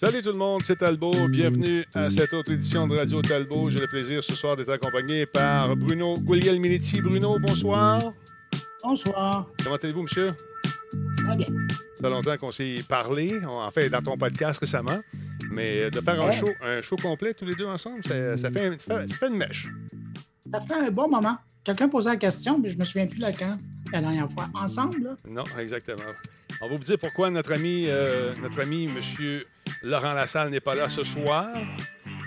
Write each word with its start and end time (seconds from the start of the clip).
Salut 0.00 0.22
tout 0.22 0.30
le 0.30 0.38
monde, 0.38 0.62
c'est 0.64 0.76
Talbot. 0.76 1.26
Bienvenue 1.28 1.84
à 1.92 2.08
cette 2.08 2.32
autre 2.32 2.52
édition 2.52 2.86
de 2.86 2.96
Radio 2.96 3.20
Talbot. 3.20 3.68
J'ai 3.68 3.80
le 3.80 3.88
plaisir 3.88 4.22
ce 4.22 4.32
soir 4.32 4.54
d'être 4.54 4.70
accompagné 4.70 5.26
par 5.26 5.74
Bruno 5.74 6.16
Guglielminetti. 6.18 7.00
Bruno, 7.00 7.36
bonsoir. 7.40 8.00
Bonsoir. 8.84 9.48
Comment 9.64 9.74
allez-vous, 9.74 10.02
monsieur? 10.02 10.34
Très 11.16 11.36
bien. 11.36 11.46
Ça 11.96 12.02
fait 12.02 12.10
longtemps 12.10 12.36
qu'on 12.36 12.52
s'est 12.52 12.76
parlé, 12.88 13.32
en 13.44 13.70
fait, 13.72 13.88
dans 13.88 14.00
ton 14.00 14.16
podcast 14.16 14.60
récemment. 14.60 15.00
Mais 15.50 15.90
de 15.90 16.00
faire 16.00 16.22
un, 16.22 16.30
show, 16.30 16.50
un 16.62 16.80
show 16.80 16.94
complet 16.94 17.34
tous 17.34 17.46
les 17.46 17.56
deux 17.56 17.66
ensemble, 17.66 18.04
ça, 18.04 18.36
ça 18.36 18.50
fait, 18.52 18.80
ça 18.80 19.00
fait- 19.00 19.08
ça 19.08 19.16
fait 19.16 19.28
une 19.28 19.36
mèche. 19.36 19.66
Ça 20.48 20.60
fait 20.60 20.74
un 20.74 20.90
bon 20.92 21.08
moment. 21.08 21.38
Quelqu'un 21.64 21.88
posait 21.88 22.10
la 22.10 22.16
question, 22.16 22.56
mais 22.60 22.70
je 22.70 22.78
me 22.78 22.84
souviens 22.84 23.06
plus 23.08 23.18
laquelle 23.18 23.56
la 23.92 24.00
dernière 24.00 24.30
fois. 24.30 24.48
Ensemble, 24.54 25.02
là? 25.02 25.16
Non, 25.28 25.42
exactement. 25.58 26.04
On 26.60 26.68
va 26.68 26.76
vous 26.76 26.84
dire 26.84 26.98
pourquoi 26.98 27.30
notre 27.30 27.52
ami, 27.52 27.86
euh, 27.88 28.32
notre 28.42 28.60
ami 28.60 28.84
M. 28.84 28.98
Laurent 29.82 30.12
Lassalle 30.12 30.50
n'est 30.50 30.60
pas 30.60 30.74
là 30.74 30.88
ce 30.88 31.04
soir. 31.04 31.48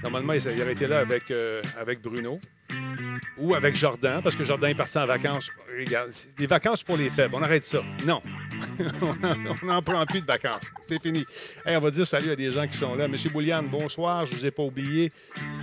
Normalement, 0.04 0.34
il 0.34 0.62
aurait 0.62 0.74
été 0.74 0.88
là 0.88 1.00
avec, 1.00 1.30
euh, 1.32 1.62
Bruno 2.02 2.40
ou 3.38 3.56
avec 3.56 3.76
Jordan, 3.76 4.22
parce 4.22 4.36
que 4.36 4.44
Jordan 4.44 4.72
est 4.72 4.76
parti 4.76 4.98
en 4.98 5.06
vacances. 5.06 5.50
Regarde, 5.78 6.12
des 6.38 6.48
vacances 6.48 6.84
pour 6.84 6.98
les 6.98 7.10
faibles. 7.10 7.36
On 7.36 7.42
arrête 7.42 7.64
ça. 7.64 7.82
Non. 8.06 8.22
on 9.64 9.66
n'en 9.66 9.82
prend 9.82 10.06
plus 10.06 10.22
de 10.22 10.26
vacances. 10.26 10.64
C'est 10.88 11.02
fini. 11.02 11.26
On 11.66 11.80
va 11.80 11.92
dire 11.92 12.06
salut 12.06 12.32
à 12.32 12.36
des 12.36 12.52
gens 12.52 12.68
qui 12.68 12.78
sont 12.78 12.96
là. 12.96 13.08
Monsieur 13.08 13.30
Bouliane, 13.30 13.68
bonsoir. 13.68 14.26
Je 14.26 14.34
ne 14.34 14.40
vous 14.40 14.46
ai 14.46 14.52
pas 14.52 14.64
oublié. 14.64 15.12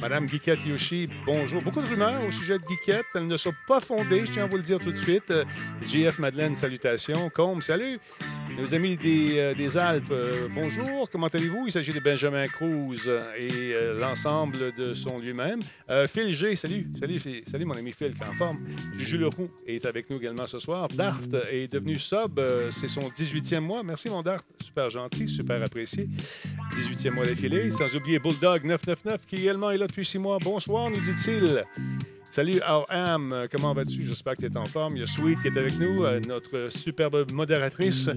Madame 0.01 0.27
Guiquette 0.27 0.65
Yoshi, 0.65 1.09
bonjour. 1.27 1.63
Beaucoup 1.63 1.81
de 1.81 1.89
rumeurs 1.89 2.25
au 2.25 2.31
sujet 2.31 2.59
de 2.59 2.65
Guiquette. 2.65 3.07
Elles 3.15 3.27
ne 3.27 3.37
sont 3.37 3.55
pas 3.67 3.81
fondées, 3.81 4.27
je 4.27 4.33
tiens 4.33 4.45
à 4.45 4.47
vous 4.47 4.57
le 4.57 4.63
dire 4.63 4.79
tout 4.79 4.93
de 4.93 4.99
suite. 4.99 5.31
Euh, 5.31 5.45
JF 5.87 6.19
Madeleine, 6.19 6.57
salutations. 6.57 7.31
Combe, 7.31 7.63
salut. 7.63 7.99
Nos 8.59 8.75
amis 8.75 8.97
des, 8.97 9.39
euh, 9.39 9.79
Alpes, 9.79 10.11
euh, 10.11 10.49
bonjour. 10.53 11.09
Comment 11.11 11.29
allez-vous? 11.29 11.67
Il 11.67 11.73
s'agit 11.73 11.93
de 11.93 12.01
Benjamin 12.01 12.45
Cruz 12.49 13.03
euh, 13.07 13.23
et 13.37 14.01
l'ensemble 14.01 14.75
de 14.75 14.95
son 14.95 15.21
lui-même. 15.21 15.61
Phil 16.09 16.35
G, 16.35 16.57
salut. 16.57 16.89
Salut, 16.99 17.21
salut 17.47 17.65
mon 17.65 17.75
ami 17.75 17.93
Phil, 17.93 18.13
c'est 18.19 18.29
en 18.29 18.33
forme. 18.33 18.59
Juju 18.97 19.19
Leroux 19.19 19.49
est 19.65 19.87
avec 19.87 20.11
nous 20.11 20.17
également 20.17 20.49
ce 20.49 20.59
soir. 20.59 20.89
Dart 20.89 21.21
est 21.53 21.73
devenu 21.73 21.97
sub. 21.99 22.41
c'est 22.71 22.89
son 22.89 23.09
18e 23.09 23.61
mois. 23.61 23.85
Merci, 23.85 24.09
mon 24.11 24.23
Dart. 24.23 24.41
Super 24.61 24.91
gentil, 24.91 25.29
super 25.29 25.63
apprécié. 25.63 26.09
18e 26.75 27.11
mois 27.11 27.27
d'affilée. 27.27 27.71
Sans 27.71 27.95
oublier 27.95 28.19
Bulldog 28.19 28.65
999 28.65 29.25
qui 29.27 29.37
également 29.37 29.71
est 29.71 29.79
là 29.79 29.87
depuis 29.87 30.05
six 30.05 30.19
mois. 30.19 30.39
Bonsoir, 30.43 30.91
nous 30.91 31.01
dit-il. 31.01 31.65
Salut, 32.31 32.61
Am, 32.91 33.47
comment 33.51 33.73
vas-tu? 33.73 34.05
J'espère 34.05 34.37
que 34.37 34.47
tu 34.47 34.53
es 34.53 34.57
en 34.57 34.67
forme. 34.67 34.97
Il 34.97 35.01
y 35.01 35.03
a 35.03 35.07
Sweet 35.07 35.41
qui 35.41 35.49
est 35.49 35.57
avec 35.57 35.79
nous, 35.79 36.05
euh, 36.05 36.21
notre 36.21 36.69
superbe 36.71 37.31
modératrice. 37.33 38.11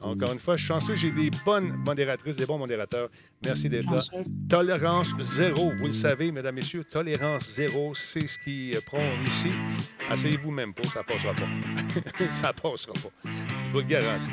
Encore 0.00 0.32
une 0.32 0.38
fois, 0.38 0.56
chanceux, 0.56 0.94
j'ai 0.94 1.10
des 1.10 1.30
bonnes 1.44 1.76
modératrices, 1.84 2.36
des 2.36 2.46
bons 2.46 2.58
modérateurs. 2.58 3.10
Merci 3.44 3.68
d'être 3.68 3.90
là. 3.90 4.00
Tolérance 4.48 5.08
zéro, 5.20 5.72
vous 5.76 5.86
le 5.86 5.92
savez, 5.92 6.32
mesdames, 6.32 6.54
messieurs, 6.54 6.82
tolérance 6.84 7.52
zéro, 7.54 7.94
c'est 7.94 8.26
ce 8.26 8.38
qui 8.38 8.74
prône 8.86 9.02
ici. 9.26 9.50
Asseyez-vous 10.10 10.50
même 10.50 10.72
pas, 10.72 10.88
ça 10.88 11.02
passera 11.02 11.34
pas. 11.34 12.30
ça 12.30 12.52
passera 12.52 12.94
pas. 12.94 13.10
Je 13.24 13.72
vous 13.72 13.78
le 13.78 13.84
garantis. 13.84 14.32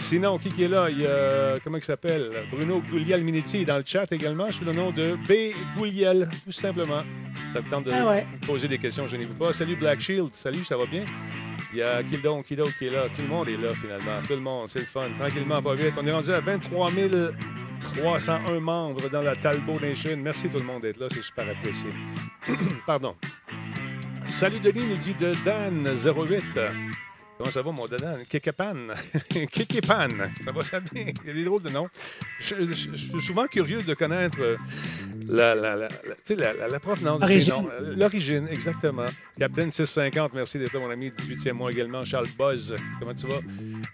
Sinon, 0.00 0.38
qui, 0.38 0.48
qui 0.50 0.62
est 0.64 0.68
là? 0.68 0.88
Il 0.90 1.00
y 1.02 1.06
a, 1.06 1.58
comment 1.62 1.76
il 1.76 1.84
s'appelle? 1.84 2.30
Bruno 2.50 2.80
Gouliel-Minetti 2.90 3.58
est 3.58 3.64
dans 3.64 3.76
le 3.76 3.82
chat 3.84 4.10
également, 4.12 4.50
sous 4.52 4.64
le 4.64 4.72
nom 4.72 4.90
de 4.90 5.16
B. 5.28 5.54
Gouliel, 5.76 6.28
tout 6.44 6.52
simplement. 6.52 7.02
Ça 7.54 7.60
tente 7.68 7.84
de 7.84 7.90
Ah 7.92 8.06
ouais. 8.08 8.26
poser 8.46 8.68
des 8.68 8.78
questions, 8.78 9.06
je 9.06 9.16
n'ai 9.16 9.26
pas. 9.26 9.52
Salut 9.52 9.76
Black 9.76 10.00
Shield, 10.00 10.30
salut, 10.34 10.64
ça 10.64 10.76
va 10.76 10.86
bien? 10.86 11.04
Il 11.72 11.78
y 11.78 11.82
a 11.82 12.02
Kildon, 12.02 12.42
Kido 12.42 12.64
qui 12.78 12.86
est 12.86 12.90
là? 12.90 13.04
Tout 13.14 13.22
le 13.22 13.28
monde 13.28 13.48
est 13.48 13.56
là, 13.56 13.70
finalement. 13.70 14.22
Tout 14.26 14.34
le 14.34 14.40
monde, 14.40 14.68
c'est 14.68 14.78
le 14.80 14.84
fun. 14.86 15.08
Tranquillement, 15.18 15.60
pas 15.60 15.74
vite. 15.74 15.92
On 15.98 16.06
est 16.06 16.12
rendu 16.12 16.30
à 16.32 16.40
23 16.40 16.90
301 17.82 18.60
membres 18.60 19.08
dans 19.10 19.22
la 19.22 19.36
Talbot 19.36 19.78
Nation. 19.80 20.16
Merci 20.18 20.48
tout 20.48 20.58
le 20.58 20.64
monde 20.64 20.82
d'être 20.82 20.98
là, 20.98 21.06
c'est 21.10 21.22
super 21.22 21.48
apprécié. 21.48 21.90
Pardon. 22.86 23.14
Salut 24.26 24.60
Denis, 24.60 24.84
nous 24.88 24.96
dit 24.96 25.14
de 25.14 25.32
Dan08. 25.32 26.87
Comment 27.38 27.50
ça 27.50 27.62
va, 27.62 27.70
mon 27.70 27.86
Dan? 27.86 28.24
Kekepan. 28.28 28.88
Kekepan. 29.52 30.08
Ça 30.44 30.50
va 30.50 30.62
ça 30.62 30.80
bien? 30.80 31.12
Il 31.22 31.28
y 31.28 31.30
a 31.30 31.34
des 31.34 31.44
drôles 31.44 31.62
de 31.62 31.68
noms. 31.70 31.88
Je, 32.40 32.54
je- 32.72 32.90
je 32.90 32.96
suis 32.96 33.22
souvent 33.22 33.46
curieux 33.46 33.80
de 33.82 33.94
connaître 33.94 34.38
euh, 34.40 34.56
la, 35.28 35.54
la, 35.54 35.76
la, 35.76 35.86
la- 35.86 35.88
tu 36.16 36.34
sais, 36.34 36.36
la, 36.36 36.80
provenance 36.80 37.20
de 37.20 37.26
ces 37.26 37.32
L'origine. 37.34 37.54
noms. 37.54 37.68
Euh, 37.70 37.94
L'origine, 37.96 38.48
exactement. 38.50 39.06
Captain 39.38 39.70
650, 39.70 40.34
merci 40.34 40.58
d'être 40.58 40.72
là, 40.72 40.80
mon 40.80 40.90
ami. 40.90 41.10
18e 41.10 41.52
mois 41.52 41.70
également. 41.70 42.04
Charles 42.04 42.26
Buzz, 42.36 42.74
comment 42.98 43.14
tu 43.14 43.28
vas? 43.28 43.38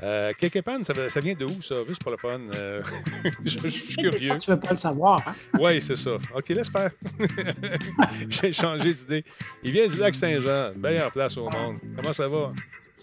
Euh, 0.03 0.33
Kekepan, 0.33 0.83
ça, 0.83 0.95
ça 1.11 1.21
vient 1.21 1.35
de 1.35 1.45
où, 1.45 1.61
ça? 1.61 1.75
Juste 1.87 2.01
pour 2.03 2.13
le 2.13 2.17
fun. 2.17 2.41
Euh, 2.55 2.83
je, 3.45 3.59
je 3.63 3.69
suis 3.69 3.97
curieux. 3.97 4.39
Tu 4.41 4.51
veux 4.51 4.59
pas 4.59 4.71
le 4.71 4.77
savoir, 4.79 5.21
hein? 5.27 5.35
Oui, 5.61 5.83
c'est 5.83 5.97
ça. 5.97 6.13
OK, 6.35 6.49
laisse 6.49 6.71
faire. 6.71 6.91
J'ai 8.31 8.55
changé 8.55 8.95
d'idée. 8.95 9.25
Il 9.63 9.73
vient 9.73 9.87
du 9.87 9.97
lac 9.97 10.15
Saint-Jean, 10.17 10.73
meilleure 10.79 11.11
place 11.13 11.37
au 11.37 11.51
monde. 11.51 11.77
Comment 11.95 12.15
ça 12.15 12.27
va? 12.27 12.53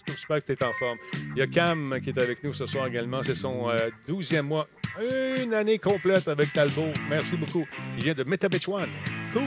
J'espère 0.06 0.44
que 0.44 0.52
tu 0.52 0.52
es 0.52 0.64
en 0.64 0.72
forme. 0.72 0.98
Il 1.34 1.38
y 1.38 1.42
a 1.42 1.46
Cam 1.46 1.98
qui 2.02 2.10
est 2.10 2.18
avec 2.18 2.42
nous 2.44 2.52
ce 2.54 2.66
soir 2.66 2.86
également. 2.86 3.22
C'est 3.22 3.34
son 3.34 3.70
euh, 3.70 3.90
12e 4.08 4.42
mois. 4.42 4.68
Une 5.42 5.54
année 5.54 5.78
complète 5.78 6.28
avec 6.28 6.52
Talbot. 6.52 6.92
Merci 7.08 7.36
beaucoup. 7.36 7.66
Il 7.96 8.04
vient 8.04 8.14
de 8.14 8.24
Metabitchuan. 8.24 8.88
Cool. 9.32 9.42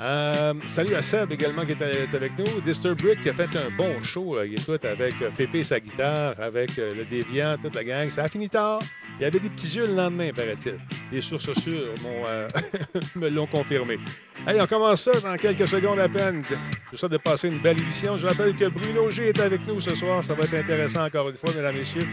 Euh, 0.00 0.54
salut 0.66 0.94
à 0.94 1.02
Seb 1.02 1.32
également 1.32 1.64
qui 1.64 1.72
est, 1.72 1.80
est 1.82 2.14
avec 2.14 2.32
nous. 2.38 2.60
Disturb 2.60 3.00
Brick 3.00 3.22
qui 3.22 3.30
a 3.30 3.34
fait 3.34 3.54
un 3.56 3.70
bon 3.76 4.02
show. 4.02 4.36
euh, 4.38 4.44
écoute, 4.44 4.84
avec 4.84 5.14
euh, 5.22 5.30
Pépé 5.36 5.60
et 5.60 5.64
sa 5.64 5.80
guitare, 5.80 6.34
avec 6.40 6.78
euh, 6.78 6.94
le 6.94 7.04
Déviant, 7.04 7.56
toute 7.60 7.74
la 7.74 7.84
gang. 7.84 8.10
Ça 8.10 8.24
a 8.24 8.28
fini 8.28 8.48
tard. 8.48 8.80
Il 9.18 9.22
y 9.22 9.26
avait 9.26 9.38
des 9.40 9.50
petits 9.50 9.76
yeux 9.76 9.86
le 9.86 9.94
lendemain, 9.94 10.30
paraît-il. 10.34 10.78
Les 11.12 11.20
sources 11.20 11.52
sûres 11.60 11.94
euh, 12.06 12.48
me 13.16 13.28
l'ont 13.28 13.46
confirmé. 13.46 13.98
Allez, 14.46 14.60
on 14.60 14.66
commence 14.66 15.02
ça 15.02 15.12
dans 15.20 15.36
quelques 15.36 15.68
secondes 15.68 15.98
à 16.00 16.08
peine. 16.08 16.42
Je 16.92 16.96
souhaite 16.96 17.12
de 17.12 17.18
passer 17.18 17.48
une 17.48 17.58
belle 17.58 17.78
émission. 17.80 18.16
Je 18.16 18.26
rappelle 18.26 18.54
que 18.56 18.64
Bruno 18.66 19.10
G 19.10 19.28
est 19.28 19.40
avec 19.40 19.61
nous 19.66 19.80
ce 19.80 19.94
soir. 19.94 20.22
Ça 20.22 20.34
va 20.34 20.44
être 20.44 20.54
intéressant 20.54 21.04
encore 21.04 21.28
une 21.28 21.36
fois, 21.36 21.52
mesdames 21.54 21.76
et 21.76 21.80
messieurs. 21.80 22.06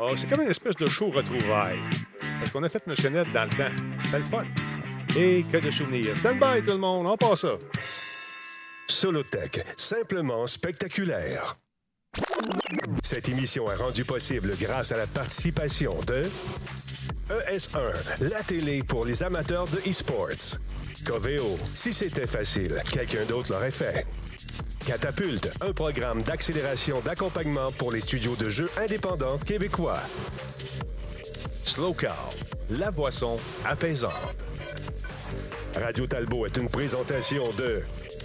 Oh, 0.00 0.12
c'est 0.16 0.28
comme 0.28 0.42
une 0.42 0.50
espèce 0.50 0.76
de 0.76 0.86
show 0.86 1.10
retrouvailles. 1.10 1.80
Parce 2.38 2.50
qu'on 2.50 2.62
a 2.62 2.68
fait 2.68 2.86
notre 2.86 3.02
chaînette 3.02 3.32
dans 3.32 3.44
le 3.44 3.50
temps. 3.50 3.76
C'était 4.04 4.18
le 4.18 4.24
fun. 4.24 4.44
Et 5.16 5.44
que 5.50 5.58
de 5.58 5.70
souvenirs. 5.70 6.16
Stand 6.16 6.38
by, 6.38 6.62
tout 6.62 6.72
le 6.72 6.78
monde. 6.78 7.06
On 7.06 7.16
passe 7.16 7.40
ça. 7.40 7.58
Solotech, 8.86 9.64
simplement 9.76 10.46
spectaculaire. 10.46 11.56
Cette 13.02 13.28
émission 13.28 13.70
est 13.70 13.76
rendue 13.76 14.04
possible 14.04 14.54
grâce 14.60 14.92
à 14.92 14.96
la 14.96 15.06
participation 15.06 15.94
de 16.06 16.24
ES1, 17.52 18.28
la 18.28 18.42
télé 18.42 18.82
pour 18.82 19.04
les 19.04 19.22
amateurs 19.22 19.68
de 19.68 19.78
e-sports. 19.88 20.58
Coveo, 21.04 21.56
si 21.72 21.92
c'était 21.92 22.26
facile, 22.26 22.74
quelqu'un 22.92 23.24
d'autre 23.24 23.52
l'aurait 23.52 23.70
fait. 23.70 24.06
Catapulte, 24.86 25.52
un 25.60 25.72
programme 25.72 26.22
d'accélération 26.22 27.00
d'accompagnement 27.00 27.70
pour 27.72 27.92
les 27.92 28.00
studios 28.00 28.34
de 28.36 28.48
jeux 28.48 28.70
indépendants 28.78 29.38
québécois. 29.38 30.00
Slow 31.64 31.92
Cow, 31.92 32.08
la 32.70 32.90
boisson 32.90 33.38
apaisante. 33.64 34.12
Radio 35.74 36.06
Talbot 36.06 36.46
est 36.46 36.56
une 36.56 36.68
présentation 36.68 37.50
de 37.56 37.78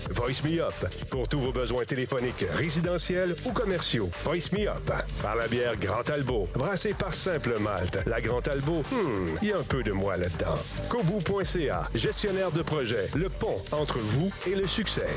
Voice 0.10 0.44
Me 0.44 0.62
Up 0.62 0.74
pour 1.10 1.28
tous 1.28 1.40
vos 1.40 1.52
besoins 1.52 1.84
téléphoniques, 1.84 2.46
résidentiels 2.56 3.36
ou 3.46 3.52
commerciaux. 3.52 4.10
Voice 4.24 4.52
Me 4.54 4.68
Up 4.68 4.92
par 5.22 5.36
la 5.36 5.48
bière 5.48 5.76
Grand 5.78 6.04
Talbot, 6.04 6.48
brassée 6.54 6.94
par 6.94 7.14
Simple 7.14 7.60
Malte. 7.60 8.00
La 8.06 8.22
Grand 8.22 8.42
Talbot, 8.42 8.84
hmm, 8.92 9.38
il 9.42 9.50
y 9.50 9.52
a 9.52 9.58
un 9.58 9.64
peu 9.64 9.84
de 9.84 9.92
moi 9.92 10.18
là-dedans. 10.18 10.58
Kobu.ca, 10.90 11.90
gestionnaire 11.94 12.52
de 12.52 12.62
projet, 12.62 13.08
le 13.16 13.30
pont 13.30 13.62
entre 13.72 14.00
vous 14.00 14.32
et 14.48 14.56
le 14.56 14.68
succès. 14.68 15.10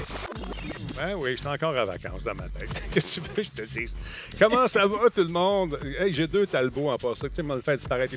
Ben 0.99 1.15
oui, 1.15 1.33
je 1.35 1.39
suis 1.39 1.47
encore 1.47 1.77
en 1.77 1.85
vacances 1.85 2.25
dans 2.25 2.35
ma 2.35 2.49
tête. 2.49 2.69
Qu'est-ce 2.93 3.21
que 3.21 3.27
tu 3.27 3.31
veux 3.31 3.35
que 3.37 3.43
je 3.45 3.51
te 3.51 3.79
dise? 3.79 3.95
Comment 4.37 4.67
ça 4.67 4.85
va, 4.87 5.09
tout 5.15 5.23
le 5.23 5.29
monde? 5.29 5.79
Hey, 6.01 6.13
j'ai 6.13 6.27
deux 6.27 6.45
talbots 6.47 6.91
en 6.91 6.99
passant. 6.99 7.29
Tu 7.29 7.37
sais, 7.37 7.43
me 7.45 7.55
le 7.55 7.61
fait 7.63 7.77
disparaître. 7.77 8.15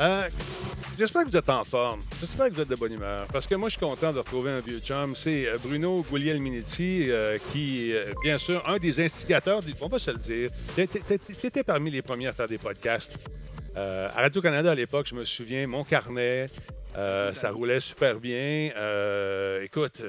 Euh, 0.00 0.28
J'espère 0.98 1.24
que 1.24 1.30
vous 1.30 1.36
êtes 1.36 1.48
en 1.50 1.64
forme. 1.64 2.00
J'espère 2.18 2.48
que 2.48 2.54
vous 2.54 2.60
êtes 2.62 2.68
de 2.68 2.76
bonne 2.76 2.94
humeur. 2.94 3.26
Parce 3.30 3.46
que 3.46 3.54
moi, 3.56 3.68
je 3.68 3.76
suis 3.76 3.80
content 3.86 4.10
de 4.12 4.18
retrouver 4.18 4.50
un 4.52 4.60
vieux 4.60 4.80
chum. 4.80 5.14
C'est 5.14 5.46
euh, 5.48 5.58
Bruno 5.62 6.02
Guglielminetti, 6.10 7.10
euh, 7.10 7.36
qui, 7.52 7.92
euh, 7.94 8.06
bien 8.24 8.38
sûr, 8.38 8.66
un 8.66 8.78
des 8.78 8.98
instigateurs, 9.04 9.60
du- 9.60 9.74
on 9.82 9.88
va 9.88 9.98
se 9.98 10.10
le 10.12 10.16
dire. 10.16 10.50
Tu 10.74 10.80
étais 11.46 11.62
parmi 11.64 11.90
les 11.90 12.00
premiers 12.00 12.28
à 12.28 12.32
faire 12.32 12.48
des 12.48 12.58
podcasts. 12.58 13.16
À 13.76 14.08
Radio-Canada, 14.22 14.72
à 14.72 14.74
l'époque, 14.74 15.06
je 15.10 15.14
me 15.14 15.24
souviens, 15.24 15.66
mon 15.66 15.84
carnet, 15.84 16.48
ça 16.94 17.50
roulait 17.50 17.80
super 17.80 18.18
bien. 18.18 18.70
Écoute, 19.62 20.00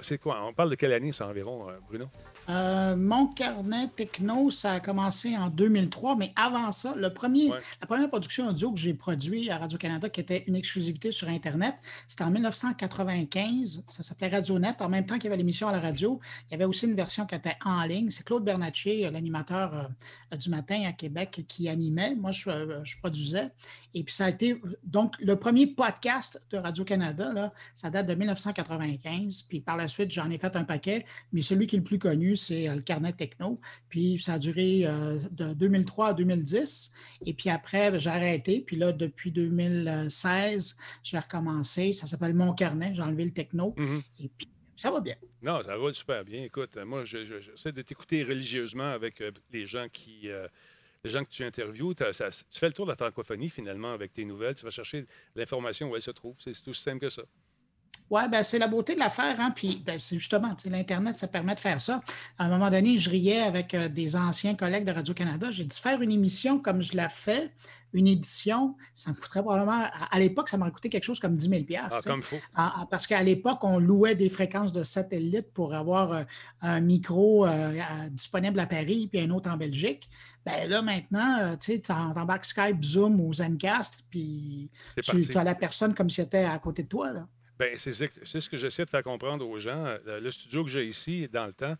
c'est 0.00 0.18
quoi? 0.18 0.44
On 0.46 0.52
parle 0.52 0.70
de 0.70 0.74
quelle 0.74 0.92
année, 0.92 1.12
ça, 1.12 1.26
environ, 1.28 1.68
euh, 1.68 1.72
Bruno? 1.88 2.06
Euh, 2.50 2.94
mon 2.96 3.26
carnet 3.28 3.88
techno, 3.96 4.50
ça 4.50 4.72
a 4.72 4.80
commencé 4.80 5.34
en 5.36 5.48
2003, 5.48 6.16
mais 6.16 6.32
avant 6.36 6.70
ça, 6.72 6.94
le 6.94 7.12
premier, 7.12 7.50
Ouais. 7.50 7.58
la 7.80 7.86
première 7.86 8.08
production 8.08 8.48
audio 8.48 8.70
que 8.72 8.78
j'ai 8.78 8.92
produite 8.94 9.50
à 9.50 9.56
Radio-Canada, 9.58 10.08
qui 10.10 10.20
était 10.20 10.44
une 10.46 10.56
exclusivité 10.56 11.10
sur 11.12 11.28
Internet, 11.28 11.74
c'était 12.06 12.24
en 12.24 12.30
1995. 12.30 13.84
Ça 13.88 14.02
s'appelait 14.02 14.28
RadioNet. 14.28 14.76
En 14.80 14.88
même 14.88 15.06
temps 15.06 15.14
qu'il 15.14 15.24
y 15.24 15.26
avait 15.28 15.36
l'émission 15.36 15.68
à 15.68 15.72
la 15.72 15.80
radio, 15.80 16.20
il 16.48 16.52
y 16.52 16.54
avait 16.54 16.64
aussi 16.64 16.86
une 16.86 16.94
version 16.94 17.26
qui 17.26 17.34
était 17.34 17.56
en 17.64 17.82
ligne. 17.84 18.10
C'est 18.10 18.24
Claude 18.24 18.44
Bernatchez, 18.44 19.06
euh, 19.06 19.10
l'animateur 19.10 19.90
euh, 20.32 20.36
du 20.36 20.50
matin 20.50 20.82
à 20.86 20.92
Québec, 20.92 21.44
qui 21.48 21.68
animait. 21.68 22.14
Moi, 22.14 22.30
je, 22.32 22.50
euh, 22.50 22.80
je 22.84 22.98
produisais. 22.98 23.50
Et 23.96 24.02
puis, 24.04 24.12
ça 24.14 24.24
a 24.26 24.30
été. 24.30 24.60
Donc, 24.82 25.14
le 25.20 25.36
premier 25.36 25.68
podcast 25.68 26.42
de 26.50 26.56
Radio-Canada, 26.58 27.32
là, 27.32 27.52
ça 27.74 27.90
date 27.90 28.06
de 28.08 28.14
1995. 28.14 29.42
Puis, 29.48 29.60
par 29.60 29.76
la 29.76 29.86
suite, 29.88 30.10
j'en 30.10 30.28
ai 30.30 30.38
fait 30.38 30.56
un 30.56 30.64
paquet. 30.64 31.04
Mais 31.32 31.42
celui 31.42 31.66
qui 31.68 31.76
est 31.76 31.78
le 31.78 31.84
plus 31.84 31.98
connu, 32.00 32.34
c'est 32.36 32.68
euh, 32.68 32.74
le 32.74 32.80
carnet 32.82 33.12
techno. 33.12 33.60
Puis, 33.88 34.18
ça 34.18 34.34
a 34.34 34.38
duré 34.38 34.80
euh, 34.84 35.18
de 35.30 35.54
2003 35.54 36.08
à 36.08 36.14
2010. 36.14 36.92
Et 37.26 37.34
puis 37.34 37.50
après, 37.50 37.90
ben, 37.92 37.98
j'ai 38.00 38.10
arrêté. 38.10 38.60
Puis 38.66 38.76
là, 38.76 38.92
depuis 38.92 39.30
2016, 39.30 40.76
j'ai 41.02 41.18
recommencé. 41.18 41.92
Ça 41.92 42.06
s'appelle 42.06 42.34
Mon 42.34 42.52
carnet. 42.52 42.92
J'ai 42.94 43.02
enlevé 43.02 43.24
le 43.24 43.32
techno. 43.32 43.74
Mhm. 43.76 44.02
Et 44.20 44.28
puis, 44.36 44.48
ça 44.76 44.90
va 44.90 45.00
bien. 45.00 45.14
Non, 45.42 45.62
ça 45.62 45.76
roule 45.76 45.94
super 45.94 46.24
bien. 46.24 46.42
Écoute, 46.42 46.76
moi, 46.84 47.04
je- 47.04 47.24
je- 47.24 47.40
j'essaie 47.40 47.72
de 47.72 47.82
t'écouter 47.82 48.22
religieusement 48.24 48.90
avec 48.90 49.20
euh, 49.20 49.30
les 49.52 49.66
gens 49.66 49.86
qui. 49.92 50.28
euh, 50.30 50.48
les 51.04 51.10
gens 51.10 51.22
que 51.22 51.30
tu 51.30 51.44
interviews, 51.44 51.94
tu 51.94 52.02
fais 52.04 52.66
le 52.66 52.72
tour 52.72 52.86
de 52.86 52.90
la 52.92 52.96
francophonie 52.96 53.50
finalement 53.50 53.92
avec 53.92 54.12
tes 54.14 54.24
nouvelles. 54.24 54.54
Tu 54.54 54.64
vas 54.64 54.70
chercher 54.70 55.06
l'information 55.36 55.90
où 55.90 55.96
elle 55.96 56.02
se 56.02 56.10
trouve. 56.10 56.34
C'est 56.38 56.54
c'est 56.54 56.66
aussi 56.68 56.82
simple 56.82 57.00
que 57.00 57.10
ça. 57.10 57.22
Oui, 58.10 58.22
ben, 58.30 58.42
c'est 58.42 58.58
la 58.58 58.68
beauté 58.68 58.94
de 58.94 59.00
l'affaire. 59.00 59.36
Hein? 59.40 59.50
Puis 59.54 59.82
ben, 59.84 59.98
c'est 59.98 60.18
justement, 60.18 60.54
l'Internet, 60.66 61.16
ça 61.16 61.26
permet 61.26 61.54
de 61.54 61.60
faire 61.60 61.80
ça. 61.80 62.00
À 62.38 62.44
un 62.44 62.48
moment 62.48 62.70
donné, 62.70 62.98
je 62.98 63.08
riais 63.08 63.40
avec 63.40 63.74
euh, 63.74 63.88
des 63.88 64.14
anciens 64.14 64.54
collègues 64.54 64.84
de 64.84 64.92
Radio-Canada. 64.92 65.50
J'ai 65.50 65.64
dit 65.64 65.78
faire 65.78 66.00
une 66.00 66.12
émission 66.12 66.58
comme 66.58 66.82
je 66.82 66.96
la 66.96 67.08
fais, 67.08 67.50
une 67.94 68.06
édition, 68.06 68.76
ça 68.94 69.10
me 69.10 69.16
coûterait 69.16 69.42
probablement. 69.42 69.84
À, 69.84 70.14
à 70.14 70.18
l'époque, 70.18 70.48
ça 70.48 70.58
m'aurait 70.58 70.72
coûté 70.72 70.90
quelque 70.90 71.04
chose 71.04 71.18
comme 71.18 71.36
10 71.36 71.48
000 71.48 71.62
Ah, 71.78 71.88
comme 72.04 72.22
faut. 72.22 72.36
Ah, 72.54 72.74
ah, 72.78 72.86
parce 72.90 73.06
qu'à 73.06 73.22
l'époque, 73.22 73.64
on 73.64 73.78
louait 73.78 74.14
des 74.14 74.28
fréquences 74.28 74.72
de 74.72 74.84
satellite 74.84 75.52
pour 75.52 75.74
avoir 75.74 76.12
euh, 76.12 76.22
un 76.60 76.80
micro 76.80 77.46
euh, 77.46 77.72
disponible 78.10 78.60
à 78.60 78.66
Paris 78.66 79.08
puis 79.10 79.20
un 79.20 79.30
autre 79.30 79.50
en 79.50 79.56
Belgique. 79.56 80.08
Ben 80.44 80.68
là, 80.68 80.82
maintenant, 80.82 81.56
tu 81.56 81.80
t'embarques 81.80 82.44
Skype, 82.44 82.84
Zoom 82.84 83.18
ou 83.18 83.32
Zencast, 83.32 84.04
puis 84.10 84.70
tu 85.02 85.38
as 85.38 85.44
la 85.44 85.54
personne 85.54 85.94
comme 85.94 86.10
si 86.10 86.20
elle 86.20 86.26
était 86.26 86.44
à 86.44 86.58
côté 86.58 86.82
de 86.82 86.88
toi. 86.88 87.12
Là. 87.12 87.26
Ben, 87.58 87.76
c'est 87.76 87.92
ce 87.92 88.48
que 88.48 88.56
j'essaie 88.56 88.84
de 88.84 88.90
faire 88.90 89.02
comprendre 89.02 89.46
aux 89.48 89.58
gens. 89.58 89.84
Euh, 90.06 90.20
Le 90.20 90.30
studio 90.30 90.64
que 90.64 90.70
j'ai 90.70 90.86
ici, 90.86 91.28
dans 91.28 91.46
le 91.46 91.52
temps, 91.52 91.76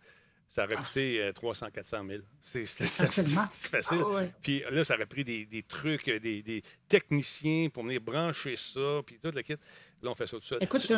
ça 0.47 0.63
aurait 0.63 0.75
coûté 0.75 1.21
euh, 1.21 1.33
300 1.33 1.67
400 1.73 2.05
000. 2.07 2.23
C'est 2.39 2.65
facile. 2.65 3.99
Ah 4.01 4.07
ouais. 4.09 4.31
Puis 4.41 4.63
là, 4.71 4.83
ça 4.83 4.95
aurait 4.95 5.05
pris 5.05 5.25
des, 5.25 5.45
des 5.45 5.63
trucs, 5.63 6.07
euh, 6.07 6.19
des, 6.19 6.41
des 6.43 6.61
techniciens 6.87 7.69
pour 7.69 7.83
venir 7.83 7.99
brancher 7.99 8.55
ça, 8.55 9.01
puis 9.05 9.19
tout 9.21 9.31
le 9.33 9.41
kit. 9.41 9.55
Là, 10.01 10.11
on 10.11 10.15
fait 10.15 10.27
ça 10.27 10.37
tout 10.37 10.43
seul. 10.43 10.59
Écoute, 10.61 10.91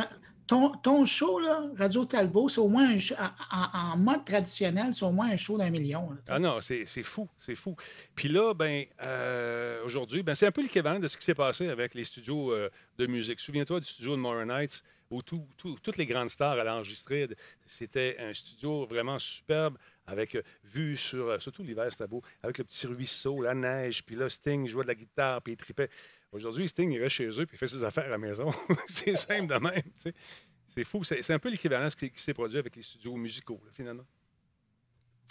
ton, 0.48 0.70
ton 0.76 1.06
show, 1.06 1.40
là, 1.40 1.64
Radio 1.78 2.06
Talbot, 2.06 2.50
c'est 2.50 2.60
au 2.60 2.68
moins 2.68 2.90
un 2.90 2.98
show- 2.98 3.16
en, 3.52 3.68
en- 3.94 3.98
mode 3.98 4.24
traditionnel, 4.26 4.94
c'est 4.94 5.04
au 5.06 5.12
moins 5.12 5.30
un 5.32 5.36
show 5.38 5.58
d'un 5.58 5.70
million. 5.70 6.10
là. 6.12 6.18
Ah 6.30 6.40
non, 6.40 6.60
c'est 6.62 6.86
fou, 7.04 7.28
c'est 7.38 7.56
fou. 7.56 7.76
Puis 8.16 8.28
là, 8.30 8.54
ben, 8.54 8.86
euh, 9.04 9.84
aujourd'hui, 9.86 10.24
ben, 10.24 10.36
c'est 10.36 10.48
un 10.48 10.52
peu 10.52 10.62
l'équivalent 10.62 11.00
de 11.00 11.08
ce 11.08 11.18
qui 11.18 11.26
s'est 11.26 11.36
passé 11.36 11.68
avec 11.70 11.94
les 11.94 12.04
studios 12.04 12.52
euh, 12.54 12.70
de 12.98 13.08
musique. 13.08 13.40
Souviens-toi 13.40 13.80
du 13.82 13.86
studio 13.86 14.16
de 14.16 14.22
Morin 14.22 14.46
Nights 14.46 14.84
où 15.10 15.22
tout- 15.22 15.48
tout- 15.58 15.78
toutes 15.82 15.98
les 15.98 16.06
grandes 16.06 16.30
stars 16.30 16.54
allaient 16.60 16.70
enregistrer. 16.70 17.30
C'était 17.66 18.18
un 18.20 18.34
studio 18.34 18.86
vraiment 18.86 19.20
superbe 19.20 19.78
avec 20.06 20.36
euh, 20.36 20.42
vue 20.64 20.96
sur, 20.98 21.42
surtout 21.42 21.64
l'hiver, 21.64 21.88
c'était 21.92 22.08
beau, 22.08 22.22
avec 22.42 22.58
le 22.58 22.64
petit 22.66 22.88
ruisseau, 22.88 23.42
la 23.42 23.54
neige, 23.54 24.04
puis 24.06 24.16
là, 24.16 24.30
Sting 24.30 24.68
jouait 24.68 24.84
de 24.84 24.88
la 24.90 24.96
guitare, 24.96 25.42
puis 25.42 25.54
il 25.54 25.58
tripait. 25.58 25.90
Aujourd'hui, 26.32 26.68
Sting, 26.68 26.92
il 26.92 27.02
reste 27.02 27.16
chez 27.16 27.28
eux, 27.30 27.46
puis 27.46 27.56
il 27.56 27.58
fait 27.58 27.68
ses 27.68 27.84
affaires 27.84 28.06
à 28.06 28.10
la 28.10 28.18
maison. 28.18 28.52
c'est 28.88 29.16
simple 29.16 29.48
de 29.54 29.60
même. 29.60 29.82
C'est 29.96 30.84
fou. 30.84 31.04
C'est 31.04 31.22
c'est 31.24 31.34
un 31.34 31.40
peu 31.40 31.50
l'équivalent 31.50 31.86
de 31.86 31.90
ce 31.90 31.96
qui, 31.96 32.12
qui 32.12 32.22
s'est 32.22 32.34
produit 32.34 32.58
avec 32.60 32.76
les 32.76 32.82
studios 32.84 33.16
musicaux, 33.16 33.60
là, 33.66 33.72
finalement. 33.74 34.04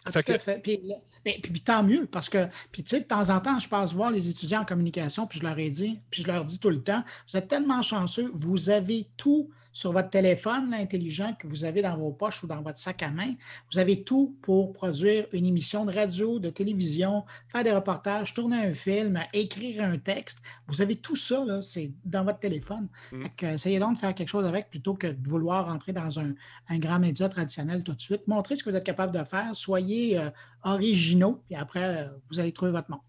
Ah, 0.05 0.13
Fait 0.13 0.23
tout 0.23 0.33
à 0.33 0.39
fait. 0.39 0.59
Puis- 0.61 0.81
puis 1.43 1.61
tant 1.61 1.83
mieux, 1.83 2.07
parce 2.07 2.29
que, 2.29 2.47
puis 2.71 2.83
tu 2.85 2.91
sais, 2.91 3.01
de 3.01 3.07
temps 3.07 3.29
en 3.31 3.41
temps, 3.41 3.59
je 3.59 3.69
passe 3.69 3.93
voir 3.93 4.11
les 4.13 4.29
étudiants 4.31 4.63
en 4.63 4.65
communication, 4.65 5.27
puis 5.27 5.41
je 5.41 5.45
leur 5.45 5.59
ai 5.59 5.69
dit, 5.69 6.01
puis 6.11 6.23
je 6.23 6.29
leur 6.29 6.45
dis 6.45 6.61
tout 6.61 6.71
le 6.71 6.81
temps, 6.83 7.03
vous 7.29 7.37
êtes 7.37 7.49
tellement 7.49 7.83
chanceux, 7.83 8.31
vous 8.35 8.71
avez 8.71 9.09
tout 9.17 9.51
sur 9.77 9.93
votre 9.93 10.09
téléphone 10.09 10.71
là, 10.71 10.79
intelligent 10.79 11.35
que 11.39 11.47
vous 11.47 11.67
avez 11.67 11.83
dans 11.83 11.99
vos 11.99 12.11
poches 12.11 12.43
ou 12.43 12.47
dans 12.47 12.63
votre 12.63 12.79
sac 12.79 13.03
à 13.03 13.11
main. 13.11 13.35
Vous 13.71 13.79
avez 13.79 14.05
tout 14.05 14.35
pour 14.41 14.73
produire 14.73 15.27
une 15.33 15.45
émission 15.45 15.85
de 15.85 15.93
radio, 15.93 16.39
de 16.39 16.49
télévision, 16.49 17.27
faire 17.49 17.63
des 17.63 17.73
reportages, 17.73 18.33
tourner 18.33 18.57
un 18.57 18.73
film, 18.73 19.21
écrire 19.35 19.85
un 19.85 19.99
texte. 19.99 20.39
Vous 20.67 20.81
avez 20.81 20.97
tout 20.97 21.15
ça, 21.15 21.45
c'est 21.61 21.93
dans 22.07 22.25
votre 22.25 22.39
téléphone. 22.39 22.89
Mm. 23.13 23.25
Que, 23.37 23.47
essayez 23.47 23.79
donc 23.79 23.97
de 23.97 23.99
faire 23.99 24.15
quelque 24.15 24.31
chose 24.31 24.47
avec 24.47 24.71
plutôt 24.71 24.95
que 24.95 25.09
de 25.09 25.29
vouloir 25.29 25.69
entrer 25.69 25.93
dans 25.93 26.21
un, 26.21 26.33
un 26.71 26.79
grand 26.79 26.99
média 26.99 27.29
traditionnel 27.29 27.85
tout 27.85 27.93
de 27.93 28.01
suite. 28.01 28.27
Montrez 28.27 28.57
ce 28.57 28.65
que 28.65 28.71
vous 28.71 28.77
êtes 28.77 28.85
capable 28.85 29.13
de 29.13 29.25
faire. 29.25 29.55
Soyez 29.55 30.19
euh, 30.19 30.31
originaux, 30.65 31.43
puis 31.45 31.55
après, 31.55 32.07
euh, 32.07 32.09
vous 32.31 32.41
allez 32.41 32.53
trouver 32.53 32.73
votre 32.73 32.91
nom. 32.91 33.01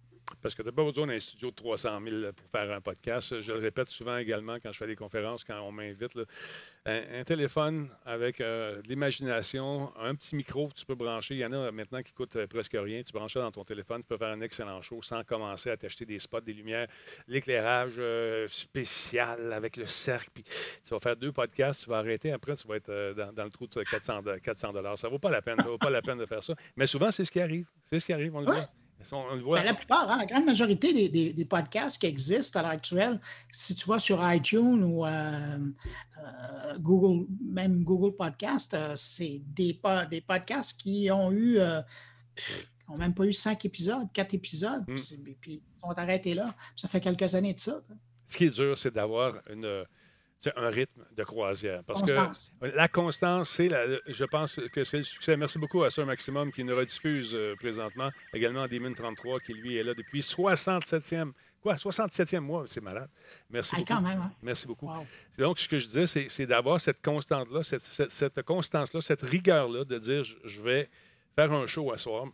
Parce 0.42 0.56
que 0.56 0.62
tu 0.62 0.68
n'as 0.68 0.74
pas 0.74 0.84
besoin 0.84 1.08
d'un 1.08 1.20
studio 1.20 1.50
de 1.50 1.56
300 1.56 2.00
000 2.04 2.32
pour 2.34 2.50
faire 2.50 2.72
un 2.72 2.82
podcast. 2.82 3.42
Je 3.42 3.52
le 3.52 3.60
répète 3.60 3.88
souvent 3.88 4.18
également 4.18 4.58
quand 4.62 4.72
je 4.72 4.78
fais 4.78 4.88
des 4.88 4.96
conférences, 4.96 5.44
quand 5.44 5.60
on 5.62 5.72
m'invite. 5.72 6.18
Un, 6.86 7.24
téléphone 7.26 7.90
avec 8.06 8.40
euh, 8.40 8.82
de 8.82 8.88
l'imagination, 8.88 9.92
un 10.00 10.16
petit 10.16 10.38
micro 10.38 10.70
que 10.70 10.74
tu 10.74 10.86
peux 10.86 10.96
brancher. 10.96 11.36
Il 11.36 11.40
y 11.40 11.46
en 11.46 11.52
a 11.52 11.70
maintenant 11.70 12.02
qui 12.02 12.14
coûtent 12.14 12.38
euh, 12.38 12.48
presque 12.48 12.78
rien. 12.80 13.04
Tu 13.04 13.12
branches 13.12 13.34
ça 13.34 13.42
dans 13.42 13.52
ton 13.52 13.66
téléphone, 13.66 14.02
tu 14.02 14.08
peux 14.08 14.18
faire 14.18 14.30
un 14.30 14.40
excellent 14.40 14.82
show 14.82 15.02
sans 15.02 15.24
commencer 15.26 15.70
à 15.70 15.76
t'acheter 15.76 16.06
des 16.06 16.20
spots, 16.20 16.40
des 16.40 16.54
lumières, 16.54 16.88
l'éclairage 17.28 17.96
euh, 17.98 18.48
spécial 18.48 19.52
avec 19.52 19.76
le 19.76 19.86
cercle. 19.86 20.30
Puis 20.34 20.44
tu 20.44 20.92
vas 20.92 21.00
faire 21.00 21.18
deux 21.18 21.34
podcasts, 21.34 21.84
tu 21.84 21.90
vas 21.90 21.98
arrêter. 21.98 22.32
Après, 22.32 22.56
tu 22.56 22.66
vas 22.68 22.78
être 22.78 23.14
dans, 23.34 23.44
le 23.44 23.50
trou 23.50 23.68
de 23.68 23.84
400 23.84 24.22
de- 24.22 24.38
400 24.38 24.72
Ça 24.96 25.10
vaut 25.10 25.20
pas 25.20 25.32
la 25.32 25.42
peine. 25.42 25.58
Ça 25.60 25.68
vaut 25.68 25.78
pas 25.78 25.90
la 25.90 26.02
peine 26.02 26.20
de 26.20 26.26
faire 26.26 26.44
ça. 26.44 26.54
Mais 26.78 26.86
souvent, 26.86 27.12
c'est 27.12 27.26
ce 27.26 27.32
qui 27.32 27.42
arrive. 27.42 27.66
C'est 27.84 28.00
ce 28.00 28.06
qui 28.06 28.14
arrive. 28.14 28.34
On 28.34 28.40
le 28.40 28.46
voit. 28.46 28.66
On, 29.12 29.18
on 29.32 29.36
le 29.36 29.42
voit. 29.42 29.60
Ben, 29.60 29.66
la 29.66 29.74
plupart, 29.74 30.10
hein, 30.12 30.18
la 30.18 30.26
grande 30.26 30.46
majorité 30.46 30.92
des, 30.94 31.08
des- 31.10 31.34
des 31.34 31.46
podcasts 31.46 32.00
qui 32.00 32.08
existent 32.08 32.60
à 32.60 32.64
l'heure 32.64 32.72
actuelle, 32.72 33.20
si 33.52 33.76
tu 33.76 33.88
vas 33.88 34.00
sur 34.00 34.20
iTunes 34.34 34.84
ou 34.84 35.06
euh, 35.06 35.58
euh, 36.20 36.78
Google, 36.80 37.28
même 37.44 37.84
Google 37.84 38.16
Podcast, 38.16 38.74
euh, 38.74 38.94
c'est 38.96 39.42
des, 39.46 39.80
des 40.10 40.22
podcasts 40.22 40.80
qui 40.82 41.10
ont 41.12 41.32
eu, 41.32 41.60
n'ont 42.90 42.98
même 42.98 43.14
pas 43.14 43.24
eu 43.26 43.34
cinq 43.34 43.66
épisodes, 43.66 44.08
quatre 44.14 44.34
épisodes, 44.34 44.84
Mm. 44.88 44.96
puis, 45.40 45.62
ils 45.78 45.82
sont 45.82 45.98
arrêtés 45.98 46.34
là. 46.34 46.56
Ça 46.76 46.88
fait 46.88 47.00
quelques 47.02 47.36
années 47.36 47.54
de 47.54 47.60
ça. 47.60 47.80
Ce 48.26 48.36
qui 48.36 48.46
est 48.46 48.50
dur, 48.52 48.78
c'est 48.78 48.94
d'avoir 48.94 49.36
une, 49.50 49.84
un 50.56 50.70
rythme 50.70 51.04
de 51.16 51.24
croisière. 51.24 51.84
Parce 51.84 52.00
Constance. 52.02 52.56
que 52.62 52.68
la 52.68 52.88
constance, 52.88 53.50
c'est 53.50 53.70
la, 53.70 53.86
je 54.08 54.24
pense 54.26 54.60
que 54.72 54.84
c'est 54.84 54.98
le 55.00 55.04
succès. 55.04 55.36
Merci 55.36 55.58
beaucoup 55.60 55.84
à 55.84 55.90
Sir 55.90 56.06
Maximum 56.06 56.52
qui 56.52 56.64
nous 56.64 56.76
rediffuse 56.76 57.32
euh, 57.34 57.56
présentement. 57.56 58.10
Également 58.34 58.68
Demon 58.68 58.94
33 58.94 59.40
qui, 59.40 59.54
lui, 59.54 59.78
est 59.78 59.84
là 59.84 59.94
depuis 59.94 60.22
67e. 60.22 61.32
Quoi, 61.62 61.76
67e 61.76 62.40
mois? 62.40 62.66
C'est 62.68 62.82
malade. 62.82 63.10
Merci 63.50 63.76
beaucoup. 63.76 63.88
quand 63.94 64.02
même, 64.02 64.20
hein? 64.22 64.32
Merci 64.42 64.68
beaucoup. 64.68 64.88
Wow. 64.88 65.06
Donc, 65.38 65.60
ce 65.60 65.68
que 65.68 65.80
je 65.80 65.88
disais, 65.88 66.08
c'est, 66.08 66.28
c'est 66.30 66.46
d'avoir 66.46 66.80
cette 66.80 67.02
constante-là, 67.02 67.64
cette, 67.64 67.84
cette- 67.84 68.12
cette 68.12 68.42
constance-là, 68.44 69.02
cette 69.02 69.22
rigueur-là 69.24 69.84
de 69.86 69.98
dire 69.98 70.24
je, 70.24 70.36
je 70.46 70.62
vais 70.62 70.90
faire 71.36 71.52
un 71.52 71.66
show 71.68 71.92
à 71.92 71.98
soir. 71.98 72.26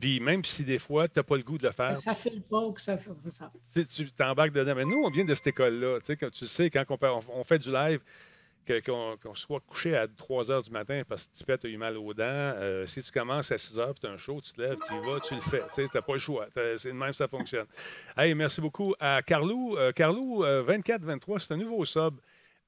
Puis- 0.00 0.20
même 0.20 0.44
si 0.44 0.64
des 0.64 0.78
fois, 0.78 1.08
tu 1.08 1.18
n'as 1.18 1.22
pas 1.22 1.36
le 1.36 1.42
goût 1.42 1.58
de 1.58 1.66
le 1.66 1.72
faire, 1.72 1.96
Ça 1.96 2.14
fait 2.14 2.34
le 2.34 2.40
pas 2.40 2.70
que 2.72 2.80
ça 2.80 2.96
fait 2.96 3.10
ça. 3.28 3.50
tu 3.88 4.10
t'embarques 4.12 4.52
dedans. 4.52 4.74
Mais 4.74 4.84
nous, 4.84 5.02
on 5.04 5.10
vient 5.10 5.24
de 5.24 5.34
cette 5.34 5.48
école-là. 5.48 5.98
Tu 6.00 6.06
sais, 6.06 6.16
quand 6.16 6.30
tu 6.30 6.46
sais, 6.46 6.70
quand 6.70 6.84
on, 6.88 6.96
fait- 6.96 7.08
on- 7.08 7.40
on 7.40 7.44
fait 7.44 7.58
du 7.58 7.70
live, 7.72 8.00
qu'on 8.84 9.34
soit 9.34 9.60
couché 9.60 9.96
à 9.96 10.06
3 10.06 10.50
heures 10.50 10.62
du 10.62 10.70
matin 10.70 11.00
parce 11.08 11.26
que 11.26 11.38
tu 11.38 11.42
pètes, 11.44 11.62
tu 11.62 11.66
as 11.68 11.70
eu 11.70 11.78
mal 11.78 11.96
aux 11.96 12.12
dents, 12.12 12.22
euh, 12.24 12.86
si 12.86 13.02
tu 13.02 13.10
commences 13.10 13.50
à 13.50 13.56
6 13.56 13.78
heures, 13.78 13.94
tu 13.98 14.06
as 14.06 14.10
un 14.10 14.18
show, 14.18 14.40
tu 14.42 14.52
te 14.52 14.60
lèves, 14.60 14.76
tu 14.86 14.94
y 14.94 14.98
vas, 15.00 15.20
tu 15.20 15.34
le 15.34 15.40
fais. 15.40 15.62
Tu 15.74 15.82
n'as 15.94 16.02
pas 16.02 16.12
le 16.12 16.18
choix. 16.18 16.46
C'est 16.76 16.92
même 16.92 17.14
ça 17.14 17.26
fonctionne. 17.28 17.66
Hey, 18.16 18.34
merci 18.34 18.60
beaucoup 18.60 18.94
à 19.00 19.22
Carlou. 19.22 19.76
Euh, 19.78 19.92
Carlou, 19.92 20.44
euh, 20.44 20.62
24-23, 20.62 21.38
c'est 21.40 21.52
un 21.54 21.56
nouveau 21.56 21.84
sub. 21.86 22.16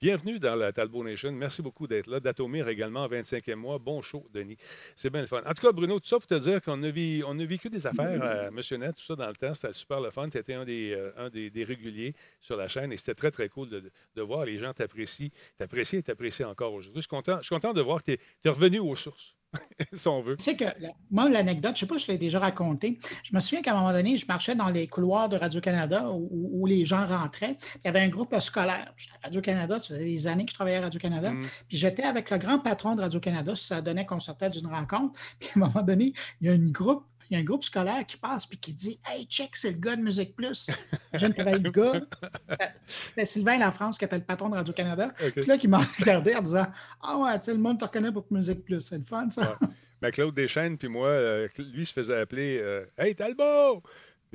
Bienvenue 0.03 0.39
dans 0.39 0.57
la 0.57 0.73
Talbot 0.73 1.05
Nation. 1.05 1.31
Merci 1.31 1.61
beaucoup 1.61 1.87
d'être 1.87 2.07
là. 2.07 2.21
Datomir 2.21 2.67
également, 2.69 3.07
25e 3.07 3.55
mois. 3.57 3.79
Bon 3.79 4.01
show, 4.01 4.27
Denis. 4.33 4.57
C'est 4.97 5.11
bien 5.11 5.21
le 5.21 5.27
fun. 5.27 5.43
En 5.45 5.53
tout 5.53 5.61
cas, 5.61 5.73
Bruno, 5.73 6.01
tout 6.01 6.07
ça 6.09 6.17
pour 6.19 6.27
te 6.27 6.39
dire 6.39 6.63
qu'on 6.63 6.83
a, 6.85 6.89
vi- 6.89 7.23
on 7.27 7.39
a 7.39 7.45
vécu 7.45 7.69
des 7.69 7.87
affaires 7.87 8.23
à 8.23 8.51
Monsieur 8.51 8.79
Net, 8.79 8.97
tout 8.97 9.03
ça 9.03 9.15
dans 9.15 9.29
le 9.29 9.35
temps. 9.35 9.53
C'était 9.53 9.75
super 9.75 10.01
le 10.01 10.09
fun. 10.09 10.31
Tu 10.31 10.39
étais 10.39 10.55
un, 10.55 10.65
des, 10.65 10.95
euh, 10.97 11.29
des, 11.29 11.65
réguliers 11.65 12.15
sur 12.41 12.57
la 12.57 12.67
chaîne 12.67 12.91
et 12.93 12.97
c'était 12.97 13.15
très, 13.15 13.31
très 13.31 13.51
cool 13.51 13.69
de, 13.69 14.23
voir. 14.23 14.47
Les 14.47 14.59
gens 14.59 14.73
t'apprécient, 14.73 15.29
t'apprécient 15.59 15.99
et 15.99 16.03
t'apprécient 16.03 16.49
encore 16.49 16.73
aujourd'hui. 16.73 17.03
Je 17.03 17.43
suis 17.43 17.55
content 17.55 17.75
de 17.75 17.83
voir 17.83 18.03
que 18.03 18.13
tu 18.13 18.19
es, 18.47 18.49
revenu 18.49 18.79
aux 18.79 18.97
sources. 18.97 19.37
si 19.93 20.09
on 20.09 20.23
veut. 20.23 20.37
Tu 20.37 20.45
sais 20.45 20.57
que 20.57 20.65
moi, 21.11 21.29
l'anecdote, 21.29 21.77
je 21.77 21.85
ne 21.85 21.89
sais 21.89 21.95
pas 21.95 21.99
si 21.99 22.07
je 22.07 22.13
l'ai 22.13 22.19
déjà 22.19 22.39
raconté. 22.39 22.99
Je 23.23 23.35
me 23.35 23.41
souviens 23.41 23.63
qu'à 23.63 23.73
un 23.73 23.81
moment 23.81 23.93
donné, 23.93 24.17
je 24.17 24.27
marchais 24.27 24.55
dans 24.55 24.69
les 24.69 24.87
couloirs 24.87 25.29
de 25.29 25.37
Radio-Canada 25.37 26.11
où, 26.11 26.67
les 26.67 26.87
gens 26.87 27.05
rentraient. 27.07 27.57
Il 27.77 27.81
y 27.87 27.89
avait 27.89 28.01
un 28.01 28.09
groupe 28.09 28.39
scolaire. 28.39 28.93
J'étais 28.97 29.15
à 29.23 29.27
Radio-Canada, 29.27 29.81
ça 29.81 29.89
faisait 29.89 30.05
des 30.05 30.27
années 30.27 30.45
que 30.45 30.51
je 30.51 30.55
travaillais 30.55 30.77
à 30.77 30.83
Radio-Canada. 30.83 31.31
Mm. 31.31 31.43
Puis 31.69 31.79
j'étais 31.79 32.05
avec 32.05 32.31
le 32.31 32.39
grand 32.39 32.59
patron 32.61 32.95
de 32.95 33.01
Radio-Canada, 33.01 33.57
ça 33.57 33.81
donnait 33.81 34.07
qu'on 34.07 34.21
sortait 34.21 34.51
d'une 34.51 34.67
rencontre. 34.67 35.19
Puis 35.39 35.51
à 35.55 35.59
un 35.59 35.69
moment 35.69 35.83
donné, 35.83 36.13
il 36.41 36.47
y 36.47 36.51
a 36.51 36.53
une 36.53 36.71
groupe 36.71 37.05
il 37.31 37.35
y 37.35 37.37
a 37.37 37.41
un 37.41 37.45
groupe 37.45 37.63
scolaire 37.63 38.05
qui 38.07 38.17
passe 38.17 38.49
et 38.53 38.57
qui 38.57 38.75
dit 38.75 39.01
Hey, 39.07 39.25
check, 39.27 39.55
c'est 39.55 39.71
le 39.71 39.79
gars 39.79 39.95
de 39.95 40.03
Musique 40.03 40.35
Plus. 40.35 40.71
Je 41.15 41.27
ne 41.27 41.33
travaille 41.33 41.61
le 41.61 41.71
gars. 41.71 42.01
C'était 42.87 43.25
Sylvain 43.25 43.59
Lafrance 43.59 43.99
qui 43.99 44.05
était 44.05 44.19
le 44.19 44.25
patron 44.25 44.49
de 44.49 44.57
Radio-Canada. 44.57 45.13
Puis 45.17 45.47
là, 45.47 45.57
qui 45.57 45.69
m'a 45.69 45.79
regardé 45.99 46.35
en 46.35 46.43
disant 46.43 46.67
Ah 47.01 47.19
ouais, 47.19 47.39
tu 47.39 47.47
sais, 47.47 47.53
le 47.53 47.61
monde 47.61 47.79
te 47.79 47.85
reconnaît 47.85 48.11
pour 48.11 48.27
Musique 48.31 48.65
Plus. 48.65 48.81
C'est 48.81 48.99
le 48.99 49.05
fun, 49.05 49.31
ça. 49.31 49.57
Mais 50.03 50.11
Claude 50.13 50.35
Deschênes, 50.35 50.77
puis 50.77 50.89
moi, 50.89 51.07
euh, 51.07 51.49
lui 51.73 51.87
se 51.87 51.93
faisait 51.93 52.19
appeler 52.19 52.59
euh, 52.61 52.85
Hey, 52.99 53.15
Talbot! 53.15 53.83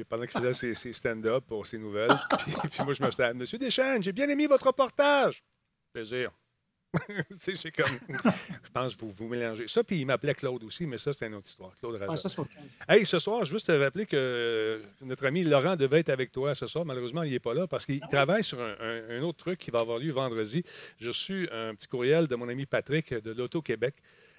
pendant 0.09 0.25
qu'il 0.25 0.41
faisait 0.41 0.73
ses, 0.73 0.93
stand-up 0.93 1.45
pour 1.47 1.65
ses 1.65 1.77
nouvelles. 1.77 2.11
puis, 2.37 2.53
puis, 2.69 2.83
moi, 2.83 2.93
je 2.93 3.01
me 3.01 3.09
disais 3.09 3.33
Monsieur 3.33 3.57
Deschênes, 3.57 4.03
j'ai 4.03 4.11
bien 4.11 4.27
aimé 4.27 4.47
votre 4.47 4.67
reportage. 4.67 5.43
Plaisir. 5.93 6.31
c'est 7.39 7.71
comme. 7.71 7.85
je 8.09 8.69
pense 8.73 8.95
que 8.95 9.01
vous 9.01 9.11
vous 9.11 9.27
mélangez. 9.27 9.67
Ça, 9.67 9.83
puis 9.83 10.01
il 10.01 10.05
m'appelait 10.05 10.33
Claude 10.33 10.63
aussi, 10.63 10.85
mais 10.85 10.97
ça, 10.97 11.13
c'est 11.13 11.27
une 11.27 11.35
autre 11.35 11.47
histoire. 11.47 11.73
Claude 11.75 11.99
ah, 12.07 12.17
ça, 12.17 12.29
hey, 12.89 13.05
ce 13.05 13.19
soir, 13.19 13.45
juste 13.45 13.67
te 13.67 13.71
rappeler 13.71 14.05
que 14.05 14.81
notre 15.01 15.25
ami 15.25 15.43
Laurent 15.43 15.75
devait 15.75 15.99
être 15.99 16.09
avec 16.09 16.31
toi 16.31 16.55
ce 16.55 16.67
soir. 16.67 16.85
Malheureusement, 16.85 17.23
il 17.23 17.31
n'est 17.31 17.39
pas 17.39 17.53
là 17.53 17.67
parce 17.67 17.85
qu'il 17.85 17.99
ah 18.01 18.07
travaille 18.07 18.43
sur 18.43 18.59
un, 18.61 19.21
autre 19.21 19.37
truc 19.37 19.59
qui 19.59 19.71
va 19.71 19.79
avoir 19.79 19.99
lieu 19.99 20.11
vendredi. 20.11 20.63
J'ai 20.99 21.09
reçu 21.09 21.49
un 21.51 21.73
petit 21.75 21.87
courriel 21.87 22.27
de 22.27 22.35
mon 22.35 22.49
ami 22.49 22.65
Patrick 22.65 23.13
de 23.13 23.31
l'Auto-Québec. 23.31 23.95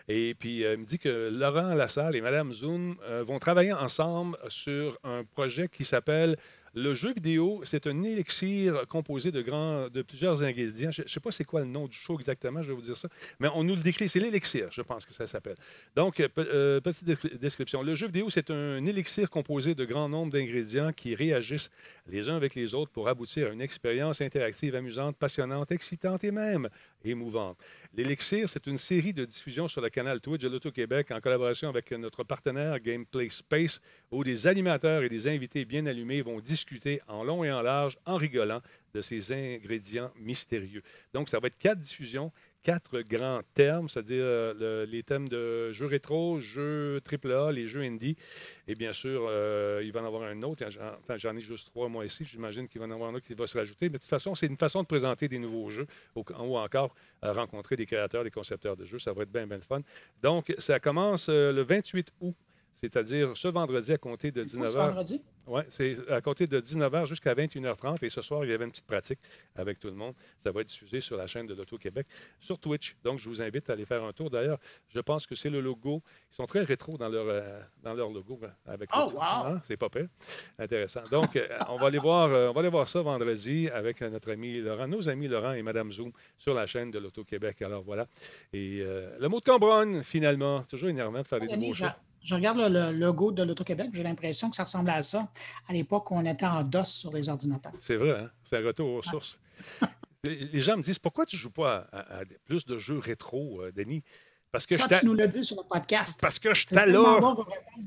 Et 0.08 0.34
puis, 0.34 0.64
euh, 0.64 0.74
il 0.74 0.80
me 0.80 0.84
dit 0.84 0.98
que 0.98 1.30
Laurent 1.32 1.74
Lassalle 1.74 2.14
et 2.14 2.20
Mme 2.20 2.52
Zoom 2.52 2.96
euh, 3.02 3.24
vont 3.24 3.40
travailler 3.40 3.72
ensemble 3.72 4.38
sur 4.48 4.96
un 5.02 5.24
projet 5.24 5.68
qui 5.68 5.84
s'appelle 5.84 6.36
le 6.76 6.92
jeu 6.92 7.14
vidéo, 7.14 7.62
c'est 7.64 7.86
un 7.86 8.02
élixir 8.02 8.86
composé 8.86 9.32
de, 9.32 9.40
grands, 9.40 9.88
de 9.88 10.02
plusieurs 10.02 10.42
ingrédients. 10.42 10.90
Je 10.90 11.02
ne 11.02 11.08
sais 11.08 11.20
pas 11.20 11.32
c'est 11.32 11.44
quoi 11.44 11.60
le 11.60 11.66
nom 11.66 11.86
du 11.86 11.96
show 11.96 12.18
exactement, 12.18 12.62
je 12.62 12.68
vais 12.68 12.74
vous 12.74 12.82
dire 12.82 12.98
ça, 12.98 13.08
mais 13.40 13.48
on 13.54 13.64
nous 13.64 13.74
le 13.74 13.82
décrit. 13.82 14.10
C'est 14.10 14.20
l'élixir, 14.20 14.68
je 14.70 14.82
pense 14.82 15.06
que 15.06 15.14
ça 15.14 15.26
s'appelle. 15.26 15.56
Donc, 15.94 16.20
euh, 16.20 16.80
petite 16.82 17.40
description. 17.40 17.82
Le 17.82 17.94
jeu 17.94 18.08
vidéo, 18.08 18.28
c'est 18.28 18.50
un 18.50 18.84
élixir 18.84 19.30
composé 19.30 19.74
de 19.74 19.86
grands 19.86 20.10
nombres 20.10 20.32
d'ingrédients 20.32 20.92
qui 20.92 21.14
réagissent 21.14 21.70
les 22.08 22.28
uns 22.28 22.36
avec 22.36 22.54
les 22.54 22.74
autres 22.74 22.92
pour 22.92 23.08
aboutir 23.08 23.48
à 23.48 23.52
une 23.52 23.62
expérience 23.62 24.20
interactive 24.20 24.74
amusante, 24.74 25.16
passionnante, 25.16 25.72
excitante 25.72 26.24
et 26.24 26.30
même 26.30 26.68
émouvante. 27.02 27.56
L'élixir, 27.94 28.50
c'est 28.50 28.66
une 28.66 28.76
série 28.76 29.14
de 29.14 29.24
diffusions 29.24 29.68
sur 29.68 29.80
le 29.80 29.88
canal 29.88 30.20
Twitch 30.20 30.42
de 30.42 30.48
l'Auto-Québec 30.50 31.10
en 31.10 31.20
collaboration 31.20 31.70
avec 31.70 31.90
notre 31.92 32.22
partenaire 32.22 32.80
Gameplay 32.80 33.30
Space, 33.30 33.80
où 34.10 34.24
des 34.24 34.46
animateurs 34.46 35.04
et 35.04 35.08
des 35.08 35.26
invités 35.26 35.64
bien 35.64 35.86
allumés 35.86 36.20
vont 36.20 36.38
discuter 36.38 36.65
en 37.08 37.24
long 37.24 37.44
et 37.44 37.52
en 37.52 37.62
large, 37.62 37.98
en 38.06 38.16
rigolant, 38.16 38.60
de 38.94 39.00
ces 39.00 39.32
ingrédients 39.32 40.10
mystérieux. 40.18 40.82
Donc, 41.12 41.28
ça 41.28 41.38
va 41.38 41.48
être 41.48 41.58
quatre 41.58 41.78
diffusions 41.78 42.32
quatre 42.66 43.00
grands 43.02 43.42
termes, 43.54 43.88
c'est-à-dire 43.88 44.24
euh, 44.24 44.86
les 44.86 45.04
thèmes 45.04 45.28
de 45.28 45.70
jeux 45.70 45.86
rétro, 45.86 46.40
jeux 46.40 47.00
AAA, 47.08 47.52
les 47.52 47.68
jeux 47.68 47.82
indie. 47.82 48.16
Et 48.66 48.74
bien 48.74 48.92
sûr, 48.92 49.24
euh, 49.28 49.80
il 49.84 49.92
va 49.92 50.02
en 50.02 50.04
avoir 50.04 50.24
un 50.24 50.42
autre. 50.42 50.64
J'en 51.16 51.36
ai 51.36 51.40
juste 51.40 51.68
trois, 51.68 51.88
moi, 51.88 52.04
ici. 52.04 52.24
J'imagine 52.24 52.66
qu'il 52.66 52.80
va 52.80 52.88
en 52.88 52.90
avoir 52.90 53.10
un 53.10 53.14
autre 53.14 53.24
qui 53.24 53.34
va 53.34 53.46
se 53.46 53.56
rajouter. 53.56 53.88
Mais 53.88 53.98
de 53.98 54.02
toute 54.02 54.10
façon, 54.10 54.34
c'est 54.34 54.48
une 54.48 54.56
façon 54.56 54.82
de 54.82 54.88
présenter 54.88 55.28
des 55.28 55.38
nouveaux 55.38 55.70
jeux 55.70 55.86
ou, 56.16 56.24
encore 56.58 56.92
euh, 57.24 57.32
rencontrer 57.32 57.76
des 57.76 57.86
créateurs, 57.86 58.24
des 58.24 58.32
concepteurs 58.32 58.76
de 58.76 58.84
jeux. 58.84 58.98
Ça 58.98 59.12
va 59.12 59.22
être 59.22 59.30
bien, 59.30 59.46
bien 59.46 59.60
fun. 59.60 59.82
Donc, 60.20 60.52
ça 60.58 60.80
commence 60.80 61.28
le 61.28 61.62
28 61.62 62.14
août 62.20 62.34
c'est-à-dire 62.76 63.36
ce 63.36 63.48
vendredi 63.48 63.92
à 63.92 63.98
compter 63.98 64.30
de 64.30 64.44
19h. 64.44 64.68
Ce 64.68 64.76
vendredi? 64.76 65.22
Oui, 65.48 65.62
c'est 65.70 65.96
à 66.10 66.20
compter 66.20 66.48
de 66.48 66.60
19h 66.60 67.06
jusqu'à 67.06 67.32
21h30. 67.32 68.04
Et 68.04 68.08
ce 68.08 68.20
soir, 68.20 68.44
il 68.44 68.50
y 68.50 68.52
avait 68.52 68.64
une 68.64 68.72
petite 68.72 68.86
pratique 68.86 69.20
avec 69.54 69.78
tout 69.78 69.86
le 69.86 69.94
monde. 69.94 70.14
Ça 70.38 70.50
va 70.50 70.62
être 70.62 70.68
diffusé 70.68 71.00
sur 71.00 71.16
la 71.16 71.28
chaîne 71.28 71.46
de 71.46 71.54
l'Auto-Québec, 71.54 72.06
sur 72.40 72.58
Twitch. 72.58 72.96
Donc, 73.04 73.20
je 73.20 73.28
vous 73.28 73.40
invite 73.40 73.70
à 73.70 73.74
aller 73.74 73.86
faire 73.86 74.02
un 74.02 74.12
tour. 74.12 74.28
D'ailleurs, 74.28 74.58
je 74.88 74.98
pense 74.98 75.24
que 75.24 75.36
c'est 75.36 75.50
le 75.50 75.60
logo. 75.60 76.02
Ils 76.32 76.34
sont 76.34 76.46
très 76.46 76.64
rétro 76.64 76.98
dans 76.98 77.08
leur, 77.08 77.26
euh, 77.28 77.60
dans 77.82 77.94
leur 77.94 78.10
logo. 78.10 78.40
Hein, 78.42 78.50
avec 78.66 78.90
oh, 78.96 79.12
wow! 79.14 79.20
Hein, 79.22 79.60
c'est 79.62 79.76
pas 79.76 79.88
pire. 79.88 80.08
Intéressant. 80.58 81.02
Donc, 81.12 81.36
euh, 81.36 81.46
on, 81.68 81.76
va 81.76 81.86
aller 81.86 81.98
voir, 81.98 82.32
euh, 82.32 82.48
on 82.48 82.52
va 82.52 82.60
aller 82.60 82.68
voir 82.68 82.88
ça 82.88 83.00
vendredi 83.02 83.68
avec 83.68 84.00
notre 84.00 84.32
ami 84.32 84.60
Laurent, 84.60 84.88
nos 84.88 85.08
amis 85.08 85.28
Laurent 85.28 85.52
et 85.52 85.62
Mme 85.62 85.92
Zoom 85.92 86.10
sur 86.36 86.54
la 86.54 86.66
chaîne 86.66 86.90
de 86.90 86.98
l'Auto-Québec. 86.98 87.62
Alors, 87.62 87.84
voilà. 87.84 88.08
Et 88.52 88.80
le 89.20 89.28
mot 89.28 89.38
de 89.38 89.44
Cambronne, 89.44 90.02
finalement. 90.02 90.62
Toujours 90.62 90.88
énervant 90.88 91.22
de 91.22 91.26
faire 91.26 91.38
des 91.38 91.56
nouveaux 91.56 91.72
choses 91.72 91.88
je 92.26 92.34
regarde 92.34 92.58
le, 92.58 92.90
logo 92.90 93.30
de 93.30 93.44
l'Auto-Québec, 93.44 93.90
j'ai 93.92 94.02
l'impression 94.02 94.50
que 94.50 94.56
ça 94.56 94.64
ressemble 94.64 94.90
à 94.90 95.02
ça 95.02 95.28
à 95.68 95.72
l'époque 95.72 96.10
où 96.10 96.14
on 96.14 96.24
était 96.24 96.44
en 96.44 96.64
DOS 96.64 96.84
sur 96.84 97.12
les 97.12 97.28
ordinateurs. 97.28 97.72
C'est 97.78 97.96
vrai, 97.96 98.18
hein? 98.20 98.30
c'est 98.42 98.58
un 98.58 98.66
retour 98.66 98.94
aux 98.94 99.02
sources. 99.02 99.38
les 100.24 100.60
gens 100.60 100.76
me 100.76 100.82
disent 100.82 100.98
pourquoi 100.98 101.24
tu 101.24 101.36
ne 101.36 101.40
joues 101.40 101.52
pas 101.52 101.86
à, 101.92 102.22
plus 102.44 102.66
de 102.66 102.78
jeux 102.78 102.98
rétro, 102.98 103.62
euh, 103.62 103.70
Denis? 103.70 104.02
Parce 104.50 104.64
que 104.64 104.76
ça, 104.76 104.88
tu 104.88 105.06
nous 105.06 105.14
l'as 105.14 105.26
dit 105.26 105.44
sur 105.44 105.56
le 105.56 105.68
podcast. 105.68 106.18
Parce 106.20 106.38
que 106.38 106.54
je 106.54 106.74
là. 106.74 107.36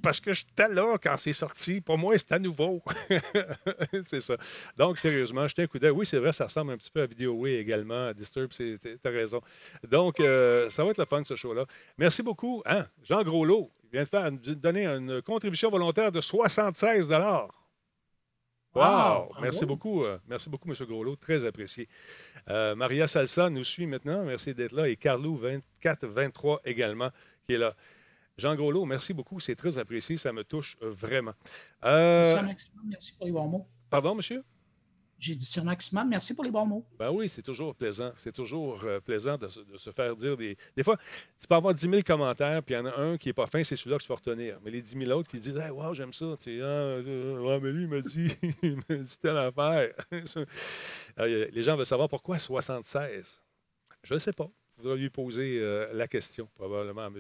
parce 0.04 0.20
que 0.20 0.34
j'étais 0.34 0.68
là 0.70 0.98
quand 1.02 1.18
c'est 1.18 1.34
sorti. 1.34 1.82
Pour 1.82 1.98
moi, 1.98 2.16
c'était 2.18 2.36
à 2.36 2.40
nouveau. 2.40 2.84
c'est 4.06 4.22
ça. 4.22 4.36
Donc, 4.78 5.00
sérieusement, 5.00 5.48
j'étais 5.48 5.64
un 5.64 5.68
coup 5.68 5.80
d'œil. 5.80 5.92
Oui, 5.92 6.06
c'est 6.06 6.20
vrai, 6.20 6.32
ça 6.32 6.46
ressemble 6.46 6.74
un 6.74 6.78
petit 6.78 6.92
peu 6.92 7.02
à 7.02 7.28
Way 7.28 7.56
également, 7.56 8.08
à 8.10 8.14
Disturb, 8.14 8.52
tu 8.52 8.78
as 9.04 9.10
raison. 9.10 9.42
Donc, 9.90 10.20
euh, 10.20 10.70
ça 10.70 10.84
va 10.84 10.92
être 10.92 11.00
le 11.00 11.06
fun, 11.06 11.24
ce 11.26 11.36
show-là. 11.36 11.66
Merci 11.98 12.22
beaucoup. 12.22 12.62
Hein? 12.68 12.86
Jean 13.04 13.24
Groslot, 13.24 13.72
vient 13.92 14.04
de, 14.04 14.08
faire, 14.08 14.32
donner 14.32 14.86
une 14.86 15.22
contribution 15.22 15.70
volontaire 15.70 16.12
de 16.12 16.22
76 16.22 17.12
Wow! 18.76 19.32
Merci 19.42 19.66
beaucoup. 19.66 20.04
Euh, 20.04 20.20
merci 20.28 20.50
beaucoup, 20.50 20.70
M. 20.70 20.76
Groslot. 20.80 21.16
Très 21.16 21.44
apprécié. 21.44 21.88
Euh, 22.50 22.76
Maria 22.76 23.08
Salsa 23.08 23.50
nous 23.50 23.64
suit 23.64 23.88
maintenant. 23.88 24.24
Merci 24.24 24.54
d'être 24.54 24.74
là. 24.74 24.88
Et 24.88 24.96
Carlou 24.96 25.40
2423 25.40 26.62
également, 26.66 27.10
qui 27.46 27.54
est 27.54 27.58
là. 27.58 27.74
Jean 28.38 28.56
Groslot, 28.56 28.86
merci 28.86 29.14
beaucoup. 29.14 29.40
C'est 29.40 29.56
très 29.56 29.80
apprécié. 29.80 30.18
Ça 30.18 30.32
me 30.32 30.44
touche 30.44 30.78
vraiment. 30.82 31.34
Euh... 31.84 32.42
Merci 32.86 33.14
pour 33.14 33.26
les 33.26 33.32
bons 33.32 33.48
mots. 33.48 33.68
Pardon, 33.90 34.14
monsieur? 34.14 34.44
J'ai 35.20 35.36
dit 35.36 35.46
sur 35.46 35.66
maximum. 35.66 36.08
Merci 36.08 36.34
pour 36.34 36.46
les 36.46 36.52
bons 36.52 36.66
mots. 36.66 36.86
Ben 36.98 37.12
oui, 37.12 37.28
c'est 37.28 37.42
toujours 37.42 37.76
plaisant. 37.76 38.12
C'est 38.16 38.32
toujours 38.32 38.82
euh, 38.86 39.02
plaisant 39.02 39.38
de, 39.38 39.50
se 39.50 39.92
faire 39.92 40.16
dire 40.16 40.38
des. 40.38 40.58
Des 40.78 40.84
fois, 40.84 40.98
tu 41.40 41.46
peux 41.46 41.56
avoir 41.56 41.74
10 41.74 41.90
000 41.90 42.02
commentaires, 42.04 42.64
puis 42.64 42.74
il 42.74 42.78
y 42.78 42.80
en 42.80 42.86
a 42.86 42.96
un 42.96 43.18
qui 43.18 43.28
n'est 43.28 43.34
pas 43.34 43.46
fin, 43.46 43.62
c'est 43.64 43.76
celui-là 43.76 43.98
que 43.98 44.04
tu 44.04 44.08
vas 44.10 44.16
retenir. 44.16 44.58
Mais 44.64 44.72
les 44.72 44.82
10 44.82 44.98
000 44.98 45.12
autres 45.12 45.30
qui 45.30 45.40
disent 45.40 45.58
Hey, 45.58 45.72
wow, 45.72 45.94
j'aime 45.94 46.14
ça. 46.14 46.36
Tu 46.42 46.62
ah, 46.62 46.66
euh, 46.66 47.60
mais 47.62 47.72
lui, 47.72 47.84
il 47.84 47.90
m'a 47.90 48.00
dit, 48.00 48.32
il 48.64 48.76
dit 48.78 49.20
telle 49.22 49.38
affaire. 49.38 49.94
les 51.18 51.64
gens 51.64 51.76
veulent 51.76 51.86
savoir 51.86 52.08
pourquoi 52.08 52.40
76. 52.40 53.42
Je 54.04 54.14
ne 54.14 54.20
sais 54.20 54.34
pas. 54.34 54.50
Vous 54.80 54.86
devriez 54.86 55.04
lui 55.04 55.10
poser 55.10 55.60
euh, 55.60 55.88
la 55.94 56.08
question, 56.08 56.48
probablement, 56.56 57.02
à 57.02 57.08
M. 57.08 57.20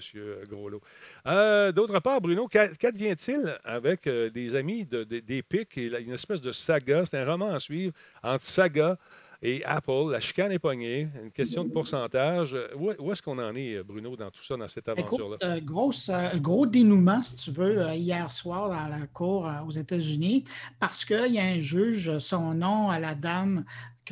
Groslot. 0.49 0.81
Euh, 1.27 1.73
d'autre 1.73 1.99
part, 1.99 2.21
Bruno, 2.21 2.47
qu'advient-il 2.47 3.59
avec 3.65 4.07
euh, 4.07 4.29
des 4.29 4.55
amis 4.55 4.85
de, 4.85 5.03
des 5.03 5.43
pics 5.43 5.77
et 5.77 5.87
une 5.99 6.13
espèce 6.13 6.39
de 6.39 6.53
saga? 6.53 7.03
C'est 7.05 7.17
un 7.17 7.29
roman 7.29 7.49
à 7.53 7.59
suivre 7.59 7.91
entre 8.23 8.45
saga 8.45 8.97
et 9.41 9.61
Apple. 9.65 10.09
La 10.09 10.21
chicane 10.21 10.53
est 10.53 10.59
pognée. 10.59 11.09
Une 11.21 11.31
question 11.31 11.65
de 11.65 11.69
pourcentage. 11.69 12.55
Où, 12.77 13.11
est-ce 13.11 13.21
qu'on 13.21 13.39
en 13.39 13.53
est, 13.53 13.83
Bruno, 13.83 14.15
dans 14.15 14.31
tout 14.31 14.43
ça, 14.43 14.55
dans 14.55 14.67
cette 14.69 14.87
aventure-là? 14.87 15.59
gros 15.59 16.65
dénouement, 16.65 17.21
si 17.23 17.35
tu 17.43 17.51
veux, 17.51 17.93
hier 17.93 18.31
soir 18.31 18.69
dans 18.69 18.87
la 18.87 19.05
cour 19.07 19.51
aux 19.67 19.71
États-Unis, 19.71 20.45
parce 20.79 21.03
qu'il 21.03 21.33
y 21.33 21.39
a 21.39 21.43
un 21.43 21.59
juge, 21.59 22.19
son 22.19 22.53
nom 22.53 22.89
à 22.89 22.99
la 22.99 23.15
dame 23.15 23.65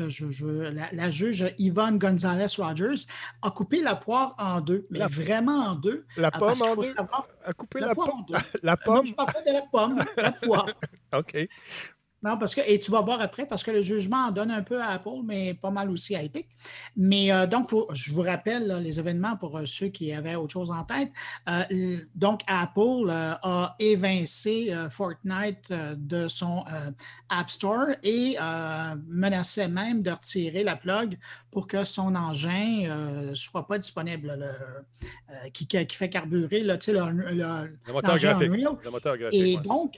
je, 0.08 0.72
la, 0.94 1.10
juge 1.10 1.54
Yvonne 1.58 1.98
Gonzalez-Rogers 1.98 3.08
a 3.42 3.52
coupé 3.52 3.82
la 3.82 3.96
poire 3.96 4.36
en 4.38 4.62
deux, 4.62 4.88
mais 4.90 5.00
vraiment 5.00 5.72
en 5.72 5.76
deux. 5.76 6.06
La 6.16 6.30
ah, 6.34 6.40
pomme 6.40 6.62
en 6.62 6.76
deux? 6.76 6.94
a 7.44 7.54
coupé 7.54 7.80
la, 7.80 7.94
poire 7.94 8.16
en 8.16 8.22
deux. 8.22 8.36
La 8.64 8.78
pomme? 8.78 9.06
Non, 9.06 9.12
je 9.12 9.14
parle 9.14 9.34
pas 9.34 9.42
de 9.42 9.54
la 9.54 9.62
pomme, 9.72 10.04
la 10.18 10.32
poire. 10.32 10.68
OK. 11.16 11.48
Non, 12.24 12.38
parce 12.38 12.56
que, 12.56 12.62
et 12.66 12.80
tu 12.80 12.90
vas 12.90 13.02
voir 13.02 13.22
après, 13.22 13.46
parce 13.46 13.64
que 13.64 13.70
le 13.70 13.84
jugement 13.84 14.28
en 14.28 14.32
donne 14.32 14.50
un 14.50 14.64
peu 14.64 14.82
à 14.82 14.88
Apple, 14.88 15.22
mais 15.24 15.54
pas 15.54 15.70
mal 15.70 15.92
aussi 15.92 16.16
à 16.16 16.24
Epic. 16.24 16.48
Mais 16.96 17.32
euh, 17.32 17.46
donc, 17.46 17.70
je 17.94 18.12
vous 18.12 18.24
rappelle 18.24 18.80
les 18.82 18.98
événements 18.98 19.38
pour 19.38 19.56
euh, 19.56 19.66
ceux 19.66 19.90
qui 19.90 20.12
avaient 20.12 20.34
autre 20.34 20.54
chose 20.54 20.72
en 20.72 20.84
tête. 20.84 21.12
Euh, 21.48 21.98
donc, 22.16 22.42
Apple 22.48 23.10
a 23.12 23.76
évincé 23.78 24.74
Fortnite 24.90 25.72
de 25.72 26.28
son 26.28 26.64
App 27.30 27.50
Store 27.52 27.88
et 28.02 28.36
menaçait 29.08 29.68
même 29.68 30.02
de 30.02 30.12
retirer 30.12 30.64
la 30.64 30.76
plug 30.76 31.18
pour 31.52 31.68
que 31.68 31.84
son 31.84 32.16
engin 32.16 32.88
ne 33.28 33.34
soit 33.36 33.68
pas 33.68 33.78
disponible, 33.78 34.34
qui, 35.54 35.68
fait 35.90 36.10
carburer 36.10 36.62
le, 36.62 36.74
le, 36.88 37.70
le, 37.88 37.94
moteur 37.94 38.18
graphique. 38.18 38.52
Le 38.52 38.92
moteur 38.92 39.18
graphique 39.18 39.40
et 39.40 39.58
donc, 39.58 39.98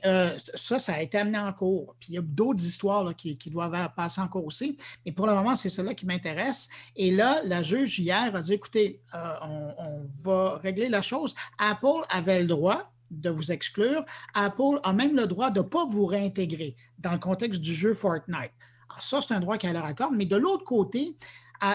ça, 0.55 0.79
ça 0.79 0.93
a 0.93 1.01
été 1.01 1.17
amené 1.17 1.37
en 1.37 1.53
cours. 1.53 1.95
puis 1.99 2.08
il 2.09 2.15
y 2.15 2.17
a 2.17 2.21
d'autres 2.21 2.65
histoires 2.65 3.15
qui, 3.15 3.37
doivent 3.49 3.93
passer 3.95 4.19
encore 4.19 4.43
aussi. 4.43 4.75
Mais 5.05 5.11
pour 5.11 5.27
le 5.27 5.33
moment, 5.33 5.55
c'est 5.55 5.69
celle-là 5.69 5.93
qui 5.93 6.07
m'intéresse. 6.07 6.69
Et 6.95 7.11
là, 7.11 7.41
la 7.45 7.63
juge 7.63 7.99
hier 7.99 8.35
a 8.35 8.41
dit 8.41 8.53
écoutez, 8.53 9.01
euh, 9.13 9.33
on, 9.77 10.03
va 10.23 10.57
régler 10.57 10.89
la 10.89 11.01
chose. 11.01 11.35
Apple 11.59 12.01
avait 12.09 12.41
le 12.41 12.47
droit 12.47 12.91
de 13.11 13.29
vous 13.29 13.51
exclure. 13.51 14.03
Apple 14.33 14.79
a 14.83 14.91
même 14.91 15.15
le 15.15 15.27
droit 15.27 15.51
de 15.51 15.59
ne 15.59 15.65
pas 15.65 15.85
vous 15.85 16.05
réintégrer 16.05 16.75
dans 16.97 17.11
le 17.11 17.19
contexte 17.19 17.61
du 17.61 17.73
jeu 17.73 17.93
Fortnite. 17.93 18.51
Alors 18.89 19.03
ça, 19.03 19.21
c'est 19.21 19.33
un 19.33 19.39
droit 19.39 19.57
a 19.61 19.73
leur 19.73 19.85
accord. 19.85 20.11
Mais 20.11 20.25
de 20.25 20.35
l'autre 20.35 20.63
côté, 20.63 21.15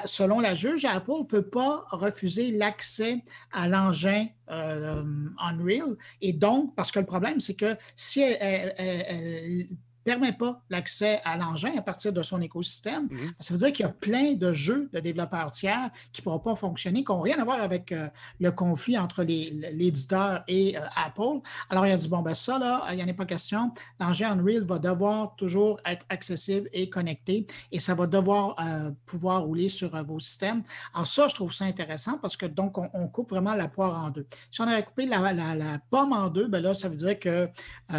selon 0.04 0.40
la 0.40 0.54
juge, 0.54 0.84
Apple 0.84 1.20
ne 1.20 1.24
peut 1.24 1.46
pas 1.46 1.84
refuser 1.90 2.50
l'accès 2.52 3.22
à 3.52 3.68
l'engin 3.68 4.26
euh, 4.50 5.04
Unreal. 5.38 5.96
Et 6.20 6.32
donc, 6.32 6.74
parce 6.74 6.90
que 6.90 6.98
le 6.98 7.06
problème, 7.06 7.40
c'est 7.40 7.54
que 7.54 7.76
si 7.94 8.20
elle, 8.20 9.66
permet 10.04 10.32
pas 10.32 10.60
l'accès 10.70 11.20
à 11.24 11.36
l'engin 11.36 11.72
à 11.76 11.82
partir 11.82 12.12
de 12.12 12.22
son 12.22 12.40
écosystème. 12.40 13.08
Mhm. 13.10 13.32
Ça 13.40 13.54
veut 13.54 13.58
dire 13.58 13.72
qu'il 13.72 13.84
y 13.84 13.88
a 13.88 13.92
plein 13.92 14.34
de 14.34 14.52
jeux 14.52 14.88
de 14.92 15.00
développeurs 15.00 15.50
tiers 15.50 15.90
qui 16.12 16.20
ne 16.20 16.24
pourront 16.24 16.38
pas 16.38 16.54
fonctionner, 16.54 17.02
qui 17.02 17.10
n'ont 17.10 17.20
rien 17.20 17.38
à 17.38 17.44
voir 17.44 17.60
avec 17.60 17.92
euh, 17.92 18.08
le 18.40 18.52
conflit 18.52 18.98
entre 18.98 19.22
l'éditeur 19.22 20.44
et 20.46 20.76
euh, 20.76 20.80
Apple. 20.94 21.40
Alors, 21.70 21.86
il 21.86 21.92
a 21.92 21.96
dit, 21.96 22.08
bon, 22.08 22.20
ben 22.20 22.34
ça, 22.34 22.58
là, 22.58 22.86
il 22.90 22.96
n'y 22.96 23.02
en 23.02 23.08
a 23.08 23.14
pas 23.14 23.24
question. 23.24 23.72
L'engin 23.98 24.32
Unreal 24.32 24.64
va 24.64 24.78
devoir 24.78 25.34
toujours 25.36 25.80
être 25.84 26.04
accessible 26.08 26.68
et 26.72 26.88
connecté 26.88 27.46
et 27.72 27.80
ça 27.80 27.94
va 27.94 28.06
devoir 28.06 28.56
euh, 28.60 28.90
pouvoir 29.06 29.42
rouler 29.42 29.68
sur 29.68 30.02
vos 30.04 30.20
systèmes. 30.20 30.62
Alors, 30.92 31.06
ça, 31.06 31.28
je 31.28 31.34
trouve 31.34 31.52
ça 31.52 31.64
intéressant 31.64 32.18
parce 32.18 32.36
que 32.36 32.46
donc, 32.46 32.78
on, 32.78 33.08
coupe 33.08 33.30
vraiment 33.30 33.54
la 33.54 33.68
poire 33.68 34.04
en 34.04 34.10
deux. 34.10 34.26
Si 34.50 34.60
on 34.60 34.66
avait 34.66 34.82
coupé 34.82 35.06
la, 35.06 35.32
la 35.32 35.78
pomme 35.90 36.12
en 36.12 36.28
deux, 36.28 36.48
ben 36.48 36.60
là, 36.60 36.74
ça 36.74 36.88
veut 36.88 36.96
dire 36.96 37.18
que 37.18 37.48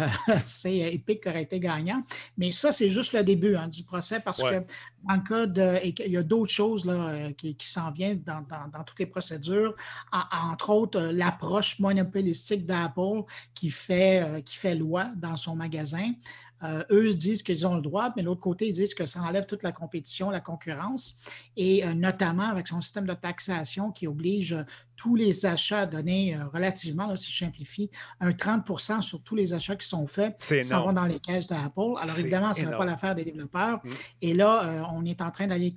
c'est 0.46 0.76
Epic 0.76 1.22
qui 1.22 1.28
aurait 1.28 1.42
été 1.42 1.58
gagnant. 1.58 1.95
Mais 2.36 2.52
ça, 2.52 2.72
c'est 2.72 2.90
juste 2.90 3.12
le 3.12 3.22
début 3.22 3.56
hein, 3.56 3.68
du 3.68 3.82
procès 3.82 4.20
parce 4.20 4.42
que 4.42 4.64
dans 5.08 5.14
le 5.14 5.20
cas 5.20 5.46
de. 5.46 5.80
il 5.84 6.12
y 6.12 6.16
a 6.16 6.22
d'autres 6.22 6.52
choses 6.52 6.84
là, 6.84 6.92
euh, 6.92 7.32
qui, 7.32 7.56
s'en 7.60 7.90
viennent 7.90 8.22
dans, 8.22 8.42
toutes 8.84 8.98
les 8.98 9.06
procédures, 9.06 9.74
entre 10.32 10.70
autres 10.70 10.98
euh, 10.98 11.12
l'approche 11.12 11.78
monopolistique 11.78 12.66
d'Apple 12.66 13.22
qui 13.54 13.70
fait, 13.70 14.22
euh, 14.22 14.40
qui 14.40 14.56
fait 14.56 14.74
loi 14.74 15.06
dans 15.16 15.36
son 15.36 15.54
magasin. 15.56 16.12
Euh, 16.62 16.82
eux 16.90 17.14
disent 17.14 17.42
qu'ils 17.42 17.66
ont 17.66 17.76
le 17.76 17.82
droit, 17.82 18.12
mais 18.16 18.22
de 18.22 18.26
l'autre 18.26 18.40
côté, 18.40 18.68
ils 18.68 18.72
disent 18.72 18.94
que 18.94 19.06
ça 19.06 19.20
enlève 19.22 19.46
toute 19.46 19.62
la 19.62 19.72
compétition, 19.72 20.30
la 20.30 20.40
concurrence, 20.40 21.18
et 21.56 21.84
euh, 21.84 21.94
notamment 21.94 22.44
avec 22.44 22.68
son 22.68 22.80
système 22.80 23.06
de 23.06 23.12
taxation 23.12 23.92
qui 23.92 24.06
oblige 24.06 24.52
euh, 24.52 24.62
tous 24.96 25.14
les 25.14 25.44
achats 25.44 25.80
à 25.80 25.86
donner 25.86 26.38
relativement, 26.54 27.14
si 27.18 27.30
je 27.30 27.44
simplifie, 27.44 27.90
un 28.18 28.30
30% 28.30 29.02
sur 29.02 29.20
tous 29.22 29.34
les 29.34 29.52
achats 29.52 29.76
qui 29.76 29.86
sont 29.86 30.06
faits 30.06 30.38
qui 30.40 30.64
s'en 30.64 30.86
vont 30.86 30.94
dans 30.94 31.04
les 31.04 31.20
caisses 31.20 31.48
d'Apple. 31.48 31.98
Alors 32.00 32.18
évidemment, 32.18 32.54
ce 32.54 32.62
n'est 32.62 32.70
pas 32.70 32.86
l'affaire 32.86 33.14
des 33.14 33.26
développeurs. 33.26 33.82
Mm. 33.84 33.90
Et 34.22 34.32
là, 34.32 34.88
on 34.94 35.04
est 35.04 35.20
en 35.20 35.30
train 35.30 35.48
d'aller 35.48 35.74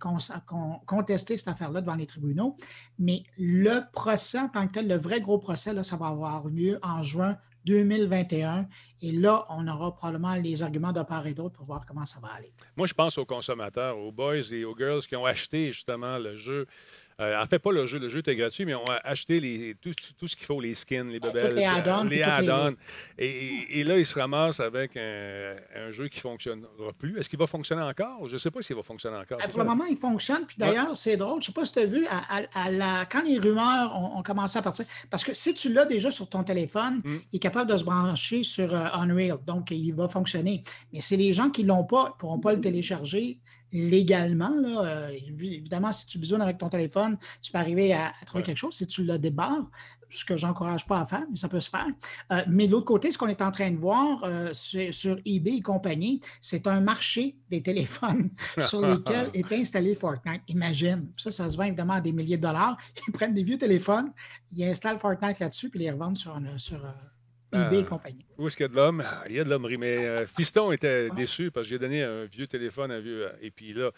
contester 0.86 1.38
cette 1.38 1.50
affaire-là 1.50 1.82
devant 1.82 1.96
les 1.96 2.06
tribunaux. 2.06 2.56
Mais 2.98 3.24
le 3.38 3.82
procès 3.92 4.40
en 4.40 4.48
tant 4.48 4.66
que 4.68 4.76
tel, 4.76 4.88
le 4.88 4.96
vrai 4.96 5.20
gros 5.20 5.38
procès, 5.38 5.74
là, 5.74 5.84
ça 5.84 5.98
va 5.98 6.08
avoir 6.08 6.48
lieu 6.48 6.80
en 6.82 7.04
juin 7.04 7.38
2021. 7.70 8.68
Et 9.02 9.12
là, 9.12 9.46
on 9.50 9.68
aura 9.68 9.96
probablement 9.96 10.34
les 10.36 10.64
arguments 10.64 10.92
de 10.92 11.04
part 11.04 11.26
et 11.28 11.36
d'autre 11.36 11.56
pour 11.56 11.66
voir 11.66 11.86
comment 11.86 12.06
ça 12.06 12.20
va 12.20 12.30
aller. 12.30 12.52
Moi, 12.76 12.88
je 12.88 12.96
pense 12.96 13.18
aux 13.18 13.26
consommateurs, 13.26 13.98
aux 13.98 14.12
boys 14.12 14.52
et 14.52 14.66
aux 14.66 14.76
girls 14.76 15.02
qui 15.02 15.16
ont 15.16 15.26
acheté 15.26 15.72
justement 15.72 16.18
le 16.18 16.36
jeu 16.36 16.66
euh, 17.20 17.42
en 17.42 17.46
fait, 17.46 17.60
pas 17.60 17.72
le 17.72 17.86
jeu. 17.86 18.00
Le 18.00 18.10
jeu 18.10 18.20
était 18.20 18.36
gratuit, 18.36 18.66
mais 18.66 18.76
on 18.76 18.86
a 18.86 18.96
acheté 19.04 19.40
les, 19.40 19.76
tout, 19.76 19.92
ce 20.28 20.36
qu'il 20.36 20.46
faut, 20.46 20.62
les 20.62 20.74
skins, 20.74 21.10
les 21.10 21.20
bebelles, 21.20 21.56
les 21.56 21.66
add-ons. 21.66 22.06
Les 22.06 22.24
et, 23.18 23.84
là, 23.84 23.98
ils 23.98 24.06
se 24.06 24.18
ramassent 24.18 24.60
avec 24.60 24.96
un, 24.96 25.92
jeu 25.92 26.08
qui 26.08 26.18
ne 26.18 26.22
fonctionnera 26.22 26.94
plus. 26.98 27.20
Est-ce 27.20 27.28
qu'il 27.28 27.40
va 27.40 27.48
fonctionner 27.48 27.82
encore? 27.82 28.28
Je 28.28 28.34
ne 28.34 28.38
sais 28.38 28.52
pas 28.52 28.62
s'il 28.62 28.76
va 28.76 28.84
fonctionner 28.84 29.18
encore. 29.18 29.38
pour 29.38 29.60
le 29.60 29.66
moment, 29.66 29.86
il 29.86 29.98
fonctionne. 29.98 30.46
Puis 30.46 30.56
d'ailleurs, 30.58 30.96
c'est 30.96 31.18
drôle. 31.18 31.42
Je 31.42 31.50
ne 31.50 31.54
sais 31.54 31.60
pas 31.60 31.66
si 31.66 31.74
tu 31.74 31.80
as 31.80 31.86
vu, 31.86 32.08
à, 32.08 32.72
la, 32.72 33.06
quand 33.06 33.24
les 33.24 33.38
rumeurs 33.38 33.96
ont, 33.96 34.24
commencé 34.24 34.60
à 34.60 34.62
partir, 34.62 34.86
parce 35.10 35.24
que 35.24 35.34
si 35.34 35.54
tu 35.54 35.74
l'as 35.74 35.86
déjà 35.86 36.12
sur 36.12 36.30
ton 36.30 36.44
téléphone, 36.44 37.02
mm. 37.04 37.18
il 37.32 37.36
est 37.38 37.40
capable 37.40 37.72
de 37.72 37.78
se 37.78 37.84
brancher 37.84 38.44
sur 38.44 38.74
euh, 38.74 38.88
Unreal. 38.94 39.40
Donc, 39.46 39.72
il 39.72 39.92
va 39.94 40.08
fonctionner. 40.08 40.64
Mais 40.94 41.02
c'est 41.02 41.18
les 41.18 41.34
gens 41.34 41.50
qui 41.50 41.64
ne 41.64 41.70
l'ont 41.70 41.84
pas, 41.84 42.10
ne 42.10 42.14
pourront 42.20 42.40
pas 42.40 42.54
le 42.54 42.62
télécharger 42.62 43.40
légalement. 43.72 44.50
Là, 44.50 45.10
euh, 45.10 45.18
évidemment, 45.28 45.92
si 45.92 46.08
tu 46.08 46.20
besoin 46.20 46.40
avec 46.42 46.58
ton 46.58 46.70
téléphone, 46.70 47.18
tu 47.42 47.52
peux 47.52 47.58
arriver 47.58 47.94
à, 47.94 48.12
trouver 48.26 48.44
quelque 48.44 48.58
chose. 48.58 48.76
Si 48.76 48.88
tu 48.88 49.04
le 49.04 49.18
débarres, 49.18 49.70
ce 50.12 50.26
que 50.26 50.38
je 50.38 50.48
n'encourage 50.48 50.88
pas 50.88 51.02
à 51.02 51.06
faire, 51.06 51.26
mais 51.30 51.36
ça 51.36 51.50
peut 51.50 51.60
se 51.60 51.70
faire. 51.70 51.86
Euh, 52.32 52.42
mais 52.48 52.66
de 52.66 52.72
l'autre 52.72 52.86
côté, 52.86 53.12
ce 53.12 53.18
qu'on 53.18 53.28
est 53.28 53.44
en 53.44 53.52
train 53.52 53.70
de 53.70 53.78
voir 53.78 54.24
euh, 54.24 54.52
sur, 54.54 55.18
eBay 55.24 55.58
et 55.58 55.62
compagnie, 55.62 56.20
c'est 56.42 56.66
un 56.66 56.82
marché 56.82 57.36
des 57.52 57.62
téléphones 57.62 58.32
sur 58.68 58.82
lesquels 58.82 59.30
est 59.34 59.52
installé 59.52 59.94
Fortnite. 59.94 60.42
Imagine, 60.48 61.12
ça, 61.16 61.30
ça 61.30 61.50
se 61.50 61.56
vend 61.56 61.66
évidemment 61.66 61.94
à 61.94 62.02
des 62.02 62.12
milliers 62.12 62.38
de 62.38 62.42
dollars. 62.42 62.76
Ils 63.08 63.12
prennent 63.12 63.36
des 63.36 63.44
vieux 63.44 63.58
téléphones, 63.58 64.12
ils 64.56 64.64
installent 64.64 64.98
Fortnite 64.98 65.40
là-dessus, 65.40 65.70
puis 65.70 65.80
ils 65.82 65.84
les 65.84 65.92
revendent 65.92 66.18
sur, 66.18 66.40
sur 66.58 66.82
eBay 67.54 67.80
et 67.80 67.86
compagnie. 67.86 68.26
Où 68.38 68.48
est-ce 68.48 68.56
qu'il 68.56 68.66
y 68.66 68.70
a 68.70 68.72
de 68.72 68.76
l'homme? 68.76 69.04
Il 69.28 69.36
y 69.36 69.40
a 69.40 69.44
de 69.44 69.50
l'hommerie. 69.50 69.78
Mais 69.78 69.98
euh, 69.98 70.26
Fiston 70.26 70.72
était 70.72 71.10
déçu 71.12 71.52
parce 71.52 71.66
que 71.66 71.72
j'ai 71.72 71.80
donné 71.80 72.04
un 72.04 72.26
vieux 72.26 72.48
téléphone, 72.48 72.92
un 72.92 73.00
vieux. 73.00 73.30
Et 73.42 73.52
puis 73.52 73.74
là, 73.74 73.92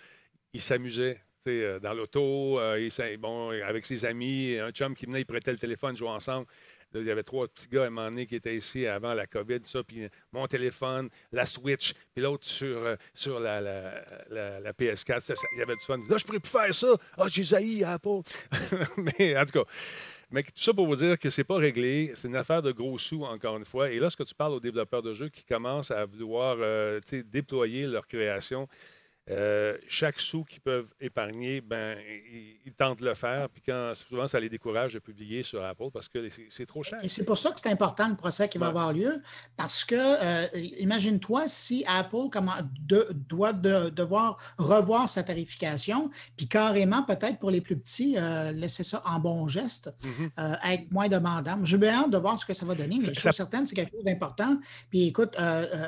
il 0.53 0.61
s'amusait. 0.61 1.17
Euh, 1.47 1.79
dans 1.79 1.95
l'auto, 1.95 2.59
euh, 2.59 2.87
bon, 3.17 3.49
avec 3.49 3.87
ses 3.87 4.05
amis, 4.05 4.57
un 4.59 4.69
chum 4.69 4.93
qui 4.93 5.07
venait, 5.07 5.21
il 5.21 5.25
prêtait 5.25 5.51
le 5.51 5.57
téléphone, 5.57 5.97
jouait 5.97 6.09
ensemble. 6.09 6.45
il 6.93 7.03
y 7.03 7.09
avait 7.09 7.23
trois 7.23 7.47
petits 7.47 7.67
gars 7.67 7.85
à 7.85 7.87
un 7.87 7.89
moment 7.89 8.11
donné 8.11 8.27
qui 8.27 8.35
étaient 8.35 8.55
ici 8.55 8.85
avant 8.85 9.15
la 9.15 9.25
COVID, 9.25 9.57
ça, 9.63 9.81
puis 9.81 10.07
mon 10.31 10.45
téléphone, 10.45 11.09
la 11.31 11.47
Switch, 11.47 11.95
puis 12.13 12.23
l'autre 12.23 12.45
sur, 12.45 12.95
sur 13.15 13.39
la, 13.39 13.59
la, 13.59 14.59
la, 14.59 14.71
PS4. 14.71 15.33
il 15.53 15.57
y 15.57 15.61
avait 15.63 15.75
du 15.75 15.83
fun. 15.83 15.97
Là, 16.07 16.17
je 16.19 16.25
pourrais 16.25 16.39
plus 16.39 16.51
faire 16.51 16.71
ça. 16.75 16.95
Ah, 17.17 17.25
j'ai 17.27 17.41
zaï 17.41 17.83
Apple. 17.83 18.21
Mais 18.97 19.35
en 19.35 19.45
tout 19.45 19.63
cas, 19.63 19.71
mais 20.31 20.43
tout 20.43 20.51
ça 20.55 20.73
pour 20.73 20.87
vous 20.87 20.95
dire 20.95 21.19
que 21.19 21.29
c'est 21.29 21.43
pas 21.43 21.57
réglé. 21.57 22.13
C'est 22.15 22.29
une 22.29 22.37
affaire 22.37 22.61
de 22.61 22.71
gros 22.71 22.97
sous, 22.97 23.23
encore 23.23 23.57
une 23.57 23.65
fois. 23.65 23.91
Et 23.91 23.99
lorsque 23.99 24.23
tu 24.23 24.33
parles 24.33 24.53
aux 24.53 24.59
développeurs 24.61 25.01
de 25.01 25.13
jeux 25.13 25.27
qui 25.27 25.43
commencent 25.43 25.91
à 25.91 26.05
vouloir 26.05 26.55
euh, 26.59 27.01
déployer 27.31 27.85
leur 27.85 28.07
création, 28.07 28.69
euh, 29.29 29.77
chaque 29.87 30.19
sou 30.19 30.43
qu'ils 30.43 30.61
peuvent 30.61 30.91
épargner, 30.99 31.61
ben, 31.61 31.95
ils, 32.65 32.73
tentent 32.73 32.99
de 32.99 33.05
le 33.05 33.13
faire. 33.13 33.47
Puis 33.49 33.61
quand, 33.65 33.93
souvent, 33.93 34.27
ça 34.27 34.39
les 34.39 34.49
décourage 34.49 34.95
de 34.95 34.99
publier 34.99 35.43
sur 35.43 35.63
Apple 35.63 35.91
parce 35.93 36.09
que 36.09 36.27
c'est 36.49 36.65
trop 36.65 36.81
cher. 36.81 36.99
Et 37.03 37.07
c'est 37.07 37.23
pour 37.23 37.37
ça 37.37 37.51
que 37.51 37.59
c'est 37.59 37.69
important 37.69 38.09
le 38.09 38.15
procès 38.15 38.49
qui 38.49 38.57
va 38.57 38.67
avoir 38.67 38.93
lieu. 38.93 39.21
Parce 39.55 39.83
que, 39.83 39.95
euh, 39.95 40.47
imagine-toi 40.79 41.47
si 41.47 41.83
Apple 41.87 42.29
comment, 42.31 42.55
doit 43.29 43.53
devoir 43.53 44.37
revoir 44.57 45.07
sa 45.07 45.23
tarification, 45.23 46.09
puis 46.35 46.47
carrément, 46.47 47.03
peut-être 47.03 47.37
pour 47.37 47.51
les 47.51 47.61
plus 47.61 47.77
petits, 47.77 48.15
euh, 48.17 48.51
laisser 48.51 48.83
ça 48.83 49.03
en 49.05 49.19
bon 49.19 49.47
geste, 49.47 49.93
mm-hmm. 50.03 50.73
être 50.73 50.91
moins 50.91 51.09
demandant. 51.09 51.63
Je 51.63 51.77
vais 51.77 51.89
hâte 51.89 52.09
de 52.09 52.17
voir 52.17 52.39
ce 52.39 52.45
que 52.45 52.53
ça 52.53 52.65
va 52.65 52.73
donner, 52.73 52.97
mais 52.99 53.13
je 53.13 53.19
suis 53.19 53.33
certaine 53.33 53.63
que 53.63 53.69
c'est 53.69 53.75
quelque 53.75 53.91
chose 53.91 54.03
d'important. 54.03 54.57
Puis 54.89 55.07
écoute, 55.07 55.37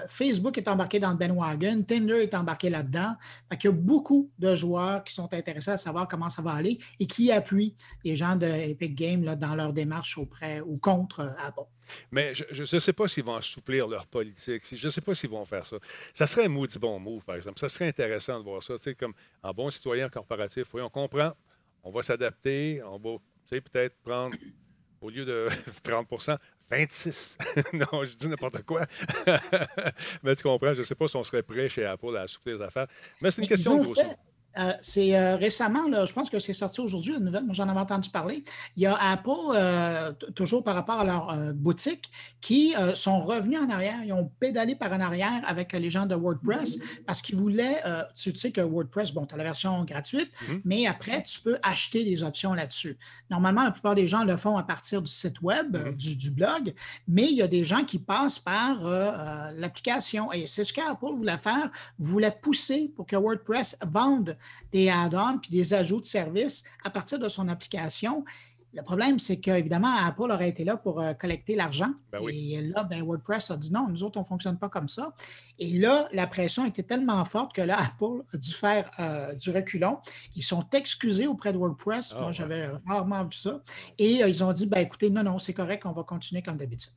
Facebook 0.08 0.58
est 0.58 0.68
embarqué 0.68 1.00
dans 1.00 1.12
le 1.12 1.18
bandwagon, 1.18 1.84
Tinder 1.84 2.22
est 2.22 2.36
embarqué 2.36 2.70
là-dedans. 2.70 3.16
Il 3.52 3.64
y 3.64 3.68
a 3.68 3.72
beaucoup 3.72 4.32
de 4.40 4.56
joueurs 4.56 5.04
qui 5.04 5.14
sont 5.14 5.32
intéressés 5.34 5.72
à 5.72 5.78
savoir 5.78 6.08
comment 6.08 6.30
ça 6.30 6.42
va 6.42 6.52
aller 6.52 6.80
et 7.00 7.08
qui 7.08 7.32
appuient 7.32 7.76
les 8.04 8.16
gens 8.16 8.36
de 8.36 8.46
Epic 8.46 8.96
Games 8.96 9.36
dans 9.36 9.56
leur 9.56 9.74
démarche 9.74 10.18
auprès 10.18 10.62
ou 10.62 10.78
contre 10.78 11.22
euh, 11.22 11.34
Apple. 11.38 11.66
Mais 12.12 12.34
je 12.34 12.76
ne 12.76 12.80
sais 12.80 12.94
pas 12.94 13.08
s'ils 13.08 13.24
vont 13.24 13.36
assouplir 13.36 13.88
leur 13.88 14.08
politique. 14.08 14.64
Je 14.72 14.88
ne 14.88 14.92
sais 14.92 15.02
pas 15.02 15.14
s'ils 15.14 15.30
vont 15.30 15.46
faire 15.46 15.66
ça. 15.66 15.78
Ça 16.14 16.26
serait 16.26 16.46
un 16.46 16.50
maudit 16.50 16.80
bon 16.80 17.00
move, 17.00 17.24
par 17.24 17.36
exemple. 17.36 17.60
Ça 17.60 17.68
serait 17.68 17.88
intéressant 17.88 18.40
de 18.40 18.44
voir 18.44 18.64
ça. 18.64 18.76
Tu 18.78 18.96
comme 18.96 19.14
en 19.42 19.54
bon 19.54 19.70
citoyen 19.70 20.10
corporatif, 20.10 20.74
on 20.74 20.90
comprend, 20.90 21.34
on 21.84 21.92
va 21.92 22.02
s'adapter, 22.02 22.82
on 22.84 22.98
va 22.98 23.18
peut-être 23.50 23.96
prendre, 24.02 24.36
au 25.02 25.10
lieu 25.10 25.26
de 25.26 25.48
30 25.84 26.08
26. 26.74 27.38
non, 27.74 28.04
je 28.04 28.16
dis 28.16 28.28
n'importe 28.28 28.64
quoi. 28.64 28.86
mais 30.24 30.36
tu 30.36 30.44
comprends, 30.44 30.74
je 30.74 30.80
ne 30.80 30.84
sais 30.84 30.96
pas 30.96 31.08
si 31.08 31.16
on 31.16 31.24
serait 31.24 31.44
prêt 31.44 31.70
chez 31.70 31.86
Apple 31.86 32.18
à 32.18 32.22
assouplir 32.22 32.58
les 32.58 32.62
affaires. 32.64 32.88
Mais 33.22 33.32
c'est 33.32 33.42
une 33.42 33.48
question 33.48 33.78
de 33.78 33.84
gros 33.84 33.96
euh, 34.58 34.74
c'est 34.82 35.18
euh, 35.18 35.36
récemment, 35.36 35.88
là, 35.88 36.06
je 36.06 36.14
pense 36.14 36.30
que 36.30 36.40
c'est 36.40 36.54
sorti 36.54 36.80
aujourd'hui, 36.80 37.14
la 37.14 37.20
nouvelle, 37.20 37.46
moi 37.46 37.54
j'en 37.54 37.68
avais 37.68 37.80
entendu 37.80 38.10
parler. 38.10 38.44
Il 38.76 38.84
y 38.84 38.86
a 38.86 38.96
Apple, 38.96 39.30
euh, 39.54 40.12
toujours 40.36 40.64
par 40.64 40.76
rapport 40.76 41.00
à 41.00 41.06
leur 41.06 41.54
boutique, 41.54 42.12
qui 42.42 42.76
sont 42.96 43.22
revenus 43.22 43.60
en 43.60 43.70
arrière, 43.70 44.04
ils 44.04 44.14
ont 44.14 44.30
pédalé 44.40 44.76
par 44.76 44.92
en 44.92 45.00
arrière 45.00 45.42
avec 45.46 45.74
les 45.74 45.90
gens 45.90 46.06
de 46.06 46.16
WordPress 46.16 46.80
parce 47.06 47.22
qu'ils 47.22 47.38
voulaient, 47.38 47.82
tu 48.16 48.36
sais 48.36 48.52
que 48.52 48.62
WordPress, 48.62 49.14
bon, 49.14 49.26
tu 49.26 49.34
as 49.34 49.38
la 49.38 49.44
version 49.44 49.84
gratuite, 49.86 50.30
mm-hmm. 50.30 50.62
mais 50.66 50.86
après, 50.86 51.24
tu 51.24 51.40
peux 51.40 51.58
acheter 51.64 52.04
des 52.04 52.24
options 52.24 52.54
là-dessus. 52.54 52.98
Normalement, 53.30 53.64
la 53.64 53.72
plupart 53.72 53.96
des 53.96 54.08
gens 54.08 54.24
le 54.24 54.36
font 54.38 54.58
à 54.58 54.64
partir 54.64 55.02
du 55.02 55.12
site 55.12 55.42
web, 55.42 55.76
mm-hmm. 55.76 55.96
du, 55.96 56.16
du, 56.18 56.32
blog, 56.32 56.74
mais 57.08 57.24
il 57.24 57.36
y 57.36 57.42
a 57.42 57.48
des 57.48 57.64
gens 57.64 57.86
qui 57.86 58.00
passent 58.00 58.40
par 58.40 58.82
l'application. 59.56 60.32
Et 60.34 60.46
c'est 60.46 60.64
ce 60.64 60.74
qu'Apple 60.74 61.14
voulait 61.16 61.38
faire, 61.38 61.70
voulait 61.98 62.38
pousser 62.42 62.92
pour 62.96 63.06
que 63.06 63.16
WordPress 63.16 63.78
vende 63.88 64.38
des 64.72 64.90
add-ons 64.90 65.38
puis 65.40 65.52
des 65.52 65.74
ajouts 65.74 66.02
de 66.02 66.06
services 66.06 66.64
à 66.84 66.90
partir 66.90 67.20
de 67.20 67.30
son 67.30 67.48
application. 67.48 68.24
Le 68.76 68.82
problème, 68.82 69.20
c'est 69.20 69.40
qu'évidemment, 69.40 69.96
Apple 70.04 70.32
aurait 70.32 70.50
été 70.50 70.64
là 70.64 70.78
pour 70.78 71.00
euh, 71.00 71.14
collecter 71.14 71.56
l'argent. 71.56 71.92
Ben 72.12 72.20
oui. 72.24 72.56
Et 72.56 72.62
là, 72.62 72.84
ben, 72.84 73.04
WordPress 73.04 73.52
a 73.52 73.58
dit 73.58 73.72
non, 73.72 73.88
nous 73.88 74.04
autres, 74.04 74.18
on 74.18 74.22
ne 74.22 74.26
fonctionne 74.26 74.58
pas 74.58 74.68
comme 74.68 74.90
ça. 74.90 75.14
Et 75.60 75.78
là, 75.78 76.10
la 76.12 76.26
pression 76.26 76.66
était 76.66 76.82
tellement 76.82 77.24
forte 77.26 77.54
que 77.54 77.62
là, 77.62 77.78
Apple 77.80 78.24
a 78.34 78.38
dû 78.38 78.52
faire 78.52 78.90
euh, 79.00 79.36
du 79.36 79.52
reculon. 79.52 80.00
Ils 80.36 80.42
sont 80.42 80.66
excusés 80.72 81.28
auprès 81.28 81.54
de 81.54 81.60
WordPress. 81.60 82.14
Ah, 82.16 82.20
Moi, 82.20 82.28
ouais. 82.28 82.34
j'avais 82.34 82.68
rarement 82.88 83.24
vu 83.24 83.34
ça. 83.34 83.62
Et 84.00 84.24
euh, 84.24 84.28
ils 84.28 84.44
ont 84.44 84.54
dit, 84.54 84.66
ben, 84.66 84.80
écoutez, 84.80 85.12
non, 85.12 85.22
non, 85.22 85.38
c'est 85.38 85.54
correct, 85.54 85.86
on 85.86 85.92
va 85.92 86.04
continuer 86.04 86.42
comme 86.42 86.58
d'habitude. 86.58 86.94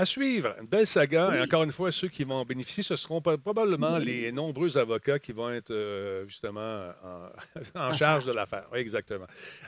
À 0.00 0.06
suivre, 0.06 0.54
une 0.58 0.66
belle 0.66 0.86
saga. 0.86 1.28
Oui. 1.30 1.36
Et 1.36 1.40
encore 1.42 1.62
une 1.62 1.72
fois, 1.72 1.92
ceux 1.92 2.08
qui 2.08 2.24
vont 2.24 2.36
en 2.36 2.44
bénéficier, 2.46 2.82
ce 2.82 2.96
seront 2.96 3.20
probablement 3.20 3.98
les 3.98 4.32
nombreux 4.32 4.78
avocats 4.78 5.18
qui 5.18 5.32
vont 5.32 5.50
être 5.50 5.72
euh, 5.72 6.26
justement 6.26 6.88
en, 7.74 7.92
charge 7.98 8.24
de 8.24 8.32
l'affaire. 8.32 8.66
Oui, 8.72 8.78
exactement. 8.78 9.26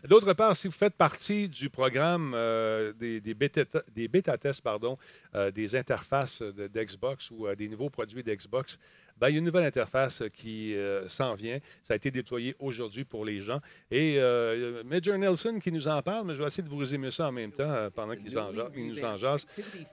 D'autre 0.09 0.33
part, 0.33 0.57
si 0.57 0.68
vous 0.68 0.73
faites 0.73 0.95
partie 0.95 1.51
du 1.51 1.68
programme 1.68 2.33
euh, 2.35 2.95
des, 2.95 3.21
des 3.21 3.35
bêta, 3.35 3.64
des 3.95 4.09
bêta-tests 4.09 4.62
pardon, 4.62 4.97
euh, 5.35 5.51
des 5.51 5.77
interfaces 5.77 6.40
de- 6.40 6.66
d'Xbox 6.66 7.31
ou 7.31 7.55
des 7.55 7.68
nouveaux 7.68 7.90
produits 7.90 8.23
d'Xbox, 8.23 8.79
ben, 9.18 9.29
il 9.29 9.33
y 9.33 9.35
a 9.37 9.38
une 9.38 9.44
nouvelle 9.44 9.64
interface 9.64 10.22
qui 10.33 10.75
euh, 10.75 11.09
s'en 11.09 11.35
vient. 11.35 11.59
Ça 11.83 11.94
a 11.94 11.96
été 11.96 12.11
déployé 12.11 12.55
aujourd'hui 12.59 13.05
pour 13.05 13.25
les 13.25 13.40
gens. 13.40 13.61
Et 13.90 14.16
euh, 14.18 14.83
Major 14.85 15.16
Nelson 15.18 15.59
qui 15.62 15.70
nous 15.72 15.88
en 15.88 16.03
parle, 16.03 16.27
mais 16.27 16.35
je 16.35 16.40
vais 16.40 16.46
essayer 16.46 16.62
de 16.62 16.68
vous 16.68 16.79
résumer 16.79 17.11
ça 17.11 17.29
en 17.29 17.33
même 17.33 17.53
temps 17.53 17.70
euh, 17.70 17.90
pendant 17.90 18.14
qu'il 18.14 18.33
nous 18.33 18.38
en. 18.38 18.53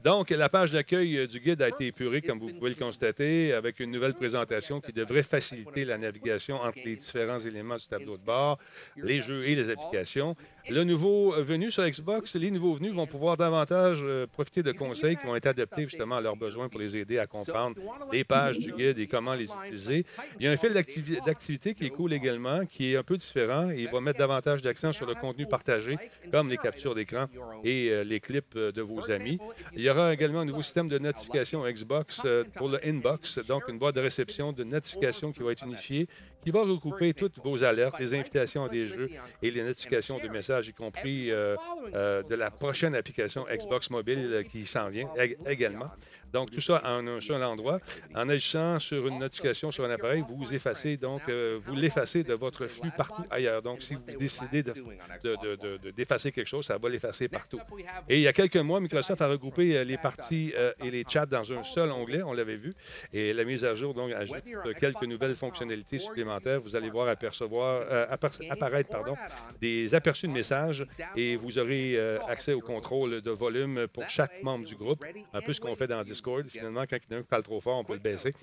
Donc, 0.03 0.29
la 0.29 0.49
page 0.49 0.71
d'accueil 0.71 1.17
euh, 1.17 1.27
du 1.27 1.39
guide 1.39 1.61
a 1.61 1.69
été 1.69 1.87
épurée, 1.87 2.21
comme 2.21 2.39
vous 2.39 2.53
pouvez 2.53 2.69
le 2.69 2.75
constater, 2.75 3.53
avec 3.53 3.79
une 3.79 3.91
nouvelle 3.91 4.13
présentation 4.13 4.81
qui 4.81 4.93
devrait 4.93 5.23
faciliter 5.23 5.85
la 5.85 5.97
navigation 5.97 6.55
entre 6.57 6.79
les 6.83 6.95
différents 6.95 7.39
éléments 7.39 7.77
du 7.77 7.87
tableau 7.87 8.17
de 8.17 8.23
bord, 8.23 8.57
les 8.97 9.21
jeux 9.21 9.47
et 9.47 9.55
les 9.55 9.69
applications. 9.69 10.35
Le 10.69 10.83
nouveau 10.83 11.33
euh, 11.33 11.41
venu 11.41 11.71
sur 11.71 11.83
Xbox, 11.87 12.35
les 12.35 12.51
nouveaux 12.51 12.75
venus 12.75 12.93
vont 12.93 13.07
pouvoir 13.07 13.37
davantage 13.37 14.01
euh, 14.03 14.27
profiter 14.27 14.61
de 14.63 14.71
conseils 14.71 15.15
qui 15.17 15.25
vont 15.25 15.35
être 15.35 15.47
adaptés 15.47 15.83
justement 15.83 16.17
à 16.17 16.21
leurs 16.21 16.35
besoins 16.35 16.69
pour 16.69 16.79
les 16.79 16.95
aider 16.95 17.17
à 17.17 17.25
comprendre 17.27 17.75
les 18.11 18.23
pages 18.23 18.59
du 18.59 18.71
guide 18.73 18.99
et 18.99 19.07
comment 19.07 19.33
les 19.33 19.49
utiliser. 19.49 20.05
Il 20.39 20.45
y 20.45 20.47
a 20.47 20.51
un 20.51 20.57
fil 20.57 20.71
d'activi- 20.73 21.19
d'activité 21.25 21.73
qui 21.73 21.85
est 21.85 21.89
cool 21.89 22.13
également, 22.13 22.65
qui 22.65 22.93
est 22.93 22.97
un 22.97 23.03
peu 23.03 23.17
différent 23.17 23.69
et 23.71 23.81
il 23.81 23.89
va 23.89 23.99
mettre 24.01 24.19
davantage 24.19 24.61
d'accent 24.61 24.93
sur 24.93 25.05
le 25.05 25.15
contenu 25.15 25.47
partagé, 25.47 25.97
comme 26.31 26.49
les 26.49 26.57
captures 26.57 26.93
d'écran 26.95 27.25
et 27.63 27.89
euh, 27.89 28.03
les 28.03 28.19
clips 28.19 28.57
de 28.57 28.81
vos 28.81 29.09
amis. 29.11 29.39
Il 29.75 29.81
y 29.81 29.89
aura 29.89 30.13
également 30.13 30.41
un 30.41 30.45
nouveau 30.45 30.61
système 30.61 30.87
de 30.87 30.99
notification 30.99 31.63
Xbox 31.67 32.21
euh, 32.25 32.43
pour 32.55 32.69
le 32.69 32.79
inbox, 32.85 33.39
donc 33.47 33.63
une 33.69 33.79
boîte 33.79 33.95
de 33.95 34.01
réception 34.01 34.51
de 34.53 34.63
notifications 34.63 35.31
qui 35.31 35.41
va 35.41 35.51
être 35.51 35.65
unifiée, 35.65 36.07
qui 36.43 36.51
va 36.51 36.61
regrouper 36.61 37.13
toutes 37.13 37.37
vos 37.43 37.63
alertes, 37.63 37.95
les 37.99 38.13
invitations 38.13 38.63
à 38.63 38.69
des 38.69 38.87
jeux 38.87 39.09
et 39.41 39.51
les 39.51 39.63
notifications 39.63 40.17
de 40.19 40.27
messages, 40.29 40.67
y 40.69 40.73
compris 40.73 41.31
euh, 41.31 41.55
euh, 41.93 42.23
de 42.23 42.35
la 42.35 42.49
prochaine 42.51 42.95
application 42.95 43.45
Xbox 43.51 43.89
Mobile 43.89 44.19
euh, 44.31 44.43
qui 44.43 44.65
s'en 44.65 44.89
vient 44.89 45.07
ég- 45.17 45.35
également. 45.47 45.89
Donc, 46.31 46.51
tout 46.51 46.61
ça 46.61 46.81
en 46.85 47.05
un 47.07 47.19
seul 47.21 47.43
endroit. 47.43 47.79
En 48.15 48.29
agissant 48.29 48.79
sur 48.79 49.07
une 49.07 49.19
notification 49.19 49.71
sur 49.71 49.83
un 49.83 49.89
appareil, 49.89 50.23
vous 50.29 50.53
effacez 50.53 50.95
donc, 50.97 51.21
vous 51.27 51.75
l'effacez 51.75 52.23
de 52.23 52.33
votre 52.33 52.67
flux 52.67 52.91
partout 52.95 53.23
ailleurs. 53.31 53.61
Donc, 53.61 53.81
si 53.81 53.95
vous 53.95 54.17
décidez 54.19 54.61
de- 54.63 54.73
de- 55.23 55.91
d'effacer 55.91 56.31
quelque 56.31 56.47
chose, 56.47 56.65
ça 56.65 56.77
va 56.77 56.87
l'effacer 56.89 57.27
partout. 57.27 57.59
Et 58.07 58.15
il 58.17 58.21
y 58.21 58.27
a 58.27 58.33
quelques 58.33 58.57
mois, 58.57 58.79
Microsoft 58.79 59.21
a 59.21 59.27
regroupé 59.27 59.83
les 59.83 59.97
parties 59.97 60.53
et 60.83 60.91
les 60.91 61.03
chats 61.07 61.25
dans 61.25 61.51
un 61.51 61.63
seul 61.63 61.89
onglet, 61.91 62.21
on 62.21 62.33
l'avait 62.33 62.55
vu. 62.55 62.73
Et 63.11 63.33
la 63.33 63.43
mise 63.43 63.65
à 63.65 63.75
jour 63.75 63.93
donc 63.93 64.11
ajoute 64.13 64.43
quelques 64.79 65.03
nouvelles 65.03 65.35
fonctionnalités 65.35 65.97
supplémentaires. 65.99 66.38
Vous 66.63 66.75
allez 66.75 66.89
voir 66.89 67.07
apercevoir, 67.07 67.83
euh, 67.89 68.05
appar- 68.07 68.49
apparaître 68.49 68.89
pardon, 68.89 69.13
des 69.61 69.93
aperçus 69.95 70.27
de 70.27 70.31
messages 70.33 70.85
et 71.15 71.35
vous 71.35 71.57
aurez 71.59 71.97
euh, 71.97 72.19
accès 72.27 72.53
au 72.53 72.61
contrôle 72.61 73.21
de 73.21 73.31
volume 73.31 73.87
pour 73.93 74.07
chaque 74.09 74.41
membre 74.43 74.65
du 74.65 74.75
groupe. 74.75 75.03
Un 75.33 75.41
peu 75.41 75.53
ce 75.53 75.61
qu'on 75.61 75.75
fait 75.75 75.87
dans 75.87 76.03
Discord. 76.03 76.47
Finalement, 76.47 76.83
quand 76.89 76.97
il 76.97 77.11
y 77.11 77.13
en 77.13 77.17
a 77.17 77.19
un 77.19 77.23
qui 77.23 77.27
parle 77.27 77.43
trop 77.43 77.59
fort, 77.61 77.77
on 77.79 77.83
peut 77.83 77.93
le 77.93 77.99
baisser. 77.99 78.33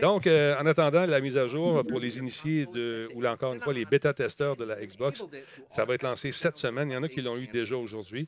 Donc, 0.00 0.26
euh, 0.26 0.56
en 0.58 0.66
attendant 0.66 1.06
la 1.06 1.20
mise 1.20 1.36
à 1.36 1.46
jour 1.46 1.84
pour 1.86 2.00
les 2.00 2.18
initiés 2.18 2.66
de, 2.66 3.08
ou 3.14 3.20
là, 3.20 3.32
encore 3.32 3.54
une 3.54 3.60
fois, 3.60 3.72
les 3.72 3.84
bêta-testeurs 3.84 4.56
de 4.56 4.64
la 4.64 4.76
Xbox, 4.84 5.24
ça 5.70 5.84
va 5.84 5.94
être 5.94 6.02
lancé 6.02 6.32
cette 6.32 6.56
semaine. 6.56 6.90
Il 6.90 6.94
y 6.94 6.96
en 6.96 7.02
a 7.02 7.08
qui 7.08 7.20
l'ont 7.22 7.36
eu 7.36 7.46
déjà 7.46 7.76
aujourd'hui. 7.76 8.26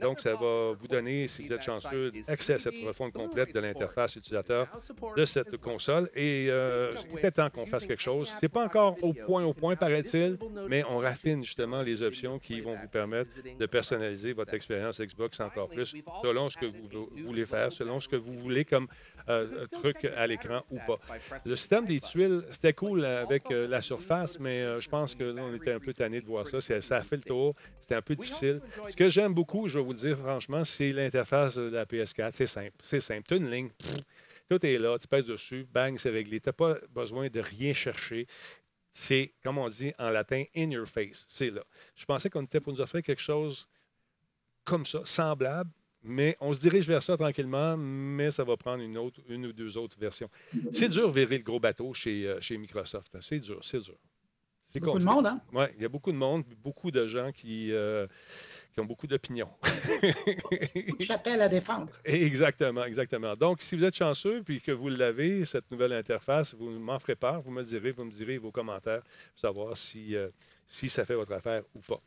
Donc, 0.00 0.20
ça 0.20 0.34
va 0.34 0.72
vous 0.72 0.88
donner, 0.88 1.28
si 1.28 1.46
vous 1.46 1.52
êtes 1.52 1.62
chanceux, 1.62 2.12
accès 2.28 2.54
à 2.54 2.58
cette 2.58 2.74
refonte 2.86 3.12
complète 3.12 3.54
de 3.54 3.60
l'interface 3.60 4.16
utilisateur 4.16 4.68
de 5.16 5.24
cette 5.24 5.56
console. 5.58 6.10
Et 6.14 6.46
il 6.46 7.18
était 7.18 7.30
temps 7.30 7.50
qu'on 7.50 7.66
fasse 7.66 7.86
quelque 7.86 8.02
chose. 8.02 8.27
C'est 8.40 8.48
pas 8.48 8.64
encore 8.64 8.96
au 9.02 9.12
point, 9.12 9.44
au 9.44 9.54
point, 9.54 9.76
paraît-il, 9.76 10.38
mais 10.68 10.84
on 10.84 10.98
raffine 10.98 11.44
justement 11.44 11.82
les 11.82 12.02
options 12.02 12.38
qui 12.38 12.60
vont 12.60 12.76
vous 12.76 12.88
permettre 12.88 13.30
de 13.58 13.66
personnaliser 13.66 14.32
votre 14.32 14.54
expérience 14.54 15.00
Xbox 15.00 15.40
encore 15.40 15.68
plus, 15.68 15.94
selon 16.22 16.48
ce 16.48 16.56
que 16.56 16.66
vous 16.66 17.08
voulez 17.24 17.46
faire, 17.46 17.72
selon 17.72 18.00
ce 18.00 18.08
que 18.08 18.16
vous 18.16 18.34
voulez 18.34 18.64
comme 18.64 18.86
euh, 19.28 19.66
truc 19.66 20.04
à 20.04 20.26
l'écran 20.26 20.60
ou 20.70 20.78
pas. 20.86 20.98
Le 21.44 21.56
système 21.56 21.86
des 21.86 22.00
tuiles, 22.00 22.42
c'était 22.50 22.72
cool 22.72 23.04
avec 23.04 23.50
euh, 23.50 23.66
la 23.68 23.80
surface, 23.80 24.38
mais 24.38 24.62
euh, 24.62 24.80
je 24.80 24.88
pense 24.88 25.14
que 25.14 25.24
là, 25.24 25.42
on 25.44 25.54
était 25.54 25.72
un 25.72 25.80
peu 25.80 25.92
tanné 25.92 26.20
de 26.20 26.26
voir 26.26 26.46
ça. 26.46 26.60
Ça 26.60 26.96
a 26.96 27.02
fait 27.02 27.16
le 27.16 27.22
tour. 27.22 27.54
C'était 27.80 27.96
un 27.96 28.02
peu 28.02 28.14
difficile. 28.14 28.60
Ce 28.88 28.96
que 28.96 29.08
j'aime 29.08 29.34
beaucoup, 29.34 29.68
je 29.68 29.78
vais 29.78 29.84
vous 29.84 29.92
le 29.92 29.98
dire 29.98 30.18
franchement, 30.18 30.64
c'est 30.64 30.92
l'interface 30.92 31.56
de 31.56 31.70
la 31.70 31.84
PS4. 31.84 32.30
C'est 32.32 32.46
simple. 32.46 32.72
C'est 32.82 33.00
simple. 33.00 33.22
Tu 33.28 33.36
une 33.36 33.50
ligne. 33.50 33.68
Tout 34.48 34.64
est 34.64 34.78
là. 34.78 34.98
Tu 34.98 35.06
pèses 35.06 35.26
dessus. 35.26 35.66
Bang, 35.72 35.98
c'est 35.98 36.10
réglé. 36.10 36.40
Tu 36.40 36.48
n'as 36.48 36.52
pas 36.52 36.76
besoin 36.90 37.28
de 37.28 37.40
rien 37.40 37.74
chercher. 37.74 38.26
C'est, 38.92 39.34
comme 39.44 39.58
on 39.58 39.68
dit 39.68 39.92
en 39.98 40.10
latin, 40.10 40.44
in 40.56 40.70
your 40.70 40.86
face. 40.86 41.24
C'est 41.28 41.50
là. 41.50 41.62
Je 41.94 42.04
pensais 42.04 42.30
qu'on 42.30 42.42
était 42.42 42.60
pour 42.60 42.72
nous 42.72 42.80
offrir 42.80 43.02
quelque 43.02 43.22
chose 43.22 43.68
comme 44.64 44.84
ça, 44.84 45.00
semblable, 45.04 45.70
mais 46.02 46.36
on 46.40 46.52
se 46.52 46.58
dirige 46.58 46.86
vers 46.86 47.02
ça 47.02 47.16
tranquillement, 47.16 47.76
mais 47.76 48.30
ça 48.30 48.44
va 48.44 48.56
prendre 48.56 48.82
une, 48.82 48.98
autre, 48.98 49.20
une 49.28 49.46
ou 49.46 49.52
deux 49.52 49.76
autres 49.78 49.98
versions. 49.98 50.28
C'est 50.72 50.88
dur 50.88 51.08
de 51.12 51.20
virer 51.20 51.38
le 51.38 51.44
gros 51.44 51.58
bateau 51.60 51.92
chez, 51.94 52.26
euh, 52.26 52.40
chez 52.40 52.56
Microsoft. 52.58 53.14
hein. 53.14 53.20
C'est 53.22 53.40
dur, 53.40 53.60
c'est 53.62 53.80
dur. 53.80 53.96
C'est 54.70 54.80
Beaucoup 54.80 54.98
de 54.98 55.04
monde, 55.04 55.26
hein? 55.26 55.40
Oui, 55.54 55.64
il 55.76 55.82
y 55.82 55.86
a 55.86 55.88
beaucoup 55.88 56.12
de 56.12 56.16
monde, 56.18 56.44
beaucoup 56.62 56.90
de 56.90 57.06
gens 57.06 57.32
qui, 57.32 57.72
euh, 57.72 58.06
qui 58.74 58.80
ont 58.80 58.84
beaucoup 58.84 59.06
d'opinions. 59.06 59.48
J'appelle 61.00 61.40
à 61.40 61.48
défendre. 61.48 61.90
exactement, 62.04 62.84
exactement. 62.84 63.34
Donc, 63.34 63.62
si 63.62 63.76
vous 63.76 63.84
êtes 63.84 63.94
chanceux 63.96 64.42
puis 64.42 64.60
que 64.60 64.72
vous 64.72 64.88
l'avez, 64.90 65.44
cette 65.46 65.70
nouvelle 65.70 65.92
interface, 65.94 66.54
vous 66.54 66.70
m'en 66.70 66.98
ferez 66.98 67.16
part, 67.16 67.40
vous 67.40 67.50
me 67.50 67.62
direz, 67.62 67.92
vous 67.92 68.04
me 68.04 68.10
direz 68.12 68.36
vos 68.38 68.50
commentaires 68.50 69.00
pour 69.02 69.40
savoir 69.40 69.76
si, 69.76 70.14
euh, 70.14 70.28
si 70.66 70.90
ça 70.90 71.06
fait 71.06 71.14
votre 71.14 71.32
affaire 71.32 71.62
ou 71.74 71.80
pas. 71.80 72.00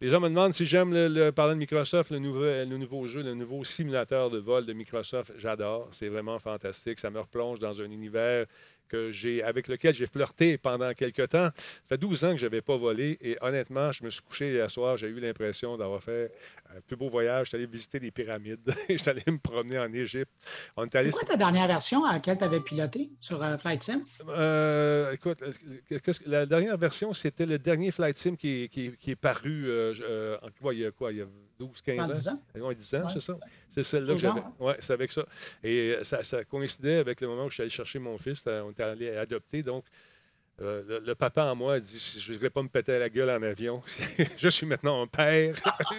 Les 0.00 0.08
gens 0.08 0.18
me 0.20 0.28
demandent 0.28 0.52
si 0.52 0.66
j'aime 0.66 0.92
le, 0.92 1.06
le- 1.06 1.30
parler 1.32 1.54
de 1.54 1.60
Microsoft, 1.60 2.10
le, 2.10 2.18
nouvel- 2.18 2.68
le 2.68 2.76
nouveau 2.76 3.06
jeu, 3.06 3.22
le 3.22 3.34
nouveau 3.34 3.62
simulateur 3.64 4.30
de 4.30 4.38
vol 4.38 4.66
de 4.66 4.72
Microsoft. 4.72 5.32
J'adore. 5.38 5.88
C'est 5.92 6.08
vraiment 6.08 6.38
fantastique. 6.40 6.98
Ça 6.98 7.10
me 7.10 7.20
replonge 7.20 7.60
dans 7.60 7.80
un 7.80 7.90
univers 7.90 8.46
que 8.90 9.10
j'ai, 9.12 9.42
avec 9.42 9.68
lequel 9.68 9.94
j'ai 9.94 10.06
flirté 10.06 10.58
pendant 10.58 10.92
quelques 10.94 11.28
temps. 11.28 11.48
Ça 11.48 11.52
fait 11.88 11.98
12 11.98 12.24
ans 12.24 12.32
que 12.32 12.38
je 12.38 12.46
n'avais 12.46 12.60
pas 12.60 12.76
volé 12.76 13.16
et 13.20 13.36
honnêtement, 13.40 13.92
je 13.92 14.04
me 14.04 14.10
suis 14.10 14.20
couché 14.22 14.50
hier 14.52 14.70
soir, 14.70 14.96
j'ai 14.96 15.06
eu 15.08 15.20
l'impression 15.20 15.76
d'avoir 15.76 16.02
fait 16.02 16.32
un 16.76 16.80
plus 16.80 16.96
beau 16.96 17.08
voyage. 17.08 17.46
Je 17.46 17.48
suis 17.50 17.56
allé 17.56 17.66
visiter 17.66 17.98
les 18.00 18.10
pyramides. 18.10 18.60
Je 18.88 18.96
suis 18.96 19.08
allé 19.08 19.22
me 19.26 19.38
promener 19.38 19.78
en 19.78 19.92
Égypte. 19.92 20.30
On 20.76 20.84
est 20.84 20.94
allé 20.96 21.10
C'est 21.12 21.18
quoi 21.18 21.28
ta 21.28 21.36
dernière 21.36 21.66
version 21.68 22.04
à 22.04 22.12
laquelle 22.14 22.36
tu 22.38 22.44
avais 22.44 22.60
piloté 22.60 23.10
sur 23.20 23.42
euh, 23.42 23.56
Flight 23.58 23.82
Sim? 23.82 24.02
euh, 24.28 25.12
écoute, 25.12 25.42
euh, 25.42 25.98
la 26.26 26.46
dernière 26.46 26.76
version, 26.76 27.14
c'était 27.14 27.46
le 27.46 27.58
dernier 27.58 27.90
Flight 27.92 28.16
Sim 28.16 28.36
qui, 28.36 28.64
est- 28.64 28.68
qui 28.68 28.86
est- 28.86 28.96
qui 28.96 29.10
est 29.12 29.16
paru 29.16 29.64
euh, 29.68 30.36
en 30.42 30.70
il 30.72 30.78
y 30.80 30.84
a 30.86 30.90
quoi, 30.90 31.12
il 31.12 31.18
y 31.18 31.22
a 31.22 31.26
12, 31.60 31.80
15 31.82 31.98
En 31.98 32.02
ans? 32.02 32.12
10 32.14 32.28
ans? 32.28 32.42
Ouais, 32.66 32.74
10 32.74 32.94
ans, 32.94 32.98
Ouais. 33.04 33.10
c'est 33.12 33.20
ça? 33.20 33.38
C'est 33.68 33.82
celle-là 33.82 34.06
que 34.08 34.12
12 34.12 34.26
ans, 34.26 34.34
j'avais. 34.34 34.46
Oui, 34.58 34.72
c'est 34.80 34.92
avec 34.94 35.12
ça. 35.12 35.26
Et 35.62 35.94
euh, 35.98 36.04
ça, 36.04 36.22
ça 36.24 36.42
coïncidait 36.44 36.96
avec 36.96 37.20
le 37.20 37.28
moment 37.28 37.44
où 37.44 37.48
je 37.50 37.54
suis 37.54 37.62
allé 37.62 37.70
chercher 37.70 37.98
mon 37.98 38.16
fils. 38.18 38.42
Euh, 38.46 38.62
On 38.62 38.70
était 38.70 38.82
allé 38.82 39.14
adopter. 39.16 39.62
Donc, 39.62 39.84
euh, 40.62 40.82
le, 40.86 40.98
le 41.00 41.14
papa 41.14 41.44
en 41.44 41.54
moi 41.54 41.74
a 41.74 41.80
dit 41.80 42.16
Je 42.18 42.30
ne 42.32 42.36
voudrais 42.36 42.50
pas 42.50 42.62
me 42.62 42.68
péter 42.68 42.98
la 42.98 43.08
gueule 43.08 43.30
en 43.30 43.42
avion. 43.42 43.82
je 44.36 44.48
suis 44.48 44.66
maintenant 44.66 45.02
un 45.02 45.06
père. 45.06 45.54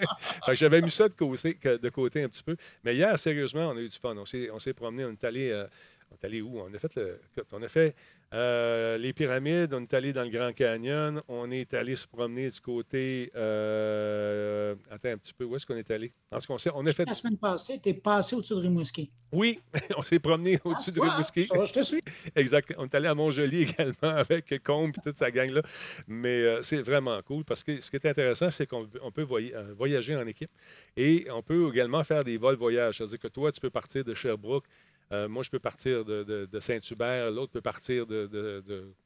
J'avais 0.54 0.82
mis 0.82 0.92
ça 0.92 1.08
de 1.10 1.14
côté, 1.14 1.56
que- 1.56 1.78
de 1.78 1.90
côté 1.90 2.24
un 2.24 2.30
petit 2.30 2.44
peu. 2.44 2.56
Mais 2.84 2.96
hier, 2.96 3.18
sérieusement, 3.18 3.70
on 3.70 3.78
a 3.78 3.82
eu 3.82 3.90
du 3.90 3.98
fun. 3.98 4.16
On 4.18 4.26
s'est, 4.26 4.50
on 4.52 4.60
s'est 4.60 4.74
promené. 4.74 5.06
On 5.06 5.12
est 5.12 5.24
allé. 5.24 5.50
euh, 5.52 5.66
on 6.12 6.16
est 6.16 6.26
allé 6.26 6.42
où? 6.42 6.60
On 6.60 6.74
a 6.74 6.78
fait, 6.80 6.94
le, 6.96 7.20
on 7.54 7.62
a 7.64 7.68
fait 7.70 7.96
euh, 8.34 8.98
les 8.98 9.12
pyramides, 9.14 9.74
on 9.74 9.82
est 9.82 9.94
allé 9.94 10.14
dans 10.14 10.24
le 10.24 10.30
Grand 10.30 10.54
Canyon, 10.54 11.22
on 11.28 11.52
est 11.52 11.74
allé 11.74 11.96
se 11.96 12.08
promener 12.08 12.50
du 12.50 12.62
côté. 12.62 13.30
euh, 13.36 14.76
attends 14.90 15.10
un 15.10 15.18
petit 15.18 15.34
peu, 15.34 15.44
où 15.46 15.56
est-ce 15.56 15.66
qu'on 15.66 15.76
est 15.76 15.92
allé? 15.92 16.14
Cas, 16.32 16.40
on, 16.74 16.86
a 16.86 16.94
fait. 16.94 17.06
La 17.06 17.16
semaine 17.16 17.38
passée, 17.38 17.80
tu 17.82 17.90
es 17.90 17.94
passé 17.94 18.36
au-dessus 18.36 18.54
de 18.56 18.60
Rimouski. 18.60 19.12
Oui, 19.34 19.60
on 19.98 20.02
s'est 20.04 20.20
promené 20.20 20.60
au-dessus 20.64 20.90
Ah, 20.90 20.92
de 20.92 20.96
tu 20.96 21.00
vois, 21.00 21.10
Rimouski. 21.12 21.48
hein? 21.54 21.66
Je 21.66 21.74
te 21.74 21.82
suis. 21.84 22.02
Exact. 22.36 22.74
On 22.78 22.86
est 22.86 22.96
allé 22.96 23.08
à 23.08 23.16
Montjoli 23.16 23.62
également 23.70 23.94
avec 24.18 24.64
Combe 24.64 24.92
et 24.98 25.02
toute 25.02 25.18
sa 25.18 25.30
gang-là. 25.32 25.62
Mais 26.08 26.42
euh, 26.42 26.62
c'est 26.62 26.82
vraiment 26.82 27.22
cool 27.24 27.44
parce 27.44 27.64
que 27.64 27.82
ce 27.82 27.90
qui 27.90 27.98
est 27.98 28.06
intéressant, 28.06 28.50
c'est 28.52 28.66
qu'on 28.66 28.88
on 29.02 29.12
peut 29.12 29.24
voy- 29.24 29.54
voyager 29.78 30.16
en 30.16 30.26
équipe 30.28 30.52
et 30.96 31.28
on 31.32 31.42
peut 31.42 31.70
également 31.74 32.04
faire 32.04 32.24
des 32.24 32.38
vols 32.38 32.56
voyages. 32.58 32.98
C'est-à-dire 32.98 33.20
que 33.20 33.28
toi, 33.28 33.52
tu 33.52 33.60
peux 33.60 33.70
partir 33.70 34.04
de 34.04 34.14
Sherbrooke 34.14 34.66
Euh, 35.12 35.28
moi, 35.28 35.44
je 35.44 35.50
peux 35.50 35.60
partir 35.60 36.06
de, 36.06 36.60
Saint-Hubert, 36.60 37.32
l'autre 37.32 37.52
peut 37.52 37.62
partir 37.62 38.06
de, 38.06 38.30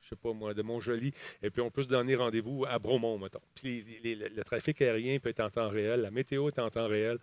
je 0.02 0.10
sais 0.10 0.16
pas 0.16 0.34
moi, 0.34 0.54
de 0.54 0.62
Montjoli, 0.62 1.12
et 1.42 1.50
puis 1.50 1.62
on 1.62 1.72
peut 1.72 1.84
se 1.84 1.88
donner 1.88 2.16
rendez-vous 2.16 2.66
à 2.68 2.80
Bromont, 2.80 3.18
mettons. 3.18 3.42
Puis 3.56 3.84
le 4.04 4.44
trafic 4.44 4.82
aérien 4.82 5.20
peut 5.20 5.30
être 5.30 5.40
en 5.40 5.50
temps 5.50 5.70
réel, 5.70 6.02
la 6.02 6.12
météo 6.12 6.48
est 6.50 6.60
en 6.60 6.70
temps 6.70 6.88
réel. 6.88 7.18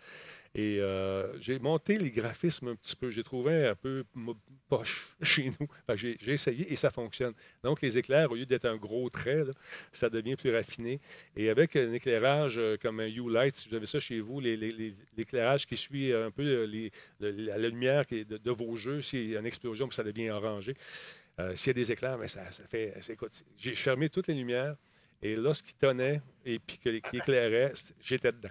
Et 0.55 0.81
euh, 0.81 1.39
j'ai 1.41 1.59
monté 1.59 1.97
les 1.99 2.11
graphismes 2.11 2.69
un 2.69 2.75
petit 2.75 2.95
peu. 2.95 3.11
J'ai 3.11 3.23
trouvé 3.23 3.67
un 3.69 3.75
peu 3.75 4.05
poche 4.69 5.15
chez 5.23 5.51
nous. 5.59 5.67
j'ai, 5.95 6.19
essayé 6.27 6.71
et 6.71 6.77
ça 6.77 6.91
fonctionne. 6.91 7.33
Donc, 7.63 7.81
les 7.81 7.97
éclairs, 7.97 8.31
au 8.31 8.35
lieu 8.35 8.45
d'être 8.45 8.67
un 8.67 8.77
gros 8.77 9.09
trait, 9.09 9.45
ça 9.93 10.11
devient 10.11 10.37
plus 10.37 10.55
raffiné. 10.55 11.01
Et 11.37 11.49
avec 11.49 11.75
un 11.77 11.93
éclairage 11.93 12.59
euh, 12.59 12.77
comme 12.81 13.01
un 13.01 13.09
U-Light, 13.09 13.57
si 13.57 13.69
vous 13.71 13.77
avez 13.77 13.87
ça 13.87 13.99
chez 13.99 14.21
vous, 14.21 14.41
l'éclairage 14.41 15.67
qui 15.67 15.77
suit 15.77 16.13
un 16.13 16.31
peu 16.31 16.67
la 17.21 17.59
lumière 17.59 18.05
de, 18.11 18.51
vos 18.51 18.77
jeux, 18.77 19.01
s'il 19.01 19.31
y 19.31 19.37
a 19.37 19.41
une 19.41 19.47
explosion, 19.47 19.91
ça 19.91 20.05
devient 20.05 20.31
orangé. 20.31 20.75
Euh, 21.41 21.57
s'il 21.57 21.69
y 21.69 21.71
a 21.71 21.75
des 21.75 21.93
éclairs, 21.93 22.19
mais 22.19 22.29
ça, 22.29 22.53
ça 22.53 22.65
fait. 22.65 22.95
J'ai 23.57 23.75
fermé 23.75 24.11
toutes 24.11 24.27
les 24.27 24.35
lumières. 24.35 24.77
Et 25.23 25.37
lorsqu'il 25.37 25.75
tonnait 25.75 26.21
et 26.45 26.59
puis 26.59 26.79
qu'il 26.79 26.97
éclairait, 26.97 27.73
j'étais 28.01 28.33
dedans. 28.33 28.51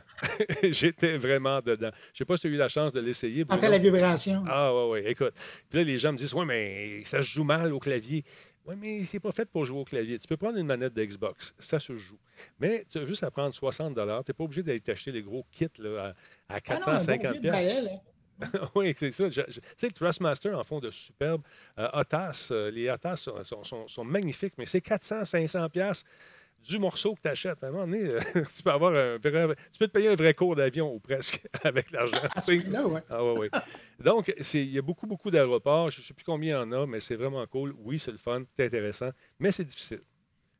j'étais 0.64 1.18
vraiment 1.18 1.60
dedans. 1.60 1.92
Je 1.92 2.10
ne 2.14 2.18
sais 2.20 2.26
pas 2.26 2.38
si 2.38 2.44
tu 2.44 2.48
as 2.48 2.52
eu 2.52 2.56
la 2.56 2.70
chance 2.70 2.94
de 2.94 3.02
l'essayer. 3.02 3.44
Quand 3.44 3.62
la 3.62 3.78
vibration. 3.78 4.46
Ah, 4.48 4.74
oui, 4.74 5.02
oui. 5.02 5.10
Écoute. 5.10 5.34
Puis 5.70 5.80
là, 5.80 5.84
les 5.84 6.00
gens 6.00 6.14
me 6.14 6.18
disent 6.18 6.34
Oui, 6.34 6.46
mais 6.46 7.04
ça 7.04 7.18
se 7.18 7.30
joue 7.30 7.44
mal 7.44 7.74
au 7.74 7.80
clavier. 7.80 8.24
Oui, 8.66 8.76
mais 8.80 9.04
c'est 9.04 9.20
pas 9.20 9.32
fait 9.34 9.50
pour 9.50 9.66
jouer 9.66 9.80
au 9.80 9.84
clavier. 9.84 10.18
Tu 10.18 10.28
peux 10.28 10.38
prendre 10.38 10.58
une 10.58 10.68
manette 10.68 10.94
d'Xbox, 10.94 11.54
ça 11.60 11.80
se 11.80 11.96
joue. 11.96 12.20
Mais 12.60 12.86
tu 12.90 13.00
as 13.00 13.06
juste 13.06 13.24
à 13.24 13.32
prendre 13.32 13.54
60 13.54 13.96
Tu 13.96 14.02
n'es 14.02 14.34
pas 14.34 14.44
obligé 14.44 14.64
d'aller 14.64 14.80
t'acheter 14.80 15.12
les 15.12 15.24
gros 15.24 15.46
kits 15.52 15.68
là, 15.80 16.14
à, 16.48 16.62
450 16.62 17.38
ah 17.54 17.60
oui, 18.76 18.96
c'est 18.98 19.12
ça. 19.12 19.30
tu 19.30 19.42
sais, 19.78 19.88
le 19.88 19.92
Thrustmaster 19.92 20.58
en 20.58 20.64
font 20.64 20.80
de 20.80 20.90
superbes. 20.90 21.44
Euh, 21.78 21.88
euh 21.94 22.72
les 22.72 22.90
Otas 22.90 23.18
sont, 23.18 23.64
sont, 23.64 23.88
sont, 23.88 24.04
magnifiques, 24.04 24.54
mais 24.58 24.66
c'est 24.66 24.82
400, 24.82 25.26
500 25.26 25.70
du 26.64 26.80
morceau 26.80 27.16
que 27.16 27.22
tu 27.22 27.28
achètes. 27.28 27.64
À 27.64 27.68
un 27.68 27.72
moment 27.72 27.86
donné, 27.86 28.04
euh, 28.04 28.20
tu 28.56 28.64
peux 28.64 28.70
avoir 28.70 28.94
un 28.94 29.18
tu 29.20 29.80
peux 29.80 29.88
te 29.88 29.92
payer 29.92 30.10
un 30.10 30.16
vrai 30.16 30.34
cours 30.34 30.56
d'avion 30.56 30.94
ou 30.94 31.00
presque 31.00 31.42
avec 31.64 31.92
l'argent. 31.92 32.22
ouais. 32.48 33.02
Ah, 33.10 33.24
ouais, 33.24 33.40
ouais. 33.40 33.50
Donc, 34.00 34.34
il 34.54 34.72
y 34.72 34.78
a 34.78 34.82
beaucoup, 34.82 35.08
beaucoup 35.08 35.32
d'aéroports. 35.32 35.92
Je 35.92 36.02
ne 36.02 36.06
sais 36.06 36.14
plus 36.14 36.24
combien 36.24 36.58
il 36.58 36.60
y 36.60 36.64
en 36.64 36.72
a, 36.72 36.86
mais 36.86 37.00
c'est 37.00 37.16
vraiment 37.16 37.46
cool. 37.48 37.74
Oui, 37.80 38.00
c'est 38.00 38.12
le 38.12 38.18
fun, 38.18 38.44
c'est 38.56 38.66
intéressant, 38.66 39.12
mais 39.40 39.52
c'est 39.52 39.66
difficile. 39.66 40.02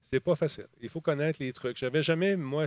C'est 0.02 0.20
pas 0.20 0.36
facile. 0.36 0.68
Il 0.82 0.90
faut 0.90 1.02
connaître 1.02 1.38
les 1.42 1.54
trucs. 1.54 1.78
J'avais 1.78 2.04
jamais, 2.04 2.36
moi, 2.36 2.66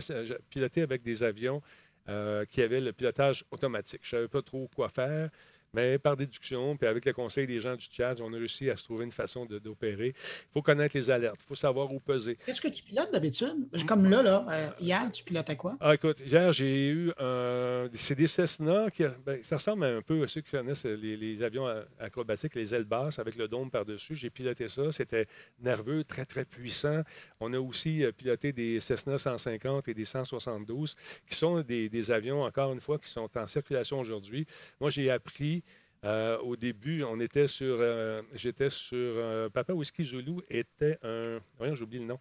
piloté 0.48 0.82
avec 0.82 1.02
des 1.02 1.22
avions 1.22 1.60
euh, 2.08 2.44
qui 2.44 2.62
avaient 2.62 2.80
le 2.80 2.92
pilotage 2.92 3.44
automatique. 3.50 4.00
Je 4.02 4.16
ne 4.16 4.20
savais 4.20 4.28
pas 4.28 4.42
trop 4.42 4.68
quoi 4.74 4.88
faire. 4.88 5.30
Mais 5.74 5.98
par 5.98 6.16
déduction, 6.16 6.76
puis 6.76 6.86
avec 6.86 7.04
le 7.04 7.12
conseil 7.12 7.46
des 7.46 7.60
gens 7.60 7.74
du 7.74 7.86
chat, 7.90 8.14
on 8.20 8.32
a 8.32 8.36
réussi 8.36 8.70
à 8.70 8.76
se 8.76 8.84
trouver 8.84 9.04
une 9.04 9.10
façon 9.10 9.44
d'opérer. 9.44 10.14
Il 10.16 10.52
faut 10.52 10.62
connaître 10.62 10.96
les 10.96 11.10
alertes, 11.10 11.40
il 11.42 11.48
faut 11.48 11.54
savoir 11.56 11.92
où 11.92 11.98
peser. 11.98 12.38
Qu'est-ce 12.46 12.60
que 12.60 12.68
tu 12.68 12.82
pilotes 12.84 13.12
d'habitude? 13.12 13.68
Comme 13.86 14.08
là, 14.08 14.22
là 14.22 14.46
euh, 14.48 14.68
hier, 14.80 15.10
tu 15.10 15.24
pilotais 15.24 15.56
quoi? 15.56 15.76
Ah, 15.80 15.94
écoute, 15.94 16.20
hier, 16.24 16.52
j'ai 16.52 16.88
eu 16.88 17.12
un. 17.18 17.88
C'est 17.94 18.14
des 18.14 18.28
Cessna, 18.28 18.88
qui, 18.90 19.04
ben, 19.26 19.42
ça 19.42 19.56
ressemble 19.56 19.84
un 19.84 20.00
peu 20.00 20.22
à 20.22 20.28
ceux 20.28 20.42
qui 20.42 20.52
connaissent 20.52 20.84
les, 20.84 21.16
les, 21.16 21.42
avions 21.42 21.66
acrobatiques, 21.98 22.54
les 22.54 22.72
ailes 22.74 22.84
basses 22.84 23.18
avec 23.18 23.36
le 23.36 23.48
dôme 23.48 23.70
par-dessus. 23.70 24.14
J'ai 24.14 24.30
piloté 24.30 24.68
ça. 24.68 24.92
C'était 24.92 25.26
nerveux, 25.60 26.04
très, 26.04 26.24
très 26.24 26.44
puissant. 26.44 27.02
On 27.40 27.52
a 27.52 27.58
aussi 27.58 28.04
euh, 28.04 28.12
piloté 28.12 28.52
des 28.52 28.78
Cessna 28.78 29.18
150 29.18 29.88
et 29.88 29.94
des 29.94 30.04
172, 30.04 30.94
qui 31.28 31.36
sont 31.36 31.62
des, 31.62 31.88
des 31.88 32.10
avions, 32.12 32.42
encore 32.42 32.72
une 32.72 32.80
fois, 32.80 32.98
qui 32.98 33.10
sont 33.10 33.28
en 33.36 33.46
circulation 33.48 33.98
aujourd'hui. 33.98 34.46
Moi, 34.80 34.90
j'ai 34.90 35.10
appris 35.10 35.63
euh, 36.04 36.38
au 36.38 36.56
début, 36.56 37.02
on 37.02 37.18
était 37.20 37.46
sur. 37.46 37.78
Euh, 37.80 38.18
j'étais 38.34 38.70
sur. 38.70 38.98
Euh, 38.98 39.48
Papa 39.48 39.72
Whisky 39.72 40.04
Zulu 40.04 40.42
était 40.48 40.98
un. 41.02 41.40
Voyons, 41.58 41.74
j'oublie 41.74 41.98
le 41.98 42.04
nom. 42.04 42.20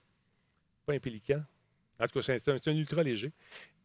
Pas 0.86 0.94
un 0.94 1.00
pélican. 1.00 1.44
En 2.00 2.08
tout 2.08 2.20
cas, 2.20 2.40
c'est 2.46 2.68
un, 2.68 2.76
ultra 2.76 3.04
léger. 3.04 3.32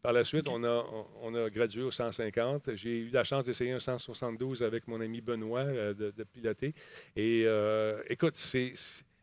Par 0.01 0.13
la 0.13 0.23
suite, 0.23 0.47
on 0.47 0.63
a, 0.63 0.85
on, 1.21 1.35
a 1.35 1.49
gradué 1.49 1.83
au 1.83 1.91
150. 1.91 2.75
J'ai 2.75 2.99
eu 2.99 3.09
la 3.09 3.23
chance 3.23 3.43
d'essayer 3.43 3.73
un 3.73 3.79
172 3.79 4.63
avec 4.63 4.87
mon 4.87 4.99
ami 5.01 5.21
Benoît 5.21 5.65
de, 5.65 6.23
piloter. 6.23 6.73
Et 7.15 7.45
écoute, 8.07 8.35
c'est, 8.35 8.73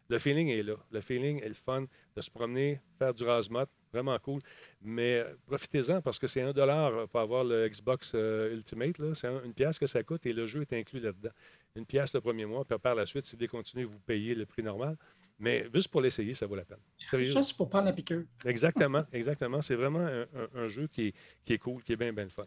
le 0.09 0.19
feeling 0.19 0.49
est 0.49 0.63
là. 0.63 0.77
Le 0.91 1.01
feeling 1.01 1.43
est 1.43 1.49
le 1.49 1.55
fun 1.55 1.85
de 2.15 2.21
se 2.21 2.31
promener, 2.31 2.81
faire 2.99 3.13
du 3.13 3.25
rasmot, 3.25 3.67
vraiment 3.93 4.19
cool. 4.19 4.41
Mais 4.83 5.21
euh, 5.21 5.35
profitez-en 5.47 6.01
parce 6.01 6.19
que 6.19 6.27
c'est 6.27 6.43
un 6.43 6.53
dollar 6.53 7.09
pour 7.09 7.21
avoir 7.21 7.45
le 7.45 7.69
Xbox 7.69 8.13
euh, 8.15 8.55
Ultimate. 8.55 8.97
C'est 9.15 9.29
une 9.45 9.55
pièce 9.55 9.79
que 9.79 9.87
ça 9.87 10.03
coûte 10.03 10.27
et 10.27 10.33
le 10.33 10.47
jeu 10.47 10.63
est 10.63 10.73
inclus 10.73 11.01
là-dedans. 11.01 11.31
Une 11.77 11.87
pièce 11.87 12.15
le 12.15 12.21
premier 12.21 12.47
mois, 12.47 12.65
puis 12.65 12.79
par 12.79 12.95
la 12.95 13.05
suite, 13.05 13.27
si 13.27 13.33
vous 13.33 13.39
voulez 13.39 13.49
continuer, 13.49 13.85
vous 13.85 13.99
payez 13.99 14.35
le 14.35 14.47
prix 14.47 14.63
normal. 14.63 14.97
Mais 15.39 15.67
juste 15.75 15.89
pour 15.89 16.01
l'essayer, 16.01 16.33
ça 16.33 16.47
vaut 16.47 16.57
la 16.57 16.65
peine. 16.65 16.79
Juste 17.13 17.55
pour 17.59 17.69
prendre 17.69 17.85
la 17.85 17.93
piqûre. 17.93 18.25
Exactement, 18.47 19.05
exactement. 19.13 19.61
C'est 19.61 19.75
vraiment 19.75 20.07
un, 20.55 20.69
jeu 20.69 20.89
qui 20.91 21.13
est, 21.49 21.59
cool, 21.59 21.83
qui 21.83 21.93
est 21.93 21.97
bien, 21.97 22.13
bien 22.13 22.29
fun. 22.29 22.47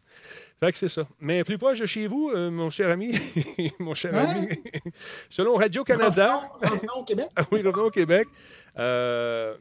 Fait 0.60 0.72
que 0.72 0.78
c'est 0.78 0.90
ça. 0.90 1.08
Mais 1.20 1.44
plus 1.44 1.60
proche 1.60 1.80
de 1.80 1.86
chez 1.86 2.08
vous, 2.08 2.32
euh, 2.34 2.50
mon 2.50 2.72
cher 2.72 2.90
ami, 2.90 3.14
mon 3.80 3.94
cher 3.94 4.16
ami, 4.16 4.48
selon 5.30 5.56
Radio-Canada. 5.56 6.52
Revenons 6.62 6.94
au 6.96 7.04
Québec. 7.04 7.28
oui, 7.52 7.62
revenons 7.62 7.86
au 7.86 7.92
Québec. 7.92 8.28
Euh, 8.78 9.56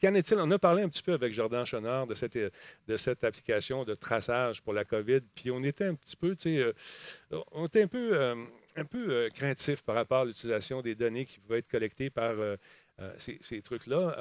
qu'en 0.00 0.14
est-il? 0.14 0.38
On 0.38 0.50
a 0.50 0.58
parlé 0.58 0.82
un 0.82 0.88
petit 0.88 1.02
peu 1.02 1.14
avec 1.14 1.32
Jordan 1.32 1.64
Chenard 1.64 2.06
de 2.06 2.14
cette, 2.14 2.36
de 2.36 2.96
cette 2.96 3.24
application 3.24 3.84
de 3.84 3.94
traçage 3.94 4.62
pour 4.62 4.72
la 4.72 4.84
COVID. 4.84 5.20
Puis 5.34 5.50
on 5.50 5.62
était 5.64 5.86
un 5.86 5.94
petit 5.94 6.16
peu, 6.16 6.36
tu 6.36 6.42
sais, 6.42 6.58
euh, 6.58 6.72
on 7.50 7.66
était 7.66 7.82
un 7.82 7.88
peu 7.88 8.36
un 8.76 8.84
peu 8.84 9.10
euh, 9.10 9.28
craintif 9.28 9.82
par 9.82 9.94
rapport 9.94 10.22
à 10.22 10.24
l'utilisation 10.24 10.82
des 10.82 10.94
données 10.94 11.24
qui 11.24 11.38
pouvaient 11.38 11.58
être 11.58 11.68
collectées 11.68 12.10
par 12.10 12.32
euh, 12.32 12.56
euh, 13.00 13.10
ces, 13.18 13.62
trucs-là. 13.62 14.14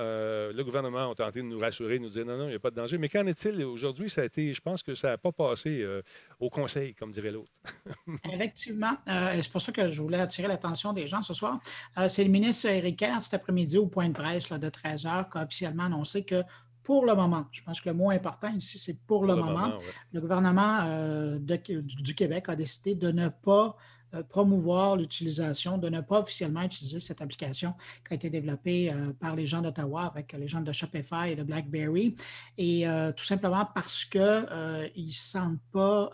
le 0.54 0.64
gouvernement 0.64 1.12
a 1.12 1.16
tenté 1.16 1.42
de 1.42 1.46
nous 1.46 1.60
rassurer, 1.60 2.00
de 2.00 2.04
nous 2.04 2.10
dire 2.10 2.26
non, 2.26 2.38
non, 2.38 2.46
il 2.46 2.50
n'y 2.50 2.56
a 2.56 2.60
pas 2.60 2.72
de 2.72 2.76
danger. 2.76 2.98
Mais 2.98 3.10
qu'en 3.10 3.26
est-il? 3.28 3.64
Aujourd'hui? 3.64 4.10
Ça 4.10 4.22
a 4.22 4.26
été, 4.26 4.54
je 4.54 4.62
pense 4.62 4.82
que 4.82 4.96
ça 4.96 5.10
n'a 5.10 5.18
pas 5.18 5.32
passé 5.32 5.86
au 6.40 6.50
conseil, 6.50 6.96
comme 6.96 7.12
dirait 7.12 7.32
l'autre. 7.32 7.52
Effectivement. 8.34 8.98
c'est 9.06 9.52
pour 9.52 9.62
ça 9.62 9.72
que 9.72 9.88
je 9.90 10.02
voulais 10.02 10.20
attirer 10.20 10.48
l'attention 10.48 10.94
des 10.94 11.08
gens 11.08 11.22
ce 11.22 11.34
soir. 11.34 11.60
c'est 12.08 12.24
le 12.24 12.30
ministre 12.30 12.70
Éric 12.70 13.00
Kerr, 13.00 13.20
cet 13.24 13.36
après-midi, 13.36 13.78
au 13.78 13.88
point 13.88 14.08
de 14.08 14.14
presse 14.14 14.50
de 14.50 14.70
13 14.70 15.06
heures, 15.06 15.30
qui 15.30 15.38
a 15.38 15.44
officiellement 15.44 15.84
annoncé 15.84 16.24
que 16.24 16.42
pour 16.82 17.06
le 17.06 17.14
moment, 17.14 17.46
je 17.52 17.62
pense 17.62 17.82
que 17.82 17.90
le 17.90 17.96
mot 17.96 18.10
important 18.10 18.52
ici, 18.56 18.80
c'est 18.80 19.00
pour, 19.06 19.26
le, 19.26 19.36
moment, 19.36 19.78
le 20.14 20.22
gouvernement 20.22 21.38
du, 21.40 22.16
Québec 22.16 22.46
a 22.48 22.56
décidé 22.56 22.96
de 22.96 23.12
ne 23.12 23.28
pas 23.28 23.76
promouvoir 24.30 24.98
l'utilisation, 24.98 25.78
de 25.78 25.90
ne 25.90 26.02
pas 26.02 26.20
officiellement 26.20 26.64
utiliser 26.64 27.00
cette 27.00 27.22
application 27.22 27.74
qui 28.08 28.14
a 28.14 28.16
été 28.16 28.30
développée 28.30 28.92
euh, 28.92 29.14
par 29.14 29.36
les 29.36 29.46
gens 29.46 29.62
d'Ottawa 29.62 30.04
avec 30.04 30.34
les 30.34 30.48
gens 30.48 30.62
de 30.62 30.72
Shopify 30.72 31.32
et 31.32 31.36
de 31.36 31.44
BlackBerry. 31.44 32.16
Et 32.58 32.88
euh, 32.88 33.12
tout 33.12 33.24
simplement 33.24 33.68
parce 33.74 34.06
qu'ils 34.06 34.22
ne 34.22 35.12
sentent 35.12 35.60
pas, 35.72 36.10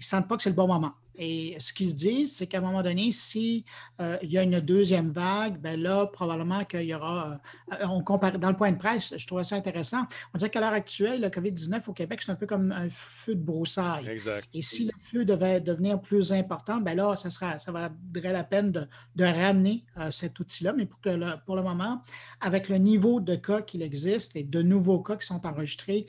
sentent 0.00 0.28
pas 0.28 0.36
que 0.36 0.42
c'est 0.42 0.50
le 0.50 0.56
bon 0.56 0.68
moment. 0.68 0.92
Et 1.18 1.56
ce 1.58 1.72
qu'ils 1.72 1.90
se 1.90 1.96
disent, 1.96 2.36
c'est 2.36 2.46
qu'à 2.46 2.58
un 2.58 2.60
moment 2.60 2.82
donné, 2.82 3.12
s'il 3.12 3.64
euh, 4.00 4.18
y 4.22 4.38
a 4.38 4.42
une 4.42 4.60
deuxième 4.60 5.10
vague, 5.10 5.58
ben 5.60 5.80
là, 5.80 6.06
probablement 6.06 6.64
qu'il 6.64 6.82
y 6.82 6.94
aura. 6.94 7.40
Euh, 7.72 7.86
on 7.88 8.02
compare, 8.02 8.38
dans 8.38 8.50
le 8.50 8.56
point 8.56 8.72
de 8.72 8.78
presse, 8.78 9.14
je 9.16 9.26
trouvais 9.26 9.44
ça 9.44 9.56
intéressant. 9.56 10.02
On 10.34 10.38
dirait 10.38 10.50
qu'à 10.50 10.60
l'heure 10.60 10.72
actuelle, 10.72 11.22
le 11.22 11.28
COVID-19 11.28 11.82
au 11.86 11.92
Québec, 11.92 12.20
c'est 12.22 12.32
un 12.32 12.36
peu 12.36 12.46
comme 12.46 12.72
un 12.72 12.88
feu 12.88 13.34
de 13.34 13.42
broussailles. 13.42 14.08
Exact. 14.08 14.48
Et 14.52 14.62
si 14.62 14.84
le 14.86 14.92
feu 15.00 15.24
devait 15.24 15.60
devenir 15.60 16.00
plus 16.00 16.32
important, 16.32 16.78
ben 16.78 16.96
là, 16.96 17.16
ça, 17.16 17.30
sera, 17.30 17.58
ça 17.58 17.72
vaudrait 17.72 18.32
la 18.32 18.44
peine 18.44 18.72
de, 18.72 18.86
ramener 19.24 19.84
euh, 19.98 20.10
cet 20.10 20.38
outil-là. 20.38 20.72
Mais 20.72 20.86
pour, 20.86 21.00
que 21.00 21.36
pour 21.44 21.56
le 21.56 21.62
moment, 21.62 22.02
avec 22.40 22.68
le 22.68 22.76
niveau 22.76 23.20
de 23.20 23.34
cas 23.34 23.62
qu'il 23.62 23.82
existe 23.82 24.36
et 24.36 24.42
de 24.42 24.62
nouveaux 24.62 25.00
cas 25.00 25.16
qui 25.16 25.26
sont 25.26 25.44
enregistrés, 25.46 26.06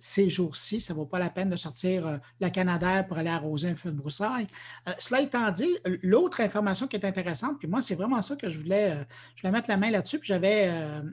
ces 0.00 0.30
jours-ci, 0.30 0.80
ça 0.80 0.94
ne 0.94 0.98
vaut 0.98 1.04
pas 1.04 1.18
la 1.18 1.28
peine 1.28 1.50
de 1.50 1.56
sortir 1.56 2.06
euh, 2.06 2.16
la 2.40 2.48
Canadair 2.48 3.06
pour 3.06 3.18
aller 3.18 3.28
arroser 3.28 3.68
un 3.68 3.76
feu 3.76 3.90
de 3.90 3.96
broussailles. 3.96 4.46
Euh, 4.88 4.92
cela 4.98 5.20
étant 5.20 5.50
dit, 5.50 5.68
l'autre 6.02 6.40
information 6.40 6.86
qui 6.86 6.96
est 6.96 7.04
intéressante, 7.04 7.58
puis 7.58 7.68
moi, 7.68 7.82
c'est 7.82 7.94
vraiment 7.94 8.22
ça 8.22 8.34
que 8.34 8.48
je 8.48 8.58
voulais, 8.58 8.92
euh, 8.92 9.04
je 9.36 9.42
voulais 9.42 9.52
mettre 9.52 9.68
la 9.68 9.76
main 9.76 9.90
là-dessus, 9.90 10.18
puis 10.18 10.28
j'avais 10.28 10.70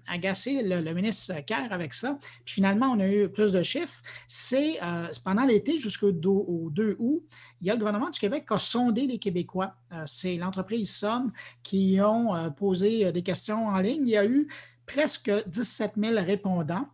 agacé 0.07 0.63
le, 0.63 0.93
ministre 0.93 1.33
Kerr 1.45 1.67
avec 1.71 1.93
ça. 1.93 2.17
Puis 2.45 2.55
finalement, 2.55 2.87
on 2.87 2.99
a 2.99 3.07
eu 3.07 3.29
plus 3.29 3.51
de 3.51 3.61
chiffres. 3.61 4.01
C'est 4.27 4.79
pendant 5.23 5.43
l'été 5.43 5.79
jusqu'au 5.79 6.11
2 6.11 6.95
août, 6.97 7.23
il 7.59 7.67
y 7.67 7.69
a 7.69 7.73
le 7.73 7.79
gouvernement 7.79 8.09
du 8.09 8.19
Québec 8.19 8.45
qui 8.47 8.53
a 8.53 8.59
sondé 8.59 9.05
les 9.05 9.17
Québécois. 9.17 9.75
c'est 10.05 10.37
l'entreprise 10.37 10.89
Somme 10.89 11.31
qui 11.61 11.99
ont 12.01 12.31
posé 12.53 13.11
des 13.11 13.23
questions 13.23 13.67
en 13.67 13.79
ligne. 13.79 14.07
Il 14.07 14.11
y 14.11 14.17
a 14.17 14.25
eu 14.25 14.47
presque 14.85 15.31
17 15.47 15.93
000 15.97 16.15
répondants. 16.25 16.87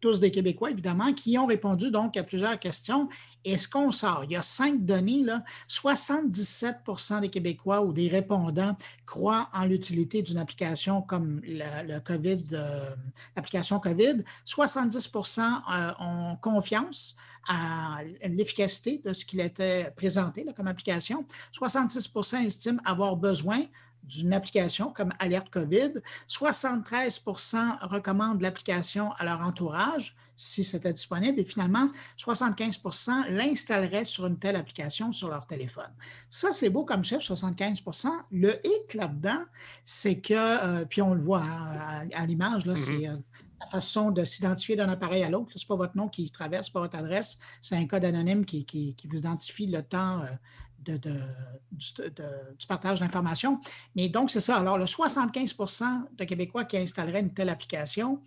Tous 0.00 0.20
des 0.20 0.30
Québécois, 0.30 0.70
évidemment, 0.70 1.12
qui 1.12 1.38
ont 1.38 1.46
répondu 1.46 1.90
donc 1.90 2.16
à 2.16 2.22
plusieurs 2.22 2.58
questions. 2.58 3.08
Et 3.44 3.58
ce 3.58 3.68
qu'on 3.68 3.92
sort, 3.92 4.24
il 4.24 4.32
y 4.32 4.36
a 4.36 4.42
cinq 4.42 4.84
données, 4.84 5.24
là, 5.24 5.42
77% 5.68 7.20
des 7.20 7.28
Québécois 7.28 7.82
ou 7.82 7.92
des 7.92 8.08
répondants 8.08 8.76
croient 9.06 9.48
en 9.52 9.64
l'utilité 9.64 10.22
d'une 10.22 10.38
application 10.38 11.02
comme 11.02 11.40
le, 11.44 11.98
COVID, 12.00 12.44
euh, 12.52 12.90
l'application 13.36 13.80
COVID. 13.80 14.24
70% 14.46 15.40
euh, 15.40 15.92
ont 16.00 16.36
confiance 16.36 17.16
à 17.48 18.02
l'efficacité 18.28 19.00
de 19.02 19.12
ce 19.14 19.24
qu'il 19.24 19.40
était 19.40 19.90
présenté 19.96 20.44
comme 20.54 20.66
application. 20.66 21.24
66% 21.58 22.44
estiment 22.44 22.80
avoir 22.84 23.16
besoin 23.16 23.62
d'une 24.08 24.32
application 24.32 24.92
comme 24.92 25.12
Alerte 25.18 25.50
COVID. 25.50 25.92
73% 26.28 27.86
recommandent 27.88 28.40
l'application 28.40 29.12
à 29.12 29.24
leur 29.24 29.40
entourage 29.40 30.16
si 30.38 30.64
c'était 30.64 30.92
disponible 30.92 31.40
et 31.40 31.44
finalement, 31.44 31.90
75% 32.16 33.28
l'installeraient 33.30 34.04
sur 34.04 34.26
une 34.26 34.38
telle 34.38 34.56
application 34.56 35.12
sur 35.12 35.28
leur 35.28 35.46
téléphone. 35.46 35.90
Ça, 36.30 36.52
c'est 36.52 36.70
beau 36.70 36.84
comme 36.84 37.04
chiffre, 37.04 37.22
75% 37.22 38.06
Le 38.30 38.54
hic 38.64 38.94
là-dedans, 38.94 39.42
c'est 39.84 40.20
que, 40.20 40.34
euh, 40.34 40.84
puis 40.84 41.02
on 41.02 41.12
le 41.12 41.20
voit 41.20 41.42
hein, 41.42 42.08
à, 42.14 42.26
l'image, 42.26 42.66
là, 42.66 42.76
c'est 42.76 42.92
mm-hmm. 42.92 43.16
euh, 43.16 43.16
la 43.60 43.66
façon 43.66 44.12
de 44.12 44.24
s'identifier 44.24 44.76
d'un 44.76 44.88
appareil 44.88 45.24
à 45.24 45.28
l'autre. 45.28 45.50
Ce 45.56 45.64
n'est 45.64 45.68
pas 45.68 45.74
votre 45.74 45.96
nom 45.96 46.08
qui 46.08 46.30
traverse, 46.30 46.68
ce 46.68 46.72
pas 46.72 46.80
votre 46.80 46.96
adresse, 46.96 47.40
c'est 47.60 47.74
un 47.74 47.86
code 47.86 48.04
anonyme 48.04 48.44
qui, 48.44 48.64
qui, 48.64 48.94
vous 49.06 49.18
identifie 49.18 49.66
le 49.66 49.82
temps 49.82 50.22
euh, 50.22 50.28
du, 50.78 52.66
partage 52.66 53.00
d'informations. 53.00 53.60
Mais 53.96 54.08
donc, 54.08 54.30
c'est 54.30 54.40
ça. 54.40 54.56
Alors, 54.56 54.78
le 54.78 54.86
75% 54.86 56.16
de 56.16 56.24
Québécois 56.24 56.64
qui 56.64 56.76
installeraient 56.76 57.20
une 57.20 57.32
telle 57.32 57.48
application, 57.48 58.22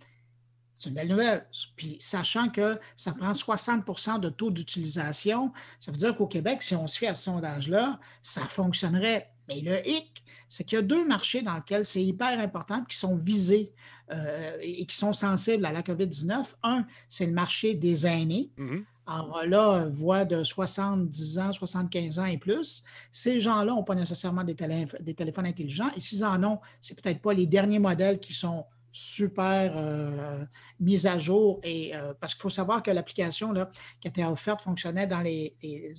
c'est 0.74 0.88
une 0.88 0.96
belle 0.96 1.08
nouvelle. 1.08 1.46
Puis, 1.76 1.96
sachant 2.00 2.48
que 2.48 2.78
ça 2.96 3.12
prend 3.12 3.32
60% 3.32 4.20
de 4.20 4.28
taux 4.28 4.50
d'utilisation, 4.50 5.52
ça 5.78 5.92
veut 5.92 5.98
dire 5.98 6.16
qu'au 6.16 6.26
Québec, 6.26 6.62
si 6.62 6.74
on 6.74 6.86
se 6.86 6.98
fait 6.98 7.06
à 7.06 7.14
ce 7.14 7.24
sondage-là, 7.24 8.00
ça 8.20 8.42
fonctionnerait. 8.42 9.30
Mais 9.48 9.60
le 9.60 9.86
hic, 9.88 10.24
c'est 10.48 10.64
qu'il 10.64 10.76
y 10.76 10.78
a 10.78 10.82
deux 10.82 11.06
marchés 11.06 11.42
dans 11.42 11.54
lesquels 11.54 11.86
c'est 11.86 12.02
hyper 12.02 12.38
important 12.38 12.84
qui 12.84 12.96
sont 12.96 13.14
visés 13.14 13.72
euh, 14.12 14.58
et 14.60 14.84
qui 14.86 14.96
sont 14.96 15.12
sensibles 15.12 15.64
à 15.64 15.72
la 15.72 15.82
COVID-19. 15.82 16.54
Un, 16.62 16.84
c'est 17.08 17.26
le 17.26 17.32
marché 17.32 17.74
des 17.74 18.06
aînés. 18.06 18.50
Mm-hmm. 18.58 18.84
Alors 19.06 19.44
là, 19.46 19.86
voix 19.86 20.24
de 20.24 20.44
70 20.44 21.38
ans, 21.38 21.52
75 21.52 22.18
ans 22.20 22.24
et 22.24 22.38
plus. 22.38 22.84
Ces 23.10 23.40
gens-là 23.40 23.72
n'ont 23.72 23.82
pas 23.82 23.96
nécessairement 23.96 24.44
des, 24.44 24.54
des, 24.54 25.14
téléphones 25.14 25.46
intelligents. 25.46 25.90
Et 25.96 26.00
s'ils 26.00 26.24
en 26.24 26.42
ont, 26.44 26.60
ce 26.80 26.92
n'est 26.92 27.00
peut-être 27.00 27.20
pas 27.20 27.32
les 27.32 27.46
derniers 27.46 27.80
modèles 27.80 28.20
qui 28.20 28.32
sont 28.32 28.64
super 28.92 29.72
euh, 29.74 30.44
mise 30.78 31.06
à 31.06 31.18
jour. 31.18 31.60
Et, 31.64 31.96
euh, 31.96 32.12
parce 32.20 32.34
qu'il 32.34 32.42
faut 32.42 32.50
savoir 32.50 32.82
que 32.82 32.90
l'application 32.90 33.54
qui 34.00 34.08
était 34.08 34.24
offerte 34.24 34.60
fonctionnait 34.60 35.06
dans 35.06 35.20
les, 35.20 35.54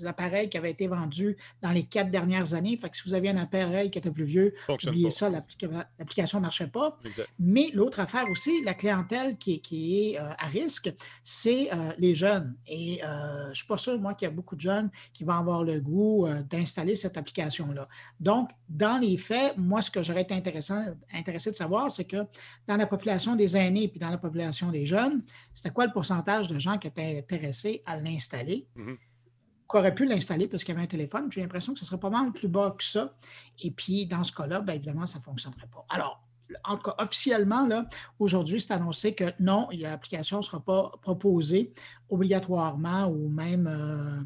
appareils 0.05 0.49
qui 0.49 0.57
avaient 0.57 0.71
été 0.71 0.87
vendus 0.87 1.35
dans 1.61 1.71
les 1.71 1.83
quatre 1.83 2.11
dernières 2.11 2.53
années. 2.53 2.77
Fait 2.77 2.89
que 2.89 2.95
si 2.95 3.03
vous 3.07 3.15
aviez 3.15 3.31
un 3.31 3.37
appareil 3.37 3.89
qui 3.89 3.97
était 3.97 4.11
plus 4.11 4.25
vieux, 4.25 4.53
oubliez 4.69 5.11
ça, 5.11 5.29
l'application 5.29 6.37
ne 6.37 6.43
marchait 6.43 6.67
pas. 6.67 6.97
Mais 7.39 7.71
l'autre 7.73 7.99
affaire 7.99 8.29
aussi, 8.29 8.63
la 8.63 8.75
clientèle 8.75 9.37
qui, 9.37 9.59
qui 9.61 10.11
est 10.11 10.19
euh, 10.19 10.33
à 10.37 10.45
risque, 10.47 10.93
c'est 11.23 11.69
les 11.97 12.13
jeunes. 12.13 12.55
Et 12.67 12.99
je 13.01 13.49
ne 13.49 13.53
suis 13.53 13.65
pas 13.65 13.77
sûr, 13.77 13.99
moi, 13.99 14.13
qu'il 14.13 14.27
y 14.27 14.31
a 14.31 14.33
beaucoup 14.33 14.55
de 14.55 14.61
jeunes 14.61 14.91
qui 15.13 15.23
vont 15.23 15.33
avoir 15.33 15.63
le 15.63 15.79
goût 15.79 16.27
d'installer 16.49 16.95
cette 16.95 17.17
application-là. 17.17 17.87
Donc, 18.19 18.49
dans 18.69 18.97
les 18.97 19.17
faits, 19.17 19.57
moi, 19.57 19.81
ce 19.81 19.89
que 19.89 20.03
j'aurais 20.03 20.21
été 20.21 20.33
intéressant, 20.33 20.83
intéressé 21.13 21.49
de 21.51 21.55
savoir, 21.55 21.91
c'est 21.91 22.05
que 22.05 22.25
dans 22.67 22.77
la 22.77 22.82
population 22.87 23.35
des 23.35 23.57
aînés 23.57 23.91
et 23.93 23.99
dans 23.99 24.09
la 24.09 24.17
population 24.17 24.71
des 24.71 24.85
jeunes, 24.85 25.23
c'était 25.53 25.71
quoi 25.71 25.85
le 25.85 25.91
pourcentage 25.91 26.47
de 26.47 26.59
gens 26.59 26.77
qui 26.77 26.87
étaient 26.87 27.19
intéressés 27.19 27.81
à 27.85 27.97
l'installer? 27.97 28.67
Mm 28.75 28.93
Qui 29.69 29.77
auraient 29.77 29.95
pu 29.95 30.05
l'installer 30.05 30.47
parce 30.47 30.63
qu'il 30.63 30.73
y 30.73 30.77
avait 30.77 30.85
un 30.85 30.89
téléphone? 30.89 31.31
J'ai 31.31 31.41
l'impression 31.41 31.73
que 31.73 31.79
ce 31.79 31.85
serait 31.85 31.99
pas 31.99 32.09
mal 32.09 32.31
plus 32.31 32.47
bas 32.47 32.75
que 32.77 32.83
ça. 32.83 33.15
Et 33.63 33.71
puis, 33.71 34.05
dans 34.05 34.23
ce 34.23 34.31
cas-là, 34.31 34.61
bien 34.61 34.75
évidemment, 34.75 35.05
ça 35.05 35.19
ne 35.19 35.23
fonctionnerait 35.23 35.67
pas. 35.67 35.85
Alors, 35.89 36.23
en 36.63 36.77
cas, 36.77 36.95
officiellement, 36.97 37.67
aujourd'hui, 38.19 38.61
c'est 38.61 38.73
annoncé 38.73 39.15
que 39.15 39.33
non, 39.39 39.67
l'application 39.71 40.37
ne 40.37 40.41
sera 40.43 40.59
pas 40.59 40.91
proposée 41.01 41.73
obligatoirement 42.09 43.07
ou 43.07 43.29
même 43.29 43.67
euh, 43.67 44.21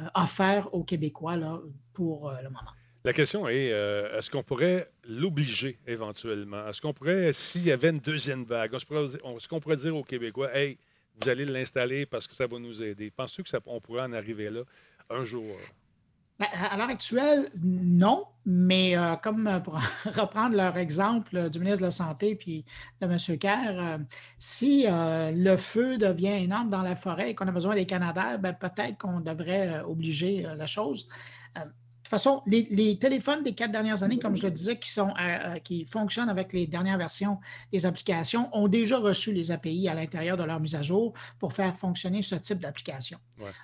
euh, 0.00 0.08
offerte 0.14 0.68
aux 0.72 0.84
Québécois 0.84 1.36
là, 1.36 1.60
pour 1.92 2.28
euh, 2.28 2.36
le 2.42 2.50
moment. 2.50 2.70
La 3.06 3.12
question 3.12 3.46
est, 3.46 3.70
euh, 3.70 4.18
est-ce 4.18 4.30
qu'on 4.30 4.42
pourrait 4.42 4.88
l'obliger 5.06 5.78
éventuellement? 5.86 6.66
Est-ce 6.66 6.80
qu'on 6.80 6.94
pourrait, 6.94 7.34
s'il 7.34 7.66
y 7.66 7.70
avait 7.70 7.90
une 7.90 7.98
deuxième 7.98 8.44
vague, 8.44 8.72
est-ce 8.72 9.46
qu'on 9.46 9.60
pourrait 9.60 9.76
dire 9.76 9.94
aux 9.94 10.02
Québécois, 10.02 10.56
hey, 10.56 10.78
vous 11.20 11.28
allez 11.28 11.44
l'installer 11.44 12.06
parce 12.06 12.26
que 12.26 12.34
ça 12.34 12.46
va 12.46 12.58
nous 12.58 12.82
aider? 12.82 13.10
Penses-tu 13.10 13.42
qu'on 13.42 13.78
pourrait 13.78 14.04
en 14.04 14.14
arriver 14.14 14.48
là 14.48 14.62
un 15.10 15.22
jour? 15.22 15.54
Ben, 16.38 16.46
à 16.70 16.78
l'heure 16.78 16.88
actuelle, 16.88 17.46
non, 17.62 18.24
mais 18.46 18.96
euh, 18.96 19.16
comme 19.16 19.48
euh, 19.48 19.60
pour 19.60 19.74
reprendre 20.06 20.56
leur 20.56 20.78
exemple 20.78 21.50
du 21.50 21.58
ministre 21.58 21.80
de 21.80 21.86
la 21.86 21.90
Santé 21.90 22.34
puis 22.36 22.64
de 23.02 23.06
M. 23.06 23.38
Kerr, 23.38 23.98
si 24.38 24.86
le 24.88 25.56
feu 25.58 25.98
devient 25.98 26.42
énorme 26.42 26.70
dans 26.70 26.82
la 26.82 26.96
forêt 26.96 27.32
et 27.32 27.34
qu'on 27.34 27.48
a 27.48 27.52
besoin 27.52 27.74
des 27.74 27.84
Canadaires, 27.84 28.38
ben, 28.38 28.54
peut-être 28.54 28.96
qu'on 28.96 29.20
devrait 29.20 29.82
obliger 29.82 30.46
la 30.56 30.66
chose 30.66 31.06
toute 32.04 32.10
façon, 32.10 32.42
les, 32.46 32.98
téléphones 32.98 33.42
des 33.42 33.54
quatre 33.54 33.72
dernières 33.72 34.02
années, 34.02 34.18
comme 34.18 34.36
je 34.36 34.42
le 34.42 34.50
disais, 34.50 34.78
qui, 34.78 34.90
sont, 34.90 35.08
euh, 35.08 35.54
euh, 35.54 35.58
qui 35.58 35.86
fonctionnent 35.86 36.28
avec 36.28 36.52
les 36.52 36.66
dernières 36.66 36.98
versions 36.98 37.40
des 37.72 37.86
applications, 37.86 38.50
ont 38.52 38.68
déjà 38.68 38.98
reçu 38.98 39.32
les 39.32 39.50
API 39.50 39.88
à 39.88 39.94
l'intérieur 39.94 40.36
de 40.36 40.42
leur 40.42 40.60
mise 40.60 40.74
à 40.74 40.82
jour 40.82 41.14
pour 41.38 41.54
faire 41.54 41.74
fonctionner 41.78 42.20
ce 42.20 42.34
type 42.34 42.60
d'application. 42.60 43.18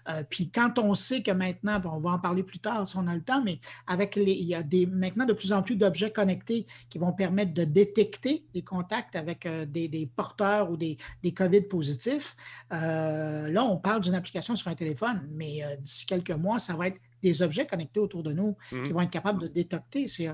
Euh, 0.08 0.22
puis 0.28 0.50
quand 0.50 0.78
on 0.78 0.94
sait 0.94 1.22
que 1.22 1.30
maintenant, 1.30 1.82
on 1.84 2.00
va 2.00 2.12
en 2.12 2.18
parler 2.18 2.42
plus 2.42 2.58
tard 2.58 2.86
si 2.86 2.96
on 2.96 3.06
a 3.08 3.14
le 3.14 3.20
temps, 3.20 3.42
mais 3.44 3.60
avec 3.86 4.16
les, 4.16 4.32
il 4.32 4.46
y 4.46 4.54
a 4.54 4.62
des, 4.62 4.86
maintenant 4.86 5.26
de 5.26 5.34
plus 5.34 5.52
en 5.52 5.62
plus 5.62 5.76
d'objets 5.76 6.10
connectés 6.10 6.66
qui 6.88 6.96
vont 6.96 7.12
permettre 7.12 7.52
de 7.52 7.64
détecter 7.64 8.46
les 8.54 8.62
contacts 8.62 9.16
avec 9.16 9.46
des, 9.46 10.10
porteurs 10.16 10.70
ou 10.70 10.78
des, 10.78 10.96
des 11.22 11.32
COVID 11.32 11.62
positifs. 11.62 12.36
là, 12.70 13.64
on 13.64 13.76
parle 13.76 14.00
d'une 14.00 14.14
application 14.14 14.56
sur 14.56 14.68
un 14.68 14.74
téléphone, 14.74 15.28
mais 15.30 15.60
d'ici 15.80 16.06
quelques 16.06 16.30
mois, 16.30 16.58
ça 16.58 16.74
va 16.74 16.88
être 16.88 17.00
des 17.22 17.42
objets 17.42 17.66
connectés 17.66 18.00
autour 18.00 18.22
de 18.22 18.32
nous 18.32 18.56
qui 18.68 18.74
mhm. 18.76 18.92
vont 18.92 19.00
être 19.00 19.10
capables 19.10 19.42
de 19.42 19.48
détecter 19.48 20.08
si, 20.08 20.28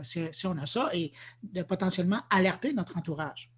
on 0.44 0.58
a 0.58 0.66
ça 0.66 0.90
et 0.92 1.12
de 1.42 1.62
potentiellement 1.62 2.20
alerter 2.30 2.72
notre 2.72 2.96
entourage. 2.96 3.50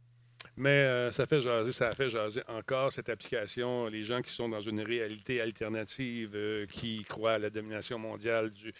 Mais 0.56 0.70
euh, 0.70 1.12
ça 1.12 1.24
fait 1.26 1.40
jaser, 1.40 1.72
ça 1.72 1.92
fait 1.92 2.10
jaser 2.10 2.42
encore 2.48 2.92
cette 2.92 3.08
application. 3.08 3.86
Les 3.86 4.02
gens 4.02 4.22
qui 4.22 4.32
sont 4.32 4.48
dans 4.48 4.60
une 4.60 4.80
réalité 4.80 5.40
alternative, 5.40 6.32
euh, 6.34 6.66
qui 6.66 7.04
croient 7.04 7.34
à 7.34 7.38
la 7.38 7.48
domination 7.48 7.96
mondiale 7.96 8.50
du, 8.50 8.74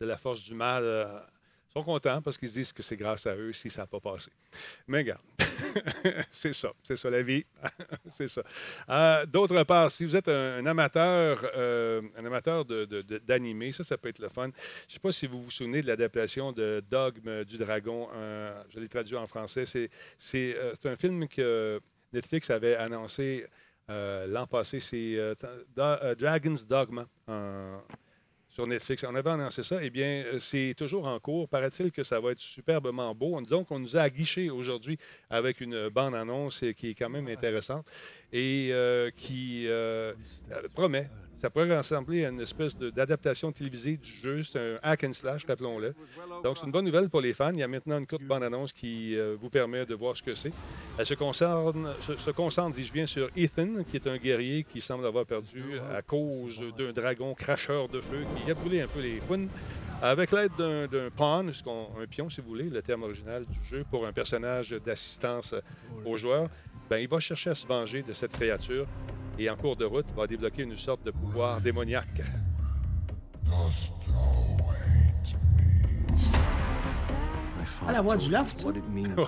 de 0.00 0.06
la 0.06 0.16
force 0.16 0.42
du 0.44 0.54
mal, 0.54 0.84
euh, 0.84 1.18
sont 1.76 1.82
contents 1.82 2.22
parce 2.22 2.38
qu'ils 2.38 2.48
se 2.48 2.54
disent 2.54 2.72
que 2.72 2.82
c'est 2.84 2.96
grâce 2.96 3.26
à 3.26 3.34
eux 3.34 3.52
si 3.52 3.68
ça 3.68 3.82
n'a 3.82 3.86
pas 3.86 3.98
passé. 3.98 4.30
Mais 4.86 4.98
regarde, 4.98 5.22
c'est 6.30 6.52
ça, 6.52 6.72
c'est 6.84 6.96
ça 6.96 7.10
la 7.10 7.22
vie, 7.22 7.44
c'est 8.06 8.28
ça. 8.28 8.42
Euh, 8.88 9.26
d'autre 9.26 9.60
part, 9.64 9.90
si 9.90 10.04
vous 10.04 10.14
êtes 10.14 10.28
un, 10.28 10.64
amateur, 10.66 11.44
euh, 11.56 12.00
un 12.16 12.24
amateur 12.24 12.64
d'animé, 12.64 13.72
ça, 13.72 13.82
ça 13.82 13.98
peut 13.98 14.08
être 14.08 14.20
le 14.20 14.28
fun. 14.28 14.44
Je 14.44 14.48
ne 14.48 14.92
sais 14.92 15.00
pas 15.00 15.10
si 15.10 15.26
vous 15.26 15.42
vous 15.42 15.50
souvenez 15.50 15.82
de 15.82 15.88
l'adaptation 15.88 16.52
de 16.52 16.82
Dogme 16.88 17.44
du 17.44 17.58
Dragon. 17.58 18.08
je 18.68 18.78
l'ai 18.78 18.88
traduit 18.88 19.16
en 19.16 19.26
français. 19.26 19.64
Euh, 19.74 19.88
c'est 20.18 20.88
un 20.88 20.96
film 20.96 21.26
que 21.26 21.80
Netflix 22.12 22.50
avait 22.50 22.76
annoncé 22.76 23.46
l'an 23.88 24.46
passé. 24.46 24.78
C'est 24.78 25.18
Dragon's 25.74 26.66
Dogma 26.66 27.08
sur 28.54 28.66
Netflix. 28.68 29.04
On 29.08 29.14
avait 29.14 29.30
annoncé 29.30 29.62
ça. 29.64 29.82
Eh 29.82 29.90
bien, 29.90 30.24
euh, 30.26 30.38
c'est 30.38 30.74
toujours 30.78 31.06
en 31.06 31.18
cours. 31.18 31.48
Paraît-il 31.48 31.90
que 31.90 32.04
ça 32.04 32.20
va 32.20 32.30
être 32.30 32.40
superbement 32.40 33.12
beau. 33.14 33.40
Donc, 33.40 33.70
on 33.70 33.80
nous 33.80 33.96
a 33.96 34.02
aguiché 34.02 34.48
aujourd'hui 34.48 34.96
avec 35.28 35.60
une 35.60 35.88
bande-annonce 35.88 36.64
qui 36.76 36.90
est 36.90 36.94
quand 36.94 37.10
même 37.10 37.26
intéressante 37.26 37.84
et 38.32 38.68
euh, 38.70 39.10
qui 39.10 39.66
euh, 39.66 40.14
promet 40.72 41.10
ça 41.38 41.50
pourrait 41.50 41.76
ressembler 41.76 42.24
à 42.24 42.30
une 42.30 42.40
espèce 42.40 42.76
d'adaptation 42.76 43.52
télévisée 43.52 43.96
du 43.96 44.10
jeu. 44.10 44.42
C'est 44.42 44.58
un 44.58 44.78
hack 44.82 45.04
and 45.04 45.12
slash, 45.12 45.44
rappelons-le. 45.46 45.94
Donc, 46.42 46.56
c'est 46.58 46.66
une 46.66 46.72
bonne 46.72 46.84
nouvelle 46.84 47.10
pour 47.10 47.20
les 47.20 47.32
fans. 47.32 47.52
Il 47.52 47.58
y 47.58 47.62
a 47.62 47.68
maintenant 47.68 47.98
une 47.98 48.06
courte 48.06 48.24
bande-annonce 48.24 48.72
qui 48.72 49.16
euh, 49.16 49.36
vous 49.40 49.50
permet 49.50 49.84
de 49.84 49.94
voir 49.94 50.16
ce 50.16 50.22
que 50.22 50.34
c'est. 50.34 50.52
Elle 50.98 51.06
se, 51.06 51.14
concerne, 51.14 51.92
concentre, 52.34 52.76
dis-je 52.76 52.92
bien, 52.92 53.06
sur 53.06 53.28
Ethan, 53.36 53.84
qui 53.88 53.96
est 53.96 54.06
un 54.06 54.16
guerrier 54.16 54.64
qui 54.64 54.80
semble 54.80 55.06
avoir 55.06 55.26
perdu 55.26 55.78
à 55.92 56.02
cause 56.02 56.62
d'un 56.78 56.92
dragon 56.92 57.34
cracheur 57.34 57.88
de 57.88 58.00
feu 58.00 58.24
qui 58.44 58.50
a 58.50 58.54
brûlé 58.54 58.80
un 58.80 58.88
peu 58.88 59.00
les 59.00 59.20
founes. 59.20 59.48
Avec 60.02 60.32
l'aide 60.32 60.52
d'un 60.58 61.10
pawn, 61.10 61.50
un 61.50 62.06
pion, 62.06 62.28
si 62.28 62.40
vous 62.40 62.48
voulez, 62.48 62.68
le 62.68 62.82
terme 62.82 63.04
original 63.04 63.46
du 63.46 63.64
jeu, 63.64 63.84
pour 63.90 64.06
un 64.06 64.12
personnage 64.12 64.70
d'assistance 64.84 65.54
aux 66.04 66.16
joueurs, 66.16 66.48
ben, 66.90 66.98
il 66.98 67.08
va 67.08 67.20
chercher 67.20 67.50
à 67.50 67.54
se 67.54 67.66
venger 67.66 68.02
de 68.02 68.12
cette 68.12 68.32
créature 68.32 68.86
et 69.38 69.50
en 69.50 69.56
cours 69.56 69.76
de 69.76 69.84
route 69.84 70.06
va 70.16 70.26
débloquer 70.26 70.62
une 70.62 70.76
sorte 70.76 71.04
de 71.04 71.10
pouvoir 71.10 71.60
démoniaque. 71.60 72.22
À 77.86 77.92
la 77.92 78.00
voix 78.02 78.16
du 78.16 78.30
loft, 78.30 78.66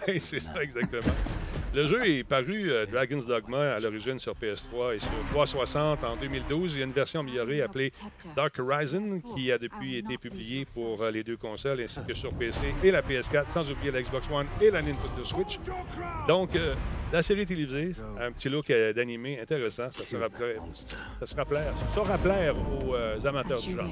Oui, 0.09 0.20
c'est 0.20 0.40
ça, 0.40 0.62
exactement. 0.62 1.12
Le 1.75 1.87
jeu 1.87 2.07
est 2.09 2.25
paru 2.25 2.70
euh, 2.70 2.87
Dragon's 2.87 3.27
Dogma 3.27 3.75
à 3.75 3.81
l'origine 3.81 4.18
sur 4.18 4.33
PS3 4.35 4.94
et 4.94 4.99
sur 4.99 5.11
360 5.33 6.05
en 6.05 6.16
2012. 6.16 6.75
Il 6.75 6.79
y 6.79 6.83
a 6.83 6.87
une 6.87 6.92
version 6.92 7.20
améliorée 7.20 7.61
appelée 7.61 7.92
Dark 8.35 8.59
Horizon 8.59 9.20
qui 9.35 9.53
a 9.53 9.59
depuis 9.59 9.99
été 9.99 10.16
publiée 10.16 10.64
pour 10.72 11.03
euh, 11.03 11.11
les 11.11 11.22
deux 11.22 11.37
consoles 11.37 11.81
ainsi 11.83 12.01
que 12.07 12.14
sur 12.14 12.33
PC 12.33 12.61
et 12.83 12.90
la 12.90 13.03
PS4, 13.03 13.53
sans 13.53 13.70
oublier 13.70 13.90
la 13.90 14.01
Xbox 14.01 14.27
One 14.31 14.46
et 14.62 14.70
la 14.70 14.81
Nintendo 14.81 15.22
Switch. 15.25 15.59
Donc, 16.27 16.57
euh, 16.57 16.75
la 17.12 17.22
série 17.22 17.46
télévisée, 17.46 17.92
un 18.20 18.33
petit 18.33 18.49
look 18.49 18.68
euh, 18.70 18.92
d'animé 18.92 19.38
intéressant. 19.40 19.90
Ça 19.90 20.05
sera 20.05 20.29
plaire, 20.29 20.61
ça 21.18 21.27
sera 21.27 21.44
plaire, 21.44 21.72
ça 21.79 21.94
saura 21.94 22.18
plaire 22.18 22.55
aux 22.59 22.94
euh, 22.94 23.19
amateurs 23.25 23.60
du 23.60 23.71
you? 23.71 23.77
genre. 23.77 23.90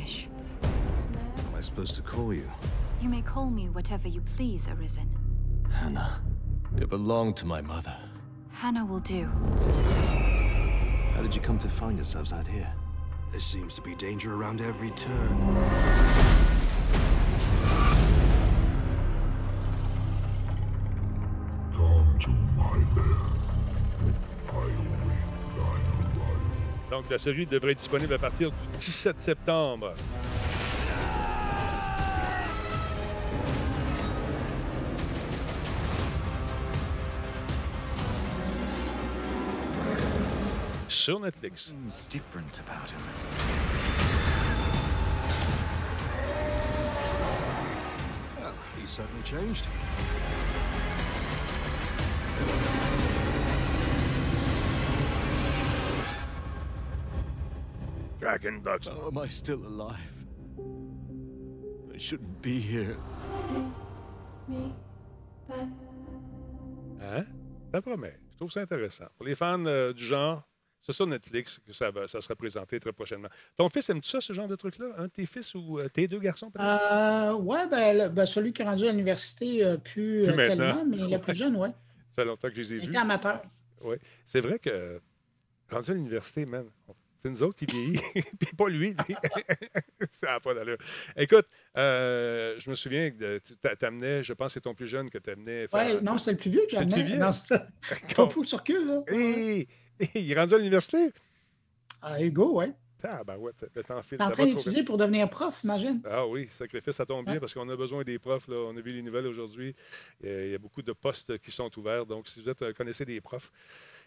Wish. 3.05 3.15
Am 3.15 3.15
I 3.15 3.17
supposed 3.17 3.27
to 3.27 3.33
call 3.33 3.45
you? 3.45 3.49
You 3.49 3.49
may 3.49 3.51
call 3.51 3.51
me 3.51 3.69
whatever 3.69 4.09
you 4.09 4.21
please, 4.23 4.69
Arisen. 4.69 5.09
Hannah. 5.71 6.21
It 6.77 6.89
belonged 6.89 7.37
to 7.39 7.47
my 7.47 7.61
mother. 7.61 7.95
Hannah 8.51 8.85
will 8.85 9.01
do. 9.01 9.25
How 11.15 11.23
did 11.23 11.35
you 11.35 11.41
come 11.41 11.59
to 11.59 11.69
find 11.69 11.97
yourselves 11.97 12.33
out 12.33 12.47
here? 12.47 12.73
There 13.31 13.41
seems 13.41 13.75
to 13.77 13.83
be 13.83 13.95
danger 13.97 14.35
around 14.35 14.61
every 14.61 14.91
turn. 14.93 15.39
Come 21.73 22.19
to 22.19 22.31
my 22.57 22.79
lair. 22.97 23.17
I 24.49 24.57
await 24.57 25.25
thine 25.57 25.87
arrival. 25.97 26.41
Donc, 26.91 27.11
la 27.11 27.19
série 27.19 27.47
devrait 27.47 27.73
être 27.73 27.79
disponible 27.79 28.15
à 28.15 28.19
partir 28.19 28.51
du 28.51 28.57
17 28.79 29.21
septembre. 29.21 29.95
Sur 41.05 41.21
Netflix. 41.21 41.67
Seems 41.67 42.07
different 42.07 42.59
about 42.61 42.89
him. 42.89 42.99
Well, 48.41 48.55
he 48.81 48.87
certainly 48.87 49.23
changed. 49.23 49.67
Dragon 58.19 58.61
Bugs. 58.61 58.89
How 58.89 59.09
am 59.09 59.19
I 59.19 59.29
still 59.29 59.61
alive? 59.67 59.99
I 61.95 61.99
shouldn't 61.99 62.41
be 62.41 62.59
here. 62.59 62.97
Me? 64.49 64.73
Hein? 67.03 67.27
Ça 67.75 67.83
promet. 67.83 68.17
Je 68.31 68.37
trouve 68.39 68.51
ça 68.51 68.63
intéressant. 68.63 69.05
Pour 69.19 69.27
les 69.27 69.35
fans 69.35 69.67
euh, 69.67 69.93
du 69.93 70.07
genre, 70.07 70.49
c'est 70.87 70.93
sur 70.93 71.07
Netflix 71.07 71.59
que 71.67 71.73
ça, 71.73 71.91
va, 71.91 72.07
ça 72.07 72.21
sera 72.21 72.37
présenté 72.37 72.79
très 72.79 72.93
prochainement. 72.93 73.29
Ton 73.57 73.69
fils 73.69 73.89
aime-tu 73.91 74.09
ça, 74.11 74.21
ce 74.21 74.33
genre 74.33 74.47
de 74.49 74.55
truc-là? 74.57 74.87
Un 74.99 75.05
de 75.05 75.09
tes 75.09 75.27
fils 75.27 75.55
ou 75.55 75.79
euh, 75.79 75.89
tes 75.89 76.07
deux 76.07 76.19
garçons, 76.21 76.51
peut-être? 76.51 76.93
Euh, 76.93 77.33
ouais, 77.35 77.67
ben, 77.69 78.09
ben, 78.11 78.27
celui 78.27 78.53
qui 78.53 78.63
est 78.63 78.65
rendu 78.67 78.87
à 78.87 78.91
l'université, 78.93 79.65
euh, 79.65 79.77
plus, 79.79 80.25
Plus 80.25 80.33
euh, 80.33 80.49
tellement, 80.49 80.85
mais 80.85 80.97
le 80.99 81.19
plus 81.23 81.35
jeune, 81.35 81.57
ouais. 81.57 81.71
Ça 82.15 82.23
fait 82.23 82.25
longtemps 82.27 82.49
que 82.49 82.55
je 82.55 82.61
les 82.61 82.73
ai 82.75 82.77
Il 82.77 82.83
vus. 82.83 82.89
était 82.91 82.99
amateur. 82.99 83.43
Oui. 83.81 83.97
C'est 84.27 84.41
vrai 84.41 84.59
que, 84.59 85.01
rendu 85.71 85.91
à 85.91 85.95
l'université, 85.95 86.47
man, 86.47 86.67
c'est 87.19 87.31
nous 87.31 87.43
autres 87.43 87.57
qui 87.59 87.65
vieillit, 87.65 87.99
puis 88.39 88.55
pas 88.57 88.69
lui. 88.69 88.89
lui. 89.09 89.17
ça 90.11 90.33
n'a 90.33 90.41
pas 90.41 90.53
d'allure. 90.55 90.77
Écoute, 91.17 91.47
euh, 91.79 92.55
je 92.59 92.69
me 92.69 92.75
souviens 92.75 93.11
que 93.11 93.39
tu 93.39 93.55
t'amenais, 93.79 94.23
je 94.23 94.33
pense 94.35 94.49
que 94.49 94.53
c'est 94.55 94.61
ton 94.61 94.75
plus 94.75 94.87
jeune 94.87 95.09
que 95.09 95.17
t'amenais. 95.19 95.67
faire- 95.67 95.95
Ouais, 95.97 96.01
non, 96.03 96.19
c'est 96.19 96.33
le 96.33 96.37
plus 96.37 96.51
vieux 96.51 96.65
que 96.67 96.73
C'est 96.73 96.81
le 96.81 96.83
plus 96.85 96.91
j'amenais. 96.91 97.09
vieux? 97.09 97.19
Non, 97.19 97.33
c'est 97.33 97.47
ça. 97.57 97.67
Fou 98.29 98.43
que 98.43 98.47
tu 98.47 98.55
recules, 98.55 98.87
là. 98.87 99.03
Il 100.15 100.31
est 100.31 100.39
rendu 100.39 100.55
à 100.55 100.59
l'université? 100.59 101.11
Ah, 102.03 102.21
Hugo, 102.23 102.55
ouais. 102.59 102.73
Ah, 103.07 103.23
ben 103.23 103.37
ouais, 103.37 103.53
le 103.75 103.83
temps 103.85 104.01
file. 104.03 104.17
T'es 104.17 104.25
en 104.25 104.31
train 104.31 104.47
d'étudier 104.47 104.83
pour 104.83 104.97
devenir 104.97 105.29
prof, 105.29 105.61
imagine. 105.63 106.01
Ah 106.09 106.27
oui, 106.27 106.47
sacrifice, 106.49 106.97
ça 106.97 107.05
tombe 107.05 107.25
bien 107.27 107.35
Ouais. 107.35 107.41
parce 107.41 107.53
qu'on 107.53 107.69
a 107.69 107.77
besoin 107.77 108.03
des 108.03 108.19
profs. 108.19 108.49
Là. 108.49 108.57
On 108.57 108.75
a 108.77 108.81
vu 108.81 108.93
les 108.93 109.03
nouvelles 109.03 109.27
aujourd'hui. 109.27 109.75
Il 110.23 110.51
y 110.51 110.55
a 110.55 110.59
beaucoup 110.59 110.81
de 110.81 110.93
postes 110.93 111.37
qui 111.39 111.51
sont 111.51 111.71
ouverts. 111.79 112.07
Donc, 112.07 112.29
si 112.29 112.43
vous 112.43 112.49
êtes, 112.49 112.63
euh, 112.63 112.73
connaissez 112.73 113.05
des 113.05 113.21
profs 113.21 113.53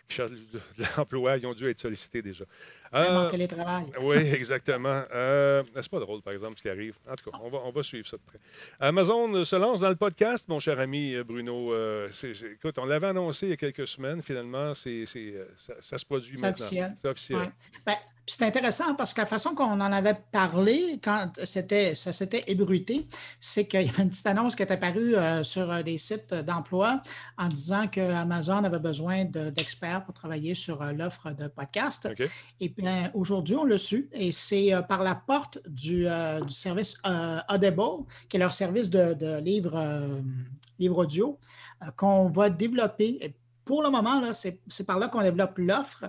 de, 0.10 0.60
l'emploi, 0.98 1.38
ils 1.38 1.46
ont 1.46 1.54
dû 1.54 1.70
être 1.70 1.80
sollicités 1.80 2.22
déjà. 2.22 2.46
En 2.94 3.00
Euh, 3.02 3.30
télétravail. 3.30 3.86
oui, 4.02 4.16
exactement. 4.18 5.04
Euh, 5.14 5.64
c'est 5.76 5.90
pas 5.92 6.00
drôle, 6.00 6.22
par 6.22 6.34
exemple, 6.34 6.58
ce 6.58 6.62
qui 6.62 6.70
arrive. 6.70 6.96
En 7.10 7.16
tout 7.16 7.30
cas, 7.30 7.38
on 7.42 7.50
va, 7.50 7.60
on 7.66 7.72
va 7.72 7.84
suivre 7.84 8.08
ça 8.08 8.18
de 8.18 8.22
près. 8.22 8.40
Amazon 8.80 9.44
se 9.44 9.56
lance 9.56 9.82
dans 9.82 9.90
le 9.90 9.96
podcast, 9.96 10.48
mon 10.48 10.60
cher 10.60 10.80
ami 10.80 11.14
euh, 11.14 11.24
Bruno. 11.24 11.74
Euh, 11.74 12.10
écoute, 12.54 12.78
on 12.80 12.86
l'avait 12.86 13.08
annoncé 13.08 13.48
il 13.48 13.50
y 13.50 13.54
a 13.54 13.58
quelques 13.58 13.88
semaines. 13.88 14.22
Finalement, 14.24 14.74
c'est, 14.74 15.04
euh, 15.16 15.46
ça, 15.58 15.74
ça 15.82 15.98
se 15.98 16.06
produit 16.06 16.36
C'est 16.38 16.42
maintenant. 16.42 16.66
officiel. 16.66 16.96
C'est 17.02 17.08
officiel. 17.10 17.38
Ouais. 17.40 17.52
Ben, 17.86 17.96
puis 18.28 18.36
c'est 18.38 18.44
intéressant 18.46 18.94
parce 18.96 19.14
que 19.14 19.22
la 19.22 19.26
façon 19.26 19.56
qu'on 19.56 19.80
en 19.80 19.80
avait 19.80 20.18
parlé 20.34 21.00
quand 21.02 21.32
c'était, 21.46 21.96
ça 21.96 22.12
s'était 22.12 22.44
ébruité, 22.48 23.08
c'est 23.40 23.66
qu'il 23.68 23.84
y 23.84 23.88
avait 23.90 24.04
une 24.04 24.10
petite 24.10 24.28
annonce 24.28 24.54
qui 24.54 24.64
est 24.64 24.72
apparue 24.72 25.16
euh, 25.16 25.46
sur 25.46 25.72
euh, 25.72 25.82
des 25.82 25.98
sites 25.98 26.34
d'emploi 26.34 27.02
en 27.38 27.48
disant 27.48 27.88
que 27.88 28.02
Amazon 28.02 28.66
avait 28.66 28.80
besoin 28.80 29.24
de- 29.24 29.50
d'experts 29.50 30.04
pour 30.04 30.14
travailler 30.14 30.56
sur 30.56 30.82
euh, 30.82 30.92
l'offre 30.92 31.32
de 31.32 31.48
podcast. 31.48 32.10
Et 32.60 32.68
puis 32.68 32.84
ben, 32.84 33.12
aujourd'hui, 33.14 33.56
on 33.56 33.64
l'a 33.64 33.78
su 33.78 34.10
et 34.12 34.34
c'est 34.34 34.74
euh, 34.74 34.82
par 34.82 35.04
la 35.04 35.16
porte 35.16 35.60
du, 35.66 36.06
du 36.46 36.54
service 36.54 36.98
Audible, 37.50 38.04
qui 38.28 38.36
est 38.36 38.40
leur 38.42 38.54
service 38.54 38.90
de, 38.90 39.14
de 39.14 39.38
livres, 39.40 40.22
livres 40.80 40.98
audio, 40.98 41.40
qu'on 41.96 42.28
va 42.28 42.50
développer. 42.50 43.34
Pour 43.68 43.84
le 43.84 43.90
moment, 43.90 44.22
c'est 44.34 44.86
par 44.88 44.98
là 44.98 45.10
qu'on 45.10 45.22
développe 45.22 45.58
l'offre 45.58 46.06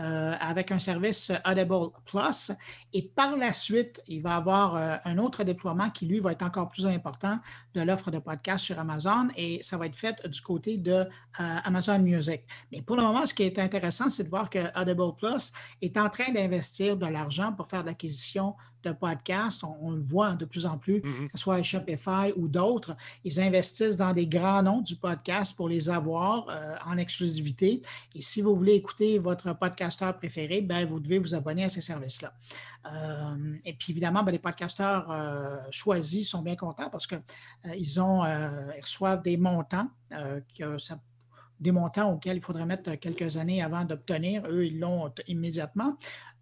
euh, 0.00 0.34
avec 0.40 0.72
un 0.72 0.78
service 0.78 1.30
Audible 1.46 1.90
Plus. 2.06 2.52
Et 2.94 3.02
par 3.02 3.36
la 3.36 3.52
suite, 3.52 4.00
il 4.08 4.22
va 4.22 4.30
y 4.30 4.32
avoir 4.32 4.76
euh, 4.76 4.96
un 5.04 5.18
autre 5.18 5.44
déploiement 5.44 5.90
qui, 5.90 6.06
lui, 6.06 6.20
va 6.20 6.32
être 6.32 6.42
encore 6.42 6.70
plus 6.70 6.86
important 6.86 7.38
de 7.74 7.80
l'offre 7.80 8.10
de 8.10 8.18
podcast 8.18 8.64
sur 8.64 8.78
Amazon 8.78 9.28
et 9.36 9.62
ça 9.62 9.76
va 9.76 9.86
être 9.86 9.96
fait 9.96 10.26
du 10.28 10.40
côté 10.40 10.76
de 10.76 10.92
euh, 10.92 11.06
Amazon 11.38 11.98
Music. 11.98 12.42
Mais 12.70 12.82
pour 12.82 12.96
le 12.96 13.02
moment, 13.02 13.26
ce 13.26 13.34
qui 13.34 13.42
est 13.44 13.58
intéressant, 13.58 14.10
c'est 14.10 14.24
de 14.24 14.28
voir 14.28 14.50
que 14.50 14.58
Audible 14.80 15.14
Plus 15.16 15.52
est 15.80 15.96
en 15.96 16.08
train 16.10 16.30
d'investir 16.32 16.96
de 16.96 17.06
l'argent 17.06 17.52
pour 17.52 17.68
faire 17.68 17.82
de 17.82 17.88
l'acquisition 17.88 18.54
de 18.84 18.90
podcasts. 18.90 19.62
On, 19.62 19.76
on 19.80 19.90
le 19.92 20.00
voit 20.02 20.32
de 20.32 20.44
plus 20.44 20.66
en 20.66 20.76
plus, 20.76 21.00
Mhm. 21.04 21.28
que 21.28 21.32
ce 21.34 21.38
soit 21.38 21.62
Shopify 21.62 22.32
ou 22.36 22.48
d'autres. 22.48 22.96
Ils 23.22 23.38
investissent 23.40 23.96
dans 23.96 24.12
des 24.12 24.26
grands 24.26 24.60
noms 24.62 24.80
du 24.80 24.96
podcast 24.96 25.54
pour 25.56 25.68
les 25.68 25.88
avoir 25.88 26.48
euh, 26.48 26.74
en 26.84 26.98
exclusivité. 26.98 27.80
Et 28.16 28.20
si 28.20 28.42
vous 28.42 28.56
voulez 28.56 28.72
écouter 28.74 29.18
votre 29.20 29.52
podcasteur 29.56 30.16
préféré, 30.18 30.62
ben, 30.62 30.84
vous 30.88 30.98
devez 30.98 31.18
vous 31.20 31.32
abonner 31.34 31.62
à 31.64 31.68
ces 31.68 31.80
services-là. 31.80 32.32
Euh, 32.86 33.56
et 33.64 33.74
puis 33.74 33.92
évidemment, 33.92 34.22
ben, 34.22 34.32
les 34.32 34.38
podcasteurs 34.38 35.10
euh, 35.10 35.58
choisis 35.70 36.28
sont 36.28 36.42
bien 36.42 36.56
contents 36.56 36.90
parce 36.90 37.06
qu'ils 37.06 37.20
euh, 37.64 38.72
reçoivent 38.80 39.22
des 39.22 39.36
montants 39.36 39.88
des 41.62 41.70
montants 41.70 42.12
auxquels 42.12 42.38
il 42.38 42.42
faudrait 42.42 42.66
mettre 42.66 42.92
quelques 42.96 43.36
années 43.36 43.62
avant 43.62 43.84
d'obtenir. 43.84 44.44
Eux, 44.48 44.66
ils 44.66 44.80
l'ont 44.80 45.12
immédiatement. 45.28 45.96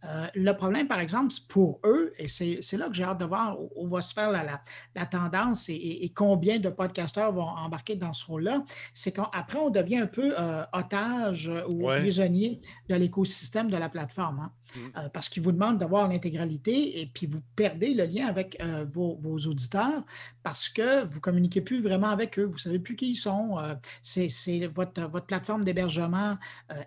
Euh, 0.04 0.26
le 0.34 0.52
problème, 0.52 0.88
par 0.88 0.98
exemple, 1.00 1.32
pour 1.48 1.80
eux, 1.84 2.12
et 2.18 2.28
c'est 2.28 2.76
là 2.76 2.88
que 2.88 2.94
j'ai 2.94 3.04
hâte 3.04 3.20
de 3.20 3.24
voir 3.26 3.58
où, 3.76 3.86
va 3.86 4.00
se 4.02 4.12
faire 4.14 4.30
la, 4.30 4.42
la- 4.44 4.62
la 4.94 5.06
tendance 5.06 5.68
et, 5.68 5.74
et- 5.74 6.04
et 6.04 6.08
combien 6.10 6.58
de 6.58 6.68
podcasteurs 6.70 7.32
vont 7.32 7.42
embarquer 7.42 7.96
dans 7.96 8.12
ce 8.12 8.24
rôle-là, 8.26 8.64
c'est 8.94 9.12
qu'après, 9.12 9.58
on 9.58 9.70
devient 9.70 9.98
un 9.98 10.06
peu 10.06 10.32
euh, 10.38 10.62
otage 10.72 11.50
ou 11.70 11.88
Ouais. 11.88 12.00
prisonnier 12.00 12.60
de 12.88 12.94
l'écosystème 12.94 13.70
de 13.70 13.76
la 13.76 13.88
plateforme. 13.88 14.40
hein. 14.40 14.52
Mm. 14.76 14.78
Euh, 14.98 15.08
parce 15.08 15.28
qu'ils 15.28 15.42
vous 15.42 15.50
demandent 15.50 15.78
d'avoir 15.78 16.06
l'intégralité 16.08 17.00
et 17.00 17.06
puis 17.06 17.26
vous 17.26 17.40
perdez 17.56 17.92
le 17.92 18.04
lien 18.04 18.26
avec 18.28 18.56
vos, 18.86 19.16
vos 19.16 19.36
auditeurs 19.38 20.04
parce 20.44 20.68
que 20.68 21.04
vous 21.06 21.16
ne 21.16 21.20
communiquez 21.20 21.60
plus 21.60 21.82
vraiment 21.82 22.08
avec 22.10 22.38
eux. 22.38 22.44
Vous 22.44 22.54
ne 22.54 22.58
savez 22.58 22.78
plus 22.78 22.94
qui 22.94 23.10
ils 23.10 23.16
sont. 23.16 23.56
C'est 24.00 24.28
votre, 24.72 25.02
votre 25.08 25.26
plateforme 25.26 25.64
d'hébergement 25.64 26.36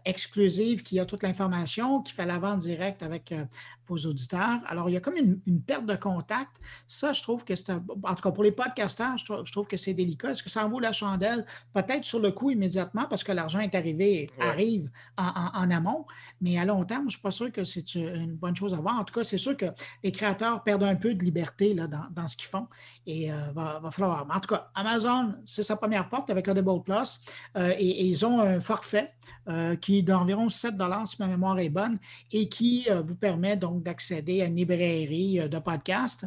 exclusive 0.06 0.84
qui 0.84 1.00
a 1.00 1.06
toute 1.06 1.24
l'information, 1.24 2.02
qui 2.02 2.14
fait 2.14 2.26
la 2.26 2.40
vente 2.40 2.60
directe 2.60 3.03
avec 3.04 3.32
euh, 3.32 3.46
vos 3.88 3.98
auditeurs. 4.06 4.60
Alors, 4.68 4.90
il 4.90 4.94
y 4.94 4.98
a 4.98 5.00
comme 5.02 5.18
une, 5.18 5.40
une 5.46 5.62
perte 5.62 5.86
de 5.86 5.96
contact. 5.96 6.52
Ça, 6.88 7.14
je 7.14 7.22
trouve 7.22 7.44
que 7.46 7.56
c'est 7.56 7.72
un- 7.72 7.84
En 8.04 8.16
tout 8.16 8.24
cas, 8.24 8.32
pour 8.32 8.44
les 8.44 8.52
podcasteurs, 8.52 9.18
je 9.18 9.26
trouve, 9.26 9.46
je 9.46 9.52
trouve 9.52 9.68
que 9.68 9.78
c'est 9.78 9.94
délicat. 9.94 10.32
Est-ce 10.32 10.44
que 10.44 10.50
ça 10.50 10.66
en 10.66 10.70
vaut 10.70 10.80
la 10.80 10.92
chandelle? 10.92 11.46
Peut-être 11.74 12.06
sur 12.06 12.20
le 12.20 12.32
coup 12.32 12.52
immédiatement 12.52 13.06
parce 13.10 13.24
que 13.24 13.32
l'argent 13.32 13.60
est 13.60 13.76
arrivé, 13.76 14.30
Ouais. 14.38 14.46
arrive 14.46 14.90
en, 15.18 15.28
en- 15.28 15.52
en 15.64 15.72
amont, 15.72 16.06
mais 16.42 16.58
à 16.58 16.66
long 16.66 16.84
terme, 16.86 17.02
je 17.04 17.06
ne 17.08 17.12
suis 17.12 17.22
pas 17.22 17.32
sûr 17.32 17.52
que 17.52 17.64
c'est 17.64 17.96
une 17.96 18.36
bonne 18.36 18.56
chose 18.56 18.74
à 18.74 18.78
voir. 18.78 19.00
En 19.00 19.04
tout 19.04 19.14
cas, 19.14 19.24
c'est 19.24 19.38
sûr 19.38 19.56
que 19.58 19.66
les 20.04 20.12
créateurs 20.12 20.64
perdent 20.64 20.84
un 20.84 20.96
peu 20.96 21.14
de 21.14 21.24
liberté 21.24 21.74
là, 21.74 21.88
dans, 21.88 22.06
dans 22.12 22.28
ce 22.28 22.38
qu'ils 22.38 22.48
font 22.50 22.68
et 23.06 23.28
il 23.28 23.52
va, 23.54 23.80
va 23.80 23.92
falloir. 23.92 24.26
Mais 24.28 24.34
en 24.36 24.40
tout 24.40 24.50
cas, 24.54 24.72
Amazon, 24.76 25.36
c'est 25.46 25.64
sa 25.64 25.76
première 25.76 26.08
porte 26.10 26.30
avec 26.30 26.48
Audible 26.48 26.82
Plus 26.84 27.22
euh, 27.58 27.74
et, 27.78 27.88
et 27.90 28.06
ils 28.06 28.26
ont 28.26 28.40
un 28.40 28.60
forfait 28.60 29.14
euh, 29.48 29.76
qui 29.76 29.98
est 30.00 30.02
d'environ 30.04 30.50
7 30.50 30.76
si 31.06 31.16
ma 31.20 31.28
mémoire 31.28 31.60
est 31.60 31.70
bonne 31.70 31.98
et 32.32 32.48
qui 32.50 32.88
euh, 32.90 33.02
vous 33.02 33.16
permet 33.16 33.58
donc 33.58 33.73
d'accéder 33.82 34.42
à 34.42 34.46
une 34.46 34.56
librairie 34.56 35.40
euh, 35.40 35.48
de 35.48 35.60
podcasts 35.60 36.26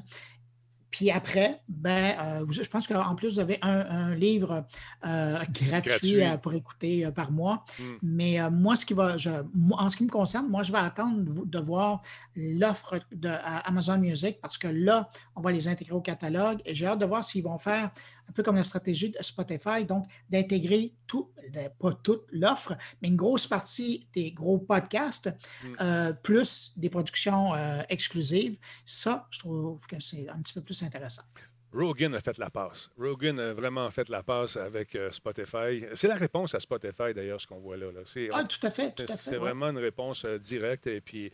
puis 0.88 1.10
après, 1.10 1.60
ben, 1.68 2.14
euh, 2.22 2.46
je 2.48 2.62
pense 2.62 2.86
qu'en 2.86 3.14
plus, 3.16 3.34
vous 3.34 3.40
avez 3.40 3.58
un, 3.60 3.80
un 3.80 4.14
livre 4.14 4.64
euh, 5.04 5.34
gratuit, 5.52 5.66
Gratuit. 5.68 6.22
euh, 6.24 6.36
pour 6.38 6.54
écouter 6.54 7.10
par 7.14 7.30
mois. 7.32 7.64
Mm. 7.78 7.82
Mais 8.02 8.50
moi, 8.50 8.76
ce 8.76 8.86
qui 8.86 8.94
va, 8.94 9.18
je- 9.18 9.28
moi, 9.52 9.82
en 9.82 9.90
ce 9.90 9.96
qui 9.98 10.04
me 10.04 10.08
concerne, 10.08 10.48
moi, 10.48 10.62
je 10.62 10.72
vais 10.72 10.78
attendre 10.78 11.18
de, 11.22 11.44
de 11.44 11.58
voir 11.58 12.00
l'offre 12.34 12.98
de 13.12 13.28
Amazon 13.68 13.98
Music 13.98 14.38
parce 14.40 14.56
que 14.56 14.68
là, 14.68 15.10
on 15.34 15.42
va 15.42 15.52
les 15.52 15.68
intégrer 15.68 15.92
au 15.94 16.00
catalogue 16.00 16.62
et 16.64 16.74
j'ai 16.74 16.86
hâte 16.86 17.00
de 17.00 17.04
voir 17.06 17.22
s'ils 17.26 17.42
vont 17.44 17.58
faire 17.58 17.90
un 18.28 18.32
peu 18.32 18.42
comme 18.42 18.56
la 18.56 18.64
stratégie 18.64 19.10
de 19.10 19.18
Spotify, 19.22 19.84
donc 19.84 20.06
d'intégrer 20.30 20.92
tout, 21.06 21.30
pas 21.78 21.92
toute 22.02 22.24
l'offre, 22.32 22.76
mais 23.00 23.08
une 23.08 23.16
grosse 23.16 23.46
partie 23.46 24.08
des 24.12 24.32
gros 24.32 24.58
podcasts, 24.58 25.30
Mm. 25.62 25.74
euh, 25.80 26.12
plus 26.12 26.74
des 26.78 26.90
productions 26.90 27.54
euh, 27.54 27.82
exclusives. 27.88 28.58
Ça, 28.84 29.26
je 29.30 29.38
trouve 29.38 29.86
que 29.86 30.00
c'est 30.00 30.28
un 30.28 30.38
petit 30.40 30.54
peu 30.54 30.60
plus 30.60 30.82
intéressant. 30.82 31.22
Rogan 31.72 32.14
a 32.14 32.20
fait 32.20 32.38
la 32.38 32.48
passe. 32.48 32.90
Rogan 32.98 33.38
a 33.38 33.52
vraiment 33.52 33.90
fait 33.90 34.08
la 34.08 34.22
passe 34.22 34.56
avec 34.56 34.94
euh, 34.94 35.10
Spotify. 35.10 35.84
C'est 35.94 36.08
la 36.08 36.14
réponse 36.16 36.54
à 36.54 36.60
Spotify, 36.60 37.12
d'ailleurs, 37.14 37.40
ce 37.40 37.46
qu'on 37.46 37.60
voit 37.60 37.76
là. 37.76 37.92
là. 37.92 38.00
C'est, 38.04 38.28
Ah, 38.32 38.44
tout 38.44 38.64
à 38.66 38.70
fait, 38.70 38.92
tout 38.92 39.04
c'est- 39.06 39.12
à 39.12 39.16
fait. 39.16 39.22
c'est 39.22 39.30
ouais. 39.32 39.38
vraiment 39.38 39.66
une 39.68 39.78
réponse 39.78 40.24
euh, 40.24 40.38
directe. 40.38 40.86
Et 40.86 41.00
puis, 41.02 41.30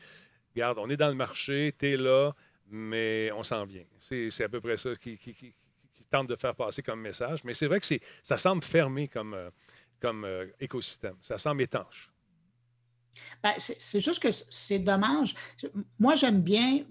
regarde, 0.55 0.79
on 0.79 0.89
est 0.91 0.97
dans 0.97 1.09
le 1.09 1.15
marché, 1.15 1.75
tu 1.79 1.93
es 1.93 1.97
là, 1.97 2.33
mais 2.69 3.31
on 3.37 3.45
s'en 3.45 3.65
vient. 3.65 3.85
C'est, 4.01 4.31
c'est 4.31 4.45
à 4.45 4.49
peu 4.49 4.61
près 4.61 4.77
ça 4.77 4.97
qui, 4.97 5.17
qui- 5.17 5.35
qui- 5.35 5.55
qui 6.13 6.19
tente 6.19 6.29
de 6.29 6.37
faire 6.37 6.55
passer 6.55 6.83
comme 6.83 7.01
message. 7.01 7.43
Mais 7.45 7.55
c'est 7.55 7.67
vrai 7.67 7.81
que 7.81 7.87
ça 8.23 8.37
semble 8.37 8.63
fermé 8.63 9.09
comme, 9.09 9.35
euh, 9.35 9.51
comme 10.01 10.25
euh, 10.25 10.47
écosystème. 10.61 11.17
Ça 11.23 11.39
semble 11.39 11.63
étanche. 11.63 12.11
Ben, 13.43 13.53
c'est 13.59 14.01
juste 14.01 14.23
que 14.23 14.31
c'est 14.31 14.79
dommage. 14.79 15.35
Moi, 15.99 16.15
j'aime 16.17 16.41
bien, 16.43 16.85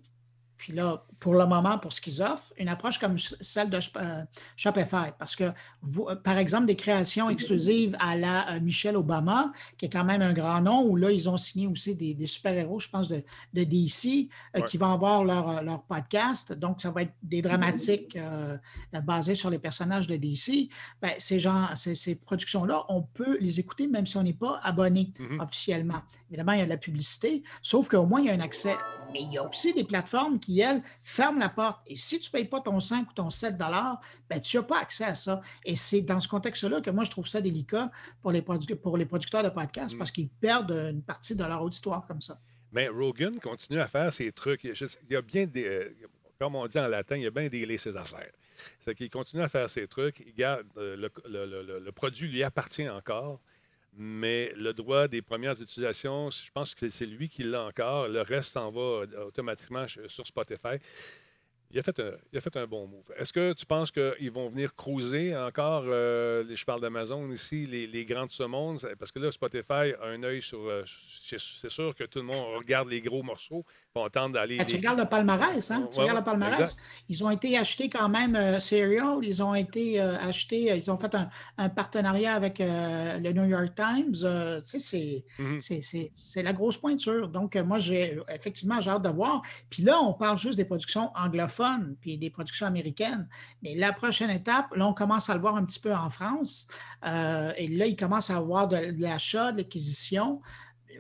puis 0.62 0.74
là, 0.74 1.04
pour 1.20 1.34
le 1.34 1.48
moment, 1.48 1.80
pour 1.80 1.92
ce 1.92 2.00
qu'ils 2.00 2.22
offrent, 2.22 2.54
une 2.56 2.68
approche 2.70 3.00
comme 3.00 3.18
celle 3.18 3.72
de 3.72 3.80
euh, 3.98 4.24
Shopify. 4.56 5.10
Parce 5.18 5.36
que, 5.36 5.52
vous- 5.82 6.08
euh, 6.08 6.16
par 6.16 6.38
exemple, 6.38 6.68
des 6.68 6.76
créations 6.76 7.32
exclusives 7.32 7.96
à 8.00 8.16
la 8.16 8.52
euh, 8.52 8.60
Michelle 8.60 8.96
Obama, 8.96 9.52
qui 9.76 9.86
est 9.86 9.90
quand 9.90 10.04
même 10.04 10.22
un 10.22 10.34
grand 10.34 10.62
nom, 10.62 10.84
où 10.86 10.96
là, 10.96 11.10
ils 11.12 11.28
ont 11.28 11.38
signé 11.38 11.66
aussi 11.66 11.96
des, 11.96 12.14
des 12.14 12.28
super-héros, 12.28 12.80
je 12.80 12.90
pense, 12.90 13.10
de, 13.10 13.24
de 13.56 13.64
DC, 13.64 14.30
Ouais. 14.54 14.62
qui 14.68 14.78
vont 14.78 14.92
avoir 14.94 15.24
leur, 15.24 15.64
leur 15.64 15.82
podcast. 15.82 16.54
Donc, 16.54 16.80
ça 16.80 16.92
va 16.92 17.02
être 17.04 17.14
des 17.24 17.42
dramatiques 17.42 18.16
euh, 18.16 18.56
euh, 18.94 19.02
basés 19.02 19.34
sur 19.36 19.50
les 19.50 19.58
personnages 19.60 20.06
de 20.06 20.16
DC. 20.16 20.70
Ben, 21.02 21.14
ces, 21.18 21.40
gens, 21.40 21.68
ces, 21.76 21.96
ces 21.96 22.14
productions-là, 22.16 22.86
on 22.90 23.02
peut 23.02 23.38
les 23.40 23.60
écouter 23.60 23.88
même 23.88 24.06
si 24.06 24.16
on 24.18 24.24
n'est 24.24 24.34
pas 24.34 24.60
abonné 24.62 25.12
Mhm. 25.18 25.40
officiellement. 25.40 26.02
Évidemment, 26.32 26.54
il 26.54 26.60
y 26.60 26.62
a 26.62 26.66
de 26.66 26.70
la 26.70 26.78
publicité, 26.78 27.44
sauf 27.62 27.90
qu'au 27.90 28.06
moins, 28.06 28.22
il 28.22 28.28
y 28.28 28.30
a 28.30 28.34
un 28.34 28.40
accès. 28.40 28.74
Mais 29.12 29.22
il 29.22 29.34
y 29.34 29.38
a 29.38 29.46
aussi 29.46 29.74
des 29.74 29.84
plateformes 29.84 30.40
qui, 30.40 30.62
elles, 30.62 30.82
ferment 31.04 31.40
la 31.40 31.50
porte. 31.50 31.82
Et 31.86 31.98
si 31.98 32.18
tu 32.22 32.30
ne 32.30 32.32
payes 32.32 32.48
pas 32.48 32.62
ton 32.62 32.80
5 32.80 33.10
ou 33.10 33.14
ton 33.14 33.30
7 33.30 33.58
ben, 33.58 34.40
tu 34.42 34.56
n'as 34.56 34.64
pas 34.64 34.80
accès 34.80 35.04
à 35.04 35.14
ça. 35.14 35.42
Et 35.66 35.76
c'est 35.76 36.02
dans 36.04 36.22
ce 36.22 36.30
contexte-là 36.30 36.80
que 36.80 36.90
moi, 36.90 37.04
je 37.04 37.12
trouve 37.12 37.28
ça 37.28 37.42
délicat 37.42 37.92
pour 38.22 38.32
les, 38.32 38.42
produ- 38.42 38.76
pour 38.76 38.96
les 38.98 39.06
producteurs 39.06 39.44
de 39.44 39.50
podcasts 39.50 39.96
Mm. 39.96 39.98
parce 39.98 40.12
qu'ils 40.12 40.30
perdent 40.30 40.72
une 40.72 41.04
partie 41.04 41.36
de 41.36 41.44
leur 41.44 41.62
auditoire 41.62 42.06
comme 42.08 42.22
ça. 42.22 42.40
Mais 42.72 42.88
Rogan 42.88 43.38
continue 43.42 43.80
à 43.82 43.88
faire 43.90 44.14
ses 44.14 44.32
trucs. 44.32 44.64
Il 44.64 44.74
y 45.10 45.16
a, 45.18 45.22
bien 45.22 45.46
des. 45.46 45.66
euh, 45.66 45.94
Comme 46.40 46.56
on 46.56 46.66
dit 46.68 46.80
en 46.80 46.88
latin, 46.88 47.18
il 47.18 47.24
y 47.24 47.28
a 47.28 47.32
bien 47.32 47.50
délai 47.50 47.78
ses 47.78 47.98
affaires. 47.98 48.32
C'est 48.80 48.96
qu'il 48.96 49.10
continue 49.10 49.42
à 49.42 49.50
faire 49.50 49.70
ses 49.70 49.86
trucs. 49.88 50.24
Il 50.26 50.34
garde, 50.34 50.66
euh, 50.78 50.96
le- 50.96 51.12
le- 51.28 51.80
le 51.80 51.92
produit 51.92 52.30
lui 52.30 52.44
appartient 52.44 52.88
encore, 52.88 53.42
mais 53.94 54.54
le 54.56 54.74
droit 54.74 55.08
des 55.08 55.22
premières 55.22 55.60
utilisations, 55.62 56.30
je 56.30 56.52
pense 56.52 56.74
que 56.74 56.90
c'est 56.90 57.06
lui 57.06 57.30
qui 57.30 57.44
l'a 57.44 57.66
encore. 57.66 58.08
Le 58.08 58.22
reste 58.22 58.52
s'en 58.54 58.72
va 58.72 58.82
euh, 58.82 59.26
automatiquement 59.28 59.86
sur 60.08 60.26
Spotify. 60.26 60.78
Il 61.74 61.80
a, 61.80 61.84
fait 61.84 62.00
un, 62.00 62.12
il 62.32 62.38
a 62.38 62.42
fait 62.42 62.56
un 62.58 62.68
bon 62.68 62.88
move. 62.88 63.06
Est-ce 63.18 63.32
que 63.32 63.54
tu 63.54 63.66
penses 63.66 63.92
qu'ils 63.92 64.32
vont 64.32 64.50
venir 64.50 64.76
cruiser 64.76 65.36
encore, 65.36 65.84
euh, 65.88 66.44
les- 66.44 66.56
je 66.56 66.66
parle 66.66 66.82
d'Amazon 66.82 67.30
ici, 67.32 67.66
les, 67.66 67.88
les 67.88 68.04
grands 68.06 68.26
de 68.26 68.32
ce 68.32 68.44
monde? 68.44 68.80
Parce 69.00 69.12
que 69.12 69.20
là, 69.20 69.32
Spotify 69.32 69.94
a 70.02 70.08
un 70.08 70.22
œil 70.24 70.42
sur. 70.42 70.60
euh, 70.60 70.84
c'est 70.86 71.70
sûr 71.70 71.96
que 71.96 72.04
tout 72.04 72.20
le 72.20 72.26
monde 72.26 72.46
regarde 72.58 72.90
les 72.90 73.02
gros 73.02 73.24
morceaux, 73.24 73.64
vont 73.96 74.10
tenter 74.10 74.34
d'aller. 74.34 74.58
Ben, 74.58 74.66
tu 74.66 74.72
les- 74.74 74.78
regardes 74.80 75.00
le 75.00 75.06
palmarès, 75.06 75.72
hein? 75.72 75.88
Tu 75.92 75.98
Ouais, 75.98 76.04
regardes 76.04 76.20
le 76.20 76.24
palmarès? 76.26 76.60
exact. 76.60 76.78
Ils 77.10 77.24
ont 77.24 77.30
été 77.30 77.58
achetés 77.58 77.90
quand 77.90 78.10
même 78.10 78.36
euh, 78.36 78.60
Serial, 78.60 79.20
ils 79.24 79.42
ont 79.42 79.56
été 79.56 80.02
euh, 80.02 80.18
achetés, 80.18 80.72
euh, 80.72 80.76
ils 80.76 80.92
ont 80.92 80.98
fait 80.98 81.16
un, 81.16 81.30
un 81.58 81.70
partenariat 81.70 82.34
avec 82.36 82.60
euh, 82.60 83.18
le 83.18 83.32
New 83.32 83.46
York 83.46 83.74
Times. 83.76 84.14
euh, 84.24 84.60
tu 84.60 84.68
sais, 84.68 84.80
c'est 84.80 85.26
Mhm. 85.40 85.60
c'est- 85.60 85.82
c'est- 85.82 86.12
c'est 86.16 86.44
la 86.44 86.54
grosse 86.54 86.78
pointure. 86.78 87.28
Donc, 87.30 87.56
euh, 87.56 87.64
moi, 87.64 87.80
j'ai 87.80 88.20
effectivement, 88.30 88.80
j'ai 88.82 88.90
hâte 88.90 89.04
de 89.04 89.10
voir. 89.10 89.42
Puis 89.70 89.84
là, 89.84 90.00
on 90.02 90.14
parle 90.14 90.38
juste 90.38 90.58
des 90.58 90.66
productions 90.66 91.12
anglophones, 91.16 91.61
puis 92.00 92.18
des 92.18 92.30
productions 92.30 92.66
américaines. 92.66 93.28
Mais 93.62 93.76
la 93.76 93.94
prochaine 93.94 94.30
étape, 94.30 94.76
là, 94.76 94.88
on 94.88 94.94
commence 94.94 95.30
à 95.30 95.36
le 95.36 95.42
voir 95.42 95.56
un 95.56 95.66
petit 95.66 95.80
peu 95.80 95.94
en 95.94 96.10
France. 96.10 96.68
Euh, 97.06 97.54
et 97.58 97.68
là, 97.68 97.86
il 97.86 97.96
commence 97.96 98.30
à 98.30 98.38
avoir 98.38 98.68
de, 98.68 98.94
l'achat, 99.00 99.52
de 99.52 99.58
l'acquisition. 99.58 100.42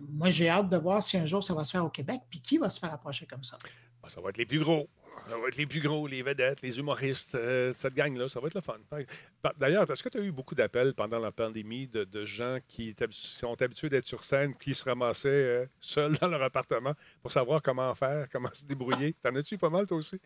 Moi, 0.09 0.29
j'ai 0.29 0.49
hâte 0.49 0.69
de 0.69 0.77
voir 0.77 1.03
si 1.03 1.17
un 1.17 1.25
jour 1.25 1.43
ça 1.43 1.53
va 1.53 1.63
se 1.63 1.71
faire 1.71 1.85
au 1.85 1.89
Québec, 1.89 2.21
puis 2.29 2.41
qui 2.41 2.57
va 2.57 2.69
se 2.69 2.79
faire 2.79 2.93
approcher 2.93 3.25
comme 3.25 3.43
ça? 3.43 3.57
Ah, 4.03 4.09
Ça 4.09 4.21
va 4.21 4.29
être 4.29 4.37
les 4.37 4.45
plus 4.45 4.59
gros. 4.59 4.89
Ça 5.27 5.37
va 5.37 5.47
être 5.47 5.57
les 5.57 5.65
plus 5.65 5.81
gros, 5.81 6.07
les 6.07 6.23
vedettes, 6.23 6.61
les 6.61 6.79
humoristes, 6.79 7.35
euh, 7.35 7.73
cette 7.75 7.93
gang-là. 7.93 8.27
Ça 8.27 8.39
va 8.39 8.47
être 8.47 8.55
le 8.55 8.61
fun. 8.61 8.79
D'ailleurs, 9.57 9.89
est-ce 9.89 10.03
que 10.03 10.09
tu 10.09 10.17
as 10.17 10.21
eu 10.21 10.31
beaucoup 10.31 10.55
d'appels 10.55 10.93
pendant 10.93 11.19
la 11.19 11.31
pandémie 11.31 11.87
de, 11.87 12.25
gens 12.25 12.57
qui 12.67 12.95
sont 13.11 13.61
habitués 13.61 13.89
d'être 13.89 14.07
sur 14.07 14.23
scène, 14.23 14.55
qui 14.55 14.73
se 14.73 14.83
ramassaient 14.85 15.29
euh, 15.29 15.65
seuls 15.79 16.17
dans 16.19 16.27
leur 16.27 16.41
appartement 16.41 16.93
pour 17.21 17.31
savoir 17.31 17.61
comment 17.61 17.93
faire, 17.95 18.27
comment 18.31 18.49
se 18.53 18.63
débrouiller? 18.65 19.15
T'en 19.21 19.35
as-tu 19.35 19.57
pas 19.57 19.69
mal, 19.69 19.87
toi 19.87 19.97
aussi? 19.97 20.19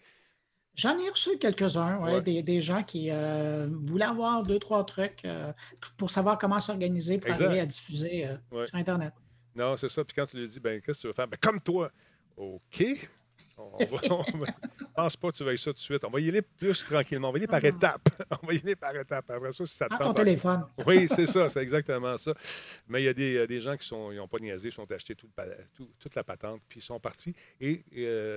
J'en 0.76 0.98
ai 1.00 1.10
reçu 1.10 1.38
quelques-uns, 1.38 1.98
ouais, 2.00 2.14
Ouais. 2.16 2.22
Des, 2.22 2.44
des 2.44 2.60
gens 2.62 2.84
qui 2.84 3.10
euh, 3.10 3.68
voulaient 3.86 4.06
avoir 4.06 4.44
deux, 4.44 4.60
trois 4.60 4.84
trucs 4.86 5.24
euh, 5.26 5.54
pour 5.98 6.10
savoir 6.10 6.38
comment 6.38 6.60
s'organiser 6.60 7.18
pour 7.18 7.30
Exact. 7.30 7.46
arriver 7.46 7.62
à 7.62 7.66
diffuser 7.66 8.28
euh, 8.28 8.36
Ouais. 8.52 8.68
sur 8.68 8.76
Internet. 8.76 9.14
Non, 9.56 9.78
c'est 9.78 9.88
ça. 9.90 10.04
Puis 10.04 10.14
quand 10.16 10.26
tu 10.26 10.38
lui 10.38 10.48
dis, 10.48 10.60
ben, 10.60 10.82
qu'est-ce 10.82 10.98
que 10.98 11.02
tu 11.04 11.08
veux 11.08 11.14
faire? 11.14 11.28
Ben, 11.28 11.38
comme 11.42 11.62
toi. 11.62 11.90
OK. 12.36 12.84
On 13.58 13.78
va, 13.78 13.86
on 14.12 14.24
pense 14.94 15.16
pas 15.16 15.32
que 15.32 15.38
tu 15.38 15.46
veuilles 15.46 15.58
ça 15.58 15.72
tout 15.72 15.78
de 15.78 15.80
suite. 15.80 16.04
On 16.04 16.10
va 16.10 16.20
y 16.20 16.28
aller 16.28 16.42
plus 16.42 16.84
tranquillement. 16.84 17.30
On 17.30 17.32
va 17.32 17.38
y 17.38 17.42
aller 17.44 17.48
par 17.48 17.64
étapes. 17.64 18.10
On 18.44 18.48
va 18.48 18.54
y 18.54 18.58
aller 18.60 18.76
par 18.76 18.94
étapes. 18.94 19.30
Après 19.32 19.54
ça, 19.54 19.66
si 19.66 19.78
ça 19.78 19.88
te 19.88 19.96
ton 19.98 20.14
téléphone. 20.14 20.66
Oui, 20.86 21.08
c'est 21.08 21.26
ça, 21.26 21.48
c'est 21.50 21.62
exactement 21.62 22.18
ça. 22.18 22.34
Mais 22.90 23.02
il 23.02 23.06
y 23.06 23.08
a 23.08 23.14
des, 23.14 23.48
des 23.48 23.62
gens 23.62 23.78
qui 23.78 23.94
n'ont 23.94 24.28
pas 24.28 24.40
niaisé, 24.40 24.68
ils 24.68 24.74
sont 24.74 24.92
achetés 24.92 25.16
tout 25.16 25.28
le 25.28 25.32
pa- 25.32 25.56
tout- 25.74 25.90
toute 25.98 26.16
la 26.16 26.26
patente, 26.26 26.60
puis 26.68 26.82
ils 26.82 26.84
sont 26.84 27.00
partis. 27.00 27.34
Et 27.62 27.82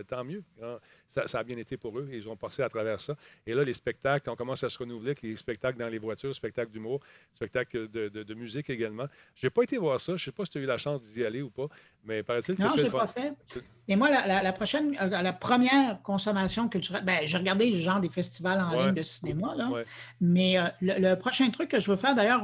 tant 0.07 0.23
mieux. 0.23 0.45
hein. 0.63 0.79
Ça, 1.09 1.27
ça 1.27 1.39
a 1.39 1.43
bien 1.45 1.57
été 1.57 1.77
pour 1.77 1.99
eux. 1.99 2.09
Ils 2.13 2.29
ont 2.29 2.37
passé 2.37 2.63
à 2.63 2.69
travers 2.69 3.01
ça. 3.01 3.17
Et 3.47 3.55
là, 3.55 3.65
les 3.65 3.73
spectacles, 3.73 4.29
on 4.29 4.37
commence 4.37 4.63
à 4.63 4.69
se 4.69 4.79
renouveler 4.79 5.09
avec 5.11 5.23
les 5.23 5.37
spectacles 5.37 5.79
dans 5.79 5.89
les 5.89 5.99
voitures, 5.99 6.35
spectacles 6.35 6.71
d'humour, 6.71 7.01
spectacles 7.35 7.89
de, 7.89 8.09
de- 8.09 8.23
de 8.23 8.35
musique 8.35 8.69
également. 8.69 9.07
Je 9.35 9.47
n'ai 9.47 9.51
pas 9.51 9.63
été 9.63 9.79
voir 9.79 10.01
ça. 10.01 10.09
Je 10.17 10.23
ne 10.23 10.25
sais 10.27 10.33
pas 10.33 10.45
si 10.45 10.51
tu 10.51 10.59
as 10.59 10.61
eu 10.61 10.67
la 10.67 10.77
chance 10.77 11.01
d'y 11.03 11.25
aller 11.25 11.41
ou 11.41 11.49
pas, 11.51 11.67
mais 12.05 12.23
paraît-il 12.23 12.57
que 12.57 12.63
Non, 12.63 12.69
je 12.77 12.83
l'ai 12.83 12.91
pas 12.91 13.07
fait. 13.07 13.33
Et 13.91 13.97
moi, 13.97 14.11
la, 14.11 14.27
la- 14.27 14.43
la 14.43 14.53
prochaine, 14.53 14.95
euh, 15.01 15.09
la 15.23 15.33
première 15.33 16.03
consommation 16.03 16.69
culturelle, 16.69 17.05
ben, 17.07 17.21
j'ai 17.25 17.39
regardé 17.39 17.71
le 17.71 17.79
genre 17.81 18.01
des 18.01 18.11
festivals 18.11 18.61
en 18.61 18.77
Ouais. 18.77 18.85
ligne 18.87 18.95
de 18.95 19.03
cinéma, 19.03 19.55
là. 19.57 19.71
Ouais. 19.71 19.85
mais 20.21 20.59
euh, 20.59 20.65
le, 20.83 20.93
le 20.99 21.15
prochain 21.17 21.49
truc 21.49 21.71
que 21.71 21.81
je 21.81 21.91
veux 21.91 21.97
faire, 21.97 22.15
d'ailleurs, 22.15 22.43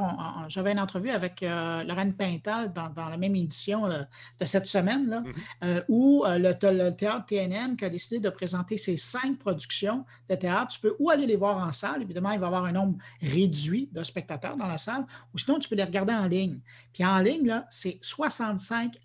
j'avais 0.49 0.73
une 0.73 0.81
entrevue 0.81 1.11
avec 1.11 1.43
euh, 1.43 1.85
Lorraine 1.85 2.15
Pintal 2.15 2.73
dans, 2.73 2.89
dans 2.89 3.11
la 3.11 3.19
même 3.19 3.37
édition 3.37 3.85
là, 3.85 4.07
de 4.41 4.45
cette 4.47 4.65
semaine, 4.67 5.07
là, 5.11 5.21
Mhm. 5.21 5.33
euh, 5.65 5.83
où 5.89 6.25
le, 6.27 6.55
le 6.63 6.91
théâtre 6.97 7.27
TNM 7.27 7.77
qui 7.77 7.85
a 7.85 7.91
décidé 7.91 8.21
de 8.21 8.31
présenter 8.31 8.54
ses 8.77 8.97
cinq 8.97 9.39
productions 9.39 10.05
de 10.29 10.35
théâtre. 10.35 10.69
Tu 10.75 10.81
peux 10.81 10.95
ou 10.99 11.11
aller 11.11 11.27
les 11.27 11.37
voir 11.37 11.59
en 11.67 11.73
salle, 11.73 12.03
évidemment, 12.03 12.31
il 12.33 12.39
va 12.41 12.47
y 12.47 12.49
avoir 12.49 12.65
un 12.65 12.73
nombre 12.73 12.99
réduit 13.21 13.89
de 13.93 14.03
spectateurs 14.03 14.57
dans 14.57 14.67
la 14.67 14.79
salle, 14.79 15.05
ou 15.33 15.39
sinon, 15.39 15.59
tu 15.59 15.69
peux 15.69 15.75
les 15.77 15.85
regarder 15.85 16.13
en 16.15 16.27
ligne. 16.27 16.61
Puis 16.93 17.05
en 17.05 17.19
ligne, 17.19 17.47
là, 17.47 17.67
c'est 17.71 17.99
65 18.01 18.99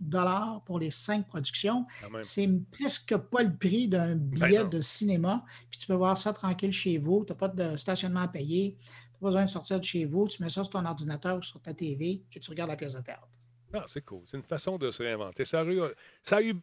pour 0.65 0.79
les 0.79 0.91
cinq 0.91 1.27
productions. 1.27 1.85
C'est 2.21 2.49
presque 2.71 3.15
pas 3.17 3.43
le 3.43 3.55
prix 3.55 3.87
d'un 3.87 4.15
billet 4.15 4.63
Ben 4.63 4.69
de 4.69 4.81
cinéma. 4.81 5.43
Puis 5.69 5.79
tu 5.79 5.87
peux 5.87 5.93
voir 5.93 6.17
ça 6.17 6.33
tranquille 6.33 6.71
chez 6.71 6.97
vous. 6.97 7.23
Tu 7.25 7.31
n'as 7.31 7.37
pas 7.37 7.47
de 7.47 7.75
stationnement 7.77 8.21
à 8.21 8.27
payer. 8.27 8.75
Tu 8.79 8.85
n'as 8.85 9.19
pas 9.19 9.25
besoin 9.27 9.45
de 9.45 9.49
sortir 9.49 9.79
de 9.79 9.85
chez 9.85 10.05
vous. 10.05 10.27
Tu 10.27 10.41
mets 10.43 10.49
ça 10.49 10.63
sur 10.63 10.69
ton 10.69 10.85
ordinateur 10.85 11.37
ou 11.37 11.41
sur 11.41 11.61
ta 11.61 11.73
TV 11.73 12.21
et 12.33 12.39
tu 12.39 12.49
regardes 12.49 12.69
la 12.69 12.77
pièce 12.77 12.93
de 12.95 13.01
théâtre. 13.01 13.27
Ah, 13.73 13.85
c'est 13.87 14.01
cool. 14.01 14.21
C'est 14.25 14.37
une 14.37 14.43
façon 14.43 14.77
de 14.77 14.89
se 14.91 15.03
réinventer. 15.03 15.45
Ça, 15.45 15.59
a 15.61 15.65
eu- 15.65 15.81
ça, 16.23 16.37
a 16.37 16.41
eu, 16.41 16.55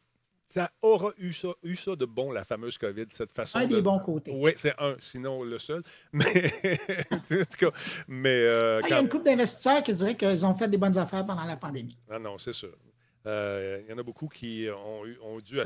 ça 0.48 0.70
aura 0.82 1.10
eu 1.18 1.32
ça, 1.32 1.48
eu 1.62 1.76
ça 1.76 1.96
de 1.96 2.04
bon, 2.04 2.30
la 2.30 2.44
fameuse 2.44 2.78
COVID, 2.78 3.06
cette 3.10 3.32
façon 3.32 3.58
Un 3.58 3.66
de... 3.66 3.76
des 3.76 3.82
bons 3.82 3.98
côtés. 3.98 4.32
Oui, 4.34 4.52
c'est 4.56 4.74
un, 4.78 4.96
sinon 5.00 5.42
le 5.42 5.58
seul. 5.58 5.82
Mais, 6.12 6.52
en 7.10 7.18
tout 7.18 7.56
cas, 7.58 7.70
mais 8.08 8.28
euh, 8.30 8.80
Ah, 8.82 8.86
il 8.88 8.90
y 8.90 8.94
a 8.94 9.00
une 9.00 9.08
couple 9.08 9.24
d'investisseurs 9.24 9.82
qui 9.82 9.92
diraient 9.92 10.16
qu'ils 10.16 10.46
ont 10.46 10.54
fait 10.54 10.68
des 10.68 10.78
bonnes 10.78 10.96
affaires 10.98 11.24
pendant 11.26 11.44
la 11.44 11.56
pandémie. 11.56 11.96
Ah 12.10 12.18
non, 12.18 12.38
c'est 12.38 12.52
sûr. 12.52 12.72
Euh, 13.26 13.80
il 13.84 13.90
y 13.90 13.92
en 13.92 13.98
a 13.98 14.02
beaucoup 14.02 14.28
qui 14.28 14.68
ont, 14.70 15.40
dû 15.40 15.58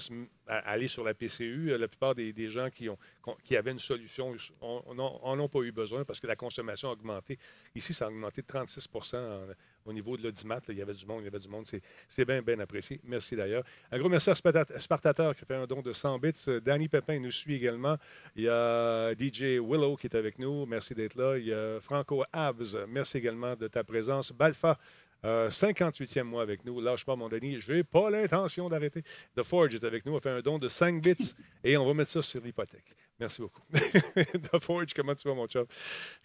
aller 0.46 0.88
sur 0.88 1.04
la 1.04 1.14
PCU. 1.14 1.76
La 1.78 1.88
plupart 1.88 2.14
des, 2.14 2.48
gens 2.48 2.68
qui, 2.70 3.56
avaient 3.56 3.70
une 3.72 3.78
solution 3.78 4.34
n'en 4.62 5.38
ont 5.38 5.48
pas 5.48 5.60
eu 5.60 5.72
besoin 5.72 6.04
parce 6.04 6.20
que 6.20 6.26
la 6.26 6.36
consommation 6.36 6.88
a 6.88 6.92
augmenté. 6.92 7.38
Ici, 7.74 7.92
ça 7.92 8.06
a 8.06 8.08
augmenté 8.08 8.42
de 8.42 8.46
36 8.46 8.88
en- 9.14 9.46
au 9.84 9.92
niveau 9.92 10.16
de 10.16 10.22
l'audimat. 10.22 10.60
Il 10.68 10.78
y 10.78 10.82
avait 10.82 10.94
du 10.94 11.06
monde, 11.06 11.20
il 11.22 11.24
y 11.24 11.28
avait 11.28 11.38
du 11.38 11.48
monde. 11.48 11.66
C'est- 11.66 12.24
bien, 12.24 12.42
bien 12.42 12.58
apprécié. 12.60 13.00
Merci 13.04 13.36
d'ailleurs. 13.36 13.64
Un 13.90 13.98
gros 13.98 14.08
merci 14.08 14.30
à 14.30 14.34
Sparta- 14.34 14.78
Spartateur 14.80 15.34
qui 15.36 15.42
a 15.42 15.46
fait 15.46 15.54
un 15.54 15.66
don 15.66 15.82
de 15.82 15.92
100 15.92 16.18
bits. 16.18 16.32
Euh, 16.48 16.60
Danny 16.60 16.88
Pépin 16.88 17.18
nous 17.18 17.30
suit 17.30 17.54
également. 17.56 17.96
Il 18.36 18.44
y 18.44 18.48
a 18.48 19.14
DJ 19.14 19.58
Willow 19.58 19.96
qui 19.96 20.06
est 20.06 20.16
avec 20.16 20.38
nous. 20.38 20.64
Merci 20.66 20.94
d'être 20.94 21.14
là. 21.16 21.36
Il 21.38 21.46
y 21.46 21.52
a 21.52 21.80
Franco 21.80 22.24
Abs. 22.32 22.76
Merci 22.88 23.18
également 23.18 23.54
de 23.56 23.68
ta 23.68 23.84
présence. 23.84 24.32
Balfa. 24.32 24.78
Euh, 25.24 25.48
58e 25.50 26.22
mois 26.22 26.42
avec 26.42 26.64
nous. 26.64 26.80
Lâche 26.80 27.04
pas, 27.04 27.16
mon 27.16 27.28
Denis. 27.28 27.60
Je 27.60 27.72
n'ai 27.74 27.84
pas 27.84 28.10
l'intention 28.10 28.68
d'arrêter. 28.68 29.02
The 29.36 29.42
Forge 29.42 29.74
est 29.74 29.84
avec 29.84 30.06
nous. 30.06 30.16
A 30.16 30.20
fait 30.20 30.30
un 30.30 30.40
don 30.40 30.58
de 30.58 30.68
5 30.68 31.02
bits 31.02 31.34
et 31.64 31.76
on 31.76 31.86
va 31.86 31.94
mettre 31.94 32.10
ça 32.10 32.22
sur 32.22 32.40
l'hypothèque. 32.40 32.94
Merci 33.18 33.42
beaucoup. 33.42 33.60
The 33.72 34.58
Forge, 34.62 34.94
comment 34.94 35.14
tu 35.14 35.28
vas, 35.28 35.34
mon 35.34 35.46
chum? 35.46 35.66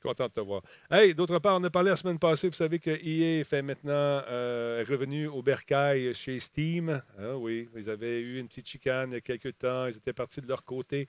Content 0.01 0.27
de 0.27 0.31
te 0.31 0.39
voir. 0.39 0.61
D'autre 1.15 1.39
part, 1.39 1.57
on 1.59 1.63
a 1.65 1.69
parlé 1.69 1.89
la 1.89 1.97
semaine 1.97 2.17
passée. 2.17 2.47
Vous 2.47 2.53
savez 2.55 2.79
que 2.79 2.89
EA 2.89 3.43
fait 3.43 3.61
maintenant 3.61 3.91
euh, 3.91 4.85
revenu 4.87 5.27
au 5.27 5.41
bercail 5.43 6.13
chez 6.13 6.39
Steam. 6.39 7.01
Ah 7.19 7.35
oui, 7.37 7.67
ils 7.75 7.89
avaient 7.89 8.21
eu 8.21 8.39
une 8.39 8.47
petite 8.47 8.67
chicane 8.69 9.11
il 9.11 9.15
y 9.15 9.17
a 9.17 9.21
quelques 9.21 9.57
temps. 9.57 9.87
Ils 9.87 9.97
étaient 9.97 10.13
partis 10.13 10.39
de 10.39 10.47
leur 10.47 10.63
côté. 10.63 11.07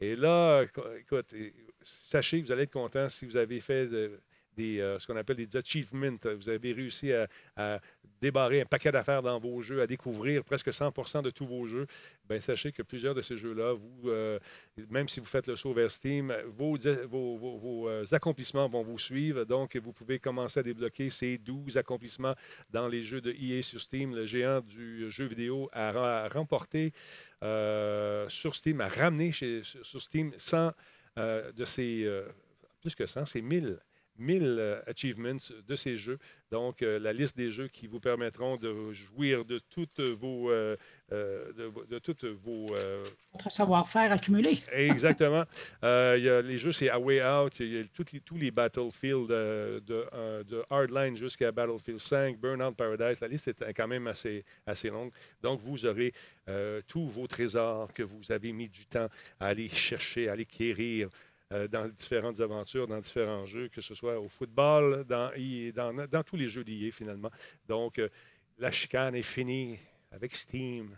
Et 0.00 0.16
là, 0.16 0.62
écoute, 0.98 1.34
sachez 1.82 2.40
que 2.40 2.46
vous 2.46 2.52
allez 2.52 2.62
être 2.62 2.72
content 2.72 3.08
si 3.10 3.26
vous 3.26 3.36
avez 3.36 3.60
fait 3.60 3.86
de- 3.88 4.18
euh, 4.58 4.98
ce 4.98 5.06
qu'on 5.06 5.16
appelle 5.16 5.36
des 5.36 5.56
achievements. 5.56 6.16
Vous 6.24 6.48
avez 6.48 6.72
réussi 6.72 7.12
à, 7.12 7.80
débarrer 8.20 8.62
un 8.62 8.64
paquet 8.64 8.90
d'affaires 8.90 9.22
dans 9.22 9.38
vos 9.38 9.60
jeux, 9.60 9.82
à 9.82 9.86
découvrir 9.86 10.42
presque 10.42 10.72
100 10.72 11.22
de 11.22 11.30
tous 11.30 11.46
vos 11.46 11.66
jeux. 11.66 11.86
Bien, 12.28 12.40
sachez 12.40 12.72
que 12.72 12.82
plusieurs 12.82 13.14
de 13.14 13.20
ces 13.20 13.36
jeux-là, 13.36 13.74
vous, 13.74 14.08
euh, 14.08 14.38
même 14.88 15.06
si 15.06 15.20
vous 15.20 15.26
faites 15.26 15.46
le 15.46 15.56
saut 15.56 15.74
vers 15.74 15.90
Steam, 15.90 16.34
vos, 16.46 16.78
euh, 16.86 18.04
accomplissements 18.12 18.68
vont 18.68 18.82
vous 18.82 18.98
suivre. 18.98 19.44
Donc, 19.44 19.76
vous 19.76 19.92
pouvez 19.92 20.18
commencer 20.18 20.60
à 20.60 20.62
débloquer 20.62 21.10
ces 21.10 21.36
12 21.36 21.76
accomplissements 21.76 22.34
dans 22.70 22.88
les 22.88 23.02
jeux 23.02 23.20
de 23.20 23.32
EA 23.32 23.62
sur 23.62 23.80
Steam. 23.80 24.14
Le 24.14 24.24
géant 24.24 24.60
du 24.62 25.10
jeu 25.10 25.26
vidéo 25.26 25.68
a, 25.72 26.28
remporté 26.28 26.92
sur 28.28 28.56
Steam, 28.56 28.80
a 28.80 28.88
ramené 28.88 29.32
sur 29.32 30.00
Steam 30.00 30.32
100 30.36 30.72
euh, 31.18 31.52
de 31.52 31.64
ces, 31.64 32.06
plus 32.80 32.94
que 32.94 33.06
100, 33.06 33.26
c'est 33.26 33.40
1000. 33.40 33.78
1000 34.18 34.42
euh, 34.42 34.80
achievements 34.86 35.38
de 35.66 35.76
ces 35.76 35.96
jeux. 35.96 36.18
Donc, 36.52 36.82
euh, 36.82 37.00
la 37.00 37.12
liste 37.12 37.36
des 37.36 37.50
jeux 37.50 37.66
qui 37.66 37.88
vous 37.88 37.98
permettront 37.98 38.56
de 38.56 38.92
jouir 38.92 39.44
de 39.44 39.58
toutes 39.58 40.00
vos, 40.00 40.50
euh, 40.50 40.76
euh, 41.12 41.52
de, 41.52 41.72
de 41.86 41.98
toutes 41.98 42.24
vos 42.24 42.66
euh, 42.76 43.02
Votre 43.32 43.50
savoir-faire 43.50 44.12
accumulé. 44.12 44.58
Exactement. 44.72 45.44
Y 45.82 45.86
a 46.28 46.42
les 46.42 46.58
jeux, 46.58 46.70
c'est 46.70 46.88
A 46.88 47.00
Way 47.00 47.24
Out. 47.24 47.60
Il 47.60 47.74
y 47.74 47.80
a 47.80 47.84
tous 47.92 48.12
les, 48.12 48.20
tous 48.20 48.36
les 48.36 48.52
Battlefield 48.52 49.28
de, 49.28 49.82
de 49.84 50.62
Hardline 50.70 51.16
jusqu'à 51.16 51.50
Battlefield 51.50 52.00
5, 52.00 52.38
Burnout 52.38 52.76
Paradise. 52.76 53.20
La 53.20 53.26
liste 53.26 53.48
est 53.48 53.74
quand 53.74 53.88
même 53.88 54.06
assez, 54.06 54.44
assez 54.66 54.88
longue. 54.88 55.10
Donc, 55.42 55.60
vous 55.60 55.84
aurez 55.84 56.12
tous 56.86 57.06
vos 57.08 57.26
trésors 57.26 57.92
que 57.92 58.04
vous 58.04 58.30
avez 58.30 58.52
mis 58.52 58.68
du 58.68 58.86
temps 58.86 59.08
à 59.40 59.48
aller 59.48 59.68
chercher, 59.68 60.28
à 60.28 60.32
aller 60.32 60.46
quérir. 60.46 61.08
Euh, 61.52 61.68
dans 61.68 61.88
différentes 61.88 62.40
aventures, 62.40 62.86
dans 62.86 62.98
différents 62.98 63.46
jeux, 63.46 63.68
que 63.68 63.80
ce 63.80 63.94
soit 63.94 64.18
au 64.18 64.28
football, 64.28 65.04
dans, 65.04 65.30
dans, 65.74 66.06
dans 66.06 66.22
tous 66.22 66.36
les 66.36 66.48
jeux 66.48 66.64
d'IA 66.64 66.90
finalement. 66.92 67.30
Donc, 67.66 67.98
euh, 67.98 68.08
la 68.58 68.70
chicane 68.72 69.14
est 69.14 69.22
finie 69.22 69.78
avec 70.10 70.34
Steam. 70.34 70.96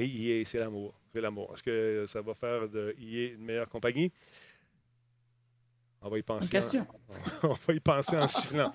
Et 0.00 0.04
EA, 0.06 0.44
c'est 0.44 0.58
l'amour. 0.60 0.94
C'est 1.12 1.20
l'amour. 1.20 1.52
Est-ce 1.54 1.62
que 1.64 2.04
ça 2.06 2.22
va 2.22 2.32
faire 2.34 2.68
de 2.68 2.94
EA 2.98 3.32
une 3.32 3.44
meilleure 3.44 3.68
compagnie? 3.68 4.12
On 6.00 6.08
va 6.08 6.18
y 6.18 6.22
penser. 6.22 6.48
Question. 6.48 6.86
en- 7.42 7.48
on 7.48 7.52
va 7.54 7.74
y 7.74 7.80
penser 7.80 8.16
en 8.16 8.28
sifflant. 8.28 8.70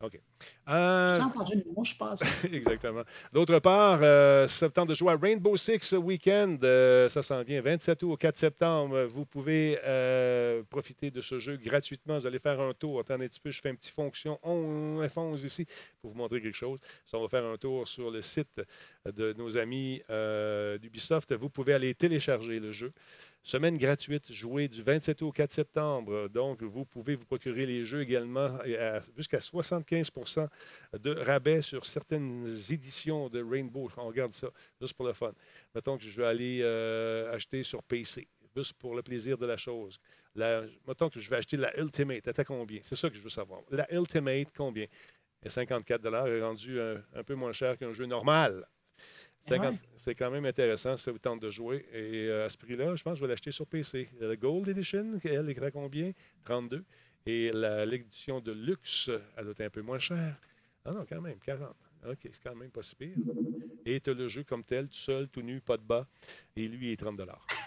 OK. 0.00 0.20
Euh, 0.68 1.16
J'ai 1.16 1.22
entendu 1.22 1.52
une 1.54 1.74
mouche 1.74 1.98
passer. 1.98 2.26
Exactement. 2.52 3.02
D'autre 3.32 3.58
part, 3.58 4.00
euh, 4.02 4.46
temps 4.72 4.86
de 4.86 4.94
jouer 4.94 5.12
à 5.12 5.16
Rainbow 5.16 5.56
Six 5.56 5.80
ce 5.80 5.96
week-end. 5.96 6.56
Euh, 6.62 7.08
ça 7.08 7.22
s'en 7.22 7.42
vient 7.42 7.60
27 7.60 8.02
août 8.02 8.12
au 8.12 8.16
4 8.16 8.36
septembre. 8.36 9.04
Vous 9.04 9.26
pouvez 9.26 9.78
euh, 9.84 10.62
profiter 10.70 11.10
de 11.10 11.20
ce 11.20 11.38
jeu 11.38 11.56
gratuitement. 11.56 12.18
Vous 12.18 12.26
allez 12.26 12.38
faire 12.38 12.60
un 12.60 12.72
tour. 12.72 13.00
Attendez 13.00 13.26
un 13.26 13.28
petit 13.28 13.40
peu, 13.40 13.50
je 13.50 13.60
fais 13.60 13.70
une 13.70 13.76
petite 13.76 13.94
fonction 13.94 14.38
on 14.42 15.02
F11 15.02 15.44
ici 15.44 15.66
pour 16.00 16.12
vous 16.12 16.16
montrer 16.16 16.40
quelque 16.40 16.56
chose. 16.56 16.78
Ça, 17.04 17.18
on 17.18 17.22
va 17.22 17.28
faire 17.28 17.44
un 17.44 17.56
tour 17.56 17.86
sur 17.86 18.10
le 18.10 18.22
site 18.22 18.62
de 19.06 19.32
nos 19.34 19.58
amis 19.58 20.02
euh, 20.10 20.78
d'Ubisoft. 20.78 21.34
Vous 21.34 21.50
pouvez 21.50 21.74
aller 21.74 21.94
télécharger 21.94 22.58
le 22.60 22.72
jeu. 22.72 22.92
Semaine 23.46 23.76
gratuite, 23.76 24.32
jouée 24.32 24.68
du 24.68 24.82
27 24.82 25.20
août 25.20 25.26
au 25.26 25.32
4 25.32 25.50
septembre. 25.52 26.28
Donc, 26.28 26.62
vous 26.62 26.86
pouvez 26.86 27.14
vous 27.14 27.26
procurer 27.26 27.66
les 27.66 27.84
jeux 27.84 28.00
également 28.00 28.46
à- 28.46 29.02
jusqu'à 29.14 29.38
75% 29.38 30.48
de 30.98 31.10
rabais 31.10 31.60
sur 31.60 31.84
certaines 31.84 32.46
éditions 32.70 33.28
de 33.28 33.42
Rainbow. 33.42 33.90
On 33.98 34.06
regarde 34.06 34.32
ça, 34.32 34.48
juste 34.80 34.94
pour 34.94 35.06
le 35.06 35.12
fun. 35.12 35.34
Mettons 35.74 35.98
que 35.98 36.04
je 36.04 36.18
vais 36.18 36.26
aller 36.26 36.60
euh, 36.62 37.34
acheter 37.34 37.62
sur 37.62 37.82
PC, 37.82 38.26
juste 38.56 38.72
pour 38.78 38.94
le 38.94 39.02
plaisir 39.02 39.36
de 39.36 39.44
la 39.44 39.58
chose. 39.58 39.98
Mettons 40.34 41.10
que 41.10 41.20
je 41.20 41.28
vais 41.28 41.36
acheter 41.36 41.58
la 41.58 41.78
Ultimate. 41.78 42.26
Elle 42.26 42.44
combien? 42.46 42.80
C'est 42.82 42.96
ça 42.96 43.10
que 43.10 43.16
je 43.16 43.20
veux 43.20 43.28
savoir. 43.28 43.60
La 43.70 43.86
Ultimate, 43.92 44.48
combien? 44.56 44.86
Et 45.44 45.50
54 45.50 46.02
est 46.28 46.40
rendu 46.42 46.80
un, 46.80 47.02
un 47.14 47.22
peu 47.22 47.34
moins 47.34 47.52
cher 47.52 47.76
qu'un 47.76 47.92
jeu 47.92 48.06
normal. 48.06 48.66
Eh 49.46 49.50
50 49.50 49.72
ouais. 49.72 49.78
C'est 49.96 50.14
quand 50.14 50.30
même 50.30 50.46
intéressant 50.46 50.96
si 50.96 51.04
ça 51.04 51.12
vous 51.12 51.18
tente 51.18 51.40
de 51.40 51.50
jouer. 51.50 51.86
Et 51.92 52.28
euh, 52.28 52.46
à 52.46 52.48
ce 52.48 52.56
prix-là, 52.56 52.94
je 52.96 53.02
pense 53.02 53.14
que 53.14 53.18
je 53.18 53.24
vais 53.24 53.28
l'acheter 53.28 53.52
sur 53.52 53.66
PC. 53.66 54.08
La 54.20 54.36
Gold 54.36 54.68
Edition, 54.68 55.18
elle 55.24 55.50
est 55.50 55.62
à 55.62 55.70
combien? 55.70 56.12
32. 56.44 56.84
Et 57.26 57.50
l'édition 57.86 58.40
de 58.40 58.52
luxe, 58.52 59.10
elle 59.36 59.44
doit 59.44 59.52
être 59.52 59.60
un 59.62 59.70
peu 59.70 59.82
moins 59.82 59.98
chère. 59.98 60.36
Ah 60.84 60.92
non, 60.92 61.06
quand 61.08 61.20
même, 61.20 61.38
40. 61.38 61.74
OK, 62.06 62.18
c'est 62.22 62.42
quand 62.42 62.54
même 62.54 62.70
pas 62.70 62.82
si 62.82 62.94
pire. 62.94 63.16
Et 63.86 64.00
tu 64.00 64.10
as 64.10 64.14
le 64.14 64.28
jeu 64.28 64.44
comme 64.44 64.62
tel, 64.62 64.88
tout 64.88 64.96
seul, 64.96 65.28
tout 65.28 65.40
nu, 65.40 65.60
pas 65.60 65.76
de 65.78 65.82
bas. 65.82 66.06
Et 66.56 66.68
lui, 66.68 66.88
il 66.88 66.92
est 66.92 66.96
30 66.96 67.20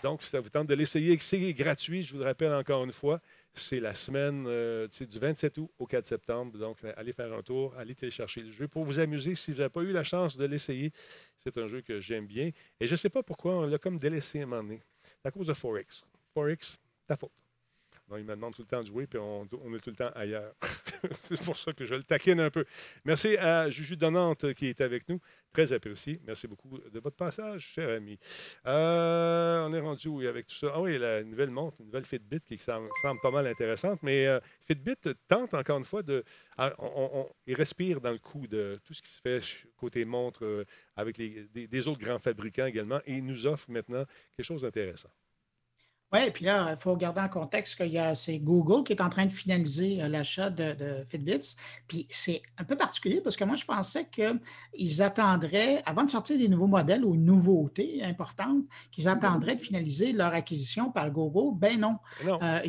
Donc, 0.04 0.24
ça 0.24 0.40
vous 0.40 0.50
tente 0.50 0.68
de 0.68 0.76
l'essayer, 0.76 1.18
c'est 1.20 1.54
gratuit, 1.54 2.04
je 2.04 2.14
vous 2.14 2.20
le 2.20 2.26
rappelle 2.26 2.54
encore 2.54 2.84
une 2.84 2.92
fois. 2.92 3.20
C'est 3.58 3.80
la 3.80 3.94
semaine 3.94 4.46
euh, 4.48 4.88
du 4.88 5.20
27 5.20 5.58
août 5.58 5.72
au 5.80 5.88
4 5.88 6.06
septembre. 6.06 6.58
Donc, 6.58 6.78
euh, 6.84 6.94
allez 6.96 7.12
faire 7.12 7.34
un 7.34 7.42
tour, 7.42 7.74
allez 7.78 7.96
télécharger 7.96 8.42
le 8.42 8.52
jeu 8.52 8.68
pour 8.68 8.84
vous 8.84 9.00
amuser. 9.00 9.36
Si 9.36 9.52
vous 9.52 9.58
n'avez 9.58 9.70
pas 9.70 9.82
eu 9.82 9.92
la 9.92 10.04
chance 10.04 10.38
de 10.38 10.46
l'essayer, 10.46 10.92
c'est 11.38 11.58
un 11.58 11.68
jeu 11.68 11.82
que 11.82 12.00
j'aime 12.00 12.28
bien. 12.28 12.52
Et 12.80 12.88
je 12.88 12.92
ne 12.92 12.98
sais 12.98 13.10
pas 13.10 13.24
pourquoi 13.24 13.56
on 13.56 13.62
l'a 13.66 13.78
comme 13.78 13.98
délaissé 13.98 14.40
à 14.40 14.44
un 14.44 14.46
moment 14.46 14.64
donné. 14.64 14.82
À 15.24 15.32
cause 15.32 15.48
de 15.48 15.54
Forex. 15.54 16.04
Forex, 16.34 16.78
ta 17.08 17.18
faute. 17.18 17.47
Il 18.16 18.24
me 18.24 18.36
demande 18.36 18.56
tout 18.56 18.62
le 18.62 18.68
temps 18.68 18.82
de 18.82 18.88
jouer, 18.88 19.06
puis 19.06 19.20
on, 19.20 19.44
est 19.46 19.80
tout 19.80 19.90
le 19.90 19.96
temps 19.98 20.10
ailleurs. 20.16 20.54
c'est 21.12 21.42
pour 21.44 21.58
ça 21.58 21.74
que 21.74 21.86
je 21.86 21.96
le 21.96 22.04
taquine 22.04 22.40
un 22.40 22.50
peu. 22.50 22.64
Merci 23.04 23.36
à 23.36 23.70
Juju 23.70 23.98
Donnante 23.98 24.54
qui 24.54 24.68
est 24.68 24.80
avec 24.80 25.10
nous. 25.10 25.20
Très 25.52 25.74
apprécié. 25.74 26.22
Merci 26.26 26.48
beaucoup 26.48 26.78
de 26.78 27.00
votre 27.00 27.18
passage, 27.18 27.62
cher 27.74 27.90
ami. 27.90 28.18
Euh, 28.66 29.66
on 29.68 29.74
est 29.74 29.80
rendu 29.80 30.08
où 30.08 30.22
avec 30.22 30.48
tout 30.48 30.56
ça? 30.56 30.72
Ah 30.74 30.80
oui, 30.82 30.98
la 30.98 31.24
nouvelle 31.24 31.50
montre, 31.50 31.78
une 31.82 31.88
nouvelle 31.88 32.06
Fitbit 32.06 32.40
qui 32.42 32.58
semble, 32.58 32.88
pas 33.22 33.32
mal 33.32 33.46
intéressante. 33.48 34.02
Mais 34.04 34.26
euh, 34.28 34.40
Fitbit 34.66 34.96
tente 35.28 35.54
encore 35.54 35.78
une 35.78 35.84
fois 35.86 36.04
de. 36.04 36.24
ah, 36.58 36.74
on- 36.80 37.10
on- 37.14 37.30
il 37.46 37.56
respire 37.56 38.00
dans 38.00 38.12
le 38.12 38.20
coup 38.20 38.48
de 38.48 38.80
tout 38.86 38.94
ce 38.94 39.02
qui 39.02 39.10
se 39.10 39.20
fait 39.20 39.40
côté 39.76 40.06
montre 40.06 40.46
euh, 40.46 40.64
avec 40.96 41.18
des, 41.18 41.68
des 41.68 41.88
autres 41.88 42.00
grands 42.00 42.20
fabricants 42.20 42.66
également. 42.68 43.00
Et 43.06 43.16
il 43.16 43.26
nous 43.26 43.48
offre 43.48 43.70
maintenant 43.70 44.06
quelque 44.36 44.46
chose 44.46 44.62
d'intéressant. 44.62 45.10
Oui, 46.14 46.32
puis 46.32 46.46
là, 46.46 46.72
il 46.72 46.78
faut 46.78 46.96
garder 46.96 47.20
en 47.20 47.28
contexte 47.28 47.76
qu'il 47.76 47.92
y 47.92 47.98
a 47.98 48.16
c'est 48.16 48.40
Google 48.40 48.86
qui 48.86 48.94
est 48.94 49.02
en 49.02 49.10
train 49.10 49.26
de 49.26 49.32
finaliser 49.32 50.02
euh, 50.02 50.08
l'achat 50.08 50.50
de, 50.50 50.74
de 50.74 51.06
Fitbits. 51.10 51.56
Puis 51.88 52.08
c'est 52.10 52.42
un 52.58 52.64
peu 52.64 52.78
particulier 52.78 53.20
parce 53.20 53.36
que 53.36 53.44
moi, 53.44 53.58
je 53.58 53.66
pensais 53.66 54.08
qu'ils 54.10 55.02
attendraient, 55.02 55.82
avant 55.86 56.04
de 56.04 56.10
sortir 56.10 56.38
des 56.38 56.48
nouveaux 56.48 56.68
modèles 56.68 57.04
ou 57.04 57.16
une 57.16 57.26
nouveauté 57.26 58.04
importante, 58.04 58.64
qu'ils 58.92 59.10
attendraient 59.10 59.58
de 59.58 59.62
finaliser 59.62 60.14
leur 60.14 60.34
acquisition 60.34 60.92
par 60.92 61.12
Google. 61.12 61.58
Ben 61.58 61.78
non. 61.78 61.98
Non. 62.24 62.40
Euh, 62.42 62.62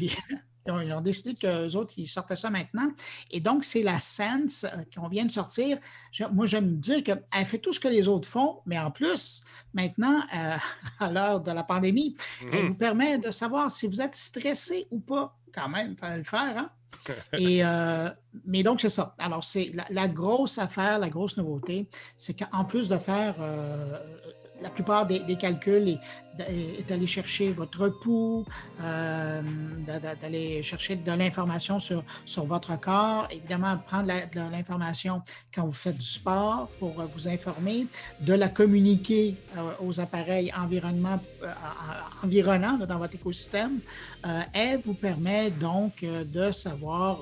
ils, 0.69 0.93
ont, 0.93 1.01
décidé 1.01 1.35
qu'eux 1.35 1.75
autres, 1.77 1.95
ils 1.97 2.07
sortaient 2.07 2.37
ça 2.37 2.51
maintenant. 2.51 2.91
Et 3.31 3.41
donc, 3.41 3.65
c'est 3.65 3.83
la 3.83 4.01
Sense 4.01 4.65
euh, 4.65 4.83
qu'on 4.95 5.09
vient 5.09 5.25
de 5.25 5.31
sortir. 5.31 5.79
Je- 6.13 6.25
moi, 6.25 6.47
j'aime 6.47 6.77
dire 6.77 7.03
qu'elle 7.03 7.47
fait 7.47 7.59
tout 7.59 7.73
ce 7.73 7.81
que 7.81 7.89
les 7.89 8.09
autres 8.09 8.29
font, 8.29 8.61
mais 8.67 8.79
en 8.79 8.91
plus, 8.91 9.45
maintenant, 9.75 10.21
euh, 10.35 10.57
à 10.99 11.11
l'heure 11.11 11.41
de 11.41 11.53
la 11.53 11.63
pandémie, 11.63 12.17
elle 12.53 12.69
vous 12.69 12.75
permet 12.75 13.19
de 13.19 13.31
savoir 13.31 13.71
si 13.71 13.87
vous 13.87 14.01
êtes 14.01 14.15
stressé 14.15 14.87
ou 14.91 15.01
pas. 15.01 15.37
Quand 15.55 15.69
même, 15.69 15.93
il 15.93 15.99
fallait 15.99 16.19
le 16.19 16.25
faire. 16.25 16.59
Hein? 16.59 16.71
Et, 17.39 17.65
euh, 17.65 18.11
mais 18.45 18.63
donc, 18.63 18.81
c'est 18.81 18.89
ça. 18.89 19.15
Alors, 19.19 19.45
c'est 19.45 19.71
la, 19.75 19.87
la 19.91 20.09
grosse 20.09 20.59
affaire, 20.59 20.99
la 20.99 21.09
grosse 21.09 21.37
nouveauté, 21.37 21.89
c'est 22.17 22.39
qu'en 22.39 22.65
plus 22.65 22.89
de 22.89 22.99
faire 22.99 23.37
euh, 23.41 23.99
la 24.63 24.71
plupart 24.71 25.07
des, 25.07 25.21
calculs 25.37 25.89
est, 25.89 26.01
est 26.81 26.89
d'aller 26.89 27.07
chercher 27.07 27.51
votre 27.53 27.89
pouls, 27.89 28.45
euh, 28.83 29.43
d'a- 29.87 29.99
d'a- 30.01 30.15
d'aller 30.17 30.63
chercher 30.63 30.97
de 30.97 31.13
l'information 31.13 31.81
sur, 31.81 32.03
sur 32.25 32.45
votre 32.45 32.79
corps, 32.81 33.27
évidemment 33.31 33.77
prendre 33.87 34.07
de 34.09 34.51
l'information 34.51 35.23
quand 35.55 35.65
vous 35.67 35.73
faites 35.73 35.99
du 35.99 36.07
sport 36.07 36.69
pour 36.79 36.95
vous 37.15 37.29
informer, 37.29 37.87
de 38.21 38.35
la 38.35 38.49
communiquer 38.49 39.35
euh, 39.57 39.61
aux 39.87 40.01
appareils 40.01 40.53
environnement, 40.57 41.21
euh, 41.43 41.47
en- 42.23 42.27
environnants 42.27 42.77
dans 42.79 42.99
votre 42.99 43.15
écosystème. 43.15 43.79
Elle 44.53 44.81
vous 44.85 44.95
permet 44.95 45.51
donc 45.51 46.05
de 46.05 46.53
savoir 46.53 47.21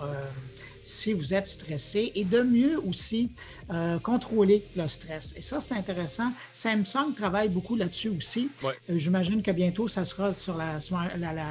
si 0.86 1.12
vous 1.12 1.34
êtes 1.34 1.46
stressé 1.46 2.12
et 2.14 2.24
de 2.24 2.42
mieux 2.42 2.78
aussi 2.86 3.30
euh, 3.72 3.98
contrôler 3.98 4.64
le 4.76 4.86
stress. 4.86 5.34
Et 5.36 5.42
ça, 5.42 5.60
c'est 5.60 5.74
intéressant. 5.74 6.30
Samsung 6.52 7.12
travaille 7.16 7.48
beaucoup 7.48 7.74
là-dessus 7.74 8.08
aussi. 8.10 8.48
Ouais. 8.62 8.72
Euh, 8.90 8.98
J'imagine 8.98 9.42
que 9.42 9.50
bientôt, 9.50 9.88
ça 9.88 10.04
sera 10.04 10.32
sur 10.32 10.56
la, 10.56 10.80
sur 10.80 10.96
la- 10.98 11.16
la- 11.16 11.32
la 11.32 11.46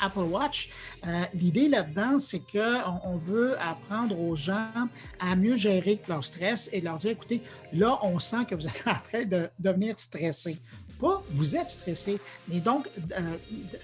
Apple 0.00 0.20
Watch. 0.20 0.70
Euh, 1.06 1.22
L'idée 1.34 1.68
là-dedans, 1.68 2.18
c'est 2.20 2.40
qu'on 2.40 3.00
on 3.04 3.16
veut 3.16 3.60
apprendre 3.60 4.18
aux 4.20 4.36
gens 4.36 4.70
à 5.18 5.34
mieux 5.34 5.56
gérer 5.56 6.00
leur 6.08 6.24
stress 6.24 6.70
et 6.72 6.80
leur 6.80 6.98
dire, 6.98 7.10
écoutez, 7.10 7.42
là, 7.72 7.98
on 8.02 8.18
sent 8.20 8.44
que 8.48 8.54
vous 8.54 8.66
êtes 8.66 8.82
en 8.86 8.94
train 9.08 9.24
de 9.24 9.48
devenir 9.58 9.98
stressé. 9.98 10.58
Pas 11.00 11.22
vous 11.30 11.56
êtes 11.56 11.68
stressé, 11.68 12.18
mais 12.48 12.60
donc, 12.60 12.86
euh, 13.12 13.20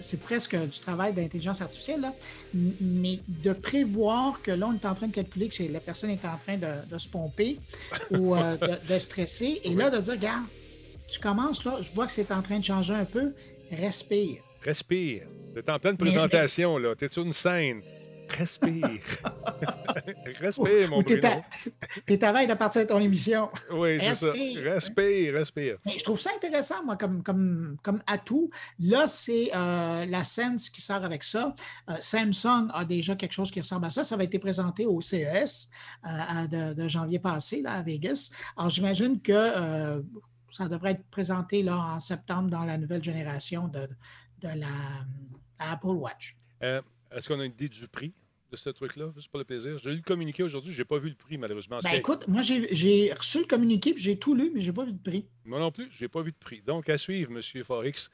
c'est 0.00 0.20
presque 0.20 0.56
du 0.56 0.80
travail 0.80 1.12
d'intelligence 1.12 1.60
artificielle, 1.62 2.00
là, 2.00 2.12
mais 2.52 3.20
de 3.28 3.52
prévoir 3.52 4.42
que 4.42 4.50
là, 4.50 4.68
on 4.68 4.74
est 4.74 4.86
en 4.86 4.94
train 4.94 5.06
de 5.06 5.14
calculer 5.14 5.48
que 5.48 5.62
la 5.72 5.80
personne 5.80 6.10
est 6.10 6.24
en 6.24 6.36
train 6.44 6.56
de, 6.56 6.92
de 6.92 6.98
se 6.98 7.08
pomper 7.08 7.58
ou 8.10 8.34
euh, 8.34 8.56
de, 8.88 8.94
de 8.94 8.98
stresser, 8.98 9.60
et 9.64 9.74
là, 9.74 9.90
de 9.90 9.98
dire, 9.98 10.14
regarde, 10.14 10.44
tu 11.08 11.20
commences 11.20 11.64
là, 11.64 11.78
je 11.80 11.90
vois 11.92 12.06
que 12.06 12.12
c'est 12.12 12.30
en 12.32 12.42
train 12.42 12.58
de 12.58 12.64
changer 12.64 12.94
un 12.94 13.04
peu, 13.04 13.32
respire. 13.70 14.42
Respire. 14.62 15.22
T'es 15.54 15.70
en 15.70 15.78
pleine 15.78 15.96
présentation, 15.96 16.76
là. 16.76 16.94
T'es 16.94 17.08
sur 17.08 17.24
une 17.24 17.32
scène. 17.32 17.80
Respire. 18.28 19.00
Respire, 20.40 20.88
mon 20.90 21.02
t'es 21.02 21.18
Bruno. 21.18 21.36
à, 21.36 21.42
t'es 22.04 22.24
à 22.24 22.32
veille 22.32 22.46
de 22.46 22.54
partir 22.54 22.82
de 22.82 22.88
ton 22.88 22.98
émission. 23.00 23.48
Oui, 23.70 23.98
c'est 24.00 24.14
ça. 24.14 24.32
Respire. 24.32 25.34
Respire. 25.34 25.76
Mais 25.86 25.98
je 25.98 26.04
trouve 26.04 26.20
ça 26.20 26.30
intéressant, 26.34 26.84
moi, 26.84 26.96
comme, 26.96 27.22
comme, 27.22 27.76
comme 27.82 28.02
atout. 28.06 28.50
Là, 28.78 29.06
c'est 29.08 29.50
euh, 29.54 30.06
la 30.06 30.24
Sense 30.24 30.68
qui 30.70 30.80
sort 30.80 31.04
avec 31.04 31.24
ça. 31.24 31.54
Euh, 31.90 31.94
Samsung 32.00 32.68
a 32.72 32.84
déjà 32.84 33.16
quelque 33.16 33.32
chose 33.32 33.50
qui 33.50 33.60
ressemble 33.60 33.86
à 33.86 33.90
ça. 33.90 34.04
Ça 34.04 34.16
va 34.16 34.24
été 34.24 34.38
présenté 34.38 34.86
au 34.86 35.00
CES 35.00 35.70
euh, 36.04 36.08
à- 36.08 36.46
de, 36.46 36.74
de 36.74 36.88
janvier 36.88 37.18
passé, 37.18 37.62
là, 37.62 37.72
à 37.72 37.82
Vegas. 37.82 38.30
Alors, 38.56 38.70
j'imagine 38.70 39.20
que 39.20 40.02
ça 40.50 40.68
devrait 40.68 40.92
être 40.92 41.04
présenté 41.10 41.62
là, 41.62 41.76
en 41.76 42.00
septembre 42.00 42.50
dans 42.50 42.64
la 42.64 42.78
nouvelle 42.78 43.02
génération 43.04 43.68
de, 43.68 43.88
de 44.40 44.48
la, 44.48 44.54
la 45.58 45.70
Apple 45.72 45.88
Watch. 45.88 46.36
Est-ce 47.12 47.28
qu'on 47.28 47.40
a 47.40 47.44
une 47.44 47.52
idée 47.52 47.68
du 47.68 47.88
prix 47.88 48.12
de 48.50 48.56
ce 48.56 48.70
truc-là, 48.70 49.12
juste 49.14 49.28
pour 49.28 49.38
le 49.38 49.44
plaisir? 49.44 49.78
J'ai 49.78 49.90
lu 49.90 49.96
le 49.96 50.02
communiqué 50.02 50.42
aujourd'hui, 50.42 50.72
je 50.72 50.78
n'ai 50.78 50.84
pas 50.84 50.98
vu 50.98 51.08
le 51.08 51.14
prix, 51.14 51.38
malheureusement. 51.38 51.78
Ben, 51.82 51.92
écoute, 51.94 52.28
moi, 52.28 52.42
j'ai 52.42 52.72
j'ai 52.74 53.12
reçu 53.12 53.40
le 53.40 53.46
communiqué, 53.46 53.92
puis 53.94 54.02
j'ai 54.02 54.18
tout 54.18 54.34
lu, 54.34 54.50
mais 54.54 54.60
je 54.60 54.70
n'ai 54.70 54.74
pas 54.74 54.84
vu 54.84 54.92
de 54.92 55.02
prix. 55.02 55.26
Moi 55.44 55.58
non 55.58 55.70
plus, 55.70 55.88
je 55.90 56.04
n'ai 56.04 56.08
pas 56.08 56.22
vu 56.22 56.32
de 56.32 56.36
prix. 56.36 56.62
Donc, 56.62 56.88
à 56.88 56.98
suivre, 56.98 57.32
M. 57.32 57.64
Forex. 57.64 58.10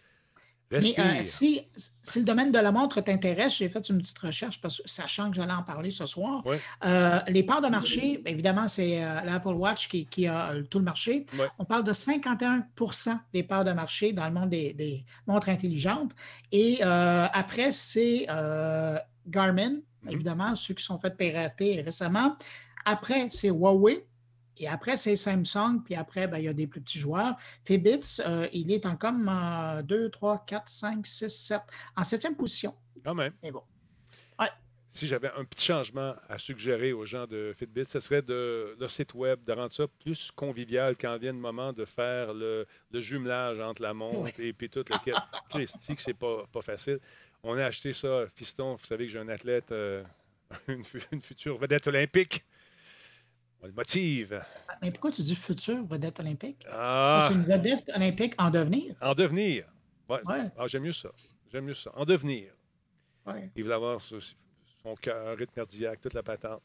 Mais 0.72 0.94
euh, 0.98 1.24
si, 1.24 1.60
si 2.02 2.18
le 2.20 2.24
domaine 2.24 2.50
de 2.50 2.58
la 2.58 2.72
montre 2.72 3.00
t'intéresse, 3.00 3.56
j'ai 3.58 3.68
fait 3.68 3.86
une 3.88 3.98
petite 3.98 4.18
recherche, 4.18 4.60
parce 4.60 4.80
sachant 4.86 5.30
que 5.30 5.36
j'allais 5.36 5.52
en 5.52 5.62
parler 5.62 5.90
ce 5.90 6.06
soir. 6.06 6.44
Ouais. 6.46 6.58
Euh, 6.84 7.20
les 7.28 7.42
parts 7.42 7.60
de 7.60 7.68
marché, 7.68 8.22
évidemment, 8.26 8.68
c'est 8.68 9.04
euh, 9.04 9.20
l'Apple 9.22 9.48
Watch 9.54 9.88
qui, 9.88 10.06
qui 10.06 10.26
a 10.26 10.54
tout 10.70 10.78
le 10.78 10.84
marché. 10.84 11.26
Ouais. 11.38 11.46
On 11.58 11.64
parle 11.64 11.84
de 11.84 11.92
51% 11.92 13.18
des 13.32 13.42
parts 13.42 13.64
de 13.64 13.72
marché 13.72 14.12
dans 14.12 14.26
le 14.26 14.32
monde 14.32 14.50
des, 14.50 14.72
des 14.72 15.04
montres 15.26 15.48
intelligentes. 15.48 16.12
Et 16.50 16.82
après, 16.82 17.72
c'est 17.72 18.26
Garmin, 19.26 19.76
Mhm. 20.04 20.10
évidemment, 20.10 20.56
ceux 20.56 20.74
qui 20.74 20.82
sont 20.82 20.98
faits 20.98 21.16
pirater 21.16 21.80
récemment. 21.82 22.36
Après, 22.84 23.28
c'est 23.30 23.48
Huawei. 23.48 24.04
Et 24.58 24.68
après, 24.68 24.96
c'est 24.96 25.16
Samsung. 25.16 25.82
Puis 25.84 25.94
après, 25.94 26.28
ben, 26.28 26.38
il 26.38 26.44
y 26.44 26.48
a 26.48 26.52
des 26.52 26.66
plus 26.66 26.80
petits 26.80 26.98
joueurs. 26.98 27.36
Fitbit, 27.64 28.00
euh, 28.26 28.48
il 28.52 28.70
est 28.70 28.86
en 28.86 28.96
comme 28.96 29.30
2, 29.84 30.10
3, 30.10 30.44
4, 30.46 30.68
5, 30.68 31.06
6, 31.06 31.28
7, 31.28 31.60
en 31.96 32.04
septième 32.04 32.36
position. 32.36 32.74
Quand 33.04 33.14
même. 33.14 33.32
Mais 33.42 33.50
bon. 33.50 33.62
Si 34.94 35.06
j'avais 35.06 35.30
un 35.38 35.46
petit 35.46 35.64
changement 35.64 36.14
à 36.28 36.36
suggérer 36.36 36.92
aux 36.92 37.06
gens 37.06 37.26
de 37.26 37.54
Fitbit, 37.56 37.86
ce 37.86 37.98
serait 37.98 38.20
de 38.20 38.76
leur 38.78 38.90
site 38.90 39.14
web, 39.14 39.42
de 39.42 39.52
rendre 39.52 39.72
ça 39.72 39.86
plus 39.88 40.30
convivial 40.32 40.98
quand 40.98 41.16
vient 41.16 41.32
le 41.32 41.38
moment 41.38 41.72
de 41.72 41.86
faire 41.86 42.34
le, 42.34 42.66
le 42.90 43.00
jumelage 43.00 43.58
entre 43.58 43.80
la 43.80 43.94
montre 43.94 44.18
Ouais. 44.38 44.48
et 44.48 44.52
puis 44.52 44.68
toute 44.68 44.90
la 44.90 44.98
quête. 45.02 45.16
C'est 45.98 46.12
pas, 46.12 46.44
pas 46.52 46.60
facile. 46.60 46.98
On 47.42 47.56
a 47.56 47.64
acheté 47.64 47.94
ça, 47.94 48.26
fiston. 48.34 48.74
Vous 48.74 48.84
savez 48.84 49.06
que 49.06 49.12
j'ai 49.12 49.18
un 49.18 49.28
athlète, 49.28 49.72
euh, 49.72 50.04
une 50.68 51.22
future 51.22 51.56
vedette 51.56 51.86
olympique. 51.86 52.44
On 53.62 53.66
le 53.68 53.72
motive. 53.72 54.42
Mais 54.80 54.90
pourquoi 54.90 55.12
tu 55.12 55.22
dis 55.22 55.36
futur 55.36 55.84
vedette 55.86 56.18
olympique? 56.20 56.66
Ah, 56.70 57.26
C'est 57.28 57.34
une 57.34 57.44
vedette 57.44 57.88
olympique 57.94 58.34
en 58.38 58.50
devenir. 58.50 58.94
en 59.00 59.14
devenir. 59.14 59.66
Ouais. 60.08 60.20
Ouais. 60.26 60.50
Ah, 60.58 60.66
j'aime 60.66 60.82
mieux 60.82 60.92
ça. 60.92 61.10
J'aime 61.52 61.66
mieux 61.66 61.74
ça. 61.74 61.92
En 61.94 62.04
devenir. 62.04 62.52
Ouais. 63.24 63.50
Il 63.54 63.62
voulait 63.62 63.74
avoir 63.76 64.00
son 64.00 64.94
cœur, 65.00 65.36
rythme 65.38 65.52
cardiaque, 65.54 66.00
toute 66.00 66.14
la 66.14 66.22
patente. 66.24 66.62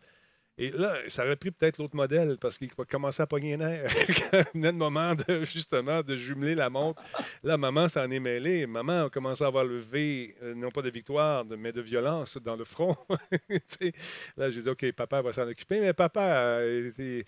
Et 0.60 0.72
là, 0.72 0.98
ça 1.08 1.24
aurait 1.24 1.36
pris 1.36 1.52
peut-être 1.52 1.78
l'autre 1.78 1.96
modèle 1.96 2.38
parce 2.42 2.58
qu'il 2.58 2.70
commencer 2.86 3.22
à 3.22 3.28
pogner 3.28 3.52
les 3.52 3.58
nerfs. 3.58 3.94
Quand 4.32 4.44
venait 4.54 4.72
le 4.72 4.78
moment, 4.78 5.14
de, 5.14 5.44
justement, 5.44 6.02
de 6.02 6.16
jumeler 6.16 6.56
la 6.56 6.70
montre. 6.70 7.04
Là, 7.44 7.58
maman 7.58 7.88
s'en 7.88 8.10
est 8.10 8.20
mêlée. 8.20 8.66
Maman 8.66 9.06
a 9.06 9.10
commencé 9.10 9.44
à 9.44 9.48
avoir 9.48 9.66
le 9.66 9.78
V, 9.78 10.36
euh, 10.42 10.56
non 10.56 10.72
pas 10.72 10.82
de 10.82 10.90
victoire, 10.90 11.46
mais 11.46 11.72
de 11.72 11.82
violence 11.82 12.38
dans 12.38 12.56
le 12.56 12.64
front. 12.64 12.96
Là, 14.38 14.50
j'ai 14.50 14.62
dit, 14.64 14.70
OK, 14.70 14.92
papa 14.94 15.22
va 15.22 15.32
s'en 15.32 15.48
occuper. 15.48 15.80
Mais 15.80 15.94
papa 15.94 16.58
a, 16.58 16.66
été, 16.66 17.24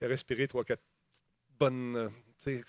a 0.00 0.06
respiré 0.06 0.48
trois, 0.48 0.64
quatre 0.64 0.82
bonnes. 1.58 1.96
euh, 1.96 2.62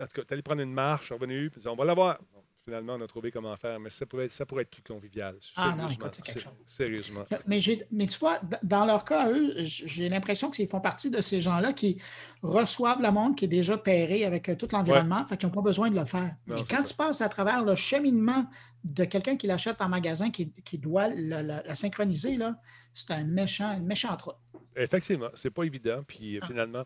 en 0.00 0.06
tout 0.06 0.14
cas, 0.14 0.24
t'allais 0.24 0.42
prendre 0.42 0.62
une 0.62 0.72
marche, 0.72 1.10
revenu, 1.10 1.50
on 1.66 1.74
va 1.74 1.84
l'avoir. 1.84 2.18
Finalement, 2.66 2.94
on 2.94 3.00
a 3.02 3.06
trouvé 3.06 3.30
comment 3.30 3.54
faire, 3.56 3.78
mais 3.78 3.90
ça 3.90 4.06
pourrait 4.06 4.24
être, 4.24 4.32
ça 4.32 4.46
pourrait 4.46 4.62
être 4.62 4.70
plus 4.70 4.82
convivial. 4.82 5.36
Ah 5.54 5.72
non, 5.76 5.86
Sérieusement, 5.86 6.06
écoute, 6.06 6.14
c'est 6.14 6.22
quelque 6.22 6.40
chose. 6.40 6.52
Sérieusement. 6.66 7.24
Mais, 7.46 8.06
tu 8.06 8.18
vois, 8.18 8.40
dans 8.62 8.86
leur 8.86 9.04
cas, 9.04 9.30
eux, 9.30 9.52
j'ai 9.58 10.08
l'impression 10.08 10.50
qu'ils 10.50 10.66
font 10.66 10.80
partie 10.80 11.10
de 11.10 11.20
ces 11.20 11.42
gens-là 11.42 11.74
qui 11.74 12.00
reçoivent 12.40 13.02
la 13.02 13.10
montre 13.10 13.36
qui 13.36 13.44
est 13.44 13.48
déjà 13.48 13.76
pairée 13.76 14.24
avec 14.24 14.48
euh, 14.48 14.54
tout 14.56 14.66
l'environnement, 14.72 15.26
fait 15.26 15.36
qu'ils 15.36 15.46
n'ont 15.48 15.54
pas 15.54 15.60
besoin 15.60 15.90
de 15.90 15.98
le 15.98 16.06
faire. 16.06 16.34
Non, 16.46 16.56
Et 16.56 16.64
quand 16.64 16.78
ça. 16.78 16.82
tu 16.84 16.94
passes 16.94 17.20
à 17.20 17.28
travers 17.28 17.62
le 17.62 17.76
cheminement 17.76 18.46
de 18.82 19.04
quelqu'un 19.04 19.36
qui 19.36 19.46
l'achète 19.46 19.82
en 19.82 19.90
magasin, 19.90 20.30
qui, 20.30 20.50
qui 20.64 20.78
doit 20.78 21.08
la, 21.08 21.42
la- 21.42 21.62
la 21.62 21.74
synchroniser, 21.74 22.38
là, 22.38 22.58
c'est 22.94 23.10
un 23.10 23.24
méchant, 23.24 23.76
une 23.76 23.84
méchante 23.84 24.22
route. 24.22 24.36
Effectivement, 24.74 25.28
c'est 25.34 25.50
pas 25.50 25.64
évident. 25.64 26.02
Puis 26.06 26.38
euh, 26.38 26.40
finalement, 26.46 26.84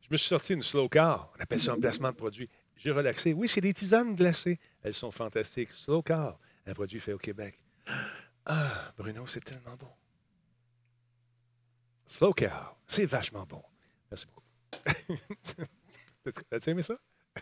je 0.00 0.08
me 0.10 0.16
suis 0.16 0.26
sorti 0.28 0.54
une 0.54 0.62
slow 0.64 0.88
car. 0.88 1.30
On 1.38 1.42
appelle 1.42 1.60
ça 1.60 1.72
un 1.74 1.78
placement 1.80 2.10
de 2.10 2.16
produit. 2.16 2.48
J'ai 2.76 2.90
relaxé. 2.90 3.32
Oui, 3.32 3.46
c'est 3.46 3.60
des 3.60 3.72
tisanes 3.72 4.16
glacées. 4.16 4.58
Elles 4.84 4.94
sont 4.94 5.10
fantastiques. 5.10 5.70
Slow 5.74 6.02
car, 6.02 6.38
un 6.66 6.74
produit 6.74 7.00
fait 7.00 7.12
au 7.14 7.18
Québec. 7.18 7.58
Ah, 8.46 8.92
Bruno, 8.96 9.26
c'est 9.26 9.42
tellement 9.42 9.74
bon. 9.76 9.88
Slow 12.06 12.32
car, 12.34 12.78
c'est 12.86 13.06
vachement 13.06 13.46
bon. 13.46 13.62
Merci 14.10 14.26
beaucoup. 14.26 14.44
T'as 16.50 16.58
aimé 16.70 16.82
ça? 16.82 16.98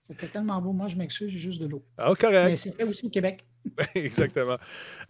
C'était 0.00 0.28
tellement 0.28 0.60
beau. 0.60 0.72
Moi, 0.72 0.88
je 0.88 0.96
m'excuse, 0.96 1.30
j'ai 1.30 1.38
juste 1.38 1.62
de 1.62 1.66
l'eau. 1.68 1.82
Ah, 1.96 2.10
Mais 2.10 2.16
correct. 2.16 2.56
c'est 2.58 2.76
fait 2.76 2.84
aussi 2.84 3.06
au 3.06 3.10
Québec. 3.10 3.46
Exactement. 3.94 4.58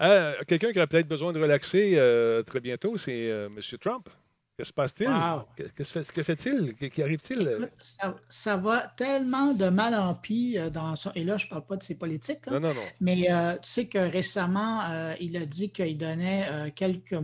Euh, 0.01 0.35
Quelqu'un 0.47 0.73
qui 0.73 0.79
a 0.79 0.87
peut-être 0.87 1.09
besoin 1.09 1.33
de 1.33 1.41
relaxer 1.41 1.95
euh, 1.97 2.43
très 2.45 2.61
bientôt, 2.61 2.97
c'est 2.97 3.29
euh, 3.31 3.47
M. 3.47 3.61
Trump. 3.81 4.09
Que 4.57 4.63
se 4.65 4.73
passe-t-il? 4.73 5.09
Wow. 5.11 5.43
Que, 5.57 5.65
que 5.65 5.83
se 5.83 5.93
fait- 5.93 6.13
que 6.13 6.23
fait-il? 6.23 6.75
Qu'y 6.77 7.03
arrive-t-il? 7.03 7.69
Ça, 7.79 8.15
ça 8.29 8.57
va 8.57 8.87
tellement 8.97 9.53
de 9.53 9.69
mal 9.69 9.95
en 9.97 10.15
pis 10.15 10.57
euh, 10.59 10.71
dans 10.71 10.95
ça. 10.95 11.11
Et 11.17 11.25
là, 11.25 11.37
je 11.39 11.47
ne 11.47 11.51
parle 11.51 11.67
pas 11.67 11.77
de 11.77 11.83
ses 11.83 11.97
politiques. 11.99 12.47
là. 12.47 12.53
Non, 12.53 12.61
non, 12.61 12.75
non. 12.75 12.81
Mais 13.01 13.33
euh, 13.33 13.55
tu 13.55 13.69
sais 13.69 13.87
que 13.89 13.99
récemment, 13.99 14.83
euh, 14.85 15.15
il 15.21 15.37
a 15.37 15.45
dit 15.45 15.71
qu'il 15.71 15.99
donnait 15.99 16.47
euh, 16.53 16.71
quelques, 16.73 17.17